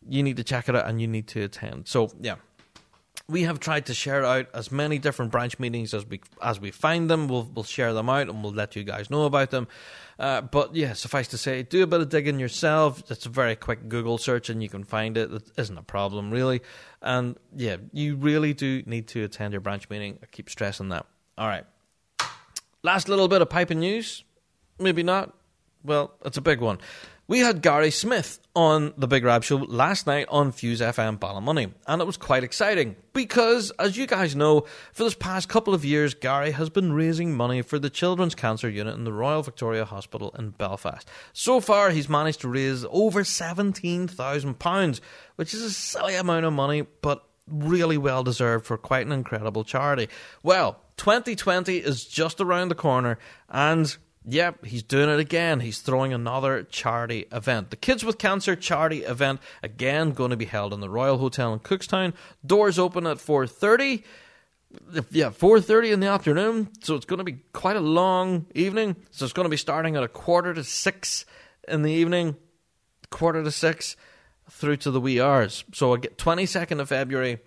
you 0.08 0.22
need 0.22 0.36
to 0.36 0.44
check 0.44 0.68
it 0.68 0.76
out 0.76 0.86
and 0.86 1.00
you 1.00 1.08
need 1.08 1.28
to 1.28 1.42
attend. 1.42 1.88
So, 1.88 2.10
yeah. 2.20 2.36
We 3.28 3.42
have 3.42 3.60
tried 3.60 3.86
to 3.86 3.94
share 3.94 4.24
out 4.24 4.48
as 4.52 4.72
many 4.72 4.98
different 4.98 5.30
branch 5.30 5.58
meetings 5.58 5.94
as 5.94 6.04
we 6.04 6.20
as 6.42 6.60
we 6.60 6.70
find 6.70 7.08
them. 7.08 7.28
We'll 7.28 7.48
we'll 7.54 7.64
share 7.64 7.94
them 7.94 8.10
out 8.10 8.28
and 8.28 8.42
we'll 8.42 8.52
let 8.52 8.74
you 8.74 8.84
guys 8.84 9.10
know 9.10 9.24
about 9.24 9.50
them. 9.50 9.68
Uh, 10.18 10.40
but 10.40 10.74
yeah, 10.74 10.92
suffice 10.92 11.28
to 11.28 11.38
say, 11.38 11.62
do 11.62 11.82
a 11.82 11.86
bit 11.86 12.00
of 12.00 12.08
digging 12.08 12.38
yourself. 12.38 13.10
It's 13.10 13.24
a 13.24 13.28
very 13.28 13.56
quick 13.56 13.88
Google 13.88 14.18
search 14.18 14.50
and 14.50 14.62
you 14.62 14.68
can 14.68 14.84
find 14.84 15.16
it. 15.16 15.32
It 15.32 15.50
isn't 15.56 15.76
a 15.76 15.82
problem, 15.82 16.30
really. 16.30 16.62
And 17.00 17.36
yeah, 17.56 17.76
you 17.92 18.16
really 18.16 18.54
do 18.54 18.82
need 18.86 19.08
to 19.08 19.24
attend 19.24 19.52
your 19.52 19.60
branch 19.60 19.88
meeting. 19.88 20.18
I 20.22 20.26
keep 20.26 20.50
stressing 20.50 20.90
that. 20.90 21.06
All 21.38 21.48
right. 21.48 21.64
Last 22.82 23.08
little 23.08 23.28
bit 23.28 23.40
of 23.40 23.48
piping 23.48 23.80
news. 23.80 24.24
Maybe 24.78 25.02
not. 25.02 25.34
Well, 25.84 26.14
it's 26.24 26.36
a 26.36 26.42
big 26.42 26.60
one. 26.60 26.78
We 27.28 27.38
had 27.38 27.62
Gary 27.62 27.90
Smith 27.90 28.40
on 28.54 28.92
the 28.98 29.06
Big 29.06 29.24
Rab 29.24 29.42
Show 29.42 29.56
last 29.56 30.06
night 30.06 30.26
on 30.28 30.52
Fuse 30.52 30.80
FM 30.80 31.18
Ballymoney, 31.18 31.72
and 31.86 32.02
it 32.02 32.04
was 32.04 32.16
quite 32.16 32.44
exciting 32.44 32.96
because, 33.14 33.70
as 33.78 33.96
you 33.96 34.06
guys 34.06 34.36
know, 34.36 34.66
for 34.92 35.04
this 35.04 35.14
past 35.14 35.48
couple 35.48 35.72
of 35.72 35.84
years, 35.84 36.14
Gary 36.14 36.50
has 36.50 36.68
been 36.68 36.92
raising 36.92 37.34
money 37.34 37.62
for 37.62 37.78
the 37.78 37.88
Children's 37.88 38.34
Cancer 38.34 38.68
Unit 38.68 38.96
in 38.96 39.04
the 39.04 39.12
Royal 39.12 39.42
Victoria 39.42 39.84
Hospital 39.84 40.34
in 40.36 40.50
Belfast. 40.50 41.08
So 41.32 41.60
far, 41.60 41.90
he's 41.90 42.08
managed 42.08 42.40
to 42.42 42.48
raise 42.48 42.84
over 42.90 43.22
£17,000, 43.22 45.00
which 45.36 45.54
is 45.54 45.62
a 45.62 45.70
silly 45.70 46.16
amount 46.16 46.44
of 46.44 46.52
money, 46.52 46.82
but 47.00 47.24
really 47.48 47.96
well 47.96 48.24
deserved 48.24 48.66
for 48.66 48.76
quite 48.76 49.06
an 49.06 49.12
incredible 49.12 49.64
charity. 49.64 50.08
Well, 50.42 50.80
2020 50.98 51.78
is 51.78 52.04
just 52.04 52.40
around 52.40 52.68
the 52.68 52.74
corner, 52.74 53.18
and 53.48 53.96
Yep, 54.24 54.66
he's 54.66 54.84
doing 54.84 55.08
it 55.08 55.18
again. 55.18 55.60
He's 55.60 55.80
throwing 55.80 56.12
another 56.12 56.62
charity 56.62 57.26
event. 57.32 57.70
The 57.70 57.76
Kids 57.76 58.04
with 58.04 58.18
Cancer 58.18 58.54
charity 58.54 59.02
event 59.02 59.40
again 59.62 60.12
going 60.12 60.30
to 60.30 60.36
be 60.36 60.44
held 60.44 60.72
in 60.72 60.80
the 60.80 60.88
Royal 60.88 61.18
Hotel 61.18 61.52
in 61.52 61.58
Cookstown. 61.58 62.14
Doors 62.46 62.78
open 62.78 63.06
at 63.06 63.18
4:30. 63.18 64.04
Yeah, 65.10 65.30
4:30 65.30 65.92
in 65.92 66.00
the 66.00 66.06
afternoon. 66.06 66.68
So 66.82 66.94
it's 66.94 67.04
going 67.04 67.18
to 67.18 67.24
be 67.24 67.38
quite 67.52 67.76
a 67.76 67.80
long 67.80 68.46
evening. 68.54 68.96
So 69.10 69.24
it's 69.24 69.34
going 69.34 69.44
to 69.46 69.50
be 69.50 69.56
starting 69.56 69.96
at 69.96 70.04
a 70.04 70.08
quarter 70.08 70.54
to 70.54 70.62
6 70.62 71.24
in 71.66 71.82
the 71.82 71.92
evening, 71.92 72.36
quarter 73.10 73.42
to 73.42 73.50
6 73.50 73.96
through 74.50 74.76
to 74.76 74.90
the 74.90 75.00
wee 75.00 75.20
hours. 75.20 75.64
So 75.72 75.94
I 75.94 75.98
get 75.98 76.16
22nd 76.16 76.80
of 76.80 76.88
February 76.88 77.40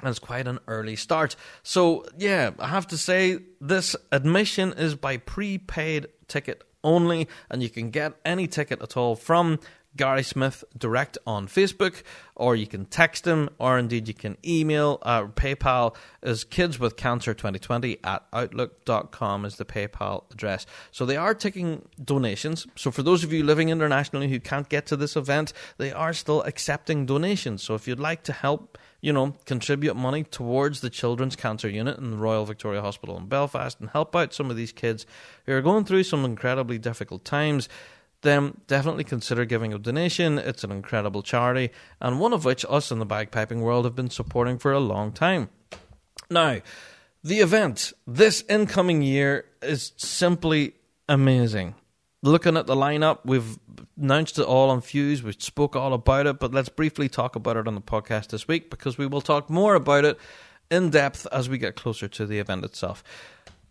and 0.00 0.10
it's 0.10 0.18
quite 0.18 0.46
an 0.46 0.58
early 0.66 0.96
start. 0.96 1.36
So, 1.62 2.04
yeah, 2.16 2.50
I 2.58 2.68
have 2.68 2.86
to 2.88 2.98
say, 2.98 3.38
this 3.60 3.96
admission 4.12 4.72
is 4.72 4.94
by 4.94 5.18
prepaid 5.18 6.08
ticket 6.28 6.64
only, 6.82 7.28
and 7.50 7.62
you 7.62 7.70
can 7.70 7.90
get 7.90 8.14
any 8.24 8.46
ticket 8.46 8.82
at 8.82 8.96
all 8.96 9.16
from 9.16 9.58
Gary 9.96 10.24
Smith 10.24 10.64
direct 10.76 11.18
on 11.26 11.46
Facebook, 11.46 12.02
or 12.34 12.56
you 12.56 12.66
can 12.66 12.84
text 12.86 13.26
him, 13.26 13.48
or 13.58 13.78
indeed 13.78 14.08
you 14.08 14.14
can 14.14 14.36
email. 14.44 14.98
Uh, 15.02 15.26
PayPal 15.26 15.94
is 16.22 16.44
kidswithcancer2020 16.44 18.00
at 18.02 18.24
outlook.com 18.32 19.44
is 19.44 19.56
the 19.56 19.64
PayPal 19.64 20.24
address. 20.32 20.66
So 20.90 21.06
they 21.06 21.16
are 21.16 21.34
taking 21.34 21.88
donations. 22.02 22.66
So 22.74 22.90
for 22.90 23.02
those 23.02 23.22
of 23.22 23.32
you 23.32 23.44
living 23.44 23.68
internationally 23.68 24.28
who 24.28 24.40
can't 24.40 24.68
get 24.68 24.86
to 24.86 24.96
this 24.96 25.16
event, 25.16 25.52
they 25.78 25.92
are 25.92 26.12
still 26.12 26.42
accepting 26.42 27.06
donations. 27.06 27.62
So 27.62 27.74
if 27.74 27.86
you'd 27.86 28.00
like 28.00 28.24
to 28.24 28.32
help 28.32 28.78
you 29.04 29.12
know, 29.12 29.34
contribute 29.44 29.94
money 29.94 30.24
towards 30.24 30.80
the 30.80 30.88
Children's 30.88 31.36
Cancer 31.36 31.68
Unit 31.68 31.98
in 31.98 32.10
the 32.10 32.16
Royal 32.16 32.46
Victoria 32.46 32.80
Hospital 32.80 33.18
in 33.18 33.26
Belfast 33.26 33.78
and 33.78 33.90
help 33.90 34.16
out 34.16 34.32
some 34.32 34.50
of 34.50 34.56
these 34.56 34.72
kids 34.72 35.04
who 35.44 35.52
are 35.52 35.60
going 35.60 35.84
through 35.84 36.04
some 36.04 36.24
incredibly 36.24 36.78
difficult 36.78 37.22
times, 37.22 37.68
then 38.22 38.62
definitely 38.66 39.04
consider 39.04 39.44
giving 39.44 39.74
a 39.74 39.78
donation. 39.78 40.38
It's 40.38 40.64
an 40.64 40.72
incredible 40.72 41.22
charity, 41.22 41.68
and 42.00 42.18
one 42.18 42.32
of 42.32 42.46
which 42.46 42.64
us 42.66 42.90
in 42.90 42.98
the 42.98 43.04
bagpiping 43.04 43.60
world 43.60 43.84
have 43.84 43.94
been 43.94 44.08
supporting 44.08 44.56
for 44.56 44.72
a 44.72 44.80
long 44.80 45.12
time. 45.12 45.50
Now, 46.30 46.62
the 47.22 47.40
event 47.40 47.92
this 48.06 48.42
incoming 48.48 49.02
year 49.02 49.44
is 49.60 49.92
simply 49.98 50.76
amazing 51.10 51.74
looking 52.24 52.56
at 52.56 52.66
the 52.66 52.74
lineup, 52.74 53.18
we've 53.24 53.58
announced 54.00 54.38
it 54.38 54.44
all 54.44 54.70
on 54.70 54.80
Fuse. 54.80 55.22
We 55.22 55.32
spoke 55.32 55.76
all 55.76 55.92
about 55.92 56.26
it, 56.26 56.38
but 56.40 56.52
let's 56.52 56.70
briefly 56.70 57.08
talk 57.08 57.36
about 57.36 57.56
it 57.56 57.68
on 57.68 57.74
the 57.74 57.80
podcast 57.80 58.28
this 58.28 58.48
week 58.48 58.70
because 58.70 58.98
we 58.98 59.06
will 59.06 59.20
talk 59.20 59.50
more 59.50 59.74
about 59.74 60.04
it 60.04 60.18
in 60.70 60.90
depth 60.90 61.26
as 61.30 61.48
we 61.48 61.58
get 61.58 61.76
closer 61.76 62.08
to 62.08 62.26
the 62.26 62.38
event 62.38 62.64
itself. 62.64 63.04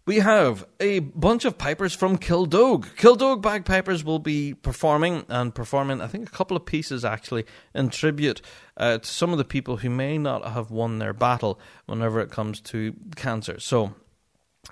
we 0.06 0.18
have 0.18 0.66
a 0.82 1.00
bunch 1.00 1.46
of 1.46 1.58
pipers 1.58 1.94
from 1.94 2.18
Kildog. 2.18 2.86
Kildog 2.98 3.42
bagpipers 3.42 4.04
will 4.04 4.20
be 4.20 4.54
performing 4.54 5.26
and 5.30 5.56
performing, 5.56 6.02
I 6.02 6.08
think, 6.08 6.28
a 6.28 6.32
couple 6.32 6.58
of 6.58 6.66
pieces 6.66 7.06
actually 7.06 7.46
in 7.74 7.90
tribute 7.90 8.42
uh, 8.76 8.98
to 8.98 9.08
some 9.08 9.32
of 9.32 9.38
the 9.38 9.46
people 9.46 9.78
who 9.78 9.90
may 9.90 10.18
not 10.18 10.46
have 10.46 10.72
won 10.72 11.00
their 11.00 11.14
battle 11.14 11.58
whenever 11.86 12.20
it 12.20 12.30
comes 12.32 12.60
to 12.62 12.94
cancer. 13.16 13.60
So, 13.60 13.96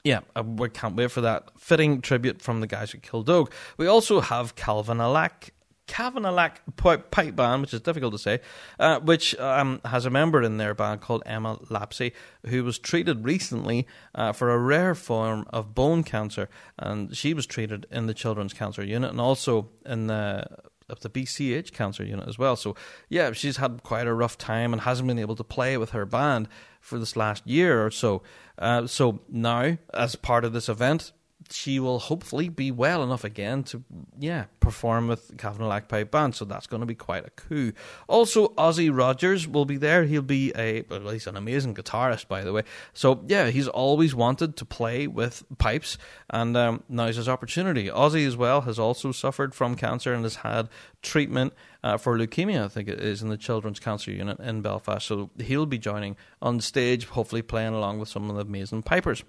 yeah, 0.03 0.22
uh, 0.35 0.43
we 0.43 0.69
can't 0.69 0.95
wait 0.95 1.11
for 1.11 1.22
that 1.22 1.49
fitting 1.57 2.01
tribute 2.01 2.41
from 2.41 2.61
the 2.61 2.68
guys 2.68 2.91
who 2.91 2.97
killed 2.97 3.27
Kildog. 3.27 3.51
We 3.77 3.88
also 3.88 4.22
have 4.22 4.55
Calvin 4.55 4.99
Alack 4.99 5.53
Kavanagh 5.91 6.51
pipe 6.77 7.35
band, 7.35 7.61
which 7.61 7.73
is 7.73 7.81
difficult 7.81 8.13
to 8.13 8.18
say, 8.18 8.39
uh, 8.80 9.01
which 9.01 9.38
um, 9.39 9.81
has 9.84 10.05
a 10.05 10.09
member 10.09 10.41
in 10.41 10.55
their 10.55 10.73
band 10.73 11.01
called 11.01 11.22
Emma 11.26 11.57
Lapsey, 11.69 12.13
who 12.45 12.63
was 12.63 12.80
treated 12.80 13.26
recently 13.26 13.85
uh, 14.15 14.31
for 14.31 14.51
a 14.51 14.57
rare 14.57 14.95
form 14.95 15.45
of 15.49 15.76
bone 15.76 16.03
cancer, 16.03 16.47
and 16.80 17.13
she 17.15 17.34
was 17.34 17.45
treated 17.45 17.88
in 17.91 18.07
the 18.07 18.13
Children's 18.13 18.53
Cancer 18.53 18.84
Unit 18.85 19.11
and 19.11 19.19
also 19.19 19.69
in 19.85 20.07
the 20.07 20.47
of 20.91 20.99
the 20.99 21.09
BCH 21.09 21.72
cancer 21.72 22.03
unit 22.03 22.27
as 22.27 22.38
well. 22.38 22.55
So 22.55 22.76
yeah, 23.07 23.31
she's 23.31 23.57
had 23.57 23.81
quite 23.81 24.07
a 24.07 24.13
rough 24.13 24.38
time 24.38 24.73
and 24.73 24.81
hasn't 24.81 25.07
been 25.07 25.19
able 25.19 25.38
to 25.38 25.43
play 25.43 25.77
with 25.77 25.91
her 25.91 26.05
band 26.05 26.49
for 26.81 26.99
this 26.99 27.15
last 27.15 27.47
year 27.47 27.84
or 27.85 27.89
so. 27.89 28.22
Uh, 28.62 28.88
so 28.88 29.20
now, 29.28 29.78
as 29.94 30.16
part 30.16 30.46
of 30.46 30.54
this 30.54 30.70
event, 30.70 31.12
she 31.50 31.80
will 31.80 32.00
hopefully 32.00 32.48
be 32.48 32.72
well 32.72 33.04
enough 33.04 33.24
again 33.24 33.64
to, 33.64 33.84
yeah, 34.18 34.46
perform 34.60 35.08
with 35.08 35.38
Cavanagh 35.38 35.82
Pipe 35.82 36.12
Band. 36.12 36.36
So 36.36 36.46
that's 36.46 36.68
going 36.68 36.82
to 36.82 36.86
be 36.86 36.96
quite 36.96 37.26
a 37.26 37.30
coup. 37.32 37.74
Also, 38.08 38.50
Ozzy 38.50 38.96
Rogers 38.96 39.48
will 39.48 39.66
be 39.66 39.78
there. 39.78 40.06
He'll 40.06 40.22
be 40.22 40.54
a, 40.56 40.84
well, 40.84 41.10
he's 41.10 41.28
an 41.28 41.36
amazing 41.36 41.76
guitarist, 41.76 42.28
by 42.28 42.44
the 42.44 42.54
way. 42.54 42.64
So 42.94 43.24
yeah, 43.28 43.50
he's 43.50 43.68
always 43.68 44.16
wanted 44.16 44.56
to 44.58 44.66
play 44.66 45.08
with 45.08 45.44
pipes, 45.58 45.98
and 46.30 46.56
um, 46.56 46.84
now's 46.88 47.18
his 47.18 47.28
opportunity. 47.28 47.88
Ozzy 47.88 48.26
as 48.26 48.38
well 48.38 48.62
has 48.62 48.80
also 48.80 49.12
suffered 49.12 49.54
from 49.54 49.76
cancer 49.76 50.14
and 50.14 50.24
has 50.24 50.36
had 50.36 50.70
treatment 51.02 51.54
uh, 51.84 51.98
for 51.98 52.18
leukemia. 52.18 52.66
I 52.66 52.68
think 52.68 52.88
it 52.88 52.99
is 52.99 53.22
in 53.22 53.30
the 53.30 53.38
Children's 53.38 53.80
Cancer 53.80 54.12
Unit 54.12 54.40
in 54.40 54.62
Belfast. 54.62 55.06
So 55.06 55.30
he'll 55.40 55.66
be 55.66 55.78
joining 55.78 56.16
on 56.41 56.60
stage, 56.60 57.06
hopefully 57.06 57.41
playing 57.41 57.74
along 57.74 57.99
with 57.99 58.10
some 58.10 58.30
of 58.30 58.36
the 58.36 58.41
amazing 58.41 58.84
pipers. 58.84 59.24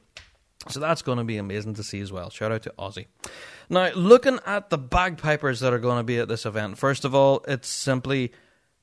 So 0.69 0.79
that's 0.79 1.03
going 1.03 1.19
to 1.19 1.25
be 1.25 1.39
amazing 1.39 1.75
to 1.75 1.83
see 1.83 2.01
as 2.01 2.13
well. 2.13 2.31
Shout 2.31 2.53
out 2.53 2.63
to 2.63 2.75
Ozzy. 2.79 3.07
Now, 3.69 3.91
looking 3.95 4.39
at 4.47 4.71
the 4.71 4.79
bagpipers 4.79 5.61
that 5.61 5.73
are 5.73 5.79
going 5.79 5.97
to 5.99 6.05
be 6.05 6.19
at 6.19 6.29
this 6.29 6.47
event, 6.47 6.79
first 6.79 7.05
of 7.05 7.15
all, 7.15 7.45
it's 7.49 7.69
simply 7.69 8.33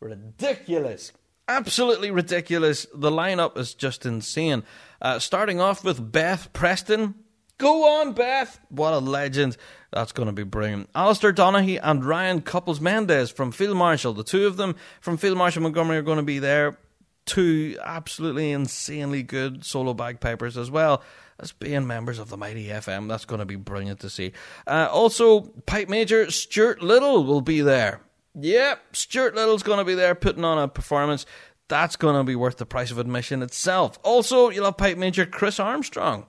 ridiculous. 0.02 1.14
Absolutely 1.48 2.12
ridiculous. 2.12 2.86
The 2.94 3.10
lineup 3.10 3.58
is 3.58 3.74
just 3.74 4.06
insane. 4.06 4.64
Uh, 5.02 5.20
starting 5.20 5.62
off 5.62 5.84
with 5.84 6.12
Beth 6.12 6.52
Preston. 6.54 7.16
Go 7.58 8.00
on, 8.00 8.14
Beth! 8.14 8.60
What 8.70 8.94
a 8.94 9.00
legend. 9.00 9.58
That's 9.92 10.12
going 10.12 10.28
to 10.28 10.34
be 10.34 10.44
brilliant. 10.44 10.90
Alistair 10.94 11.34
Donaghy 11.34 11.80
and 11.82 12.06
Ryan 12.06 12.42
Couples 12.42 12.80
Mendez 12.80 13.32
from 13.32 13.52
Field 13.52 13.78
Marshal. 13.78 14.14
The 14.14 14.24
two 14.24 14.46
of 14.46 14.58
them 14.58 14.76
from 15.02 15.18
Field 15.18 15.38
Marshal 15.38 15.64
Montgomery 15.64 15.98
are 15.98 16.04
going 16.04 16.18
to 16.18 16.24
be 16.24 16.40
there. 16.40 16.78
Two 17.26 17.78
absolutely 17.84 18.52
insanely 18.52 19.24
good 19.24 19.66
solo 19.66 19.94
bagpipers 19.94 20.58
as 20.58 20.72
well 20.72 21.04
as 21.40 21.52
being 21.52 21.88
members 21.88 22.20
of 22.20 22.30
the 22.30 22.38
Mighty 22.38 22.68
FM. 22.68 23.08
That's 23.08 23.26
going 23.26 23.40
to 23.40 23.46
be 23.46 23.56
brilliant 23.56 24.00
to 24.02 24.10
see. 24.10 24.34
Uh, 24.68 24.88
also, 24.92 25.42
Pipe 25.66 25.90
Major 25.90 26.30
Stuart 26.32 26.82
Little 26.82 27.24
will 27.24 27.42
be 27.42 27.62
there. 27.62 28.02
Yep, 28.36 28.96
Stuart 28.96 29.36
Little's 29.36 29.64
going 29.64 29.80
to 29.80 29.86
be 29.86 29.96
there 29.96 30.16
putting 30.16 30.46
on 30.46 30.60
a 30.60 30.68
performance. 30.68 31.26
That's 31.68 31.96
going 31.96 32.16
to 32.16 32.24
be 32.24 32.36
worth 32.36 32.58
the 32.58 32.66
price 32.66 32.92
of 32.92 32.98
admission 32.98 33.42
itself. 33.42 34.00
Also, 34.04 34.50
you'll 34.50 34.66
have 34.66 34.78
Pipe 34.78 34.98
Major 34.98 35.26
Chris 35.26 35.60
Armstrong. 35.60 36.26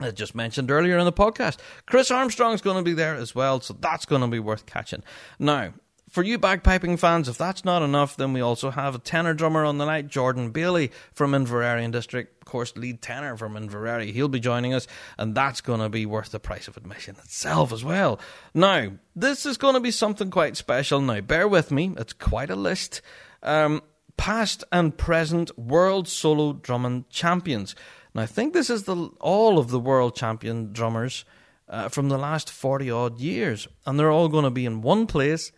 I 0.00 0.10
just 0.10 0.34
mentioned 0.34 0.70
earlier 0.70 0.98
in 0.98 1.04
the 1.04 1.12
podcast. 1.12 1.58
Chris 1.86 2.10
Armstrong's 2.10 2.62
going 2.62 2.78
to 2.78 2.82
be 2.82 2.94
there 2.94 3.14
as 3.14 3.34
well, 3.34 3.60
so 3.60 3.76
that's 3.78 4.06
going 4.06 4.22
to 4.22 4.28
be 4.28 4.38
worth 4.38 4.66
catching. 4.66 5.02
Now, 5.38 5.74
for 6.10 6.24
you 6.24 6.38
bagpiping 6.38 6.98
fans, 6.98 7.28
if 7.28 7.38
that's 7.38 7.64
not 7.64 7.82
enough, 7.82 8.16
then 8.16 8.32
we 8.32 8.40
also 8.40 8.70
have 8.70 8.96
a 8.96 8.98
tenor 8.98 9.32
drummer 9.32 9.64
on 9.64 9.78
the 9.78 9.84
night, 9.84 10.08
Jordan 10.08 10.50
Bailey 10.50 10.90
from 11.12 11.32
Inveraray 11.32 11.84
and 11.84 11.92
District, 11.92 12.42
of 12.42 12.46
course, 12.46 12.76
lead 12.76 13.00
tenor 13.00 13.36
from 13.36 13.54
Inveraray. 13.54 14.12
He'll 14.12 14.28
be 14.28 14.40
joining 14.40 14.74
us, 14.74 14.88
and 15.18 15.36
that's 15.36 15.60
going 15.60 15.80
to 15.80 15.88
be 15.88 16.06
worth 16.06 16.32
the 16.32 16.40
price 16.40 16.66
of 16.66 16.76
admission 16.76 17.14
itself 17.22 17.72
as 17.72 17.84
well. 17.84 18.18
Now, 18.54 18.92
this 19.14 19.46
is 19.46 19.56
going 19.56 19.74
to 19.74 19.80
be 19.80 19.92
something 19.92 20.30
quite 20.30 20.56
special. 20.56 21.00
Now, 21.00 21.20
bear 21.20 21.46
with 21.46 21.70
me, 21.70 21.94
it's 21.96 22.12
quite 22.12 22.50
a 22.50 22.56
list. 22.56 23.02
Um, 23.42 23.82
past 24.16 24.64
and 24.72 24.98
present 24.98 25.56
world 25.56 26.08
solo 26.08 26.52
drumming 26.54 27.04
champions. 27.08 27.76
Now, 28.14 28.22
I 28.22 28.26
think 28.26 28.52
this 28.52 28.70
is 28.70 28.84
the 28.84 28.96
all 29.20 29.58
of 29.58 29.70
the 29.70 29.80
world 29.80 30.16
champion 30.16 30.72
drummers 30.72 31.24
uh, 31.68 31.88
from 31.88 32.08
the 32.08 32.18
last 32.18 32.50
40 32.50 32.90
odd 32.90 33.20
years, 33.20 33.68
and 33.86 33.98
they're 33.98 34.10
all 34.10 34.28
going 34.28 34.44
to 34.44 34.50
be 34.50 34.66
in 34.66 34.82
one 34.82 35.06
place 35.06 35.52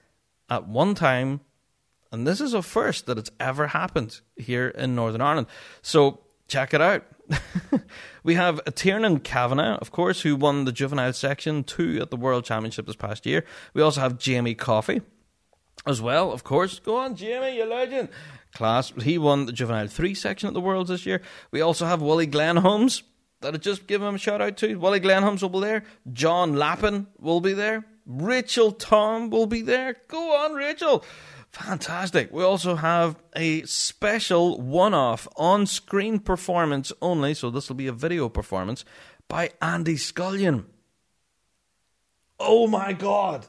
at 0.51 0.69
one 0.69 0.95
time, 0.95 1.41
and 2.11 2.27
this 2.27 2.41
is 2.41 2.53
a 2.53 2.63
first 2.63 3.07
that 3.07 3.19
it's 3.19 3.31
ever 3.41 3.69
happened 3.69 4.21
here 4.37 4.69
in 4.69 4.95
Northern 4.95 5.23
Ireland. 5.23 5.47
So 5.81 6.21
check 6.49 6.75
it 6.75 6.81
out. 6.81 7.05
we 8.23 8.35
have 8.35 8.61
Tiernan 8.75 9.21
Kavanagh, 9.21 9.79
of 9.81 9.91
course, 9.91 10.21
who 10.21 10.37
won 10.37 10.67
the 10.67 10.73
juvenile 10.73 11.15
section 11.15 11.65
two 11.65 11.99
at 12.03 12.11
the 12.11 12.17
World 12.17 12.45
Championship 12.45 12.87
this 12.87 12.97
past 12.97 13.25
year. 13.25 13.45
We 13.73 13.81
also 13.81 14.03
have 14.03 14.19
Jamie 14.19 14.55
Coffey 14.55 15.01
as 15.87 16.03
well, 16.03 16.33
of 16.33 16.45
course. 16.45 16.79
Go 16.79 16.97
on, 16.97 17.17
Jamie, 17.17 17.57
you 17.57 17.65
legend. 17.65 18.09
Class. 18.55 18.93
He 19.03 19.19
won 19.19 19.47
the 19.47 19.53
juvenile 19.53 19.87
three 19.87 20.15
section 20.15 20.49
at 20.49 20.55
the 20.55 20.61
Worlds 20.61 20.91
this 20.91 21.07
year. 21.07 21.23
We 21.51 21.61
also 21.61 21.87
have 21.87 22.03
Willie 22.03 22.27
Glenholmes. 22.27 23.03
That'll 23.41 23.59
just 23.59 23.87
give 23.87 24.03
him 24.03 24.15
a 24.15 24.19
shout 24.19 24.41
out 24.41 24.57
to. 24.59 24.77
Willie 24.77 25.01
Glenholmes 25.01 25.43
will 25.43 25.49
be 25.49 25.61
there. 25.61 25.85
John 26.13 26.55
Lappin 26.55 27.07
will 27.19 27.41
be 27.41 27.55
there. 27.55 27.85
Rachel 28.07 28.73
Tom 28.73 29.31
will 29.31 29.47
be 29.47 29.63
there. 29.63 29.97
Go 30.09 30.37
on, 30.37 30.53
Rachel. 30.53 31.05
Fantastic. 31.51 32.33
We 32.33 32.43
also 32.43 32.77
have 32.77 33.17
a 33.37 33.63
special 33.65 34.61
one 34.61 34.95
off 34.95 35.29
on 35.37 35.67
screen 35.67 36.19
performance 36.19 36.93
only, 37.03 37.35
so 37.35 37.51
this 37.51 37.69
will 37.69 37.77
be 37.77 37.87
a 37.87 37.93
video 37.93 38.29
performance 38.29 38.85
by 39.29 39.51
Andy 39.61 39.97
Scullion. 39.97 40.65
Oh 42.41 42.67
my 42.67 42.93
god! 42.93 43.47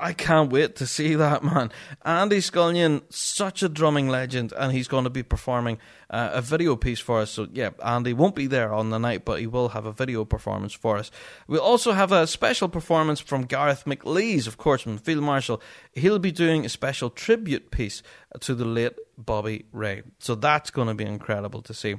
I 0.00 0.14
can't 0.14 0.50
wait 0.50 0.76
to 0.76 0.86
see 0.86 1.14
that 1.14 1.44
man. 1.44 1.70
Andy 2.04 2.40
Scullion, 2.40 3.02
such 3.10 3.62
a 3.62 3.68
drumming 3.68 4.08
legend, 4.08 4.52
and 4.56 4.72
he's 4.72 4.88
going 4.88 5.04
to 5.04 5.10
be 5.10 5.22
performing 5.22 5.78
uh, 6.08 6.30
a 6.32 6.40
video 6.40 6.74
piece 6.74 7.00
for 7.00 7.20
us. 7.20 7.32
So 7.32 7.46
yeah, 7.52 7.70
Andy 7.84 8.14
won't 8.14 8.34
be 8.34 8.46
there 8.46 8.72
on 8.72 8.90
the 8.90 8.98
night, 8.98 9.24
but 9.24 9.40
he 9.40 9.46
will 9.46 9.70
have 9.70 9.84
a 9.84 9.92
video 9.92 10.24
performance 10.24 10.72
for 10.72 10.96
us. 10.96 11.10
We'll 11.46 11.60
also 11.60 11.92
have 11.92 12.12
a 12.12 12.26
special 12.26 12.68
performance 12.68 13.20
from 13.20 13.44
Gareth 13.44 13.84
McLeese, 13.84 14.46
of 14.46 14.56
course, 14.56 14.82
from 14.82 14.96
Field 14.96 15.22
Marshal. 15.22 15.60
He'll 15.92 16.18
be 16.18 16.32
doing 16.32 16.64
a 16.64 16.70
special 16.70 17.10
tribute 17.10 17.70
piece 17.70 18.02
to 18.40 18.54
the 18.54 18.64
late 18.64 18.94
Bobby 19.18 19.66
Ray. 19.72 20.02
So 20.18 20.34
that's 20.34 20.70
going 20.70 20.88
to 20.88 20.94
be 20.94 21.04
incredible 21.04 21.60
to 21.62 21.74
see. 21.74 21.96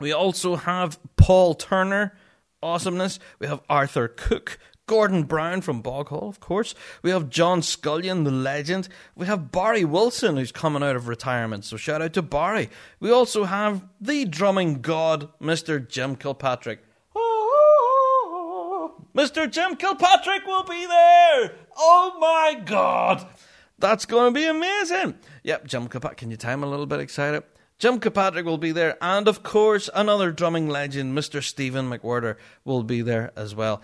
We 0.00 0.12
also 0.12 0.54
have 0.54 0.98
Paul 1.16 1.54
Turner 1.54 2.16
awesomeness. 2.62 3.18
We 3.38 3.46
have 3.46 3.60
Arthur 3.68 4.08
Cook, 4.08 4.58
Gordon 4.88 5.22
Brown 5.22 5.60
from 5.60 5.82
Boghall, 5.82 6.28
of 6.28 6.40
course. 6.40 6.74
We 7.02 7.10
have 7.10 7.30
John 7.30 7.60
Scullion, 7.60 8.24
the 8.24 8.32
legend. 8.32 8.88
We 9.14 9.26
have 9.26 9.52
Barry 9.52 9.84
Wilson, 9.84 10.36
who's 10.36 10.50
coming 10.50 10.82
out 10.82 10.96
of 10.96 11.06
retirement, 11.06 11.64
so 11.64 11.76
shout 11.76 12.02
out 12.02 12.14
to 12.14 12.22
Barry. 12.22 12.70
We 12.98 13.12
also 13.12 13.44
have 13.44 13.86
the 14.00 14.24
drumming 14.24 14.80
god, 14.80 15.28
Mr. 15.40 15.86
Jim 15.86 16.16
Kilpatrick. 16.16 16.80
Mr. 19.14 19.48
Jim 19.48 19.76
Kilpatrick 19.76 20.46
will 20.46 20.64
be 20.64 20.86
there! 20.86 21.52
Oh 21.76 22.16
my 22.18 22.60
god! 22.64 23.26
That's 23.78 24.06
going 24.06 24.32
to 24.32 24.40
be 24.40 24.46
amazing! 24.46 25.16
Yep, 25.44 25.66
Jim 25.68 25.88
Kilpatrick, 25.88 26.18
can 26.18 26.30
you 26.30 26.38
time 26.38 26.64
a 26.64 26.66
little 26.66 26.86
bit 26.86 27.00
excited? 27.00 27.44
Jim 27.78 28.00
Kilpatrick 28.00 28.46
will 28.46 28.58
be 28.58 28.72
there, 28.72 28.96
and 29.00 29.28
of 29.28 29.42
course, 29.44 29.88
another 29.94 30.32
drumming 30.32 30.66
legend, 30.68 31.16
Mr. 31.16 31.42
Stephen 31.42 31.88
McWhirter, 31.88 32.36
will 32.64 32.82
be 32.82 33.02
there 33.02 33.30
as 33.36 33.54
well. 33.54 33.82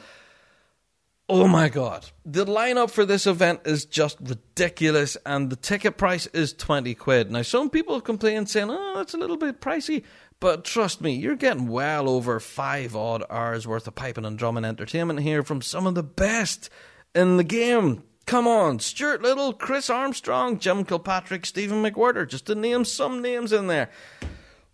Oh 1.36 1.48
my 1.48 1.69
god. 1.69 2.06
The 2.24 2.47
lineup 2.47 2.90
for 2.90 3.05
this 3.05 3.27
event 3.27 3.62
is 3.65 3.86
just 3.86 4.19
ridiculous 4.20 5.16
and 5.27 5.51
the 5.51 5.56
ticket 5.56 5.97
price 5.97 6.28
is 6.28 6.52
20 6.52 6.94
quid. 6.94 7.28
Now 7.32 7.43
some 7.43 7.70
people 7.70 8.01
complain 8.01 8.47
saying, 8.47 8.70
"Oh, 8.70 8.93
that's 8.94 9.15
a 9.15 9.19
little 9.19 9.36
bit 9.36 9.61
pricey." 9.61 10.05
But 10.39 10.65
trust 10.65 11.01
me, 11.01 11.12
you're 11.12 11.35
getting 11.35 11.66
well 11.66 12.09
over 12.09 12.39
5 12.39 12.94
odd 12.94 13.24
hours 13.28 13.66
worth 13.66 13.89
of 13.89 13.97
piping 13.97 14.24
and 14.24 14.39
drumming 14.39 14.65
entertainment 14.65 15.23
here 15.23 15.43
from 15.43 15.61
some 15.61 15.89
of 15.89 15.97
the 15.97 16.05
best 16.05 16.70
in 17.16 17.36
the 17.36 17.43
game. 17.43 18.05
Come 18.27 18.47
on, 18.47 18.78
Stuart 18.78 19.20
Little, 19.20 19.52
Chris 19.52 19.90
Armstrong, 19.90 20.61
Jim 20.61 20.85
Kilpatrick, 20.85 21.47
Stephen 21.47 21.82
McWhirter, 21.82 22.28
just 22.28 22.47
to 22.47 22.55
name 22.55 22.85
some 22.85 23.20
names 23.20 23.52
in 23.52 23.66
there. 23.66 23.90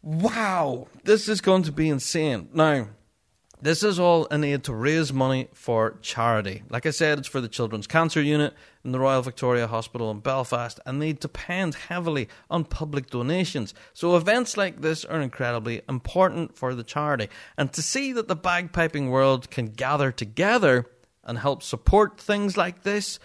Wow, 0.03 0.89
this 1.05 1.27
is 1.27 1.41
going 1.41 1.63
to 1.63 1.73
be 1.73 1.89
insane. 1.89 2.51
Now, 2.53 2.89
This 3.63 3.83
is 3.83 4.01
all 4.01 4.27
an 4.31 4.43
aid 4.43 4.65
to 4.65 4.75
raise 4.75 5.13
money 5.13 5.49
for 5.53 5.99
charity. 6.01 6.63
Like 6.71 6.87
I 6.87 6.91
said, 6.91 7.19
it's 7.19 7.29
for 7.29 7.43
the 7.43 7.49
Children's 7.49 7.87
Cancer 7.87 8.23
Unit 8.23 8.55
in 8.85 8.93
the 8.93 8.99
Royal 8.99 9.21
Victoria 9.21 9.67
Hospital 9.67 10.11
in 10.11 10.21
Belfast, 10.21 10.81
and 10.87 11.03
they 11.03 11.13
depend 11.13 11.75
heavily 11.75 12.29
on 12.49 12.65
public 12.65 13.11
donations. 13.11 13.75
So 13.93 14.17
events 14.17 14.57
like 14.57 14.81
this 14.81 15.05
are 15.05 15.21
incredibly 15.21 15.83
important 15.91 16.57
for 16.57 16.75
the 16.75 16.83
charity. 16.83 17.29
And 17.59 17.71
to 17.75 17.83
see 17.83 18.15
that 18.15 18.29
the 18.29 18.37
bagpiping 18.37 19.11
world 19.11 19.51
can 19.51 19.67
gather 19.67 20.11
together 20.11 20.87
and 21.23 21.37
help 21.37 21.63
support 21.63 22.19
things 22.19 22.57
like 22.57 22.83
this 22.83 23.19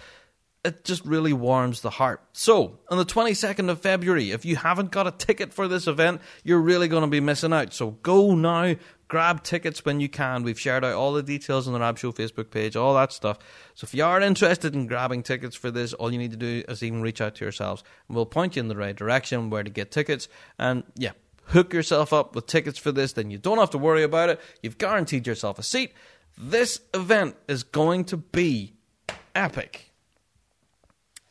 it 0.66 0.84
just 0.84 1.06
really 1.06 1.32
warms 1.32 1.82
the 1.82 1.91
heart. 1.91 2.22
So, 2.34 2.80
on 2.90 2.98
the 2.98 3.06
22nd 3.06 3.70
of 3.70 3.82
February, 3.82 4.32
if 4.32 4.45
you 4.45 4.56
haven't 4.56 4.90
got 4.90 5.06
a 5.06 5.12
ticket 5.12 5.53
for 5.53 5.68
this 5.68 5.86
event, 5.86 6.22
you're 6.44 6.60
really 6.60 6.88
going 6.88 7.03
to 7.03 7.07
be 7.07 7.20
missing 7.20 7.53
out. 7.53 7.72
So, 7.72 7.91
go 7.91 8.34
now, 8.34 8.76
grab 9.15 9.41
tickets 9.43 9.85
when 9.85 10.01
you 10.01 10.09
can. 10.09 10.43
We've 10.43 10.59
shared 10.59 10.83
out 10.83 10.93
all 10.93 11.13
the 11.13 11.23
details 11.23 11.67
on 11.67 11.73
the 11.73 11.79
Rab 11.79 11.97
Show 11.97 12.11
Facebook 12.11 12.51
page, 12.51 12.75
all 12.75 12.93
that 12.95 13.13
stuff. 13.13 13.37
So, 13.73 13.85
if 13.85 13.93
you 13.93 14.03
are 14.03 14.19
interested 14.19 14.75
in 14.75 14.87
grabbing 14.87 15.23
tickets 15.23 15.55
for 15.55 15.71
this, 15.71 15.93
all 15.93 16.11
you 16.11 16.17
need 16.17 16.31
to 16.31 16.37
do 16.37 16.65
is 16.67 16.83
even 16.83 17.01
reach 17.01 17.21
out 17.21 17.35
to 17.35 17.45
yourselves, 17.45 17.81
and 18.09 18.15
we'll 18.17 18.25
point 18.25 18.57
you 18.57 18.59
in 18.59 18.67
the 18.67 18.75
right 18.75 18.93
direction 18.93 19.49
where 19.49 19.63
to 19.63 19.69
get 19.69 19.89
tickets. 19.89 20.27
And 20.59 20.83
yeah, 20.95 21.13
hook 21.45 21.73
yourself 21.73 22.11
up 22.11 22.35
with 22.35 22.45
tickets 22.45 22.77
for 22.77 22.91
this, 22.91 23.13
then 23.13 23.31
you 23.31 23.37
don't 23.37 23.57
have 23.57 23.69
to 23.69 23.77
worry 23.77 24.03
about 24.03 24.27
it. 24.27 24.41
You've 24.61 24.77
guaranteed 24.77 25.25
yourself 25.25 25.59
a 25.59 25.63
seat. 25.63 25.93
This 26.37 26.81
event 26.93 27.37
is 27.47 27.63
going 27.63 28.03
to 28.05 28.17
be 28.17 28.73
epic. 29.33 29.93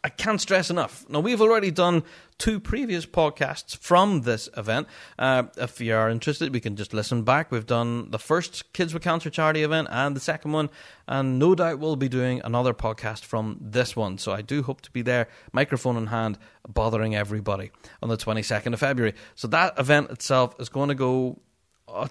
I 0.05 0.11
can't 0.11 0.39
stress 0.39 0.69
enough. 0.69 1.07
Now, 1.09 1.21
we've 1.21 1.41
already 1.41 1.71
done 1.71 2.03
two 2.37 2.61
previous 2.61 3.07
podcasts 3.07 3.75
from 3.75 4.21
this 4.21 4.51
event. 4.55 4.87
Uh, 5.19 5.45
if 5.57 5.81
you 5.81 5.95
are 5.95 6.11
interested, 6.11 6.53
we 6.53 6.61
can 6.61 6.77
just 6.77 6.93
listen 6.93 7.23
back. 7.23 7.51
We've 7.51 7.65
done 7.65 8.11
the 8.11 8.19
first 8.19 8.71
Kids 8.75 8.93
with 8.93 9.03
Cancer 9.03 9.31
charity 9.31 9.63
event 9.63 9.89
and 9.91 10.15
the 10.15 10.21
second 10.21 10.53
one, 10.53 10.69
and 11.09 11.39
no 11.39 11.55
doubt 11.55 11.79
we'll 11.79 11.97
be 11.97 12.11
doing 12.11 12.43
another 12.45 12.75
podcast 12.75 13.25
from 13.25 13.57
this 13.63 13.97
one. 13.97 14.19
So 14.19 14.33
I 14.33 14.43
do 14.43 14.63
hope 14.63 14.83
to 14.83 14.91
be 14.91 15.01
there, 15.01 15.27
microphone 15.53 15.97
in 15.97 16.09
hand, 16.09 16.37
bothering 16.69 17.17
everybody 17.17 17.71
on 18.03 18.11
the 18.11 18.19
22nd 18.19 18.75
of 18.75 18.81
February. 18.81 19.15
So 19.35 19.49
that 19.49 19.79
event 19.79 20.11
itself 20.11 20.55
is 20.61 20.69
going 20.69 20.91
to 20.91 20.95
go 20.95 21.41
oh, 21.89 22.09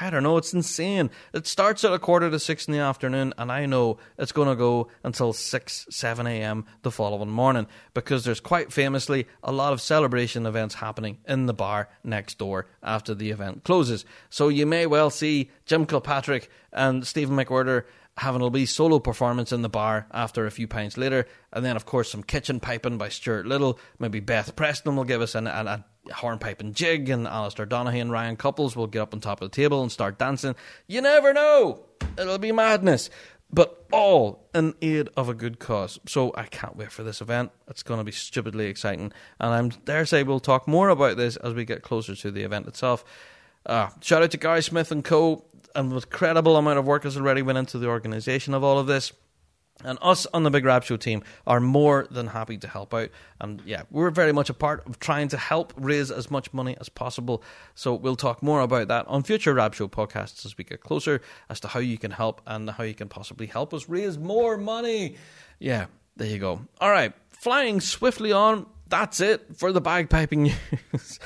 I 0.00 0.10
don't 0.10 0.22
know, 0.22 0.36
it's 0.36 0.54
insane. 0.54 1.10
It 1.32 1.46
starts 1.46 1.84
at 1.84 1.92
a 1.92 1.98
quarter 1.98 2.30
to 2.30 2.38
six 2.38 2.66
in 2.66 2.72
the 2.72 2.80
afternoon, 2.80 3.34
and 3.38 3.50
I 3.50 3.66
know 3.66 3.98
it's 4.18 4.32
going 4.32 4.48
to 4.48 4.56
go 4.56 4.88
until 5.02 5.32
6, 5.32 5.86
7 5.90 6.26
a.m. 6.26 6.64
the 6.82 6.90
following 6.90 7.30
morning 7.30 7.66
because 7.94 8.24
there's 8.24 8.40
quite 8.40 8.72
famously 8.72 9.26
a 9.42 9.52
lot 9.52 9.72
of 9.72 9.80
celebration 9.80 10.46
events 10.46 10.76
happening 10.76 11.18
in 11.26 11.46
the 11.46 11.54
bar 11.54 11.88
next 12.04 12.38
door 12.38 12.66
after 12.82 13.14
the 13.14 13.30
event 13.30 13.64
closes. 13.64 14.04
So 14.30 14.48
you 14.48 14.66
may 14.66 14.86
well 14.86 15.10
see 15.10 15.50
Jim 15.64 15.86
Kilpatrick 15.86 16.50
and 16.72 17.06
Stephen 17.06 17.36
McWhirter 17.36 17.84
having 18.18 18.40
a 18.40 18.48
wee 18.48 18.64
solo 18.64 18.98
performance 18.98 19.52
in 19.52 19.62
the 19.62 19.68
bar 19.68 20.06
after 20.10 20.46
a 20.46 20.50
few 20.50 20.66
pints 20.66 20.96
later, 20.96 21.26
and 21.52 21.64
then, 21.64 21.76
of 21.76 21.84
course, 21.84 22.10
some 22.10 22.22
kitchen 22.22 22.60
piping 22.60 22.96
by 22.96 23.10
Stuart 23.10 23.46
Little. 23.46 23.78
Maybe 23.98 24.20
Beth 24.20 24.56
Preston 24.56 24.96
will 24.96 25.04
give 25.04 25.20
us 25.20 25.34
an, 25.34 25.46
a 25.46 25.84
hornpipe 26.10 26.60
and 26.60 26.74
jig, 26.74 27.08
and 27.08 27.26
Alistair 27.26 27.66
Donaghy 27.66 28.00
and 28.00 28.10
Ryan 28.10 28.36
Couples 28.36 28.76
will 28.76 28.86
get 28.86 29.02
up 29.02 29.14
on 29.14 29.20
top 29.20 29.42
of 29.42 29.50
the 29.50 29.54
table 29.54 29.82
and 29.82 29.90
start 29.90 30.18
dancing. 30.18 30.54
You 30.86 31.00
never 31.00 31.32
know. 31.32 31.84
It'll 32.18 32.38
be 32.38 32.52
madness. 32.52 33.10
But 33.52 33.86
all 33.92 34.48
in 34.54 34.74
aid 34.82 35.08
of 35.16 35.28
a 35.28 35.34
good 35.34 35.60
cause. 35.60 36.00
So 36.06 36.32
I 36.36 36.44
can't 36.44 36.76
wait 36.76 36.90
for 36.90 37.04
this 37.04 37.20
event. 37.20 37.52
It's 37.68 37.84
going 37.84 37.98
to 37.98 38.04
be 38.04 38.12
stupidly 38.12 38.66
exciting. 38.66 39.12
And 39.38 39.54
I'm 39.54 39.68
dare 39.68 40.04
say 40.04 40.24
we'll 40.24 40.40
talk 40.40 40.66
more 40.66 40.88
about 40.88 41.16
this 41.16 41.36
as 41.36 41.54
we 41.54 41.64
get 41.64 41.82
closer 41.82 42.16
to 42.16 42.30
the 42.30 42.42
event 42.42 42.66
itself. 42.66 43.04
Uh, 43.64 43.90
shout 44.00 44.22
out 44.22 44.32
to 44.32 44.36
Gary 44.36 44.62
Smith 44.62 44.90
and 44.90 45.04
Co. 45.04 45.44
And 45.76 45.92
with 45.92 46.10
credible 46.10 46.56
amount 46.56 46.78
of 46.78 46.86
work 46.86 47.04
has 47.04 47.16
already 47.16 47.42
went 47.42 47.58
into 47.58 47.78
the 47.78 47.86
organisation 47.86 48.54
of 48.54 48.64
all 48.64 48.78
of 48.78 48.86
this. 48.86 49.12
And 49.84 49.98
us 50.00 50.26
on 50.32 50.42
the 50.42 50.50
Big 50.50 50.64
Rab 50.64 50.84
Show 50.84 50.96
team 50.96 51.22
are 51.46 51.60
more 51.60 52.06
than 52.10 52.28
happy 52.28 52.56
to 52.58 52.66
help 52.68 52.94
out. 52.94 53.10
And 53.40 53.62
yeah, 53.66 53.82
we're 53.90 54.10
very 54.10 54.32
much 54.32 54.48
a 54.48 54.54
part 54.54 54.86
of 54.86 54.98
trying 54.98 55.28
to 55.28 55.36
help 55.36 55.72
raise 55.76 56.10
as 56.10 56.30
much 56.30 56.52
money 56.52 56.76
as 56.80 56.88
possible. 56.88 57.42
So 57.74 57.94
we'll 57.94 58.16
talk 58.16 58.42
more 58.42 58.60
about 58.62 58.88
that 58.88 59.06
on 59.06 59.22
future 59.22 59.52
Rab 59.54 59.74
Show 59.74 59.88
podcasts 59.88 60.46
as 60.46 60.56
we 60.56 60.64
get 60.64 60.80
closer 60.80 61.20
as 61.50 61.60
to 61.60 61.68
how 61.68 61.80
you 61.80 61.98
can 61.98 62.10
help 62.10 62.40
and 62.46 62.70
how 62.70 62.84
you 62.84 62.94
can 62.94 63.08
possibly 63.08 63.46
help 63.46 63.74
us 63.74 63.88
raise 63.88 64.16
more 64.18 64.56
money. 64.56 65.16
Yeah, 65.58 65.86
there 66.16 66.28
you 66.28 66.38
go. 66.38 66.62
All 66.80 66.90
right, 66.90 67.12
flying 67.28 67.80
swiftly 67.80 68.32
on. 68.32 68.66
That's 68.88 69.20
it 69.20 69.56
for 69.56 69.72
the 69.72 69.82
bagpiping 69.82 70.54
news. 70.92 71.20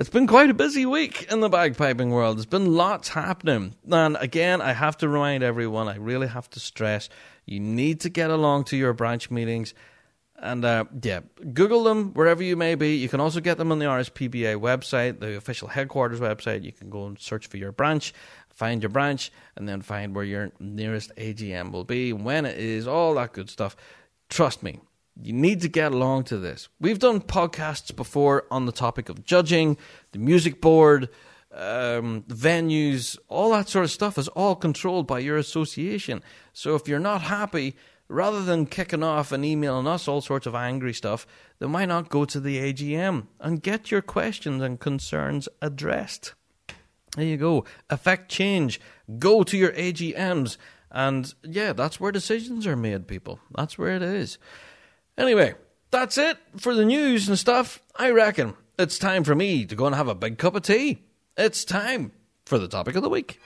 It's 0.00 0.08
been 0.08 0.26
quite 0.26 0.48
a 0.48 0.54
busy 0.54 0.86
week 0.86 1.30
in 1.30 1.40
the 1.40 1.50
bagpiping 1.50 2.10
world. 2.10 2.38
There's 2.38 2.46
been 2.46 2.72
lots 2.72 3.10
happening. 3.10 3.74
And 3.86 4.16
again, 4.18 4.62
I 4.62 4.72
have 4.72 4.96
to 4.98 5.08
remind 5.10 5.42
everyone, 5.42 5.88
I 5.88 5.96
really 5.96 6.28
have 6.28 6.48
to 6.50 6.58
stress 6.58 7.10
you 7.44 7.60
need 7.60 8.00
to 8.00 8.08
get 8.08 8.30
along 8.30 8.64
to 8.64 8.78
your 8.78 8.94
branch 8.94 9.30
meetings. 9.30 9.74
And 10.36 10.64
uh, 10.64 10.86
yeah, 11.02 11.20
Google 11.52 11.84
them 11.84 12.14
wherever 12.14 12.42
you 12.42 12.56
may 12.56 12.76
be. 12.76 12.96
You 12.96 13.10
can 13.10 13.20
also 13.20 13.40
get 13.40 13.58
them 13.58 13.70
on 13.70 13.78
the 13.78 13.84
RSPBA 13.84 14.58
website, 14.58 15.20
the 15.20 15.36
official 15.36 15.68
headquarters 15.68 16.18
website. 16.18 16.64
You 16.64 16.72
can 16.72 16.88
go 16.88 17.04
and 17.04 17.18
search 17.18 17.46
for 17.48 17.58
your 17.58 17.70
branch, 17.70 18.14
find 18.48 18.82
your 18.82 18.88
branch, 18.88 19.30
and 19.54 19.68
then 19.68 19.82
find 19.82 20.14
where 20.14 20.24
your 20.24 20.50
nearest 20.58 21.14
AGM 21.16 21.72
will 21.72 21.84
be, 21.84 22.14
when 22.14 22.46
it 22.46 22.56
is, 22.56 22.88
all 22.88 23.16
that 23.16 23.34
good 23.34 23.50
stuff. 23.50 23.76
Trust 24.30 24.62
me, 24.62 24.80
you 25.20 25.32
need 25.32 25.60
to 25.62 25.68
get 25.68 25.92
along 25.92 26.24
to 26.24 26.38
this. 26.38 26.68
We've 26.80 26.98
done 26.98 27.20
podcasts 27.20 27.94
before 27.94 28.46
on 28.50 28.66
the 28.66 28.72
topic 28.72 29.08
of 29.08 29.24
judging, 29.24 29.76
the 30.12 30.18
music 30.18 30.60
board, 30.60 31.08
um, 31.52 32.22
venues, 32.28 33.18
all 33.28 33.50
that 33.50 33.68
sort 33.68 33.84
of 33.84 33.90
stuff 33.90 34.18
is 34.18 34.28
all 34.28 34.54
controlled 34.54 35.06
by 35.06 35.18
your 35.18 35.36
association. 35.36 36.22
So 36.52 36.74
if 36.74 36.86
you're 36.86 36.98
not 36.98 37.22
happy, 37.22 37.76
rather 38.10 38.42
than 38.42 38.66
kicking 38.66 39.02
off 39.02 39.32
and 39.32 39.44
emailing 39.44 39.86
us 39.86 40.08
all 40.08 40.20
sorts 40.20 40.46
of 40.46 40.54
angry 40.54 40.92
stuff, 40.92 41.26
then 41.58 41.72
why 41.72 41.86
not 41.86 42.08
go 42.08 42.24
to 42.24 42.40
the 42.40 42.58
AGM 42.58 43.26
and 43.38 43.62
get 43.62 43.90
your 43.90 44.02
questions 44.02 44.62
and 44.62 44.80
concerns 44.80 45.48
addressed? 45.62 46.34
There 47.16 47.24
you 47.24 47.36
go. 47.36 47.64
Affect 47.88 48.30
change. 48.30 48.80
Go 49.18 49.42
to 49.42 49.56
your 49.56 49.72
AGMs. 49.72 50.56
And 50.90 51.32
yeah, 51.44 51.72
that's 51.72 52.00
where 52.00 52.12
decisions 52.12 52.66
are 52.66 52.76
made, 52.76 53.06
people. 53.06 53.40
That's 53.56 53.78
where 53.78 53.94
it 53.94 54.02
is. 54.02 54.38
Anyway, 55.20 55.54
that's 55.90 56.16
it 56.16 56.38
for 56.56 56.74
the 56.74 56.84
news 56.84 57.28
and 57.28 57.38
stuff. 57.38 57.82
I 57.94 58.08
reckon 58.08 58.54
it's 58.78 58.98
time 58.98 59.22
for 59.22 59.34
me 59.34 59.66
to 59.66 59.76
go 59.76 59.84
and 59.84 59.94
have 59.94 60.08
a 60.08 60.14
big 60.14 60.38
cup 60.38 60.54
of 60.54 60.62
tea. 60.62 61.04
It's 61.36 61.62
time 61.62 62.12
for 62.46 62.58
the 62.58 62.66
topic 62.66 62.96
of 62.96 63.02
the 63.02 63.10
week. 63.10 63.38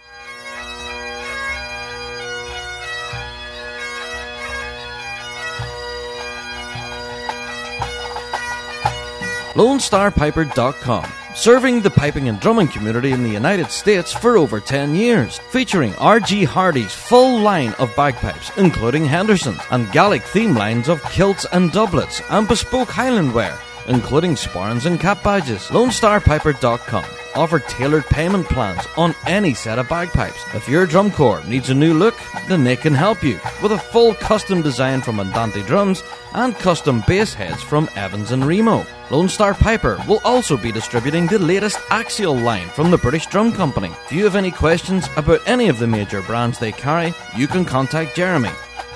LoneStarPiper.com 9.55 11.24
serving 11.35 11.81
the 11.81 11.91
piping 11.91 12.29
and 12.29 12.41
drumming 12.41 12.69
community 12.69 13.13
in 13.13 13.23
the 13.23 13.31
United 13.31 13.71
States 13.71 14.13
for 14.13 14.39
over 14.39 14.61
10 14.61 14.95
years, 14.95 15.39
featuring 15.51 15.95
R.G. 15.97 16.45
Hardy's 16.45 16.95
full 16.95 17.41
line 17.41 17.75
of 17.75 17.95
bagpipes, 17.97 18.51
including 18.57 19.05
Henderson's, 19.05 19.61
and 19.71 19.91
Gallic 19.93 20.23
theme 20.23 20.55
lines 20.55 20.89
of 20.89 21.03
kilts 21.05 21.47
and 21.53 21.73
doublets, 21.73 22.23
and 22.31 22.49
bespoke 22.49 22.89
Highland 22.91 23.35
wear, 23.35 23.59
including 23.89 24.35
sporrans 24.35 24.87
and 24.87 25.01
cap 25.01 25.23
badges. 25.23 25.69
LoneStarPiper.com 25.69 27.24
offer 27.35 27.59
tailored 27.59 28.05
payment 28.07 28.47
plans 28.47 28.81
on 28.97 29.15
any 29.27 29.55
set 29.55 29.79
of 29.79 29.89
bagpipes. 29.89 30.43
If 30.55 30.69
your 30.69 30.87
drum 30.87 31.11
corps 31.11 31.45
needs 31.45 31.71
a 31.71 31.75
new 31.75 31.95
look, 31.95 32.15
then 32.49 32.65
they 32.65 32.77
can 32.77 32.95
help 32.95 33.23
you 33.23 33.39
with 33.63 33.73
a 33.73 33.79
full 33.79 34.15
custom 34.15 34.63
design 34.63 35.03
from 35.03 35.21
Andante 35.21 35.63
Drums 35.63 36.03
and 36.35 36.55
custom 36.55 37.03
bass 37.07 37.35
heads 37.35 37.63
from 37.63 37.89
Evans 37.97 38.31
and 38.33 38.45
Remo. 38.45 38.87
Lone 39.11 39.29
Star 39.29 39.55
Piper 39.55 40.03
will 40.09 40.21
also 40.25 40.57
be 40.57 40.73
distributing 40.73 41.27
the 41.27 41.39
latest 41.39 41.79
Axial 41.91 42.35
line 42.35 42.69
from 42.69 42.91
the 42.91 42.99
British 42.99 43.27
Drum 43.27 43.53
Company. 43.53 43.91
If 44.07 44.13
you 44.13 44.25
have 44.25 44.37
any 44.37 44.51
questions 44.51 45.09
about 45.17 45.47
any 45.47 45.69
of 45.69 45.79
the 45.79 45.87
major 45.87 46.23
brands 46.23 46.59
they 46.59 46.73
carry, 46.73 47.15
you 47.37 47.47
can 47.47 47.65
contact 47.65 48.17
Jeremy 48.17 48.51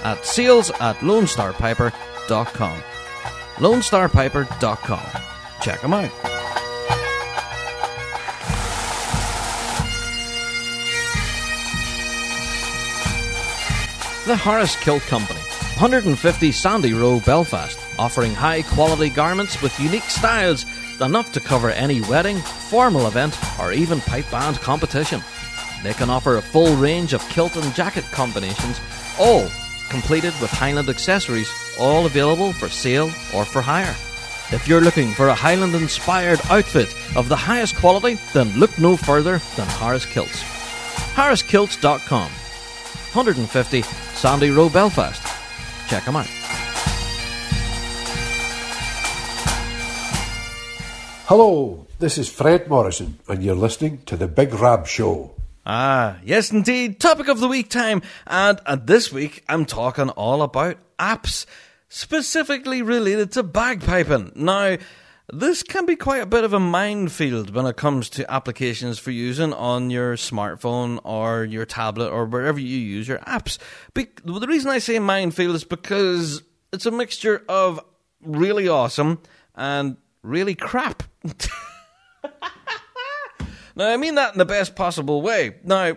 at 0.04 0.24
sales 0.24 0.70
at 0.80 0.96
lonestarpiper.com. 0.96 2.82
lonestarpiper.com. 3.56 5.22
Check 5.60 5.80
them 5.80 5.92
out. 5.92 6.10
The 14.28 14.36
Harris 14.36 14.76
Kilt 14.76 15.00
Company, 15.04 15.40
150 15.40 16.52
Sandy 16.52 16.92
Row, 16.92 17.18
Belfast, 17.20 17.78
offering 17.98 18.34
high 18.34 18.60
quality 18.60 19.08
garments 19.08 19.62
with 19.62 19.80
unique 19.80 20.02
styles 20.02 20.66
enough 21.00 21.32
to 21.32 21.40
cover 21.40 21.70
any 21.70 22.02
wedding, 22.02 22.36
formal 22.36 23.06
event, 23.06 23.38
or 23.58 23.72
even 23.72 24.02
pipe 24.02 24.30
band 24.30 24.58
competition. 24.58 25.22
They 25.82 25.94
can 25.94 26.10
offer 26.10 26.36
a 26.36 26.42
full 26.42 26.76
range 26.76 27.14
of 27.14 27.26
kilt 27.30 27.56
and 27.56 27.74
jacket 27.74 28.04
combinations, 28.12 28.78
all 29.18 29.48
completed 29.88 30.34
with 30.42 30.50
Highland 30.50 30.90
accessories, 30.90 31.50
all 31.80 32.04
available 32.04 32.52
for 32.52 32.68
sale 32.68 33.10
or 33.34 33.46
for 33.46 33.62
hire. 33.62 33.96
If 34.52 34.66
you're 34.68 34.82
looking 34.82 35.10
for 35.12 35.28
a 35.28 35.34
Highland 35.34 35.74
inspired 35.74 36.42
outfit 36.50 36.94
of 37.16 37.30
the 37.30 37.36
highest 37.36 37.76
quality, 37.76 38.18
then 38.34 38.52
look 38.58 38.78
no 38.78 38.98
further 38.98 39.40
than 39.56 39.66
Harris 39.68 40.04
Kilts. 40.04 40.42
harriskilts.com. 41.14 42.30
150 43.14 43.82
Sandy 43.82 44.50
Row, 44.50 44.68
Belfast. 44.68 45.22
Check 45.88 46.04
them 46.04 46.16
out. 46.16 46.26
Hello, 51.26 51.86
this 51.98 52.16
is 52.16 52.28
Fred 52.28 52.68
Morrison, 52.68 53.18
and 53.28 53.42
you're 53.42 53.54
listening 53.54 54.02
to 54.06 54.16
The 54.16 54.28
Big 54.28 54.54
Rab 54.54 54.86
Show. 54.86 55.34
Ah, 55.66 56.16
yes, 56.24 56.50
indeed. 56.50 57.00
Topic 57.00 57.28
of 57.28 57.40
the 57.40 57.48
week 57.48 57.68
time. 57.68 58.00
And, 58.26 58.58
and 58.64 58.86
this 58.86 59.12
week, 59.12 59.44
I'm 59.48 59.66
talking 59.66 60.08
all 60.10 60.40
about 60.40 60.78
apps 60.98 61.44
specifically 61.88 62.80
related 62.80 63.32
to 63.32 63.44
bagpiping. 63.44 64.34
Now, 64.36 64.78
this 65.30 65.62
can 65.62 65.84
be 65.84 65.94
quite 65.94 66.22
a 66.22 66.26
bit 66.26 66.44
of 66.44 66.54
a 66.54 66.60
minefield 66.60 67.54
when 67.54 67.66
it 67.66 67.76
comes 67.76 68.08
to 68.10 68.30
applications 68.32 68.98
for 68.98 69.10
using 69.10 69.52
on 69.52 69.90
your 69.90 70.16
smartphone 70.16 71.00
or 71.04 71.44
your 71.44 71.66
tablet 71.66 72.08
or 72.10 72.24
wherever 72.24 72.58
you 72.58 72.78
use 72.78 73.06
your 73.06 73.18
apps. 73.18 73.58
Be- 73.92 74.08
the 74.24 74.46
reason 74.46 74.70
I 74.70 74.78
say 74.78 74.98
minefield 74.98 75.54
is 75.54 75.64
because 75.64 76.42
it's 76.72 76.86
a 76.86 76.90
mixture 76.90 77.44
of 77.48 77.78
really 78.22 78.68
awesome 78.68 79.20
and 79.54 79.98
really 80.22 80.54
crap. 80.54 81.02
now, 83.76 83.90
I 83.90 83.98
mean 83.98 84.14
that 84.14 84.32
in 84.32 84.38
the 84.38 84.46
best 84.46 84.76
possible 84.76 85.20
way. 85.20 85.56
Now, 85.62 85.96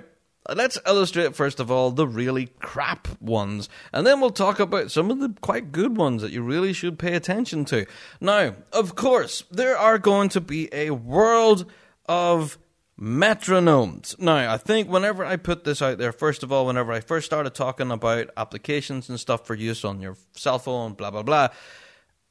let's 0.49 0.77
illustrate 0.87 1.35
first 1.35 1.59
of 1.59 1.69
all 1.69 1.91
the 1.91 2.07
really 2.07 2.47
crap 2.59 3.07
ones, 3.21 3.69
and 3.93 4.05
then 4.05 4.19
we'll 4.19 4.31
talk 4.31 4.59
about 4.59 4.91
some 4.91 5.11
of 5.11 5.19
the 5.19 5.33
quite 5.41 5.71
good 5.71 5.97
ones 5.97 6.21
that 6.21 6.31
you 6.31 6.41
really 6.41 6.73
should 6.73 6.99
pay 6.99 7.13
attention 7.13 7.65
to. 7.65 7.85
Now, 8.19 8.55
of 8.73 8.95
course, 8.95 9.43
there 9.51 9.77
are 9.77 9.97
going 9.97 10.29
to 10.29 10.41
be 10.41 10.69
a 10.73 10.91
world 10.91 11.69
of 12.07 12.57
metronomes. 12.99 14.19
Now, 14.19 14.53
I 14.53 14.57
think 14.57 14.87
whenever 14.87 15.25
I 15.25 15.35
put 15.35 15.63
this 15.63 15.81
out 15.81 15.97
there, 15.97 16.11
first 16.11 16.43
of 16.43 16.51
all, 16.51 16.67
whenever 16.67 16.91
I 16.91 16.99
first 16.99 17.25
started 17.25 17.55
talking 17.55 17.91
about 17.91 18.29
applications 18.37 19.09
and 19.09 19.19
stuff 19.19 19.45
for 19.45 19.55
use 19.55 19.83
on 19.83 20.01
your 20.01 20.17
cell 20.33 20.59
phone, 20.59 20.93
blah, 20.93 21.09
blah, 21.09 21.23
blah, 21.23 21.47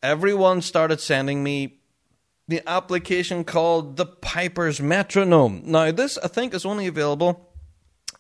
everyone 0.03 0.62
started 0.62 1.01
sending 1.01 1.43
me 1.43 1.81
the 2.47 2.62
application 2.69 3.45
called 3.45 3.97
the 3.97 4.07
Piper's 4.07 4.81
Metronome. 4.81 5.62
Now, 5.65 5.91
this 5.93 6.19
I 6.19 6.28
think 6.28 6.55
is 6.55 6.65
only 6.65 6.87
available 6.87 7.49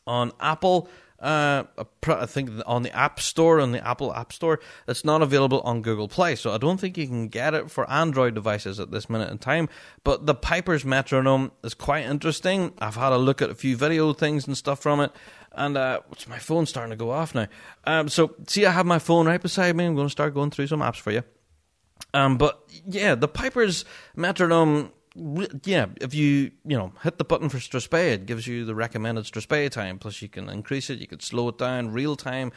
on 0.06 0.32
Apple. 0.40 0.88
Uh, 1.20 1.64
I 2.06 2.24
think 2.24 2.50
on 2.64 2.82
the 2.82 2.96
App 2.96 3.20
Store, 3.20 3.60
on 3.60 3.72
the 3.72 3.86
Apple 3.86 4.14
App 4.14 4.32
Store, 4.32 4.58
it's 4.88 5.04
not 5.04 5.20
available 5.20 5.60
on 5.60 5.82
Google 5.82 6.08
Play. 6.08 6.34
So 6.34 6.50
I 6.52 6.56
don't 6.56 6.80
think 6.80 6.96
you 6.96 7.06
can 7.06 7.28
get 7.28 7.52
it 7.52 7.70
for 7.70 7.88
Android 7.90 8.34
devices 8.34 8.80
at 8.80 8.90
this 8.90 9.10
minute 9.10 9.30
in 9.30 9.36
time. 9.36 9.68
But 10.02 10.24
the 10.24 10.34
Piper's 10.34 10.82
Metronome 10.82 11.52
is 11.62 11.74
quite 11.74 12.06
interesting. 12.06 12.72
I've 12.78 12.96
had 12.96 13.12
a 13.12 13.18
look 13.18 13.42
at 13.42 13.50
a 13.50 13.54
few 13.54 13.76
video 13.76 14.14
things 14.14 14.46
and 14.46 14.56
stuff 14.56 14.80
from 14.80 15.00
it, 15.00 15.12
and 15.52 15.76
uh, 15.76 16.00
my 16.26 16.38
phone's 16.38 16.70
starting 16.70 16.90
to 16.90 16.96
go 16.96 17.10
off 17.10 17.34
now. 17.34 17.48
Um, 17.84 18.08
so 18.08 18.34
see, 18.46 18.64
I 18.64 18.70
have 18.70 18.86
my 18.86 18.98
phone 18.98 19.26
right 19.26 19.42
beside 19.42 19.76
me. 19.76 19.84
I'm 19.84 19.94
going 19.94 20.06
to 20.06 20.12
start 20.12 20.32
going 20.32 20.50
through 20.50 20.68
some 20.68 20.80
apps 20.80 20.96
for 20.96 21.10
you. 21.10 21.22
Um, 22.14 22.38
but 22.38 22.62
yeah, 22.86 23.14
the 23.14 23.28
Piper's 23.28 23.84
metronome. 24.16 24.92
Yeah, 25.14 25.86
if 26.00 26.14
you 26.14 26.52
you 26.64 26.78
know 26.78 26.92
hit 27.02 27.18
the 27.18 27.24
button 27.24 27.48
for 27.48 27.58
Strathspey, 27.58 28.12
it 28.12 28.26
gives 28.26 28.46
you 28.46 28.64
the 28.64 28.74
recommended 28.74 29.24
Strathspey 29.24 29.70
time. 29.70 29.98
Plus, 29.98 30.22
you 30.22 30.28
can 30.28 30.48
increase 30.48 30.88
it. 30.90 30.98
You 30.98 31.06
could 31.06 31.22
slow 31.22 31.48
it 31.48 31.58
down, 31.58 31.92
reel 31.92 32.16
time, 32.16 32.52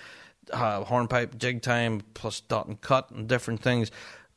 uh, 0.51 0.83
hornpipe, 0.83 1.37
jig 1.37 1.61
time, 1.61 2.01
plus 2.13 2.41
dot 2.41 2.67
and 2.67 2.79
cut 2.79 3.09
and 3.11 3.27
different 3.27 3.61
things. 3.61 3.89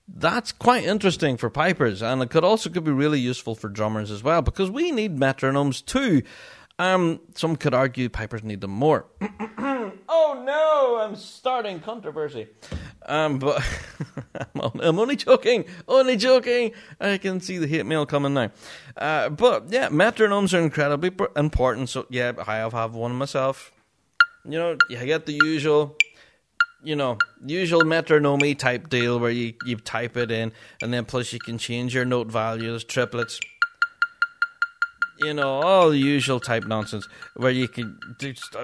That's 0.08 0.52
quite 0.52 0.84
interesting 0.84 1.36
for 1.36 1.50
pipers, 1.50 2.00
and 2.00 2.22
it 2.22 2.30
could 2.30 2.44
also 2.44 2.70
could 2.70 2.84
be 2.84 2.92
really 2.92 3.20
useful 3.20 3.54
for 3.54 3.68
drummers 3.68 4.10
as 4.10 4.22
well 4.22 4.40
because 4.40 4.70
we 4.70 4.92
need 4.92 5.16
metronomes 5.16 5.84
too. 5.84 6.22
Um, 6.78 7.20
some 7.34 7.56
could 7.56 7.74
argue 7.74 8.08
pipers 8.08 8.44
need 8.44 8.60
them 8.60 8.70
more. 8.70 9.06
oh 9.58 10.42
no, 10.44 10.98
I'm 11.00 11.16
starting 11.16 11.80
controversy. 11.80 12.48
Um, 13.06 13.38
but 13.38 13.62
I'm 14.54 14.98
only 14.98 15.16
joking, 15.16 15.64
only 15.86 16.16
joking. 16.16 16.72
I 17.00 17.18
can 17.18 17.40
see 17.40 17.58
the 17.58 17.66
hate 17.66 17.86
mail 17.86 18.04
coming 18.04 18.34
now. 18.34 18.50
Uh, 18.96 19.28
but 19.28 19.66
yeah, 19.70 19.88
metronomes 19.88 20.52
are 20.52 20.62
incredibly 20.62 21.12
important. 21.36 21.88
So 21.88 22.06
yeah, 22.10 22.32
I 22.46 22.56
have 22.56 22.94
one 22.94 23.14
myself. 23.14 23.70
You 24.44 24.58
know, 24.58 24.76
you 24.90 25.04
get 25.04 25.26
the 25.26 25.38
usual, 25.44 25.96
you 26.82 26.96
know, 26.96 27.18
usual 27.44 27.84
metronome 27.84 28.54
type 28.54 28.88
deal 28.88 29.18
where 29.18 29.30
you, 29.30 29.54
you 29.64 29.76
type 29.76 30.16
it 30.16 30.30
in, 30.30 30.52
and 30.82 30.92
then 30.92 31.04
plus 31.04 31.32
you 31.32 31.40
can 31.40 31.58
change 31.58 31.94
your 31.94 32.04
note 32.04 32.28
values, 32.28 32.84
triplets, 32.84 33.40
you 35.18 35.34
know, 35.34 35.60
all 35.60 35.90
the 35.90 35.98
usual 35.98 36.40
type 36.40 36.64
nonsense 36.64 37.08
where 37.34 37.50
you 37.50 37.68
can. 37.68 37.98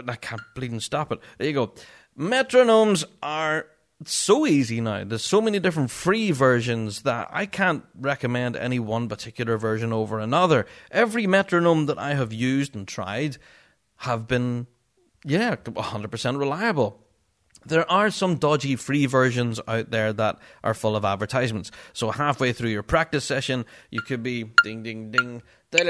I 0.07 0.17
can't 0.17 0.43
bleed 0.55 0.71
and 0.71 0.83
stop 0.83 1.11
it. 1.13 1.19
There 1.39 1.49
you 1.49 1.55
go. 1.55 1.73
Metronomes 2.17 3.05
are 3.23 3.67
so 4.07 4.47
easy 4.47 4.81
now. 4.81 5.05
There's 5.05 5.25
so 5.25 5.41
many 5.41 5.59
different 5.59 5.91
free 5.91 6.31
versions 6.31 7.03
that 7.03 7.29
I 7.31 7.47
can't 7.47 7.85
recommend 7.99 8.57
any 8.57 8.79
one 8.79 9.09
particular 9.09 9.59
version 9.59 9.93
over 9.93 10.19
another. 10.19 10.67
Every 10.91 11.27
metronome 11.27 11.87
that 11.87 11.99
I 11.99 12.15
have 12.15 12.33
used 12.33 12.75
and 12.75 12.87
tried 12.87 13.37
have 13.99 14.27
been, 14.27 14.67
yeah, 15.25 15.57
100% 15.57 16.39
reliable. 16.39 16.99
There 17.65 17.89
are 17.91 18.11
some 18.11 18.37
dodgy 18.37 18.77
free 18.77 19.07
versions 19.07 19.61
out 19.69 19.91
there 19.91 20.13
that 20.13 20.39
are 20.65 20.75
full 20.75 20.97
of 20.97 21.05
advertisements. 21.05 21.71
So 21.93 22.11
halfway 22.11 22.53
through 22.53 22.71
your 22.71 22.83
practice 22.83 23.25
session, 23.25 23.65
you 23.91 24.01
could 24.03 24.23
be 24.23 24.51
ding 24.65 24.83
ding 24.83 25.11
ding 25.11 25.43
you 25.73 25.87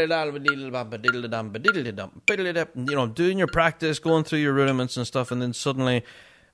know, 2.95 3.07
doing 3.09 3.39
your 3.39 3.49
practice, 3.49 3.99
going 3.99 4.25
through 4.25 4.39
your 4.39 4.53
rudiments 4.53 4.97
and 4.97 5.05
stuff, 5.07 5.33
and 5.33 5.43
then 5.43 5.53
suddenly 5.53 6.05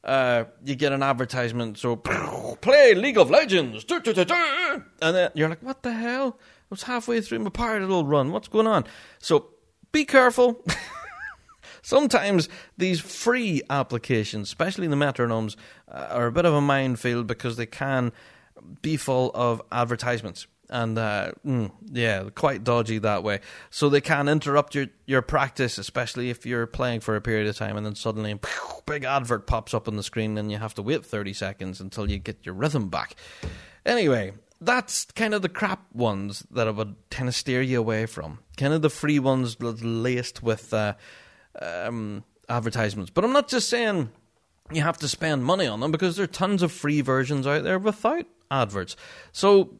uh, 0.05 0.45
you 0.65 0.75
get 0.75 0.93
an 0.93 1.03
advertisement. 1.03 1.79
So 1.79 1.97
play 1.97 2.95
League 2.95 3.19
of 3.19 3.31
Legends, 3.31 3.85
and 3.91 5.17
then 5.17 5.31
you're 5.35 5.49
like, 5.49 5.63
"What 5.63 5.83
the 5.83 5.93
hell?" 5.93 6.39
I 6.41 6.67
was 6.71 6.83
halfway 6.85 7.21
through 7.21 7.41
my 7.41 7.51
parallel 7.51 8.05
run. 8.05 8.31
What's 8.33 8.49
going 8.49 8.67
on? 8.67 8.85
So 9.19 9.51
be 9.93 10.05
careful. 10.05 10.63
Sometimes 11.83 12.49
these 12.77 13.01
free 13.01 13.63
applications, 13.71 14.49
especially 14.49 14.87
the 14.89 14.97
metronomes, 14.97 15.57
uh, 15.91 16.09
are 16.11 16.27
a 16.27 16.33
bit 16.33 16.45
of 16.45 16.53
a 16.53 16.61
minefield 16.61 17.27
because 17.27 17.57
they 17.57 17.67
can 17.67 18.13
be 18.83 18.97
full 18.97 19.31
of 19.35 19.63
advertisements 19.73 20.47
and 20.71 20.99
uh, 20.99 21.33
mm, 21.47 21.71
yeah, 21.93 22.29
quite 22.35 22.65
dodgy 22.65 22.99
that 22.99 23.23
way. 23.23 23.41
So 23.71 23.89
they 23.89 24.01
can 24.01 24.29
interrupt 24.29 24.75
your, 24.75 24.87
your 25.07 25.23
practice, 25.23 25.79
especially 25.79 26.31
if 26.31 26.45
you're 26.45 26.67
playing 26.67 27.01
for 27.01 27.17
a 27.17 27.21
period 27.21 27.47
of 27.47 27.57
time, 27.57 27.77
and 27.77 27.87
then 27.87 27.95
suddenly 27.95 28.33
a 28.33 28.41
big 28.87 29.05
advert 29.05 29.47
pops 29.47 29.75
up 29.75 29.89
on 29.89 29.97
the 29.97 30.03
screen, 30.03 30.37
and 30.39 30.51
you 30.51 30.59
have 30.59 30.75
to 30.75 30.83
wait 30.83 31.05
thirty 31.05 31.33
seconds 31.33 31.81
until 31.81 32.11
you 32.11 32.19
get 32.19 32.45
your 32.45 32.55
rhythm 32.55 32.89
back. 32.89 33.17
Anyway, 33.87 34.33
that's 34.61 35.05
kind 35.07 35.35
of 35.35 35.43
the 35.43 35.49
crap 35.49 35.85
ones 35.93 36.45
that 36.51 36.69
I 36.69 36.71
would 36.71 36.97
kind 37.11 37.29
of 37.29 37.35
steer 37.35 37.63
you 37.63 37.79
away 37.79 38.07
from. 38.07 38.41
Kind 38.57 38.75
of 38.75 38.83
the 38.83 38.91
free 38.91 39.19
ones 39.19 39.57
laced 39.61 40.43
with 40.43 40.75
uh, 40.75 40.95
um, 41.61 42.25
advertisements. 42.49 43.11
But 43.11 43.25
I'm 43.25 43.33
not 43.33 43.49
just 43.49 43.69
saying 43.69 44.11
you 44.73 44.83
have 44.83 44.99
to 44.99 45.09
spend 45.09 45.45
money 45.45 45.67
on 45.67 45.81
them 45.81 45.93
because 45.93 46.17
there 46.17 46.25
are 46.25 46.29
tons 46.29 46.63
of 46.63 46.73
free 46.73 47.01
versions 47.01 47.47
out 47.47 47.63
there 47.63 47.79
without 47.79 48.27
adverts. 48.51 48.97
So 49.33 49.79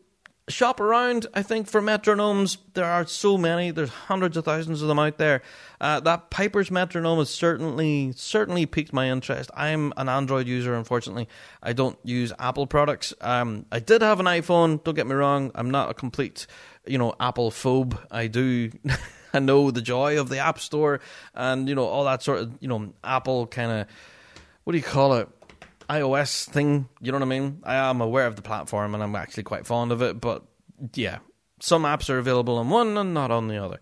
shop 0.49 0.81
around. 0.81 1.27
I 1.35 1.43
think 1.43 1.69
for 1.69 1.81
metronomes, 1.81 2.59
there 2.75 2.85
are 2.85 3.07
so 3.07 3.39
many. 3.39 3.71
There's 3.71 3.91
hundreds 3.91 4.37
of 4.37 4.45
thousands 4.45 4.83
of 4.83 4.89
them 4.89 4.99
out 4.99 5.19
there. 5.19 5.43
Uh, 5.81 6.01
that 6.01 6.31
Piper's 6.31 6.71
metronome 6.71 7.19
has 7.19 7.31
certainly 7.31 8.13
certainly 8.17 8.67
piqued 8.67 8.93
my 8.93 9.11
interest. 9.11 9.51
I'm 9.55 9.93
an 9.97 10.09
Android 10.09 10.47
user, 10.47 10.75
unfortunately. 10.75 11.29
I 11.63 11.73
don't 11.73 11.99
use 12.05 12.33
Apple 12.39 12.67
products. 12.67 13.15
Um, 13.21 13.67
I 13.71 13.79
did 13.79 14.03
have 14.03 14.21
an 14.21 14.27
iPhone. 14.27 14.83
Don't 14.83 14.95
get 14.95 15.07
me 15.07 15.15
wrong. 15.15 15.51
I'm 15.55 15.71
not 15.71 15.91
a 15.91 15.95
complete, 15.95 16.47
you 16.87 16.99
know, 16.99 17.15
Apple 17.21 17.51
phobe. 17.51 17.99
I 18.11 18.27
do. 18.27 18.71
I 19.35 19.41
know 19.41 19.71
the 19.71 19.83
joy 19.83 20.19
of 20.19 20.31
the 20.31 20.39
App 20.39 20.59
Store 20.59 21.01
and 21.35 21.69
you 21.69 21.75
know 21.75 21.85
all 21.85 22.05
that 22.05 22.23
sort 22.23 22.39
of 22.41 22.53
you 22.61 22.69
know 22.69 22.95
Apple 23.05 23.47
kind 23.47 23.71
of 23.71 23.87
what 24.65 24.73
do 24.73 24.79
you 24.79 24.85
call 24.85 25.15
it 25.15 25.29
iOS 25.89 26.49
thing. 26.49 26.89
You 27.01 27.13
know 27.13 27.19
what 27.19 27.27
I 27.27 27.29
mean? 27.29 27.61
I 27.65 27.77
am 27.77 28.01
aware 28.01 28.27
of 28.27 28.37
the 28.37 28.43
platform 28.43 28.95
and 28.95 29.03
I'm 29.03 29.17
actually 29.17 29.45
quite 29.45 29.67
fond 29.67 29.93
of 29.93 30.03
it, 30.03 30.21
but 30.21 30.45
yeah, 30.95 31.19
some 31.61 31.83
apps 31.83 32.11
are 32.11 32.19
available 32.19 32.59
on 32.59 32.69
one 32.71 32.97
and 32.97 33.15
not 33.15 33.31
on 33.31 33.49
the 33.49 33.63
other. 33.63 33.81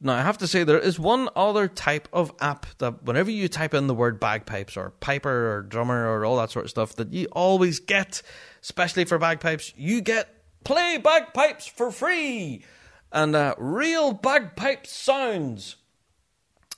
Now, 0.00 0.14
I 0.16 0.22
have 0.22 0.38
to 0.38 0.46
say, 0.46 0.64
there 0.64 0.78
is 0.78 0.98
one 0.98 1.30
other 1.34 1.66
type 1.66 2.08
of 2.12 2.32
app 2.40 2.66
that 2.78 3.04
whenever 3.04 3.30
you 3.30 3.48
type 3.48 3.72
in 3.72 3.86
the 3.86 3.94
word 3.94 4.20
bagpipes 4.20 4.76
or 4.76 4.90
piper 4.90 5.56
or 5.56 5.62
drummer 5.62 6.06
or 6.08 6.26
all 6.26 6.36
that 6.36 6.50
sort 6.50 6.66
of 6.66 6.70
stuff, 6.70 6.96
that 6.96 7.12
you 7.12 7.26
always 7.32 7.80
get, 7.80 8.20
especially 8.62 9.06
for 9.06 9.16
bagpipes, 9.16 9.72
you 9.76 10.02
get 10.02 10.28
play 10.64 10.98
bagpipes 10.98 11.66
for 11.66 11.90
free 11.90 12.64
and 13.12 13.34
uh, 13.34 13.54
real 13.56 14.12
bagpipe 14.12 14.86
sounds. 14.86 15.76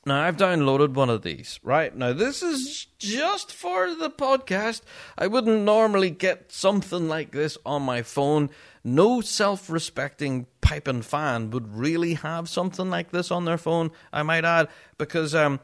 Now, 0.07 0.23
I've 0.23 0.37
downloaded 0.37 0.95
one 0.95 1.11
of 1.11 1.23
these, 1.23 1.59
right? 1.65 1.95
Now, 1.95 2.13
this 2.13 2.41
is 2.41 2.87
just 2.97 3.53
for 3.53 3.93
the 3.93 4.09
podcast. 4.09 4.83
I 5.19 5.27
wouldn't 5.27 5.63
normally 5.63 6.11
get 6.11 6.53
something 6.53 7.09
like 7.09 7.33
this 7.33 7.59
on 7.67 7.83
my 7.83 8.03
phone. 8.03 8.51
no 8.85 9.21
self 9.21 9.69
respecting 9.69 10.47
piping 10.61 11.03
fan 11.03 11.51
would 11.51 11.77
really 11.77 12.15
have 12.15 12.49
something 12.49 12.89
like 12.89 13.11
this 13.11 13.33
on 13.33 13.47
their 13.47 13.59
phone, 13.59 13.91
I 14.13 14.23
might 14.23 14.45
add, 14.45 14.69
because, 14.97 15.35
um, 15.35 15.59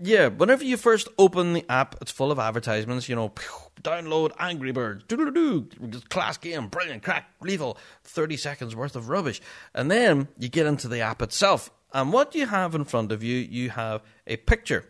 yeah, 0.00 0.28
whenever 0.28 0.62
you 0.62 0.76
first 0.76 1.08
open 1.18 1.52
the 1.52 1.64
app, 1.68 1.96
it's 2.00 2.12
full 2.12 2.30
of 2.30 2.38
advertisements, 2.38 3.08
you 3.08 3.16
know, 3.16 3.32
download 3.82 4.30
Angry 4.38 4.70
Birds, 4.70 5.02
doo 5.08 5.16
doo 5.16 5.32
doo, 5.32 6.00
class 6.10 6.36
game, 6.36 6.68
brilliant, 6.68 7.02
crack, 7.02 7.28
lethal, 7.40 7.76
30 8.04 8.36
seconds 8.36 8.76
worth 8.76 8.94
of 8.94 9.08
rubbish. 9.08 9.42
And 9.74 9.90
then 9.90 10.28
you 10.38 10.48
get 10.48 10.66
into 10.66 10.86
the 10.86 11.00
app 11.00 11.20
itself. 11.22 11.72
And 11.94 12.12
what 12.12 12.34
you 12.34 12.46
have 12.46 12.74
in 12.74 12.84
front 12.84 13.12
of 13.12 13.22
you, 13.22 13.36
you 13.36 13.70
have 13.70 14.02
a 14.26 14.36
picture 14.36 14.84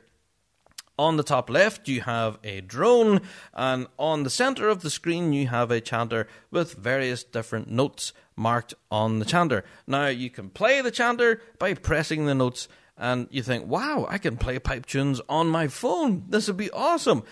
on 0.98 1.16
the 1.16 1.22
top 1.22 1.50
left, 1.50 1.86
you 1.86 2.00
have 2.00 2.38
a 2.42 2.62
drone, 2.62 3.20
and 3.52 3.86
on 3.98 4.22
the 4.22 4.30
center 4.30 4.68
of 4.68 4.80
the 4.82 4.90
screen, 4.90 5.32
you 5.32 5.48
have 5.48 5.70
a 5.70 5.80
chanter 5.80 6.26
with 6.50 6.74
various 6.74 7.22
different 7.22 7.70
notes 7.70 8.12
marked 8.36 8.74
on 8.90 9.18
the 9.18 9.24
chanter. 9.24 9.64
Now, 9.86 10.06
you 10.06 10.30
can 10.30 10.48
play 10.50 10.80
the 10.80 10.90
chanter 10.90 11.42
by 11.58 11.74
pressing 11.74 12.26
the 12.26 12.34
notes, 12.34 12.68
and 12.96 13.28
you 13.30 13.42
think, 13.42 13.66
wow, 13.66 14.06
I 14.08 14.18
can 14.18 14.36
play 14.36 14.58
pipe 14.58 14.86
tunes 14.86 15.20
on 15.28 15.48
my 15.48 15.68
phone. 15.68 16.24
This 16.28 16.46
would 16.46 16.56
be 16.56 16.70
awesome. 16.70 17.24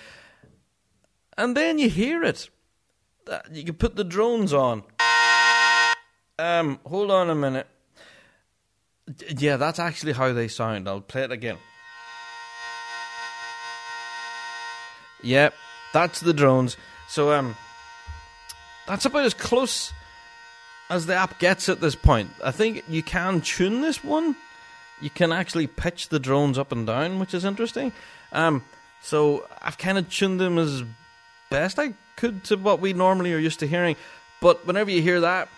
And 1.39 1.57
then 1.57 1.79
you 1.79 1.89
hear 1.89 2.23
it. 2.25 2.51
You 3.51 3.65
can 3.65 3.75
put 3.75 3.97
the 3.97 4.05
drones 4.05 4.53
on. 4.53 4.83
Um, 6.39 6.81
hold 6.85 7.11
on 7.11 7.31
a 7.31 7.35
minute. 7.35 7.69
Yeah, 9.39 9.57
that's 9.57 9.79
actually 9.79 10.13
how 10.13 10.33
they 10.33 10.49
sound. 10.49 10.89
I'll 10.89 11.01
play 11.01 11.25
it 11.25 11.33
again. 11.33 11.59
Yep, 15.23 15.55
that's 15.93 16.21
the 16.21 16.33
drones. 16.33 16.77
So 17.09 17.33
um, 17.33 17.57
that's 18.87 19.05
about 19.05 19.25
as 19.25 19.35
close 19.35 19.93
as 20.91 21.07
the 21.07 21.15
app 21.15 21.39
gets 21.39 21.69
at 21.69 21.81
this 21.81 21.95
point. 21.95 22.31
I 22.45 22.51
think 22.51 22.85
you 22.89 23.03
can 23.03 23.41
tune 23.41 23.81
this 23.81 24.03
one. 24.03 24.37
You 25.01 25.11
can 25.11 25.33
actually 25.33 25.67
pitch 25.67 26.09
the 26.09 26.21
drones 26.21 26.59
up 26.59 26.71
and 26.71 26.87
down, 26.87 27.19
which 27.19 27.35
is 27.35 27.45
interesting. 27.45 27.93
Um, 28.33 28.65
so 29.03 29.49
I've 29.61 29.79
kind 29.79 29.99
of 29.99 30.09
tuned 30.11 30.41
them 30.41 30.59
as 30.59 30.85
best 31.51 31.79
I 31.79 31.95
could 32.17 32.45
to 32.45 32.57
what 32.57 32.81
we 32.81 32.93
normally 32.93 33.33
are 33.35 33.39
used 33.39 33.61
to 33.61 33.67
hearing. 33.67 33.97
But 34.41 34.67
whenever 34.67 34.91
you 34.91 35.03
hear 35.03 35.21
that, 35.21 35.49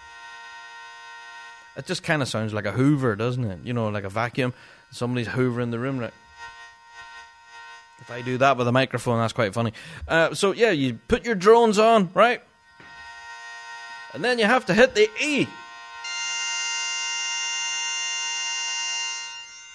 it 1.77 1.87
just 1.87 2.03
kind 2.03 2.23
of 2.23 2.29
sounds 2.29 2.53
like 2.53 2.67
a 2.67 2.73
Hoover, 2.73 3.17
doesn't 3.17 3.45
it? 3.45 3.59
You 3.65 3.73
know, 3.73 3.89
like 3.89 4.05
a 4.05 4.09
vacuum. 4.09 4.55
Somebody's 4.91 5.29
hoovering 5.29 5.71
the 5.71 5.79
room, 5.79 5.99
right? 5.99 6.13
If 8.01 8.11
I 8.11 8.23
do 8.23 8.39
that 8.39 8.57
with 8.57 8.69
a 8.69 8.73
microphone, 8.73 9.19
that's 9.19 9.33
quite 9.33 9.55
funny. 9.55 9.73
Uh, 10.07 10.35
so 10.35 10.53
yeah, 10.53 10.71
you 10.71 10.95
put 11.09 11.25
your 11.25 11.35
drones 11.35 11.79
on, 11.79 12.11
right? 12.15 12.43
And 14.13 14.23
then 14.25 14.39
you 14.39 14.45
have 14.45 14.67
to 14.67 14.75
hit 14.75 14.95
the 14.95 15.09
E. 15.21 15.49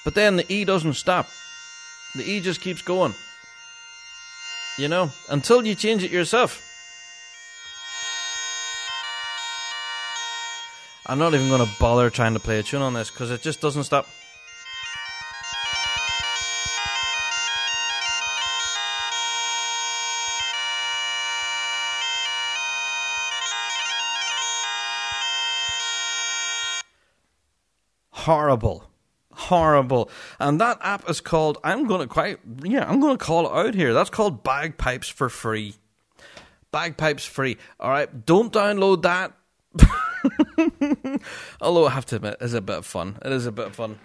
But 0.05 0.15
then 0.15 0.37
the 0.37 0.45
E 0.51 0.63
doesn't 0.63 0.93
stop. 0.93 1.27
The 2.15 2.23
E 2.23 2.39
just 2.39 2.61
keeps 2.61 2.81
going. 2.81 3.13
You 4.77 4.87
know, 4.87 5.11
until 5.29 5.65
you 5.65 5.75
change 5.75 6.03
it 6.03 6.11
yourself. 6.11 6.65
I'm 11.09 11.17
not 11.17 11.33
even 11.33 11.49
going 11.49 11.65
to 11.65 11.71
bother 11.79 12.11
trying 12.11 12.35
to 12.35 12.39
play 12.39 12.59
a 12.59 12.63
tune 12.63 12.83
on 12.83 12.93
this 12.93 13.09
because 13.09 13.31
it 13.31 13.41
just 13.41 13.59
doesn't 13.59 13.83
stop. 13.83 14.07
horrible. 28.11 28.83
Horrible. 29.33 30.11
And 30.39 30.61
that 30.61 30.77
app 30.81 31.09
is 31.09 31.21
called, 31.21 31.57
I'm 31.63 31.87
going 31.87 32.01
to 32.01 32.07
quite, 32.07 32.37
yeah, 32.63 32.87
I'm 32.87 32.99
going 32.99 33.17
to 33.17 33.25
call 33.25 33.47
it 33.47 33.67
out 33.67 33.73
here. 33.73 33.91
That's 33.91 34.11
called 34.11 34.43
Bagpipes 34.43 35.09
for 35.09 35.29
Free. 35.29 35.73
Bagpipes 36.71 37.25
free. 37.25 37.57
All 37.79 37.89
right. 37.89 38.25
Don't 38.27 38.53
download 38.53 39.01
that. 39.01 39.33
Although 41.61 41.87
I 41.87 41.91
have 41.91 42.05
to 42.07 42.17
admit, 42.17 42.37
it's 42.41 42.53
a 42.53 42.61
bit 42.61 42.77
of 42.77 42.85
fun. 42.85 43.17
It 43.23 43.31
is 43.31 43.45
a 43.45 43.51
bit 43.51 43.67
of 43.67 43.75
fun. 43.75 43.99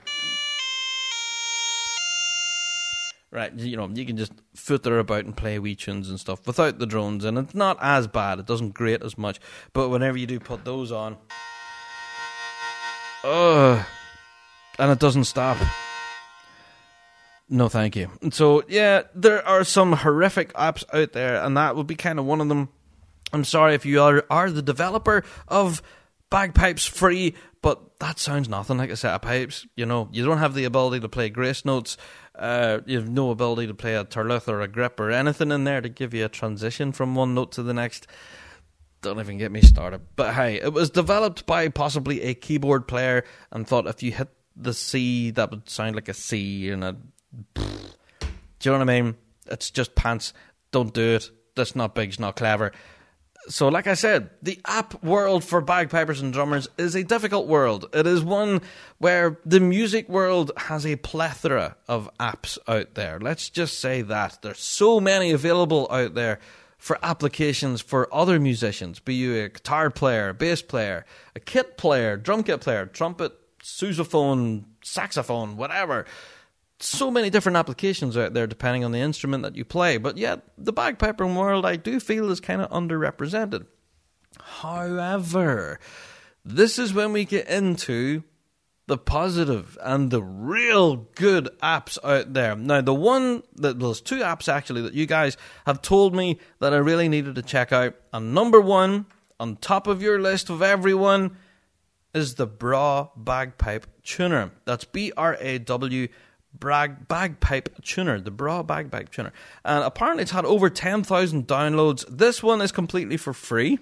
Right, 3.30 3.52
you 3.54 3.76
know, 3.76 3.88
you 3.92 4.06
can 4.06 4.16
just 4.16 4.32
footer 4.54 5.00
about 5.00 5.24
and 5.24 5.36
play 5.36 5.58
wee 5.58 5.74
tunes 5.74 6.08
and 6.08 6.20
stuff 6.20 6.46
without 6.46 6.78
the 6.78 6.86
drones, 6.86 7.24
and 7.24 7.36
it's 7.36 7.54
not 7.54 7.78
as 7.80 8.06
bad. 8.06 8.38
It 8.38 8.46
doesn't 8.46 8.74
grate 8.74 9.02
as 9.02 9.18
much. 9.18 9.40
But 9.72 9.88
whenever 9.88 10.16
you 10.16 10.26
do 10.26 10.38
put 10.38 10.64
those 10.64 10.92
on, 10.92 11.16
ugh 13.24 13.84
and 14.78 14.90
it 14.90 14.98
doesn't 14.98 15.24
stop. 15.24 15.56
No, 17.48 17.68
thank 17.68 17.94
you. 17.94 18.10
So, 18.30 18.64
yeah, 18.68 19.02
there 19.14 19.46
are 19.46 19.64
some 19.64 19.92
horrific 19.92 20.52
apps 20.54 20.84
out 20.92 21.12
there, 21.12 21.42
and 21.42 21.56
that 21.56 21.76
would 21.76 21.86
be 21.86 21.94
kind 21.94 22.18
of 22.18 22.24
one 22.24 22.40
of 22.40 22.48
them. 22.48 22.68
I'm 23.32 23.44
sorry 23.44 23.74
if 23.74 23.84
you 23.84 24.00
are, 24.00 24.24
are 24.30 24.50
the 24.50 24.62
developer 24.62 25.24
of 25.48 25.82
Bagpipes 26.34 26.84
Free, 26.84 27.36
but 27.62 28.00
that 28.00 28.18
sounds 28.18 28.48
nothing 28.48 28.76
like 28.76 28.90
a 28.90 28.96
set 28.96 29.14
of 29.14 29.22
pipes. 29.22 29.68
You 29.76 29.86
know, 29.86 30.08
you 30.10 30.24
don't 30.24 30.38
have 30.38 30.54
the 30.54 30.64
ability 30.64 30.98
to 30.98 31.08
play 31.08 31.28
grace 31.28 31.64
notes. 31.64 31.96
Uh, 32.34 32.80
you 32.86 32.98
have 32.98 33.08
no 33.08 33.30
ability 33.30 33.68
to 33.68 33.74
play 33.74 33.94
a 33.94 34.04
taorluath 34.04 34.48
or 34.48 34.60
a 34.60 34.66
grip 34.66 34.98
or 34.98 35.12
anything 35.12 35.52
in 35.52 35.62
there 35.62 35.80
to 35.80 35.88
give 35.88 36.12
you 36.12 36.24
a 36.24 36.28
transition 36.28 36.90
from 36.90 37.14
one 37.14 37.34
note 37.36 37.52
to 37.52 37.62
the 37.62 37.72
next. 37.72 38.08
Don't 39.00 39.20
even 39.20 39.38
get 39.38 39.52
me 39.52 39.60
started. 39.60 40.00
But 40.16 40.34
hey, 40.34 40.56
it 40.56 40.72
was 40.72 40.90
developed 40.90 41.46
by 41.46 41.68
possibly 41.68 42.22
a 42.22 42.34
keyboard 42.34 42.88
player 42.88 43.22
and 43.52 43.64
thought 43.64 43.86
if 43.86 44.02
you 44.02 44.10
hit 44.10 44.30
the 44.56 44.74
C 44.74 45.30
that 45.30 45.52
would 45.52 45.70
sound 45.70 45.94
like 45.94 46.08
a 46.08 46.14
C 46.14 46.68
and 46.68 46.82
a. 46.82 46.96
Do 47.54 47.62
you 47.62 48.72
know 48.72 48.78
what 48.78 48.90
I 48.90 49.00
mean? 49.00 49.14
It's 49.46 49.70
just 49.70 49.94
pants. 49.94 50.32
Don't 50.72 50.92
do 50.92 51.14
it. 51.14 51.30
That's 51.54 51.76
not 51.76 51.94
big. 51.94 52.08
It's 52.08 52.18
not 52.18 52.34
clever. 52.34 52.72
So, 53.48 53.68
like 53.68 53.86
I 53.86 53.94
said, 53.94 54.30
the 54.42 54.58
app 54.64 55.02
world 55.04 55.44
for 55.44 55.60
bagpipers 55.60 56.20
and 56.20 56.32
drummers 56.32 56.68
is 56.78 56.94
a 56.94 57.04
difficult 57.04 57.46
world. 57.46 57.86
It 57.92 58.06
is 58.06 58.22
one 58.22 58.62
where 58.98 59.38
the 59.44 59.60
music 59.60 60.08
world 60.08 60.50
has 60.56 60.86
a 60.86 60.96
plethora 60.96 61.76
of 61.86 62.08
apps 62.18 62.56
out 62.66 62.94
there. 62.94 63.18
Let's 63.20 63.50
just 63.50 63.80
say 63.80 64.00
that. 64.02 64.38
There's 64.40 64.60
so 64.60 64.98
many 64.98 65.30
available 65.30 65.86
out 65.90 66.14
there 66.14 66.38
for 66.78 66.98
applications 67.02 67.80
for 67.80 68.12
other 68.14 68.38
musicians, 68.40 68.98
be 68.98 69.14
you 69.14 69.44
a 69.44 69.48
guitar 69.48 69.90
player, 69.90 70.32
bass 70.32 70.62
player, 70.62 71.04
a 71.34 71.40
kit 71.40 71.76
player, 71.76 72.16
drum 72.16 72.42
kit 72.42 72.60
player, 72.60 72.86
trumpet, 72.86 73.32
sousaphone, 73.62 74.64
saxophone, 74.82 75.56
whatever. 75.56 76.04
So 76.80 77.10
many 77.10 77.30
different 77.30 77.56
applications 77.56 78.16
out 78.16 78.34
there 78.34 78.46
depending 78.46 78.84
on 78.84 78.92
the 78.92 78.98
instrument 78.98 79.42
that 79.44 79.56
you 79.56 79.64
play. 79.64 79.96
But 79.96 80.16
yet, 80.18 80.42
the 80.58 80.72
bagpiping 80.72 81.36
world 81.36 81.64
I 81.64 81.76
do 81.76 82.00
feel 82.00 82.30
is 82.30 82.40
kind 82.40 82.60
of 82.60 82.70
underrepresented. 82.70 83.66
However, 84.40 85.78
this 86.44 86.78
is 86.78 86.92
when 86.92 87.12
we 87.12 87.24
get 87.24 87.48
into 87.48 88.24
the 88.86 88.98
positive 88.98 89.78
and 89.80 90.10
the 90.10 90.22
real 90.22 90.96
good 90.96 91.48
apps 91.62 91.96
out 92.04 92.34
there. 92.34 92.54
Now, 92.54 92.82
the 92.82 92.92
one 92.92 93.42
that 93.54 93.78
those 93.78 94.02
two 94.02 94.18
apps 94.18 94.52
actually 94.52 94.82
that 94.82 94.92
you 94.92 95.06
guys 95.06 95.38
have 95.64 95.80
told 95.80 96.14
me 96.14 96.38
that 96.58 96.74
I 96.74 96.78
really 96.78 97.08
needed 97.08 97.36
to 97.36 97.42
check 97.42 97.72
out, 97.72 97.94
and 98.12 98.34
number 98.34 98.60
one 98.60 99.06
on 99.40 99.56
top 99.56 99.86
of 99.86 100.02
your 100.02 100.20
list 100.20 100.50
of 100.50 100.60
everyone 100.60 101.36
is 102.12 102.34
the 102.34 102.46
Braw 102.46 103.08
Bagpipe 103.16 103.86
Tuner. 104.02 104.50
That's 104.66 104.84
B 104.84 105.12
R 105.16 105.36
A 105.40 105.58
W 105.58 106.08
Braw 106.58 106.88
Bagpipe 106.88 107.82
Tuner, 107.82 108.20
the 108.20 108.30
Braw 108.30 108.62
Bagpipe 108.62 109.10
Tuner. 109.10 109.32
And 109.64 109.84
apparently 109.84 110.22
it's 110.22 110.32
had 110.32 110.44
over 110.44 110.70
10,000 110.70 111.46
downloads. 111.46 112.04
This 112.08 112.42
one 112.42 112.60
is 112.60 112.72
completely 112.72 113.16
for 113.16 113.32
free. 113.32 113.78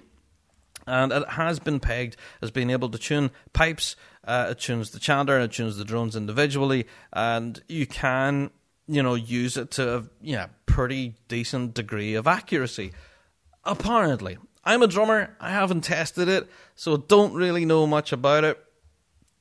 And 0.85 1.13
it 1.13 1.27
has 1.29 1.59
been 1.59 1.79
pegged 1.79 2.17
as 2.41 2.51
being 2.51 2.69
able 2.69 2.89
to 2.89 2.97
tune 2.97 3.31
pipes. 3.53 3.95
Uh, 4.25 4.47
it 4.51 4.59
tunes 4.59 4.91
the 4.91 4.99
chanter 4.99 5.35
and 5.35 5.45
it 5.45 5.53
tunes 5.53 5.77
the 5.77 5.85
drones 5.85 6.15
individually. 6.15 6.87
And 7.13 7.61
you 7.69 7.85
can, 7.87 8.51
you 8.87 9.01
know, 9.01 9.15
use 9.15 9.55
it 9.55 9.71
to 9.71 9.97
a 9.97 10.03
yeah, 10.21 10.47
pretty 10.65 11.15
decent 11.29 11.73
degree 11.73 12.15
of 12.15 12.27
accuracy. 12.27 12.91
Apparently. 13.63 14.37
I'm 14.65 14.81
a 14.81 14.87
drummer. 14.87 15.35
I 15.39 15.49
haven't 15.49 15.81
tested 15.81 16.29
it, 16.29 16.49
so 16.75 16.95
don't 16.95 17.33
really 17.33 17.65
know 17.65 17.85
much 17.85 18.13
about 18.13 18.45
it. 18.45 18.63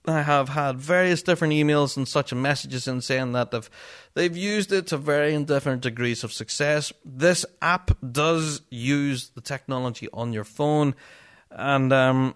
I 0.07 0.23
have 0.23 0.49
had 0.49 0.81
various 0.81 1.23
different 1.23 1.55
emails 1.55 1.97
and 1.97 2.09
such 2.09 2.35
messages 2.35 2.89
in 2.89 3.01
saying 3.01 3.33
that 3.33 3.53
they've 3.53 3.71
they've 4.15 4.37
used 4.37 4.73
it 4.73 4.89
to 4.89 4.97
varying 4.97 5.45
different 5.45 5.83
degrees 5.83 6.25
of 6.25 6.33
success. 6.33 6.93
This 7.05 7.47
app 7.61 7.93
does 8.11 8.63
use 8.69 9.31
the 9.31 9.41
technology 9.41 10.09
on 10.13 10.33
your 10.33 10.45
phone, 10.45 10.97
and 11.51 11.93
um, 11.93 12.35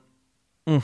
mm, 0.66 0.82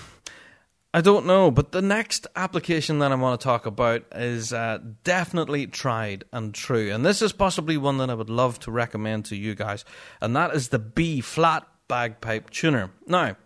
I 0.92 1.00
don't 1.02 1.24
know. 1.24 1.52
But 1.52 1.70
the 1.70 1.82
next 1.82 2.26
application 2.34 2.98
that 2.98 3.12
I 3.12 3.14
want 3.14 3.40
to 3.40 3.44
talk 3.44 3.64
about 3.64 4.02
is 4.12 4.52
uh, 4.52 4.78
definitely 5.04 5.68
tried 5.68 6.24
and 6.32 6.52
true, 6.52 6.92
and 6.92 7.06
this 7.06 7.22
is 7.22 7.32
possibly 7.32 7.76
one 7.76 7.98
that 7.98 8.10
I 8.10 8.14
would 8.14 8.30
love 8.30 8.58
to 8.60 8.72
recommend 8.72 9.26
to 9.26 9.36
you 9.36 9.54
guys, 9.54 9.84
and 10.20 10.34
that 10.34 10.52
is 10.52 10.70
the 10.70 10.80
B 10.80 11.20
flat 11.20 11.64
bagpipe 11.86 12.50
tuner. 12.50 12.90
Now, 13.06 13.36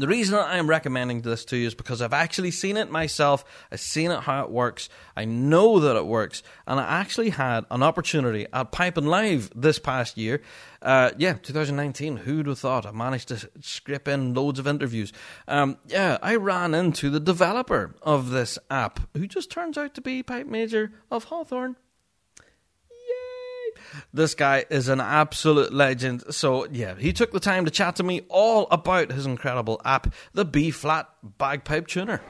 The 0.00 0.08
reason 0.08 0.38
I'm 0.38 0.66
recommending 0.66 1.20
this 1.20 1.44
to 1.46 1.58
you 1.58 1.66
is 1.66 1.74
because 1.74 2.00
I've 2.00 2.14
actually 2.14 2.52
seen 2.52 2.78
it 2.78 2.90
myself. 2.90 3.44
I've 3.70 3.80
seen 3.80 4.10
it 4.10 4.20
how 4.20 4.44
it 4.44 4.50
works. 4.50 4.88
I 5.14 5.26
know 5.26 5.78
that 5.80 5.94
it 5.94 6.06
works, 6.06 6.42
and 6.66 6.80
I 6.80 7.00
actually 7.00 7.30
had 7.30 7.66
an 7.70 7.82
opportunity 7.82 8.46
at 8.50 8.72
Piping 8.72 9.04
Live 9.04 9.50
this 9.54 9.78
past 9.78 10.16
year. 10.16 10.40
Uh, 10.80 11.10
yeah, 11.18 11.34
2019. 11.34 12.16
Who'd 12.16 12.46
have 12.46 12.58
thought? 12.58 12.86
I 12.86 12.92
managed 12.92 13.28
to 13.28 13.50
script 13.60 14.08
in 14.08 14.32
loads 14.32 14.58
of 14.58 14.66
interviews. 14.66 15.12
Um, 15.46 15.76
yeah, 15.86 16.16
I 16.22 16.36
ran 16.36 16.72
into 16.72 17.10
the 17.10 17.20
developer 17.20 17.94
of 18.00 18.30
this 18.30 18.58
app, 18.70 19.00
who 19.14 19.26
just 19.26 19.50
turns 19.50 19.76
out 19.76 19.94
to 19.96 20.00
be 20.00 20.22
Pipe 20.22 20.46
Major 20.46 20.92
of 21.10 21.24
Hawthorne. 21.24 21.76
This 24.12 24.34
guy 24.34 24.64
is 24.70 24.88
an 24.88 25.00
absolute 25.00 25.72
legend. 25.72 26.34
So, 26.34 26.66
yeah, 26.66 26.94
he 26.94 27.12
took 27.12 27.32
the 27.32 27.40
time 27.40 27.64
to 27.64 27.70
chat 27.70 27.96
to 27.96 28.02
me 28.02 28.22
all 28.28 28.66
about 28.70 29.10
his 29.10 29.26
incredible 29.26 29.80
app, 29.84 30.12
the 30.32 30.44
B 30.44 30.70
Flat 30.70 31.08
Bagpipe 31.22 31.86
Tuner. 31.86 32.20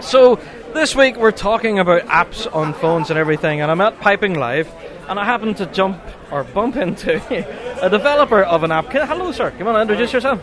So, 0.00 0.40
this 0.74 0.96
week 0.96 1.16
we're 1.16 1.30
talking 1.30 1.78
about 1.78 2.02
apps 2.02 2.52
on 2.52 2.74
phones 2.74 3.10
and 3.10 3.18
everything, 3.18 3.60
and 3.60 3.70
I'm 3.70 3.80
at 3.80 4.00
Piping 4.00 4.34
Live, 4.34 4.68
and 5.08 5.18
I 5.18 5.24
happen 5.24 5.54
to 5.54 5.66
jump 5.66 6.00
or 6.30 6.44
bump 6.44 6.76
into 6.76 7.16
a 7.82 7.88
developer 7.88 8.42
of 8.42 8.64
an 8.64 8.72
app. 8.72 8.86
Hello, 8.90 9.30
sir. 9.32 9.52
Come 9.52 9.68
on, 9.68 9.80
introduce 9.80 10.12
yourself. 10.12 10.40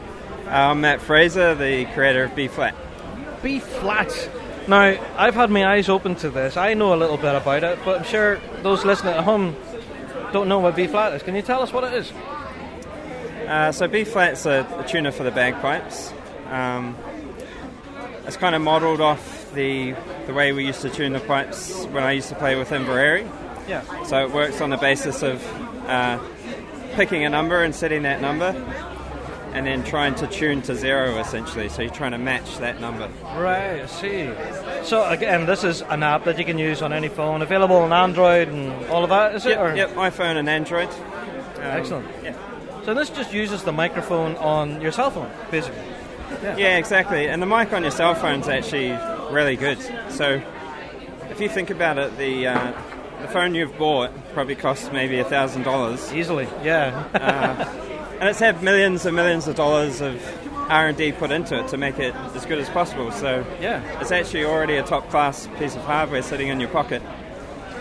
I'm 0.47 0.81
Matt 0.81 1.01
Fraser, 1.01 1.55
the 1.55 1.85
creator 1.93 2.23
of 2.23 2.35
B 2.35 2.47
Flat. 2.47 2.73
B 3.43 3.59
Flat. 3.59 4.29
Now, 4.69 4.95
I've 5.17 5.33
had 5.33 5.49
my 5.49 5.65
eyes 5.65 5.89
open 5.89 6.13
to 6.17 6.29
this. 6.29 6.55
I 6.55 6.75
know 6.75 6.93
a 6.93 6.95
little 6.95 7.17
bit 7.17 7.33
about 7.33 7.63
it, 7.63 7.79
but 7.83 7.97
I'm 7.97 8.05
sure 8.05 8.39
those 8.61 8.85
listening 8.85 9.15
at 9.15 9.23
home 9.23 9.55
don't 10.31 10.47
know 10.47 10.59
what 10.59 10.75
B 10.75 10.85
flat 10.85 11.11
is. 11.13 11.23
Can 11.23 11.33
you 11.33 11.41
tell 11.41 11.63
us 11.63 11.73
what 11.73 11.85
it 11.85 11.93
is? 11.93 12.13
Uh, 13.47 13.71
so 13.71 13.87
B 13.87 14.03
flat's 14.03 14.45
a, 14.45 14.67
a 14.77 14.87
tuner 14.87 15.11
for 15.11 15.23
the 15.23 15.31
bagpipes. 15.31 16.13
Um, 16.51 16.95
it's 18.27 18.37
kind 18.37 18.53
of 18.53 18.61
modelled 18.61 19.01
off 19.01 19.51
the 19.55 19.95
the 20.27 20.35
way 20.35 20.51
we 20.51 20.67
used 20.67 20.81
to 20.81 20.89
tune 20.91 21.13
the 21.13 21.19
pipes 21.19 21.85
when 21.85 22.03
I 22.03 22.11
used 22.11 22.29
to 22.29 22.35
play 22.35 22.55
with 22.55 22.69
Inveraray. 22.69 23.27
Yeah. 23.67 24.03
So 24.03 24.23
it 24.23 24.31
works 24.31 24.61
on 24.61 24.69
the 24.69 24.77
basis 24.77 25.23
of 25.23 25.43
uh, 25.87 26.19
picking 26.93 27.25
a 27.25 27.29
number 27.29 27.63
and 27.63 27.73
setting 27.73 28.03
that 28.03 28.21
number, 28.21 28.51
and 29.53 29.65
then 29.65 29.83
trying 29.83 30.15
to 30.15 30.27
tune 30.27 30.61
to 30.63 30.75
zero 30.75 31.17
essentially. 31.19 31.69
So 31.69 31.81
you're 31.81 31.91
trying 31.91 32.11
to 32.11 32.17
match 32.17 32.57
that 32.59 32.79
number. 32.79 33.09
Right, 33.35 33.81
I 33.81 33.85
see. 33.85 34.29
So 34.83 35.07
again, 35.09 35.45
this 35.45 35.63
is 35.63 35.81
an 35.83 36.03
app 36.03 36.23
that 36.25 36.37
you 36.37 36.45
can 36.45 36.57
use 36.57 36.81
on 36.81 36.93
any 36.93 37.07
phone, 37.09 37.41
available 37.41 37.77
on 37.77 37.91
Android 37.93 38.47
and 38.47 38.71
all 38.89 39.03
of 39.03 39.09
that, 39.09 39.35
is 39.35 39.45
it? 39.45 39.51
Yep, 39.51 39.59
or- 39.59 39.75
yep 39.75 39.89
iPhone 39.91 40.37
and 40.37 40.49
Android. 40.49 40.89
Um, 40.89 41.61
Excellent. 41.63 42.07
Yeah. 42.23 42.35
So 42.85 42.93
this 42.93 43.09
just 43.09 43.33
uses 43.33 43.63
the 43.63 43.71
microphone 43.73 44.35
on 44.37 44.81
your 44.81 44.91
cell 44.91 45.11
phone, 45.11 45.29
basically. 45.51 45.81
Yeah, 46.43 46.77
exactly. 46.77 47.27
And 47.27 47.41
the 47.41 47.45
mic 47.45 47.73
on 47.73 47.81
your 47.81 47.91
cell 47.91 48.15
phone's 48.15 48.47
actually 48.47 48.91
really 49.33 49.55
good. 49.55 49.79
So 50.09 50.41
if 51.29 51.39
you 51.41 51.49
think 51.49 51.69
about 51.69 51.97
it, 51.97 52.17
the 52.17 52.47
uh, 52.47 52.71
the 53.21 53.27
phone 53.27 53.53
you've 53.55 53.77
bought 53.77 54.11
probably 54.33 54.55
costs 54.55 54.89
maybe 54.93 55.19
a 55.19 55.23
thousand 55.25 55.63
dollars, 55.63 56.13
Easily, 56.13 56.47
yeah. 56.63 57.67
And 58.19 58.29
it's 58.29 58.39
had 58.39 58.61
millions 58.63 59.05
and 59.05 59.15
millions 59.15 59.47
of 59.47 59.55
dollars 59.55 60.01
of 60.01 60.21
R 60.69 60.87
and 60.87 60.97
D 60.97 61.11
put 61.11 61.31
into 61.31 61.57
it 61.59 61.67
to 61.69 61.77
make 61.77 61.97
it 61.99 62.13
as 62.35 62.45
good 62.45 62.59
as 62.59 62.69
possible. 62.69 63.11
So 63.11 63.45
yeah. 63.59 63.81
it's 64.01 64.11
actually 64.11 64.45
already 64.45 64.75
a 64.75 64.83
top 64.83 65.09
class 65.09 65.47
piece 65.57 65.75
of 65.75 65.81
hardware 65.83 66.21
sitting 66.21 66.47
in 66.49 66.59
your 66.59 66.69
pocket, 66.69 67.01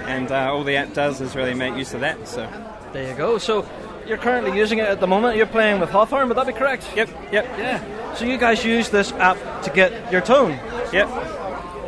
and 0.06 0.30
uh, 0.32 0.52
all 0.52 0.64
the 0.64 0.76
app 0.76 0.94
does 0.94 1.20
is 1.20 1.36
really 1.36 1.54
make 1.54 1.76
use 1.76 1.92
of 1.94 2.00
that. 2.00 2.26
So 2.28 2.48
There 2.92 3.10
you 3.10 3.14
go. 3.16 3.38
So 3.38 3.68
you're 4.06 4.16
currently 4.16 4.56
using 4.56 4.78
it 4.78 4.86
at 4.88 5.00
the 5.00 5.06
moment. 5.06 5.36
You're 5.36 5.46
playing 5.46 5.80
with 5.80 5.90
Hawthorne, 5.90 6.28
would 6.28 6.36
that 6.38 6.46
be 6.46 6.52
correct? 6.54 6.86
yep, 6.96 7.10
yep, 7.30 7.44
Yeah. 7.58 8.14
So 8.14 8.24
you 8.24 8.38
guys 8.38 8.64
use 8.64 8.88
this 8.88 9.12
app 9.12 9.36
to 9.64 9.70
get 9.70 10.10
your 10.10 10.22
tone. 10.22 10.52
yep. 10.92 11.08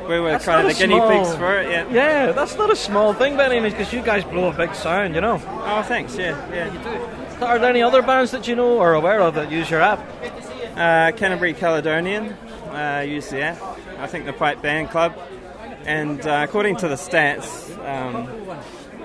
We 0.06 0.18
were 0.20 0.32
That's 0.32 0.44
kind 0.44 0.66
of 0.66 0.72
the 0.72 0.78
guinea 0.78 0.96
small- 0.96 1.08
pigs 1.08 1.36
for 1.36 1.58
it. 1.60 1.70
Yeah. 1.70 1.86
Yeah, 1.90 2.32
that's 2.32 2.56
not 2.56 2.68
a 2.70 2.76
small 2.76 3.14
thing 3.14 3.36
by 3.38 3.46
any 3.46 3.60
means, 3.60 3.72
because 3.74 3.92
you 3.92 4.02
guys 4.02 4.22
blow 4.24 4.48
a 4.50 4.52
big 4.52 4.74
sound, 4.74 5.14
you 5.14 5.20
know. 5.20 5.40
Oh, 5.64 5.82
thanks. 5.82 6.16
Yeah, 6.16 6.36
yeah. 6.52 7.19
Are 7.42 7.58
there 7.58 7.70
any 7.70 7.82
other 7.82 8.02
bands 8.02 8.30
that 8.32 8.46
you 8.46 8.54
know 8.56 8.78
or 8.78 8.94
aware 8.94 9.20
of 9.20 9.34
that 9.34 9.50
use 9.50 9.70
your 9.70 9.80
app? 9.80 9.98
Uh, 10.76 11.12
Canterbury 11.16 11.54
Caledonian 11.54 12.32
uh, 12.70 13.04
use 13.06 13.28
the 13.30 13.40
app. 13.42 13.60
I 13.98 14.06
think 14.06 14.26
the 14.26 14.32
Pipe 14.32 14.62
Band 14.62 14.90
Club. 14.90 15.16
And 15.84 16.20
uh, 16.26 16.44
according 16.48 16.76
to 16.76 16.88
the 16.88 16.94
stats, 16.96 17.70
um, 17.88 18.28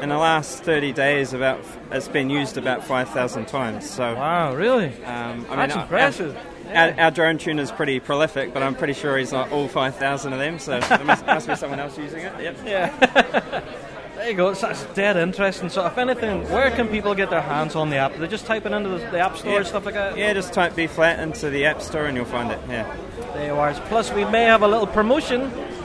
in 0.02 0.10
the 0.10 0.18
last 0.18 0.64
30 0.64 0.92
days, 0.92 1.34
about 1.34 1.64
it's 1.92 2.08
been 2.10 2.30
used 2.30 2.58
about 2.58 2.84
5,000 2.84 3.46
times. 3.48 3.90
So, 3.90 4.14
Wow, 4.16 4.54
really? 4.54 4.88
um, 5.06 5.46
I 5.50 5.56
That's 5.56 5.76
our- 5.76 5.84
impressive. 5.84 6.38
Our, 6.74 7.00
our 7.00 7.12
drone 7.12 7.38
tuner's 7.38 7.72
pretty 7.72 8.00
prolific, 8.00 8.52
but 8.54 8.64
I'm 8.64 8.74
pretty 8.76 8.94
sure 8.94 9.18
he's 9.18 9.32
not 9.32 9.52
all 9.52 9.68
5,000 9.68 10.34
of 10.34 10.40
them. 10.40 10.58
So 10.60 10.80
there 10.80 11.04
must, 11.06 11.26
must 11.26 11.48
be 11.48 11.56
someone 11.56 11.80
else 11.80 11.98
using 11.98 12.22
it. 12.22 12.34
Yep. 12.42 12.58
Yeah. 12.66 13.62
there 14.26 14.32
you 14.32 14.38
go. 14.38 14.50
It's, 14.50 14.62
that's 14.62 14.84
dead 14.96 15.18
interesting. 15.18 15.70
So, 15.70 15.86
if 15.86 16.00
anything, 16.00 16.50
where 16.50 16.72
can 16.72 16.88
people 16.88 17.14
get 17.14 17.30
their 17.30 17.42
hands 17.44 17.76
on 17.76 17.92
the 17.92 17.98
app? 17.98 18.16
They're 18.16 18.28
just 18.28 18.48
type 18.48 18.66
it 18.66 18.72
into 18.72 18.90
the, 18.90 18.98
the 18.98 19.20
app 19.20 19.38
store 19.38 19.52
Yeah. 19.52 19.58
and 19.60 19.68
stuff 19.68 19.86
like 19.86 19.94
that. 19.94 20.18
Yeah, 20.18 20.34
just 20.34 20.52
type 20.52 20.76
B 20.76 20.88
flat 20.88 21.20
into 21.20 21.52
the 21.52 21.66
App 21.66 21.80
Store 21.82 22.06
and 22.06 22.18
you'll 22.18 22.26
find 22.26 22.52
it. 22.52 22.60
Yeah. 22.68 22.92
There 23.36 23.46
you 23.46 23.54
are. 23.54 23.72
Plus, 23.88 24.12
we 24.12 24.26
may 24.26 24.46
have 24.46 24.64
a 24.64 24.68
little 24.68 24.88
promotion 24.88 25.42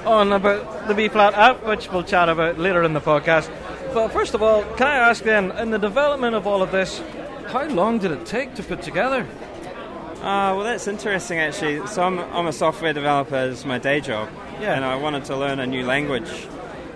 on 0.07 0.33
about 0.33 0.89
the 0.89 0.95
B 0.95 1.09
flat 1.09 1.35
app, 1.35 1.67
which 1.67 1.91
we'll 1.93 2.03
chat 2.03 2.31
about 2.31 2.59
later 2.59 2.83
in 2.83 2.95
the 2.95 3.01
podcast. 3.01 3.51
But 3.93 4.09
first 4.09 4.33
of 4.33 4.43
all, 4.43 4.63
can 4.77 4.87
I 4.87 4.95
ask 5.11 5.23
then, 5.23 5.51
in 5.59 5.71
the 5.71 5.79
development 5.79 6.35
of 6.35 6.47
all 6.47 6.63
of 6.63 6.73
this, 6.73 7.03
how 7.49 7.65
long 7.69 7.99
did 7.99 8.11
it 8.11 8.25
take 8.25 8.55
to 8.55 8.63
put 8.63 8.81
together? 8.81 9.27
Uh, 10.21 10.57
well, 10.57 10.63
that's 10.65 10.87
interesting 10.89 11.39
actually. 11.39 11.87
So 11.89 12.03
I'm, 12.05 12.19
I'm 12.19 12.47
a 12.47 12.53
software 12.53 12.93
developer 12.95 13.37
it's 13.51 13.65
my 13.67 13.79
day 13.79 14.01
job, 14.01 14.31
Yeah. 14.61 14.75
and 14.77 14.85
I 14.85 14.97
wanted 14.97 15.25
to 15.27 15.37
learn 15.37 15.61
a 15.61 15.67
new 15.67 15.85
language. 15.85 16.31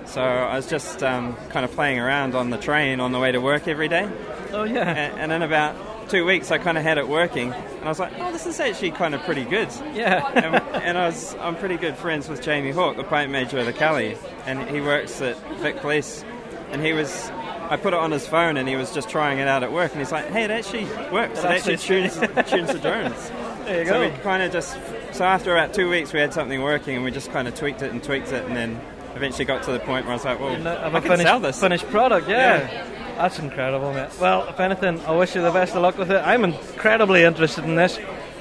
So 0.07 0.23
I 0.23 0.57
was 0.57 0.67
just 0.67 1.03
um, 1.03 1.35
kind 1.51 1.65
of 1.65 1.73
playing 1.73 1.99
around 1.99 2.35
on 2.35 2.51
the 2.51 2.59
train 2.59 3.01
on 3.01 3.13
the 3.13 3.19
way 3.19 3.33
to 3.33 3.41
work 3.41 3.67
every 3.69 3.89
day, 3.89 4.09
Oh 4.53 4.65
yeah. 4.65 4.89
and, 4.89 5.21
and 5.21 5.33
in 5.33 5.43
about 5.43 5.75
two 6.11 6.25
weeks 6.27 6.51
I 6.51 6.59
kind 6.59 6.77
of 6.77 6.85
had 6.85 6.99
it 6.99 7.09
working, 7.09 7.53
and 7.53 7.85
I 7.85 7.89
was 7.89 7.99
like, 7.99 8.13
oh, 8.19 8.31
this 8.31 8.47
is 8.47 8.61
actually 8.61 8.91
kind 8.93 9.15
of 9.15 9.23
pretty 9.23 9.45
good. 9.45 9.69
Yeah. 9.95 10.27
and, 10.35 10.55
and 10.85 10.99
I 10.99 11.07
was 11.07 11.35
I'm 11.37 11.57
pretty 11.57 11.77
good 11.79 11.97
friends 11.97 12.29
with 12.29 12.43
Jamie 12.43 12.71
Hawke, 12.71 12.97
the 12.97 13.05
pipe 13.05 13.31
major 13.31 13.59
of 13.59 13.67
the 13.67 13.73
Cali, 13.73 14.17
and 14.47 14.69
he 14.69 14.81
works 14.81 15.21
at 15.23 15.37
Vic 15.61 15.79
Police, 15.79 16.25
and 16.71 16.83
he 16.85 16.93
was. 16.93 17.31
I 17.71 17.79
put 17.79 17.95
it 17.95 17.99
on 17.99 18.11
his 18.11 18.27
phone 18.27 18.59
and 18.59 18.69
he 18.69 18.77
was 18.77 18.93
just 18.93 19.09
trying 19.09 19.39
it 19.39 19.49
out 19.49 19.63
at 19.63 19.73
work 19.73 19.91
and 19.93 19.99
he's 20.01 20.13
like, 20.13 20.27
hey, 20.27 20.45
it 20.45 20.51
actually 20.51 20.85
works. 21.11 21.39
It, 21.39 21.47
It 21.47 21.51
actually 21.51 21.77
tunes, 21.79 22.13
tunes 22.47 22.71
the 22.71 22.79
drones. 22.79 23.31
there 23.65 23.81
you 23.81 23.87
So 23.89 23.93
go. 23.95 24.01
we 24.03 24.11
kind 24.23 24.43
of 24.43 24.53
just 24.53 24.77
so 25.13 25.25
after 25.25 25.51
about 25.57 25.73
two 25.73 25.89
weeks 25.89 26.13
we 26.13 26.21
had 26.21 26.35
something 26.35 26.61
working 26.61 26.95
and 26.97 27.03
we 27.07 27.11
just 27.11 27.33
kind 27.33 27.49
of 27.49 27.55
tweaked 27.55 27.81
it 27.81 27.91
and 27.91 28.05
tweaked 28.05 28.33
it 28.33 28.45
and 28.45 28.55
then 28.55 28.79
eventually 29.15 29.45
got 29.45 29.63
to 29.65 29.73
the 29.73 29.79
point 29.81 30.05
where 30.07 30.13
I 30.13 30.17
was 30.17 30.25
like, 30.25 30.41
well, 30.41 30.55
Have 30.57 30.95
I 30.95 30.99
a 30.99 31.01
can 31.01 31.03
finished, 31.03 31.23
sell 31.23 31.41
this. 31.41 31.61
finished 31.61 31.89
product, 31.91 32.29
yeah. 32.29 32.69
Yeah. 32.71 32.91
That's 33.17 33.39
incredible, 33.39 33.93
mate. 33.93 34.11
Well, 34.21 34.49
if 34.49 34.59
anything, 34.59 35.01
I 35.07 35.13
wish 35.13 35.35
you 35.37 35.43
the 35.43 35.53
best 35.53 35.75
of 35.77 35.83
luck 35.83 35.97
with 35.97 36.11
it. 36.11 36.21
I'm 36.25 36.45
incredibly 36.45 37.23
interested 37.23 37.65
in 37.65 37.77
this. 37.77 37.99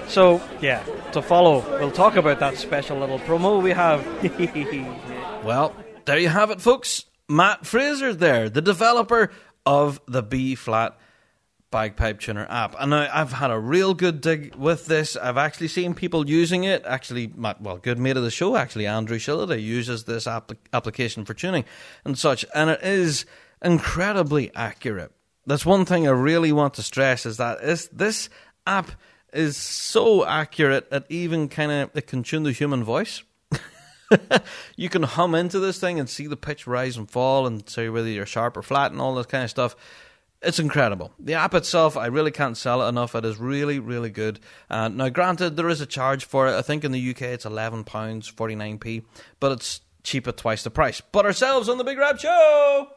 So, 0.07 0.41
yeah, 0.61 0.83
to 1.11 1.21
follow, 1.21 1.59
we'll 1.79 1.91
talk 1.91 2.15
about 2.15 2.39
that 2.39 2.57
special 2.57 2.97
little 2.97 3.19
promo 3.19 3.61
we 3.61 3.71
have. 3.71 4.03
well, 5.45 5.75
there 6.05 6.17
you 6.17 6.29
have 6.29 6.49
it, 6.51 6.59
folks. 6.59 7.05
Matt 7.29 7.65
Fraser 7.65 8.13
there, 8.13 8.49
the 8.49 8.61
developer 8.61 9.31
of 9.65 10.01
the 10.07 10.21
B 10.23 10.55
flat 10.55 10.97
bagpipe 11.73 12.19
tuner 12.19 12.45
app. 12.49 12.75
And 12.79 12.91
now 12.91 13.09
I've 13.11 13.33
had 13.33 13.49
a 13.49 13.57
real 13.57 13.93
good 13.95 14.21
dig 14.21 14.55
with 14.55 14.85
this. 14.85 15.17
I've 15.17 15.37
actually 15.37 15.69
seen 15.69 15.95
people 15.95 16.29
using 16.29 16.63
it. 16.63 16.85
Actually, 16.85 17.31
my, 17.35 17.55
well, 17.59 17.77
good 17.77 17.97
mate 17.97 18.15
of 18.15 18.23
the 18.23 18.31
show, 18.31 18.55
actually, 18.55 18.85
Andrew 18.85 19.17
Shilliday, 19.17 19.61
uses 19.61 20.03
this 20.03 20.27
app- 20.27 20.51
application 20.71 21.25
for 21.25 21.33
tuning 21.33 21.65
and 22.05 22.17
such. 22.17 22.45
And 22.53 22.69
it 22.69 22.81
is 22.83 23.25
incredibly 23.61 24.53
accurate. 24.55 25.11
That's 25.47 25.65
one 25.65 25.83
thing 25.83 26.07
I 26.07 26.11
really 26.11 26.51
want 26.51 26.75
to 26.75 26.83
stress 26.83 27.25
is 27.25 27.37
that 27.37 27.61
is 27.61 27.89
this 27.89 28.29
app 28.67 28.91
is 29.33 29.57
so 29.57 30.25
accurate 30.25 30.91
that 30.91 31.05
even 31.09 31.49
kind 31.49 31.71
of 31.71 31.89
it 31.97 32.05
can 32.05 32.21
tune 32.21 32.43
the 32.43 32.51
human 32.51 32.83
voice 32.83 33.23
you 34.75 34.89
can 34.89 35.03
hum 35.03 35.35
into 35.35 35.59
this 35.59 35.79
thing 35.79 35.99
and 35.99 36.09
see 36.09 36.27
the 36.27 36.37
pitch 36.37 36.67
rise 36.67 36.97
and 36.97 37.09
fall 37.09 37.47
and 37.47 37.67
say 37.69 37.89
whether 37.89 38.07
you're 38.07 38.25
sharp 38.25 38.57
or 38.57 38.61
flat 38.61 38.91
and 38.91 39.01
all 39.01 39.15
this 39.15 39.25
kind 39.25 39.43
of 39.43 39.49
stuff. 39.49 39.75
It's 40.43 40.59
incredible. 40.59 41.13
The 41.19 41.35
app 41.35 41.53
itself, 41.53 41.95
I 41.95 42.07
really 42.07 42.31
can't 42.31 42.57
sell 42.57 42.85
it 42.85 42.89
enough. 42.89 43.15
It 43.15 43.23
is 43.23 43.37
really, 43.37 43.79
really 43.79 44.09
good. 44.09 44.39
Uh, 44.69 44.89
now, 44.89 45.07
granted, 45.09 45.55
there 45.55 45.69
is 45.69 45.79
a 45.79 45.85
charge 45.85 46.25
for 46.25 46.47
it. 46.47 46.53
I 46.53 46.61
think 46.61 46.83
in 46.83 46.91
the 46.91 47.09
UK 47.11 47.21
it's 47.21 47.45
eleven 47.45 47.83
pounds 47.83 48.27
forty 48.27 48.55
nine 48.55 48.77
p, 48.77 49.03
but 49.39 49.53
it's 49.53 49.81
cheap 50.03 50.27
at 50.27 50.37
twice 50.37 50.63
the 50.63 50.69
price. 50.69 51.01
But 51.01 51.25
ourselves 51.25 51.69
on 51.69 51.77
the 51.77 51.83
Big 51.85 51.97
Rab 51.97 52.19
Show, 52.19 52.89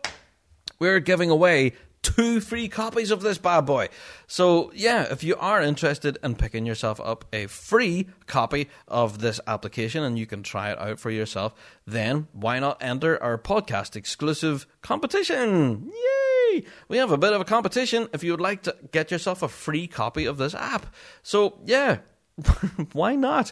we're 0.80 0.98
giving 1.00 1.30
away 1.30 1.74
two 2.06 2.40
free 2.40 2.68
copies 2.68 3.10
of 3.10 3.20
this 3.20 3.38
bad 3.38 3.62
boy. 3.62 3.88
So, 4.26 4.70
yeah, 4.74 5.02
if 5.10 5.24
you 5.24 5.36
are 5.36 5.60
interested 5.60 6.18
in 6.22 6.36
picking 6.36 6.64
yourself 6.64 7.00
up 7.00 7.24
a 7.32 7.46
free 7.46 8.08
copy 8.26 8.68
of 8.86 9.18
this 9.18 9.40
application 9.46 10.04
and 10.04 10.18
you 10.18 10.26
can 10.26 10.42
try 10.42 10.70
it 10.70 10.78
out 10.78 11.00
for 11.00 11.10
yourself, 11.10 11.54
then 11.86 12.28
why 12.32 12.58
not 12.60 12.82
enter 12.82 13.20
our 13.22 13.38
podcast 13.38 13.96
exclusive 13.96 14.66
competition? 14.82 15.90
Yay! 15.92 16.64
We 16.88 16.98
have 16.98 17.10
a 17.10 17.18
bit 17.18 17.32
of 17.32 17.40
a 17.40 17.44
competition 17.44 18.08
if 18.12 18.22
you 18.22 18.30
would 18.30 18.40
like 18.40 18.62
to 18.62 18.76
get 18.92 19.10
yourself 19.10 19.42
a 19.42 19.48
free 19.48 19.86
copy 19.88 20.26
of 20.26 20.38
this 20.38 20.54
app. 20.54 20.94
So, 21.22 21.58
yeah, 21.64 21.98
Why 22.92 23.16
not? 23.16 23.50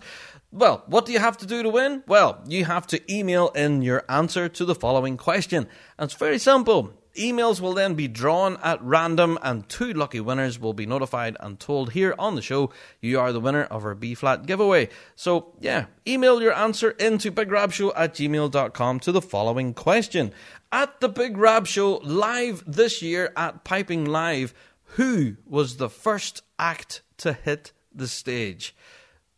Well, 0.52 0.84
what 0.86 1.06
do 1.06 1.12
you 1.12 1.18
have 1.18 1.38
to 1.38 1.46
do 1.46 1.62
to 1.62 1.70
win? 1.70 2.04
Well, 2.06 2.42
you 2.46 2.66
have 2.66 2.86
to 2.88 3.00
email 3.12 3.48
in 3.48 3.82
your 3.82 4.04
answer 4.08 4.48
to 4.50 4.64
the 4.64 4.74
following 4.74 5.16
question. 5.16 5.66
And 5.98 6.10
it's 6.10 6.14
very 6.18 6.38
simple. 6.38 6.92
Emails 7.16 7.60
will 7.60 7.74
then 7.74 7.94
be 7.94 8.08
drawn 8.08 8.56
at 8.62 8.82
random, 8.82 9.38
and 9.42 9.68
two 9.68 9.92
lucky 9.92 10.18
winners 10.18 10.58
will 10.58 10.72
be 10.72 10.84
notified 10.84 11.36
and 11.38 11.60
told 11.60 11.92
here 11.92 12.14
on 12.18 12.34
the 12.34 12.42
show 12.42 12.70
you 13.00 13.20
are 13.20 13.32
the 13.32 13.40
winner 13.40 13.64
of 13.64 13.84
our 13.84 13.94
B 13.94 14.14
flat 14.14 14.46
giveaway. 14.46 14.88
So, 15.14 15.54
yeah, 15.60 15.86
email 16.06 16.42
your 16.42 16.52
answer 16.52 16.90
into 16.90 17.30
bigrabshow 17.30 17.92
at 17.94 18.14
gmail.com 18.14 19.00
to 19.00 19.12
the 19.12 19.22
following 19.22 19.74
question. 19.74 20.32
At 20.72 21.00
the 21.00 21.08
Big 21.08 21.36
Rab 21.36 21.68
Show 21.68 21.98
live 21.98 22.64
this 22.66 23.00
year 23.00 23.32
at 23.36 23.62
Piping 23.62 24.04
Live, 24.04 24.52
who 24.96 25.36
was 25.46 25.76
the 25.76 25.88
first 25.88 26.42
act 26.58 27.02
to 27.18 27.32
hit 27.32 27.70
the 27.94 28.08
stage? 28.08 28.74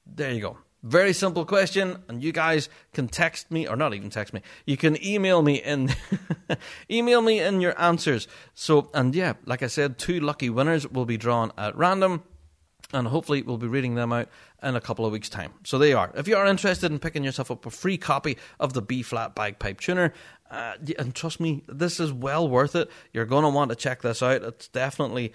There 0.07 0.33
you 0.33 0.41
go. 0.41 0.59
Very 0.87 1.13
simple 1.15 1.45
question, 1.45 2.01
and 2.09 2.23
you 2.23 2.31
guys 2.31 2.69
can 2.93 3.09
text 3.09 3.51
me, 3.51 3.67
or 3.67 3.75
not 3.75 3.93
even 3.93 4.09
text 4.09 4.33
me. 4.33 4.41
You 4.67 4.77
can 4.77 5.05
email 5.05 5.43
me 5.43 5.57
in, 5.57 5.93
email 6.91 7.23
me 7.23 7.41
in 7.41 7.61
your 7.61 7.79
answers. 7.81 8.29
So, 8.55 8.89
and 8.95 9.13
yeah, 9.13 9.33
like 9.47 9.65
I 9.65 9.67
said, 9.67 9.99
two 9.99 10.21
lucky 10.21 10.49
winners 10.49 10.87
will 10.87 11.05
be 11.05 11.17
drawn 11.17 11.51
at 11.59 11.77
random, 11.77 12.23
and 12.93 13.09
hopefully 13.09 13.43
we'll 13.43 13.59
be 13.59 13.67
reading 13.67 13.97
them 13.97 14.13
out 14.13 14.29
in 14.63 14.77
a 14.77 14.81
couple 14.81 15.05
of 15.05 15.11
weeks' 15.11 15.29
time. 15.29 15.55
So 15.65 15.77
there 15.77 15.89
you 15.89 15.99
are. 15.99 16.13
If 16.15 16.29
you 16.29 16.37
are 16.37 16.47
interested 16.47 16.93
in 16.93 17.01
picking 17.01 17.25
yourself 17.25 17.51
up 17.51 17.67
a 17.67 17.71
free 17.71 17.99
copy 17.99 18.39
of 18.61 18.73
the 18.73 18.81
B 18.81 19.03
flat 19.03 19.35
bagpipe 19.35 19.81
tuner, 19.81 20.13
uh, 20.53 20.75
and 21.01 21.17
trust 21.17 21.41
me, 21.41 21.65
this 21.67 21.99
is 21.99 22.13
well 22.13 22.49
worth 22.49 22.77
it. 22.77 22.93
You're 23.13 23.27
going 23.27 23.43
to 23.43 23.49
want 23.51 23.71
to 23.71 23.77
check 23.77 24.03
this 24.03 24.23
out. 24.23 24.45
It's 24.45 24.69
definitely 24.69 25.33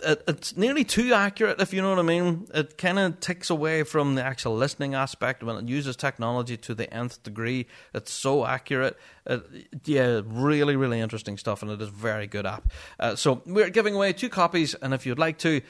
it, 0.00 0.22
it's 0.26 0.56
nearly 0.56 0.84
too 0.84 1.12
accurate, 1.12 1.60
if 1.60 1.72
you 1.72 1.82
know 1.82 1.90
what 1.90 1.98
I 1.98 2.02
mean. 2.02 2.48
It 2.54 2.78
kind 2.78 2.98
of 2.98 3.20
takes 3.20 3.50
away 3.50 3.82
from 3.82 4.14
the 4.14 4.24
actual 4.24 4.56
listening 4.56 4.94
aspect 4.94 5.42
when 5.42 5.56
it 5.56 5.68
uses 5.68 5.96
technology 5.96 6.56
to 6.58 6.74
the 6.74 6.92
nth 6.92 7.22
degree. 7.22 7.66
It's 7.94 8.12
so 8.12 8.46
accurate. 8.46 8.96
It, 9.26 9.68
yeah, 9.84 10.20
really, 10.24 10.76
really 10.76 11.00
interesting 11.00 11.36
stuff, 11.38 11.62
and 11.62 11.70
it 11.70 11.80
is 11.80 11.88
a 11.88 11.92
very 11.92 12.26
good 12.26 12.46
app. 12.46 12.70
Uh, 12.98 13.16
so 13.16 13.42
we're 13.46 13.70
giving 13.70 13.94
away 13.94 14.12
two 14.12 14.28
copies, 14.28 14.74
and 14.74 14.94
if 14.94 15.06
you'd 15.06 15.18
like 15.18 15.38
to, 15.38 15.62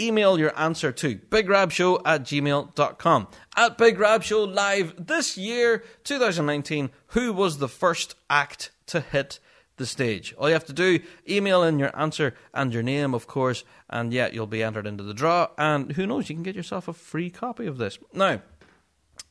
email 0.00 0.38
your 0.38 0.58
answer 0.58 0.90
to 0.90 1.16
bigrabshow 1.16 2.00
at 2.04 2.22
gmail.com. 2.22 3.28
At 3.56 3.78
Big 3.78 3.98
Rab 3.98 4.22
Show 4.22 4.44
Live 4.44 4.94
this 5.06 5.36
year, 5.36 5.84
2019, 6.04 6.90
who 7.08 7.32
was 7.32 7.58
the 7.58 7.68
first 7.68 8.14
act 8.30 8.70
to 8.86 9.00
hit 9.00 9.38
the 9.76 9.86
stage. 9.86 10.34
All 10.38 10.48
you 10.48 10.54
have 10.54 10.66
to 10.66 10.72
do, 10.72 11.00
email 11.28 11.62
in 11.62 11.78
your 11.78 11.96
answer 11.98 12.34
and 12.52 12.72
your 12.72 12.82
name, 12.82 13.14
of 13.14 13.26
course, 13.26 13.64
and 13.88 14.12
yeah, 14.12 14.28
you'll 14.32 14.46
be 14.46 14.62
entered 14.62 14.86
into 14.86 15.02
the 15.02 15.14
draw. 15.14 15.48
And 15.58 15.92
who 15.92 16.06
knows, 16.06 16.28
you 16.28 16.34
can 16.34 16.42
get 16.42 16.56
yourself 16.56 16.88
a 16.88 16.92
free 16.92 17.30
copy 17.30 17.66
of 17.66 17.78
this. 17.78 17.98
Now, 18.12 18.42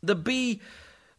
the 0.01 0.15
B. 0.15 0.61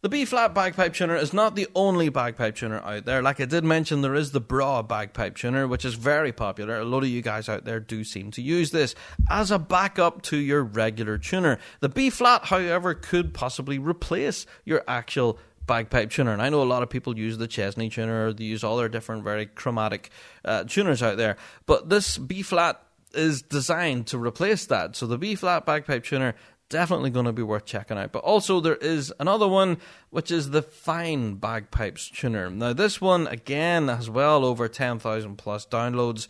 The 0.01 0.09
B 0.09 0.25
flat 0.25 0.53
bagpipe 0.53 0.95
tuner 0.95 1.15
is 1.15 1.31
not 1.31 1.55
the 1.55 1.69
only 1.73 2.09
bagpipe 2.09 2.57
tuner 2.57 2.81
out 2.81 3.05
there. 3.05 3.21
Like 3.21 3.39
I 3.39 3.45
did 3.45 3.63
mention, 3.63 4.01
there 4.01 4.15
is 4.15 4.33
the 4.33 4.41
Braw 4.41 4.81
bagpipe 4.81 5.37
tuner, 5.37 5.65
which 5.65 5.85
is 5.85 5.93
very 5.93 6.33
popular. 6.33 6.77
A 6.77 6.83
lot 6.83 7.03
of 7.03 7.07
you 7.07 7.21
guys 7.21 7.47
out 7.47 7.63
there 7.63 7.79
do 7.79 8.03
seem 8.03 8.29
to 8.31 8.41
use 8.41 8.71
this 8.71 8.95
as 9.29 9.49
a 9.49 9.57
backup 9.57 10.21
to 10.23 10.35
your 10.35 10.61
regular 10.61 11.17
tuner. 11.17 11.57
The 11.79 11.87
B 11.87 12.09
flat, 12.09 12.43
however, 12.43 12.93
could 12.93 13.33
possibly 13.33 13.79
replace 13.79 14.45
your 14.65 14.83
actual 14.89 15.39
bagpipe 15.65 16.11
tuner. 16.11 16.33
And 16.33 16.41
I 16.41 16.49
know 16.49 16.61
a 16.61 16.65
lot 16.65 16.83
of 16.83 16.89
people 16.89 17.17
use 17.17 17.37
the 17.37 17.47
Chesney 17.47 17.89
tuner, 17.89 18.33
they 18.33 18.43
use 18.43 18.63
all 18.63 18.77
their 18.77 18.89
different 18.89 19.23
very 19.23 19.45
chromatic 19.45 20.09
uh, 20.45 20.63
tuners 20.65 21.01
out 21.03 21.17
there. 21.17 21.37
But 21.65 21.89
this 21.89 22.17
B 22.17 22.41
flat 22.41 22.81
is 23.13 23.41
designed 23.41 24.07
to 24.07 24.17
replace 24.17 24.65
that. 24.67 24.95
So 24.95 25.05
the 25.07 25.17
B 25.17 25.35
flat 25.35 25.65
bagpipe 25.65 26.03
tuner 26.03 26.35
definitely 26.69 27.11
going 27.11 27.25
to 27.25 27.33
be 27.33 27.43
worth 27.43 27.65
checking 27.65 27.97
out. 27.97 28.11
But 28.11 28.23
also 28.23 28.59
there 28.59 28.75
is 28.75 29.13
another 29.19 29.47
one 29.47 29.77
which 30.09 30.31
is 30.31 30.49
the 30.49 30.63
Fine 30.63 31.35
Bagpipes 31.35 32.09
tuner. 32.09 32.49
Now 32.49 32.73
this 32.73 32.99
one 32.99 33.27
again 33.27 33.87
has 33.87 34.09
well 34.09 34.43
over 34.43 34.67
10,000 34.67 35.35
plus 35.37 35.65
downloads 35.65 36.27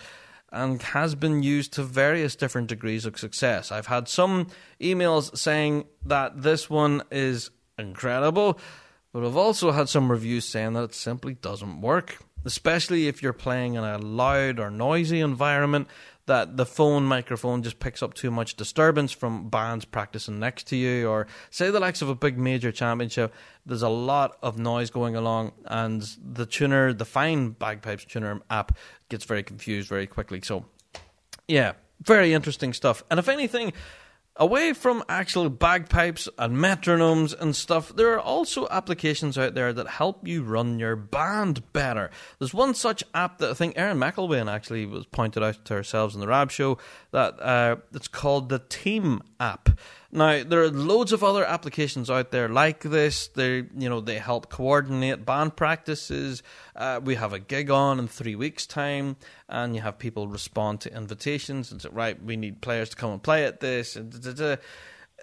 and 0.52 0.82
has 0.82 1.16
been 1.16 1.42
used 1.42 1.74
to 1.74 1.84
various 1.84 2.36
different 2.36 2.68
degrees 2.68 3.06
of 3.06 3.18
success. 3.18 3.72
I've 3.72 3.88
had 3.88 4.08
some 4.08 4.48
emails 4.80 5.36
saying 5.38 5.86
that 6.06 6.44
this 6.44 6.70
one 6.70 7.02
is 7.10 7.50
incredible. 7.80 8.60
But 9.14 9.24
I've 9.24 9.38
also 9.38 9.72
had 9.72 9.90
some 9.90 10.12
reviews 10.12 10.44
saying 10.44 10.74
that 10.74 10.84
it 10.84 10.96
simply 10.96 11.36
doesn't 11.36 11.82
work, 11.82 12.18
especially 12.46 13.08
if 13.08 13.22
you're 13.22 13.32
playing 13.32 13.76
in 13.76 13.84
a 13.84 14.00
loud 14.00 14.60
or 14.60 14.72
noisy 14.72 15.20
environment 15.20 15.88
that 16.26 16.58
the 16.58 16.66
phone 16.66 17.04
microphone 17.04 17.62
just 17.62 17.80
picks 17.80 18.02
up 18.02 18.14
too 18.14 18.32
much 18.32 18.56
disturbance 18.56 19.12
from 19.12 19.50
bands 19.50 19.86
practicing 19.86 20.40
next 20.40 20.68
to 20.68 20.76
you, 20.76 21.08
or 21.08 21.28
say 21.50 21.70
the 21.70 21.80
likes 21.80 22.02
of 22.02 22.10
a 22.10 22.16
big 22.16 22.38
major 22.38 22.72
championship, 22.72 23.34
there's 23.66 23.82
a 23.82 23.90
lot 23.90 24.38
of 24.42 24.58
noise 24.58 24.90
going 24.90 25.16
along, 25.16 25.52
and 25.66 26.02
the 26.24 26.46
tuner, 26.46 26.94
the 26.94 27.06
fine 27.06 27.50
bagpipes 27.50 28.06
tuner 28.06 28.42
app, 28.50 28.76
gets 29.10 29.26
very 29.26 29.44
confused 29.44 29.90
very 29.90 30.08
quickly. 30.08 30.40
So, 30.42 30.66
yeah, 31.48 31.74
very 32.02 32.34
interesting 32.34 32.74
stuff. 32.74 33.04
And 33.12 33.20
if 33.20 33.28
anything, 33.28 33.74
Away 34.38 34.74
from 34.74 35.04
actual 35.08 35.48
bagpipes 35.48 36.28
and 36.40 36.58
metronomes 36.58 37.40
and 37.40 37.56
stuff, 37.56 37.96
there 37.96 38.14
are 38.14 38.20
also 38.20 38.68
applications 38.72 39.38
out 39.38 39.54
there 39.54 39.72
that 39.72 39.88
help 39.88 40.28
you 40.28 40.42
run 40.42 40.80
your 40.80 40.96
band 40.96 41.72
better. 41.72 42.10
There's 42.40 42.54
one 42.54 42.74
such 42.74 43.04
app 43.14 43.38
that 43.38 43.52
I 43.52 43.54
think 43.54 43.78
Erin 43.78 44.00
McElwain 44.00 44.52
actually 44.52 44.88
was 44.88 45.06
pointed 45.06 45.44
out 45.44 45.64
to 45.66 45.76
ourselves 45.76 46.16
in 46.16 46.22
the 46.22 46.28
Rab 46.28 46.50
show 46.50 46.80
that 47.12 47.40
uh, 47.40 47.76
it's 47.94 48.08
called 48.08 48.50
the 48.50 48.58
Team 48.58 49.22
app. 49.40 49.70
Now 50.16 50.44
there 50.44 50.62
are 50.62 50.70
loads 50.70 51.12
of 51.12 51.24
other 51.24 51.44
applications 51.44 52.08
out 52.08 52.30
there 52.30 52.48
like 52.48 52.82
this. 52.82 53.30
They 53.30 53.66
you 53.76 53.90
know 53.90 54.00
they 54.00 54.20
help 54.20 54.48
coordinate 54.48 55.26
band 55.26 55.56
practices. 55.56 56.44
Uh, 56.76 57.00
we 57.04 57.16
have 57.16 57.34
a 57.34 57.40
gig 57.40 57.72
on 57.72 57.98
in 57.98 58.08
three 58.08 58.36
weeks' 58.36 58.68
time, 58.68 59.16
and 59.50 59.76
you 59.76 59.82
have 59.82 59.98
people 59.98 60.28
respond 60.28 60.82
to 60.82 60.96
invitations 60.96 61.72
and 61.72 61.82
say, 61.82 61.90
right, 61.92 62.24
we 62.24 62.38
need 62.38 62.62
players 62.62 62.90
to 62.90 62.96
come 62.96 63.12
and 63.12 63.24
play 63.24 63.46
at 63.46 63.60
this. 63.60 63.98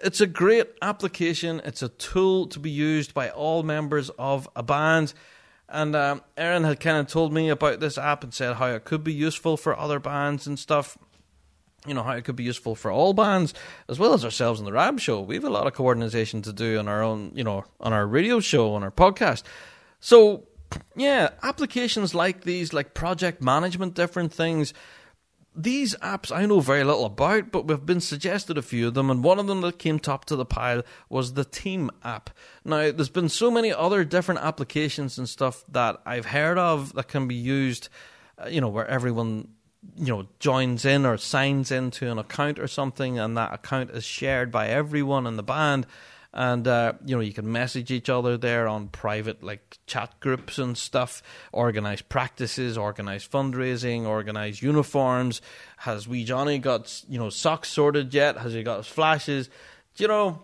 It's 0.03 0.19
a 0.19 0.27
great 0.27 0.67
application. 0.81 1.61
It's 1.63 1.81
a 1.81 1.89
tool 1.89 2.47
to 2.47 2.59
be 2.59 2.71
used 2.71 3.13
by 3.13 3.29
all 3.29 3.63
members 3.63 4.09
of 4.19 4.49
a 4.57 4.63
band. 4.63 5.13
And 5.69 5.95
um, 5.95 6.21
Erin 6.35 6.65
had 6.65 6.81
kind 6.81 6.97
of 6.97 7.07
told 7.07 7.31
me 7.31 7.47
about 7.47 7.79
this 7.79 7.97
app 7.97 8.25
and 8.25 8.33
said 8.33 8.57
how 8.57 8.67
it 8.67 8.83
could 8.83 9.05
be 9.05 9.13
useful 9.13 9.55
for 9.55 9.77
other 9.77 9.99
bands 9.99 10.47
and 10.47 10.59
stuff 10.59 10.97
you 11.87 11.93
know 11.93 12.03
how 12.03 12.11
it 12.11 12.23
could 12.23 12.35
be 12.35 12.43
useful 12.43 12.75
for 12.75 12.91
all 12.91 13.13
bands 13.13 13.53
as 13.89 13.97
well 13.97 14.13
as 14.13 14.23
ourselves 14.23 14.59
in 14.59 14.65
the 14.65 14.71
Rab 14.71 14.99
show. 14.99 15.21
We 15.21 15.35
have 15.35 15.43
a 15.43 15.49
lot 15.49 15.67
of 15.67 15.73
coordination 15.73 16.41
to 16.43 16.53
do 16.53 16.77
on 16.77 16.87
our 16.87 17.01
own, 17.01 17.31
you 17.33 17.43
know, 17.43 17.65
on 17.79 17.93
our 17.93 18.05
radio 18.05 18.39
show, 18.39 18.73
on 18.73 18.83
our 18.83 18.91
podcast. 18.91 19.43
So 19.99 20.47
yeah, 20.95 21.29
applications 21.43 22.13
like 22.13 22.43
these, 22.43 22.73
like 22.73 22.93
project 22.93 23.41
management, 23.41 23.95
different 23.95 24.33
things. 24.33 24.73
These 25.53 25.95
apps 25.97 26.33
I 26.33 26.45
know 26.45 26.61
very 26.61 26.83
little 26.85 27.05
about, 27.05 27.51
but 27.51 27.67
we've 27.67 27.85
been 27.85 27.99
suggested 27.99 28.57
a 28.57 28.61
few 28.61 28.87
of 28.87 28.93
them, 28.93 29.09
and 29.09 29.21
one 29.21 29.37
of 29.37 29.47
them 29.47 29.59
that 29.61 29.79
came 29.79 29.99
top 29.99 30.23
to 30.25 30.37
the 30.37 30.45
pile 30.45 30.81
was 31.09 31.33
the 31.33 31.43
Team 31.43 31.91
app. 32.05 32.29
Now, 32.63 32.91
there's 32.91 33.09
been 33.09 33.27
so 33.27 33.51
many 33.51 33.73
other 33.73 34.05
different 34.05 34.39
applications 34.39 35.17
and 35.17 35.27
stuff 35.27 35.65
that 35.67 35.99
I've 36.05 36.27
heard 36.27 36.57
of 36.57 36.93
that 36.93 37.09
can 37.09 37.27
be 37.27 37.35
used, 37.35 37.89
uh, 38.37 38.47
you 38.47 38.61
know, 38.61 38.69
where 38.69 38.87
everyone 38.87 39.49
you 39.97 40.07
know 40.07 40.27
joins 40.39 40.85
in 40.85 41.05
or 41.05 41.17
signs 41.17 41.71
into 41.71 42.09
an 42.09 42.19
account 42.19 42.59
or 42.59 42.67
something 42.67 43.17
and 43.17 43.35
that 43.35 43.53
account 43.53 43.89
is 43.91 44.03
shared 44.03 44.51
by 44.51 44.67
everyone 44.67 45.27
in 45.27 45.37
the 45.37 45.43
band. 45.43 45.85
And 46.33 46.65
uh, 46.65 46.93
you 47.05 47.15
know 47.15 47.21
you 47.21 47.33
can 47.33 47.51
message 47.51 47.91
each 47.91 48.09
other 48.09 48.37
there 48.37 48.65
on 48.65 48.87
private 48.87 49.43
like 49.43 49.79
chat 49.85 50.17
groups 50.21 50.57
and 50.57 50.77
stuff. 50.77 51.21
Organize 51.51 52.01
practices 52.01 52.77
organize 52.77 53.27
fundraising 53.27 54.05
organize 54.05 54.61
uniforms. 54.61 55.41
Has 55.77 56.07
wee 56.07 56.23
johnny 56.23 56.57
got 56.57 57.03
you 57.09 57.19
know 57.19 57.29
socks 57.29 57.69
sorted 57.69 58.13
yet? 58.13 58.37
Has 58.37 58.53
he 58.53 58.63
got 58.63 58.77
his 58.77 58.87
flashes? 58.87 59.49
You 59.97 60.07
know 60.07 60.41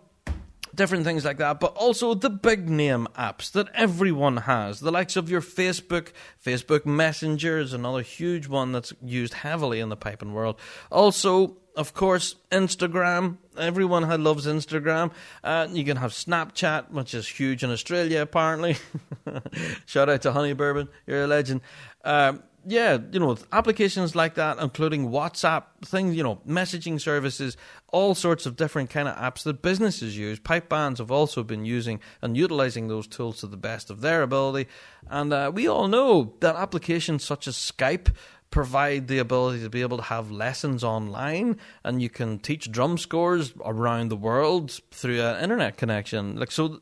different 0.73 1.03
things 1.03 1.25
like 1.25 1.37
that, 1.37 1.59
but 1.59 1.73
also 1.75 2.13
the 2.13 2.29
big 2.29 2.69
name 2.69 3.07
apps 3.17 3.51
that 3.51 3.67
everyone 3.73 4.37
has. 4.37 4.79
The 4.79 4.91
likes 4.91 5.15
of 5.15 5.29
your 5.29 5.41
Facebook, 5.41 6.11
Facebook 6.43 6.85
Messenger 6.85 7.59
is 7.59 7.73
another 7.73 8.01
huge 8.01 8.47
one 8.47 8.71
that's 8.71 8.93
used 9.01 9.33
heavily 9.33 9.79
in 9.79 9.89
the 9.89 9.97
piping 9.97 10.33
world. 10.33 10.59
Also, 10.91 11.57
of 11.75 11.93
course, 11.93 12.35
Instagram. 12.51 13.37
Everyone 13.57 14.03
loves 14.23 14.47
Instagram. 14.47 15.11
Uh, 15.43 15.67
you 15.71 15.85
can 15.85 15.97
have 15.97 16.11
Snapchat, 16.11 16.91
which 16.91 17.13
is 17.13 17.27
huge 17.27 17.63
in 17.63 17.69
Australia, 17.69 18.21
apparently. 18.21 18.77
Shout 19.85 20.09
out 20.09 20.23
to 20.23 20.31
Honey 20.31 20.53
Bourbon, 20.53 20.89
you're 21.05 21.23
a 21.23 21.27
legend. 21.27 21.61
Um, 22.03 22.43
yeah, 22.67 22.97
you 23.11 23.19
know, 23.19 23.37
applications 23.53 24.13
like 24.13 24.35
that, 24.35 24.59
including 24.59 25.09
WhatsApp, 25.09 25.63
things, 25.85 26.15
you 26.15 26.23
know, 26.23 26.41
messaging 26.45 26.99
services, 26.99 27.55
all 27.93 28.13
sorts 28.13 28.45
of 28.45 28.57
different 28.57 28.89
kind 28.89 29.07
of 29.07 29.15
apps 29.15 29.43
that 29.43 29.61
businesses 29.61 30.17
use. 30.17 30.37
Pipe 30.37 30.67
bands 30.67 30.99
have 30.99 31.09
also 31.09 31.43
been 31.43 31.63
using 31.63 32.01
and 32.21 32.35
utilizing 32.35 32.89
those 32.89 33.07
tools 33.07 33.39
to 33.39 33.47
the 33.47 33.55
best 33.55 33.89
of 33.89 34.01
their 34.01 34.21
ability. 34.21 34.69
And 35.09 35.31
uh, 35.31 35.49
we 35.53 35.67
all 35.67 35.87
know 35.87 36.33
that 36.41 36.57
applications 36.57 37.23
such 37.23 37.47
as 37.47 37.55
Skype, 37.55 38.13
provide 38.49 39.09
the 39.09 39.19
ability 39.19 39.61
to 39.61 39.69
be 39.69 39.81
able 39.81 39.97
to 39.97 40.03
have 40.03 40.31
lessons 40.31 40.81
online 40.81 41.57
and 41.83 42.01
you 42.01 42.09
can 42.09 42.39
teach 42.39 42.71
drum 42.71 42.97
scores 42.97 43.53
around 43.65 44.07
the 44.07 44.15
world 44.15 44.79
through 44.89 45.21
an 45.21 45.43
internet 45.43 45.75
connection. 45.75 46.37
Like 46.37 46.51
so 46.51 46.79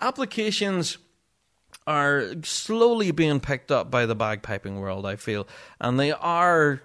applications 0.00 0.98
are 1.86 2.34
slowly 2.42 3.10
being 3.10 3.40
picked 3.40 3.70
up 3.70 3.90
by 3.90 4.06
the 4.06 4.16
bagpiping 4.16 4.80
world, 4.80 5.06
I 5.06 5.16
feel, 5.16 5.46
and 5.80 5.98
they 5.98 6.12
are 6.12 6.82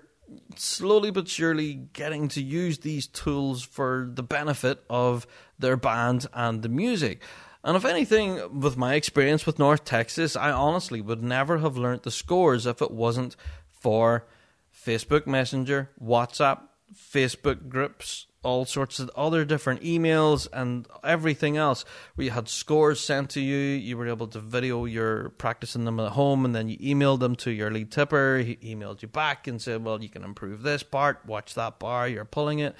slowly 0.55 1.11
but 1.11 1.27
surely 1.27 1.73
getting 1.93 2.27
to 2.29 2.41
use 2.41 2.79
these 2.79 3.07
tools 3.07 3.63
for 3.63 4.09
the 4.13 4.23
benefit 4.23 4.83
of 4.89 5.25
their 5.57 5.77
band 5.77 6.27
and 6.33 6.61
the 6.61 6.69
music. 6.69 7.21
And 7.63 7.75
if 7.75 7.83
anything, 7.83 8.59
with 8.59 8.77
my 8.77 8.93
experience 8.93 9.45
with 9.45 9.59
North 9.59 9.83
Texas, 9.83 10.35
I 10.35 10.51
honestly 10.51 11.01
would 11.01 11.21
never 11.21 11.57
have 11.57 11.77
learnt 11.77 12.03
the 12.03 12.11
scores 12.11 12.65
if 12.65 12.81
it 12.81 12.91
wasn't 12.91 13.35
for 13.69 14.25
Facebook 14.73 15.27
Messenger, 15.27 15.89
WhatsApp, 16.01 16.61
Facebook 16.95 17.67
groups, 17.67 18.27
all 18.41 18.65
sorts 18.65 18.99
of 18.99 19.09
other 19.15 19.43
different 19.43 19.81
emails 19.81 20.47
and 20.53 20.87
everything 21.03 21.57
else 21.57 21.83
you 22.17 22.31
had 22.31 22.47
scores 22.47 22.99
sent 22.99 23.31
to 23.31 23.41
you. 23.41 23.57
You 23.57 23.97
were 23.97 24.07
able 24.07 24.27
to 24.27 24.39
video 24.39 24.85
your 24.85 25.29
practicing 25.31 25.85
them 25.85 25.99
at 25.99 26.13
home 26.13 26.45
and 26.45 26.55
then 26.55 26.69
you 26.69 26.77
emailed 26.77 27.19
them 27.19 27.35
to 27.37 27.51
your 27.51 27.69
lead 27.69 27.91
tipper. 27.91 28.37
He 28.39 28.55
emailed 28.57 29.01
you 29.01 29.07
back 29.07 29.47
and 29.47 29.61
said, 29.61 29.83
Well, 29.83 30.01
you 30.01 30.09
can 30.09 30.23
improve 30.23 30.63
this 30.63 30.83
part, 30.83 31.25
watch 31.25 31.55
that 31.55 31.79
bar, 31.79 32.07
you're 32.07 32.25
pulling 32.25 32.59
it. 32.59 32.75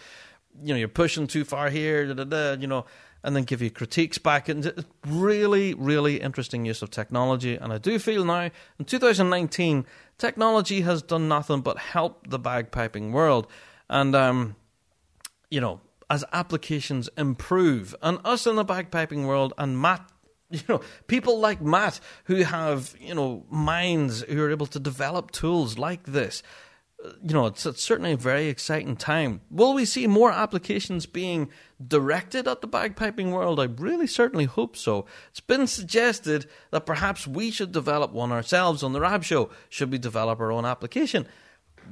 You 0.61 0.73
know, 0.73 0.80
you're 0.80 0.88
pushing 0.88 1.27
too 1.27 1.45
far 1.45 1.69
here, 1.69 2.07
da, 2.07 2.14
da, 2.14 2.23
da, 2.23 2.60
you 2.60 2.68
know, 2.68 2.86
and 3.23 3.36
then 3.36 3.44
give 3.44 3.61
you 3.61 3.69
critiques 3.69 4.18
back. 4.18 4.49
And 4.49 4.65
it's 4.65 4.84
really, 5.06 5.73
really 5.73 6.22
interesting 6.22 6.65
use 6.65 6.81
of 6.81 6.90
technology. 6.90 7.56
And 7.56 7.72
I 7.72 7.77
do 7.77 7.99
feel 7.99 8.26
now, 8.26 8.49
in 8.80 8.86
2019, 8.86 9.86
technology 10.18 10.81
has 10.81 11.02
done 11.02 11.27
nothing 11.27 11.61
but 11.61 11.77
help 11.77 12.27
the 12.30 12.40
bagpiping 12.40 13.11
world. 13.11 13.48
And 13.90 14.15
um, 14.15 14.56
you 15.49 15.61
know, 15.61 15.81
as 16.09 16.26
applications 16.34 17.09
improve, 17.17 17.95
and 18.01 18.19
us 18.26 18.47
in 18.47 18.55
the 18.55 18.65
bagpiping 18.65 19.26
world, 19.27 19.53
and 19.57 19.80
Matt, 19.80 20.09
you 20.49 20.61
know, 20.67 20.81
people 21.07 21.39
like 21.39 21.61
Matt 21.61 21.99
who 22.26 22.38
have, 22.43 22.95
you 22.99 23.13
know, 23.13 23.45
minds 23.49 24.21
who 24.23 24.41
are 24.43 24.49
able 24.49 24.65
to 24.67 24.80
develop 24.80 25.31
tools 25.31 25.77
like 25.77 26.03
this. 26.05 26.41
uh, 27.05 27.11
You 27.23 27.34
know, 27.35 27.45
it's, 27.45 27.65
it's 27.67 27.84
certainly 27.84 28.13
a 28.13 28.17
very 28.17 28.47
exciting 28.47 28.95
time. 28.95 29.41
Will 29.51 29.76
we 29.76 29.85
see 29.85 30.07
more 30.07 30.31
applications 30.31 31.05
being 31.05 31.49
directed 31.85 32.47
at 32.47 32.61
the 32.61 32.67
bagpiping 32.67 33.31
world? 33.31 33.59
I 33.59 33.65
really 33.65 34.07
certainly 34.07 34.45
hope 34.45 34.76
so. 34.76 35.05
It's 35.30 35.39
been 35.39 35.67
suggested 35.67 36.47
that 36.71 36.88
perhaps 36.88 37.27
we 37.27 37.51
should 37.51 37.71
develop 37.71 38.11
one 38.11 38.31
ourselves 38.31 38.81
on 38.81 38.93
the 38.93 39.01
Rab 39.01 39.23
Show. 39.23 39.51
Should 39.69 39.91
we 39.91 39.99
develop 39.99 40.39
our 40.39 40.51
own 40.51 40.65
application? 40.65 41.27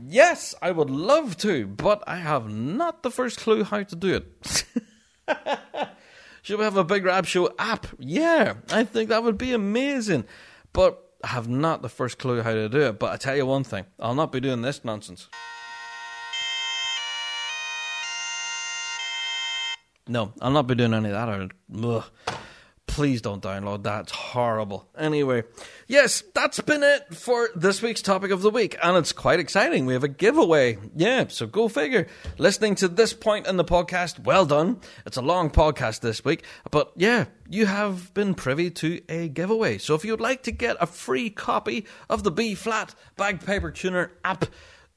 Yes, 0.06 0.56
I 0.62 0.72
would 0.72 0.90
love 0.90 1.38
to, 1.38 1.68
but 1.68 2.04
I 2.08 2.18
have 2.18 2.50
not 2.50 3.04
the 3.04 3.12
first 3.12 3.40
clue 3.40 3.64
how 3.64 3.84
to 3.84 3.96
do 3.96 4.16
it. 4.16 4.66
Should 6.42 6.60
we 6.60 6.64
have 6.64 6.78
a 6.78 6.84
Big 6.84 7.04
Rab 7.04 7.26
Show 7.26 7.54
app? 7.60 7.88
Yeah, 8.00 8.56
I 8.72 8.84
think 8.86 9.10
that 9.10 9.24
would 9.24 9.38
be 9.38 9.54
amazing. 9.54 10.24
But 10.72 11.04
I 11.24 11.28
have 11.28 11.50
not 11.50 11.82
the 11.82 11.90
first 11.90 12.20
clue 12.20 12.42
how 12.42 12.54
to 12.54 12.70
do 12.70 12.80
it. 12.82 13.00
But 13.00 13.12
I 13.12 13.18
tell 13.18 13.36
you 13.36 13.46
one 13.46 13.64
thing, 13.64 13.86
I'll 14.00 14.16
not 14.16 14.32
be 14.32 14.40
doing 14.40 14.62
this 14.62 14.86
nonsense. 14.86 15.28
No, 20.08 20.32
I'll 20.42 20.52
not 20.52 20.68
be 20.68 20.76
doing 20.76 20.94
any 20.94 21.10
of 21.10 21.14
that. 21.14 21.84
Ugh. 21.84 22.04
Please 22.98 23.22
don't 23.22 23.44
download 23.44 23.84
that. 23.84 24.06
It's 24.06 24.12
horrible. 24.12 24.90
Anyway, 24.98 25.44
yes, 25.86 26.24
that's 26.34 26.60
been 26.62 26.82
it 26.82 27.14
for 27.14 27.48
this 27.56 27.80
week's 27.80 28.02
topic 28.02 28.32
of 28.32 28.42
the 28.42 28.50
week. 28.50 28.76
And 28.82 28.98
it's 28.98 29.12
quite 29.12 29.40
exciting. 29.40 29.86
We 29.86 29.94
have 29.94 30.04
a 30.04 30.08
giveaway. 30.08 30.80
Yeah, 30.96 31.28
so 31.28 31.46
go 31.46 31.68
figure. 31.68 32.08
Listening 32.40 32.74
to 32.74 32.88
this 32.88 33.14
point 33.14 33.46
in 33.46 33.58
the 33.58 33.64
podcast, 33.64 34.24
well 34.24 34.48
done. 34.48 34.82
It's 35.06 35.16
a 35.16 35.22
long 35.22 35.52
podcast 35.52 36.00
this 36.00 36.26
week. 36.26 36.44
But 36.72 36.92
yeah, 36.96 37.26
you 37.48 37.68
have 37.68 38.12
been 38.16 38.34
privy 38.34 38.72
to 38.72 39.00
a 39.08 39.28
giveaway. 39.30 39.78
So 39.78 39.94
if 39.94 40.04
you'd 40.04 40.20
like 40.20 40.42
to 40.44 40.52
get 40.52 40.78
a 40.80 40.88
free 40.88 41.30
copy 41.30 41.86
of 42.10 42.24
the 42.24 42.32
B 42.32 42.56
flat 42.56 42.96
bagpiper 43.16 43.70
tuner 43.70 44.12
app, 44.26 44.46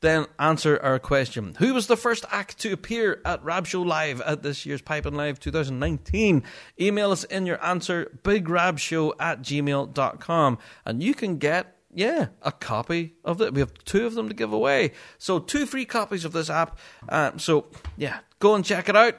then 0.01 0.27
answer 0.39 0.79
our 0.83 0.99
question. 0.99 1.55
Who 1.59 1.75
was 1.75 1.87
the 1.87 1.97
first 1.97 2.25
act 2.31 2.59
to 2.61 2.73
appear 2.73 3.21
at 3.25 3.45
Rab 3.45 3.67
Show 3.67 3.83
Live 3.83 4.21
at 4.23 4.43
this 4.43 4.65
year's 4.65 4.83
Piping 4.83 5.15
Live 5.15 5.39
2019? 5.39 6.43
Email 6.81 7.11
us 7.11 7.25
in 7.25 7.47
your 7.47 7.63
answer, 7.65 8.19
bigrabshow 8.23 9.13
at 9.21 9.43
gmail.com, 9.43 10.59
and 10.85 11.03
you 11.03 11.15
can 11.15 11.39
get 11.39 11.77
yeah, 11.93 12.29
a 12.43 12.53
copy 12.53 13.15
of 13.25 13.41
it. 13.41 13.53
We 13.53 13.61
have 13.61 13.75
two 13.85 14.07
of 14.07 14.15
them 14.15 14.29
to 14.29 14.35
give 14.35 14.53
away. 14.53 14.93
So, 15.19 15.41
two 15.41 15.67
free 15.67 15.85
copies 15.85 16.25
of 16.25 16.33
this 16.33 16.49
app. 16.49 16.79
Uh, 17.09 17.33
so, 17.37 17.67
yeah, 17.97 18.21
go 18.39 18.55
and 18.55 18.65
check 18.65 18.89
it 18.89 18.97
out. 18.97 19.17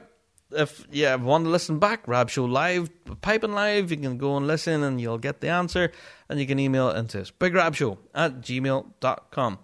If 0.50 0.86
you 0.90 1.18
want 1.18 1.44
to 1.44 1.50
listen 1.50 1.78
back, 1.78 2.06
Rab 2.06 2.30
Show 2.30 2.44
Live, 2.44 2.90
Piping 3.20 3.52
Live, 3.52 3.90
you 3.90 3.96
can 3.96 4.18
go 4.18 4.36
and 4.36 4.46
listen 4.46 4.82
and 4.82 5.00
you'll 5.00 5.18
get 5.18 5.40
the 5.40 5.48
answer. 5.48 5.92
And 6.28 6.40
you 6.40 6.46
can 6.46 6.58
email 6.58 6.88
it 6.90 6.96
into 6.96 7.20
us, 7.20 7.30
bigrabshow 7.30 7.98
at 8.14 8.40
gmail.com. 8.40 9.58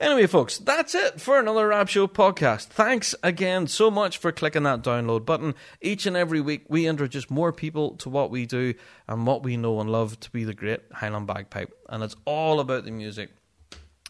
Anyway, 0.00 0.26
folks, 0.26 0.58
that's 0.58 0.94
it 0.94 1.20
for 1.20 1.38
another 1.38 1.68
Rab 1.68 1.88
Show 1.88 2.08
podcast. 2.08 2.66
Thanks 2.66 3.14
again 3.22 3.68
so 3.68 3.90
much 3.90 4.18
for 4.18 4.32
clicking 4.32 4.64
that 4.64 4.82
download 4.82 5.24
button. 5.24 5.54
Each 5.80 6.04
and 6.06 6.16
every 6.16 6.40
week, 6.40 6.64
we 6.68 6.86
introduce 6.86 7.30
more 7.30 7.52
people 7.52 7.96
to 7.96 8.08
what 8.08 8.30
we 8.30 8.44
do 8.44 8.74
and 9.06 9.26
what 9.26 9.44
we 9.44 9.56
know 9.56 9.80
and 9.80 9.90
love 9.90 10.18
to 10.20 10.30
be 10.30 10.42
the 10.42 10.54
great 10.54 10.80
Highland 10.92 11.28
Bagpipe. 11.28 11.72
And 11.88 12.02
it's 12.02 12.16
all 12.24 12.58
about 12.58 12.84
the 12.84 12.90
music. 12.90 13.30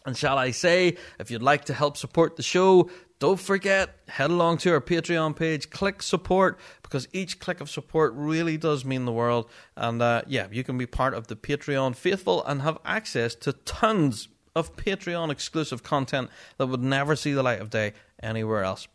And 0.07 0.17
shall 0.17 0.37
I 0.37 0.51
say, 0.51 0.97
if 1.19 1.29
you'd 1.29 1.43
like 1.43 1.65
to 1.65 1.73
help 1.73 1.97
support 1.97 2.35
the 2.35 2.43
show, 2.43 2.89
don't 3.19 3.39
forget, 3.39 3.95
head 4.07 4.29
along 4.29 4.57
to 4.59 4.71
our 4.73 4.81
Patreon 4.81 5.35
page, 5.35 5.69
click 5.69 6.01
support, 6.01 6.59
because 6.81 7.07
each 7.13 7.39
click 7.39 7.61
of 7.61 7.69
support 7.69 8.13
really 8.15 8.57
does 8.57 8.85
mean 8.85 9.05
the 9.05 9.11
world. 9.11 9.49
And 9.75 10.01
uh, 10.01 10.23
yeah, 10.27 10.47
you 10.51 10.63
can 10.63 10.77
be 10.77 10.85
part 10.85 11.13
of 11.13 11.27
the 11.27 11.35
Patreon 11.35 11.95
faithful 11.95 12.43
and 12.45 12.61
have 12.61 12.77
access 12.85 13.35
to 13.35 13.53
tons 13.53 14.27
of 14.55 14.75
Patreon 14.75 15.31
exclusive 15.31 15.83
content 15.83 16.29
that 16.57 16.67
would 16.67 16.81
never 16.81 17.15
see 17.15 17.33
the 17.33 17.43
light 17.43 17.61
of 17.61 17.69
day 17.69 17.93
anywhere 18.21 18.63
else. 18.63 18.87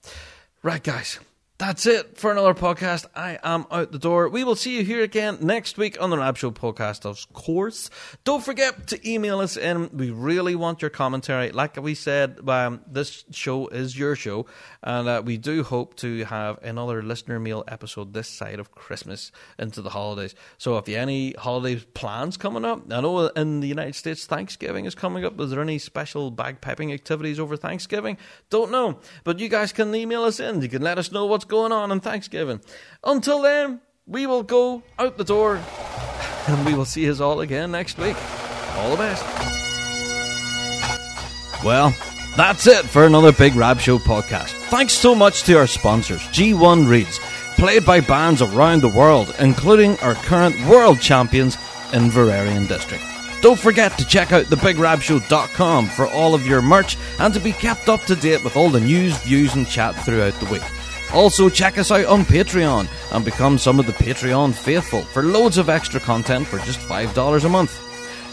Right, 0.63 0.83
guys. 0.83 1.21
That's 1.61 1.85
it 1.85 2.17
for 2.17 2.33
another 2.33 2.55
podcast. 2.55 3.05
I 3.15 3.39
am 3.43 3.67
out 3.71 3.93
the 3.93 3.99
door. 3.99 4.31
We 4.31 4.45
will 4.45 4.57
see 4.57 4.79
you 4.79 4.83
here 4.83 5.03
again 5.03 5.37
next 5.43 5.77
week 5.77 6.01
on 6.01 6.09
the 6.09 6.17
Rab 6.17 6.39
Show 6.39 6.53
podcast, 6.53 7.05
of 7.05 7.31
course. 7.35 7.91
Don't 8.25 8.43
forget 8.43 8.87
to 8.87 9.09
email 9.09 9.41
us 9.41 9.59
in. 9.59 9.91
We 9.95 10.11
really 10.11 10.55
want 10.55 10.81
your 10.81 10.89
commentary. 10.89 11.53
Like 11.53 11.77
we 11.77 11.95
said, 11.95 12.41
um, 12.49 12.81
this 12.91 13.27
show 13.33 13.67
is 13.67 13.99
your 13.99 14.17
show, 14.17 14.47
and 14.83 15.07
uh, 15.07 15.23
we 15.23 15.37
do 15.37 15.63
hope 15.63 15.97
to 15.97 16.25
have 16.25 16.57
another 16.63 17.03
listener 17.03 17.39
mail 17.39 17.63
episode 17.69 18.15
this 18.15 18.29
side 18.29 18.59
of 18.59 18.73
Christmas 18.73 19.31
into 19.59 19.83
the 19.83 19.91
holidays. 19.91 20.35
So 20.57 20.79
if 20.79 20.89
you 20.89 20.97
any 20.97 21.33
holiday 21.33 21.85
plans 21.93 22.39
coming 22.39 22.65
up, 22.65 22.91
I 22.91 23.03
know 23.03 23.27
in 23.27 23.61
the 23.61 23.69
United 23.69 23.97
States 23.97 24.25
Thanksgiving 24.25 24.87
is 24.87 24.95
coming 24.95 25.27
up. 25.27 25.39
Is 25.39 25.51
there 25.51 25.61
any 25.61 25.79
special 25.79 26.33
bagpiping 26.33 26.95
activities 26.95 27.39
over 27.39 27.59
Thanksgiving? 27.59 28.17
Don't 28.49 28.71
know, 28.71 29.01
but 29.25 29.41
you 29.41 29.51
guys 29.51 29.75
can 29.75 29.95
email 29.95 30.23
us 30.23 30.41
in. 30.41 30.63
You 30.63 30.71
can 30.71 30.81
let 30.81 30.97
us 30.97 31.13
know 31.13 31.27
what's 31.27 31.50
going 31.51 31.73
on 31.73 31.93
on 31.93 32.01
Thanksgiving. 32.01 32.61
Until 33.05 33.43
then, 33.43 33.81
we 34.07 34.27
will 34.27 34.43
go 34.43 34.83
out 34.99 35.19
the 35.19 35.25
door 35.25 35.61
and 36.49 36.65
we 36.65 36.75
will 36.75 36.87
see 36.87 37.11
us 37.11 37.21
all 37.21 37.41
again 37.41 37.71
next 37.71 37.99
week. 37.99 38.17
All 38.77 38.91
the 38.91 38.97
best. 38.97 39.25
Well, 41.63 41.95
that's 42.37 42.67
it 42.67 42.87
for 42.87 43.05
another 43.05 43.33
Big 43.33 43.55
Rab 43.55 43.79
Show 43.79 43.99
podcast. 43.99 44.53
Thanks 44.71 44.95
so 44.95 45.15
much 45.15 45.43
to 45.43 45.59
our 45.59 45.67
sponsors, 45.67 46.21
G1 46.29 46.89
Reeds, 46.89 47.19
played 47.57 47.85
by 47.85 48.01
bands 48.01 48.41
around 48.41 48.81
the 48.81 48.89
world, 48.89 49.35
including 49.39 49.99
our 50.01 50.15
current 50.15 50.57
world 50.67 51.01
champions 51.01 51.57
Inveraray 51.91 52.57
and 52.57 52.69
District. 52.69 53.03
Don't 53.43 53.59
forget 53.59 53.97
to 53.99 54.07
check 54.07 54.33
out 54.33 54.47
thebigrabshow.com 54.47 55.87
for 55.87 56.07
all 56.07 56.35
of 56.35 56.47
your 56.47 56.63
merch 56.63 56.97
and 57.19 57.35
to 57.35 57.41
be 57.41 57.53
kept 57.53 57.89
up 57.89 58.03
to 58.03 58.15
date 58.15 58.45
with 58.45 58.57
all 58.57 58.69
the 58.71 58.81
news, 58.81 59.17
views, 59.23 59.55
and 59.55 59.67
chat 59.67 59.95
throughout 60.05 60.35
the 60.35 60.47
week. 60.47 60.63
Also, 61.13 61.49
check 61.49 61.77
us 61.77 61.91
out 61.91 62.05
on 62.07 62.25
Patreon 62.25 62.89
and 63.13 63.25
become 63.25 63.59
some 63.59 63.81
of 63.81 63.87
the 63.87 63.93
Patreon 63.93 64.55
faithful 64.55 65.03
for 65.03 65.23
loads 65.23 65.59
of 65.59 65.69
extra 65.69 65.99
content 66.01 66.47
for 66.47 66.59
just 66.61 66.79
$5 66.81 67.45
a 67.45 67.49
month. 67.49 67.87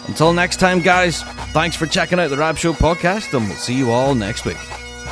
Until 0.08 0.32
next 0.32 0.58
time, 0.60 0.80
guys, 0.80 1.22
thanks 1.52 1.76
for 1.76 1.86
checking 1.86 2.18
out 2.18 2.30
the 2.30 2.36
Rab 2.38 2.56
Show 2.56 2.72
podcast, 2.72 3.36
and 3.36 3.48
we'll 3.48 3.58
see 3.58 3.74
you 3.74 3.90
all 3.90 4.14
next 4.14 4.44
week. 4.44 4.58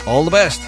All 0.06 0.24
the 0.24 0.30
best. 0.30 0.62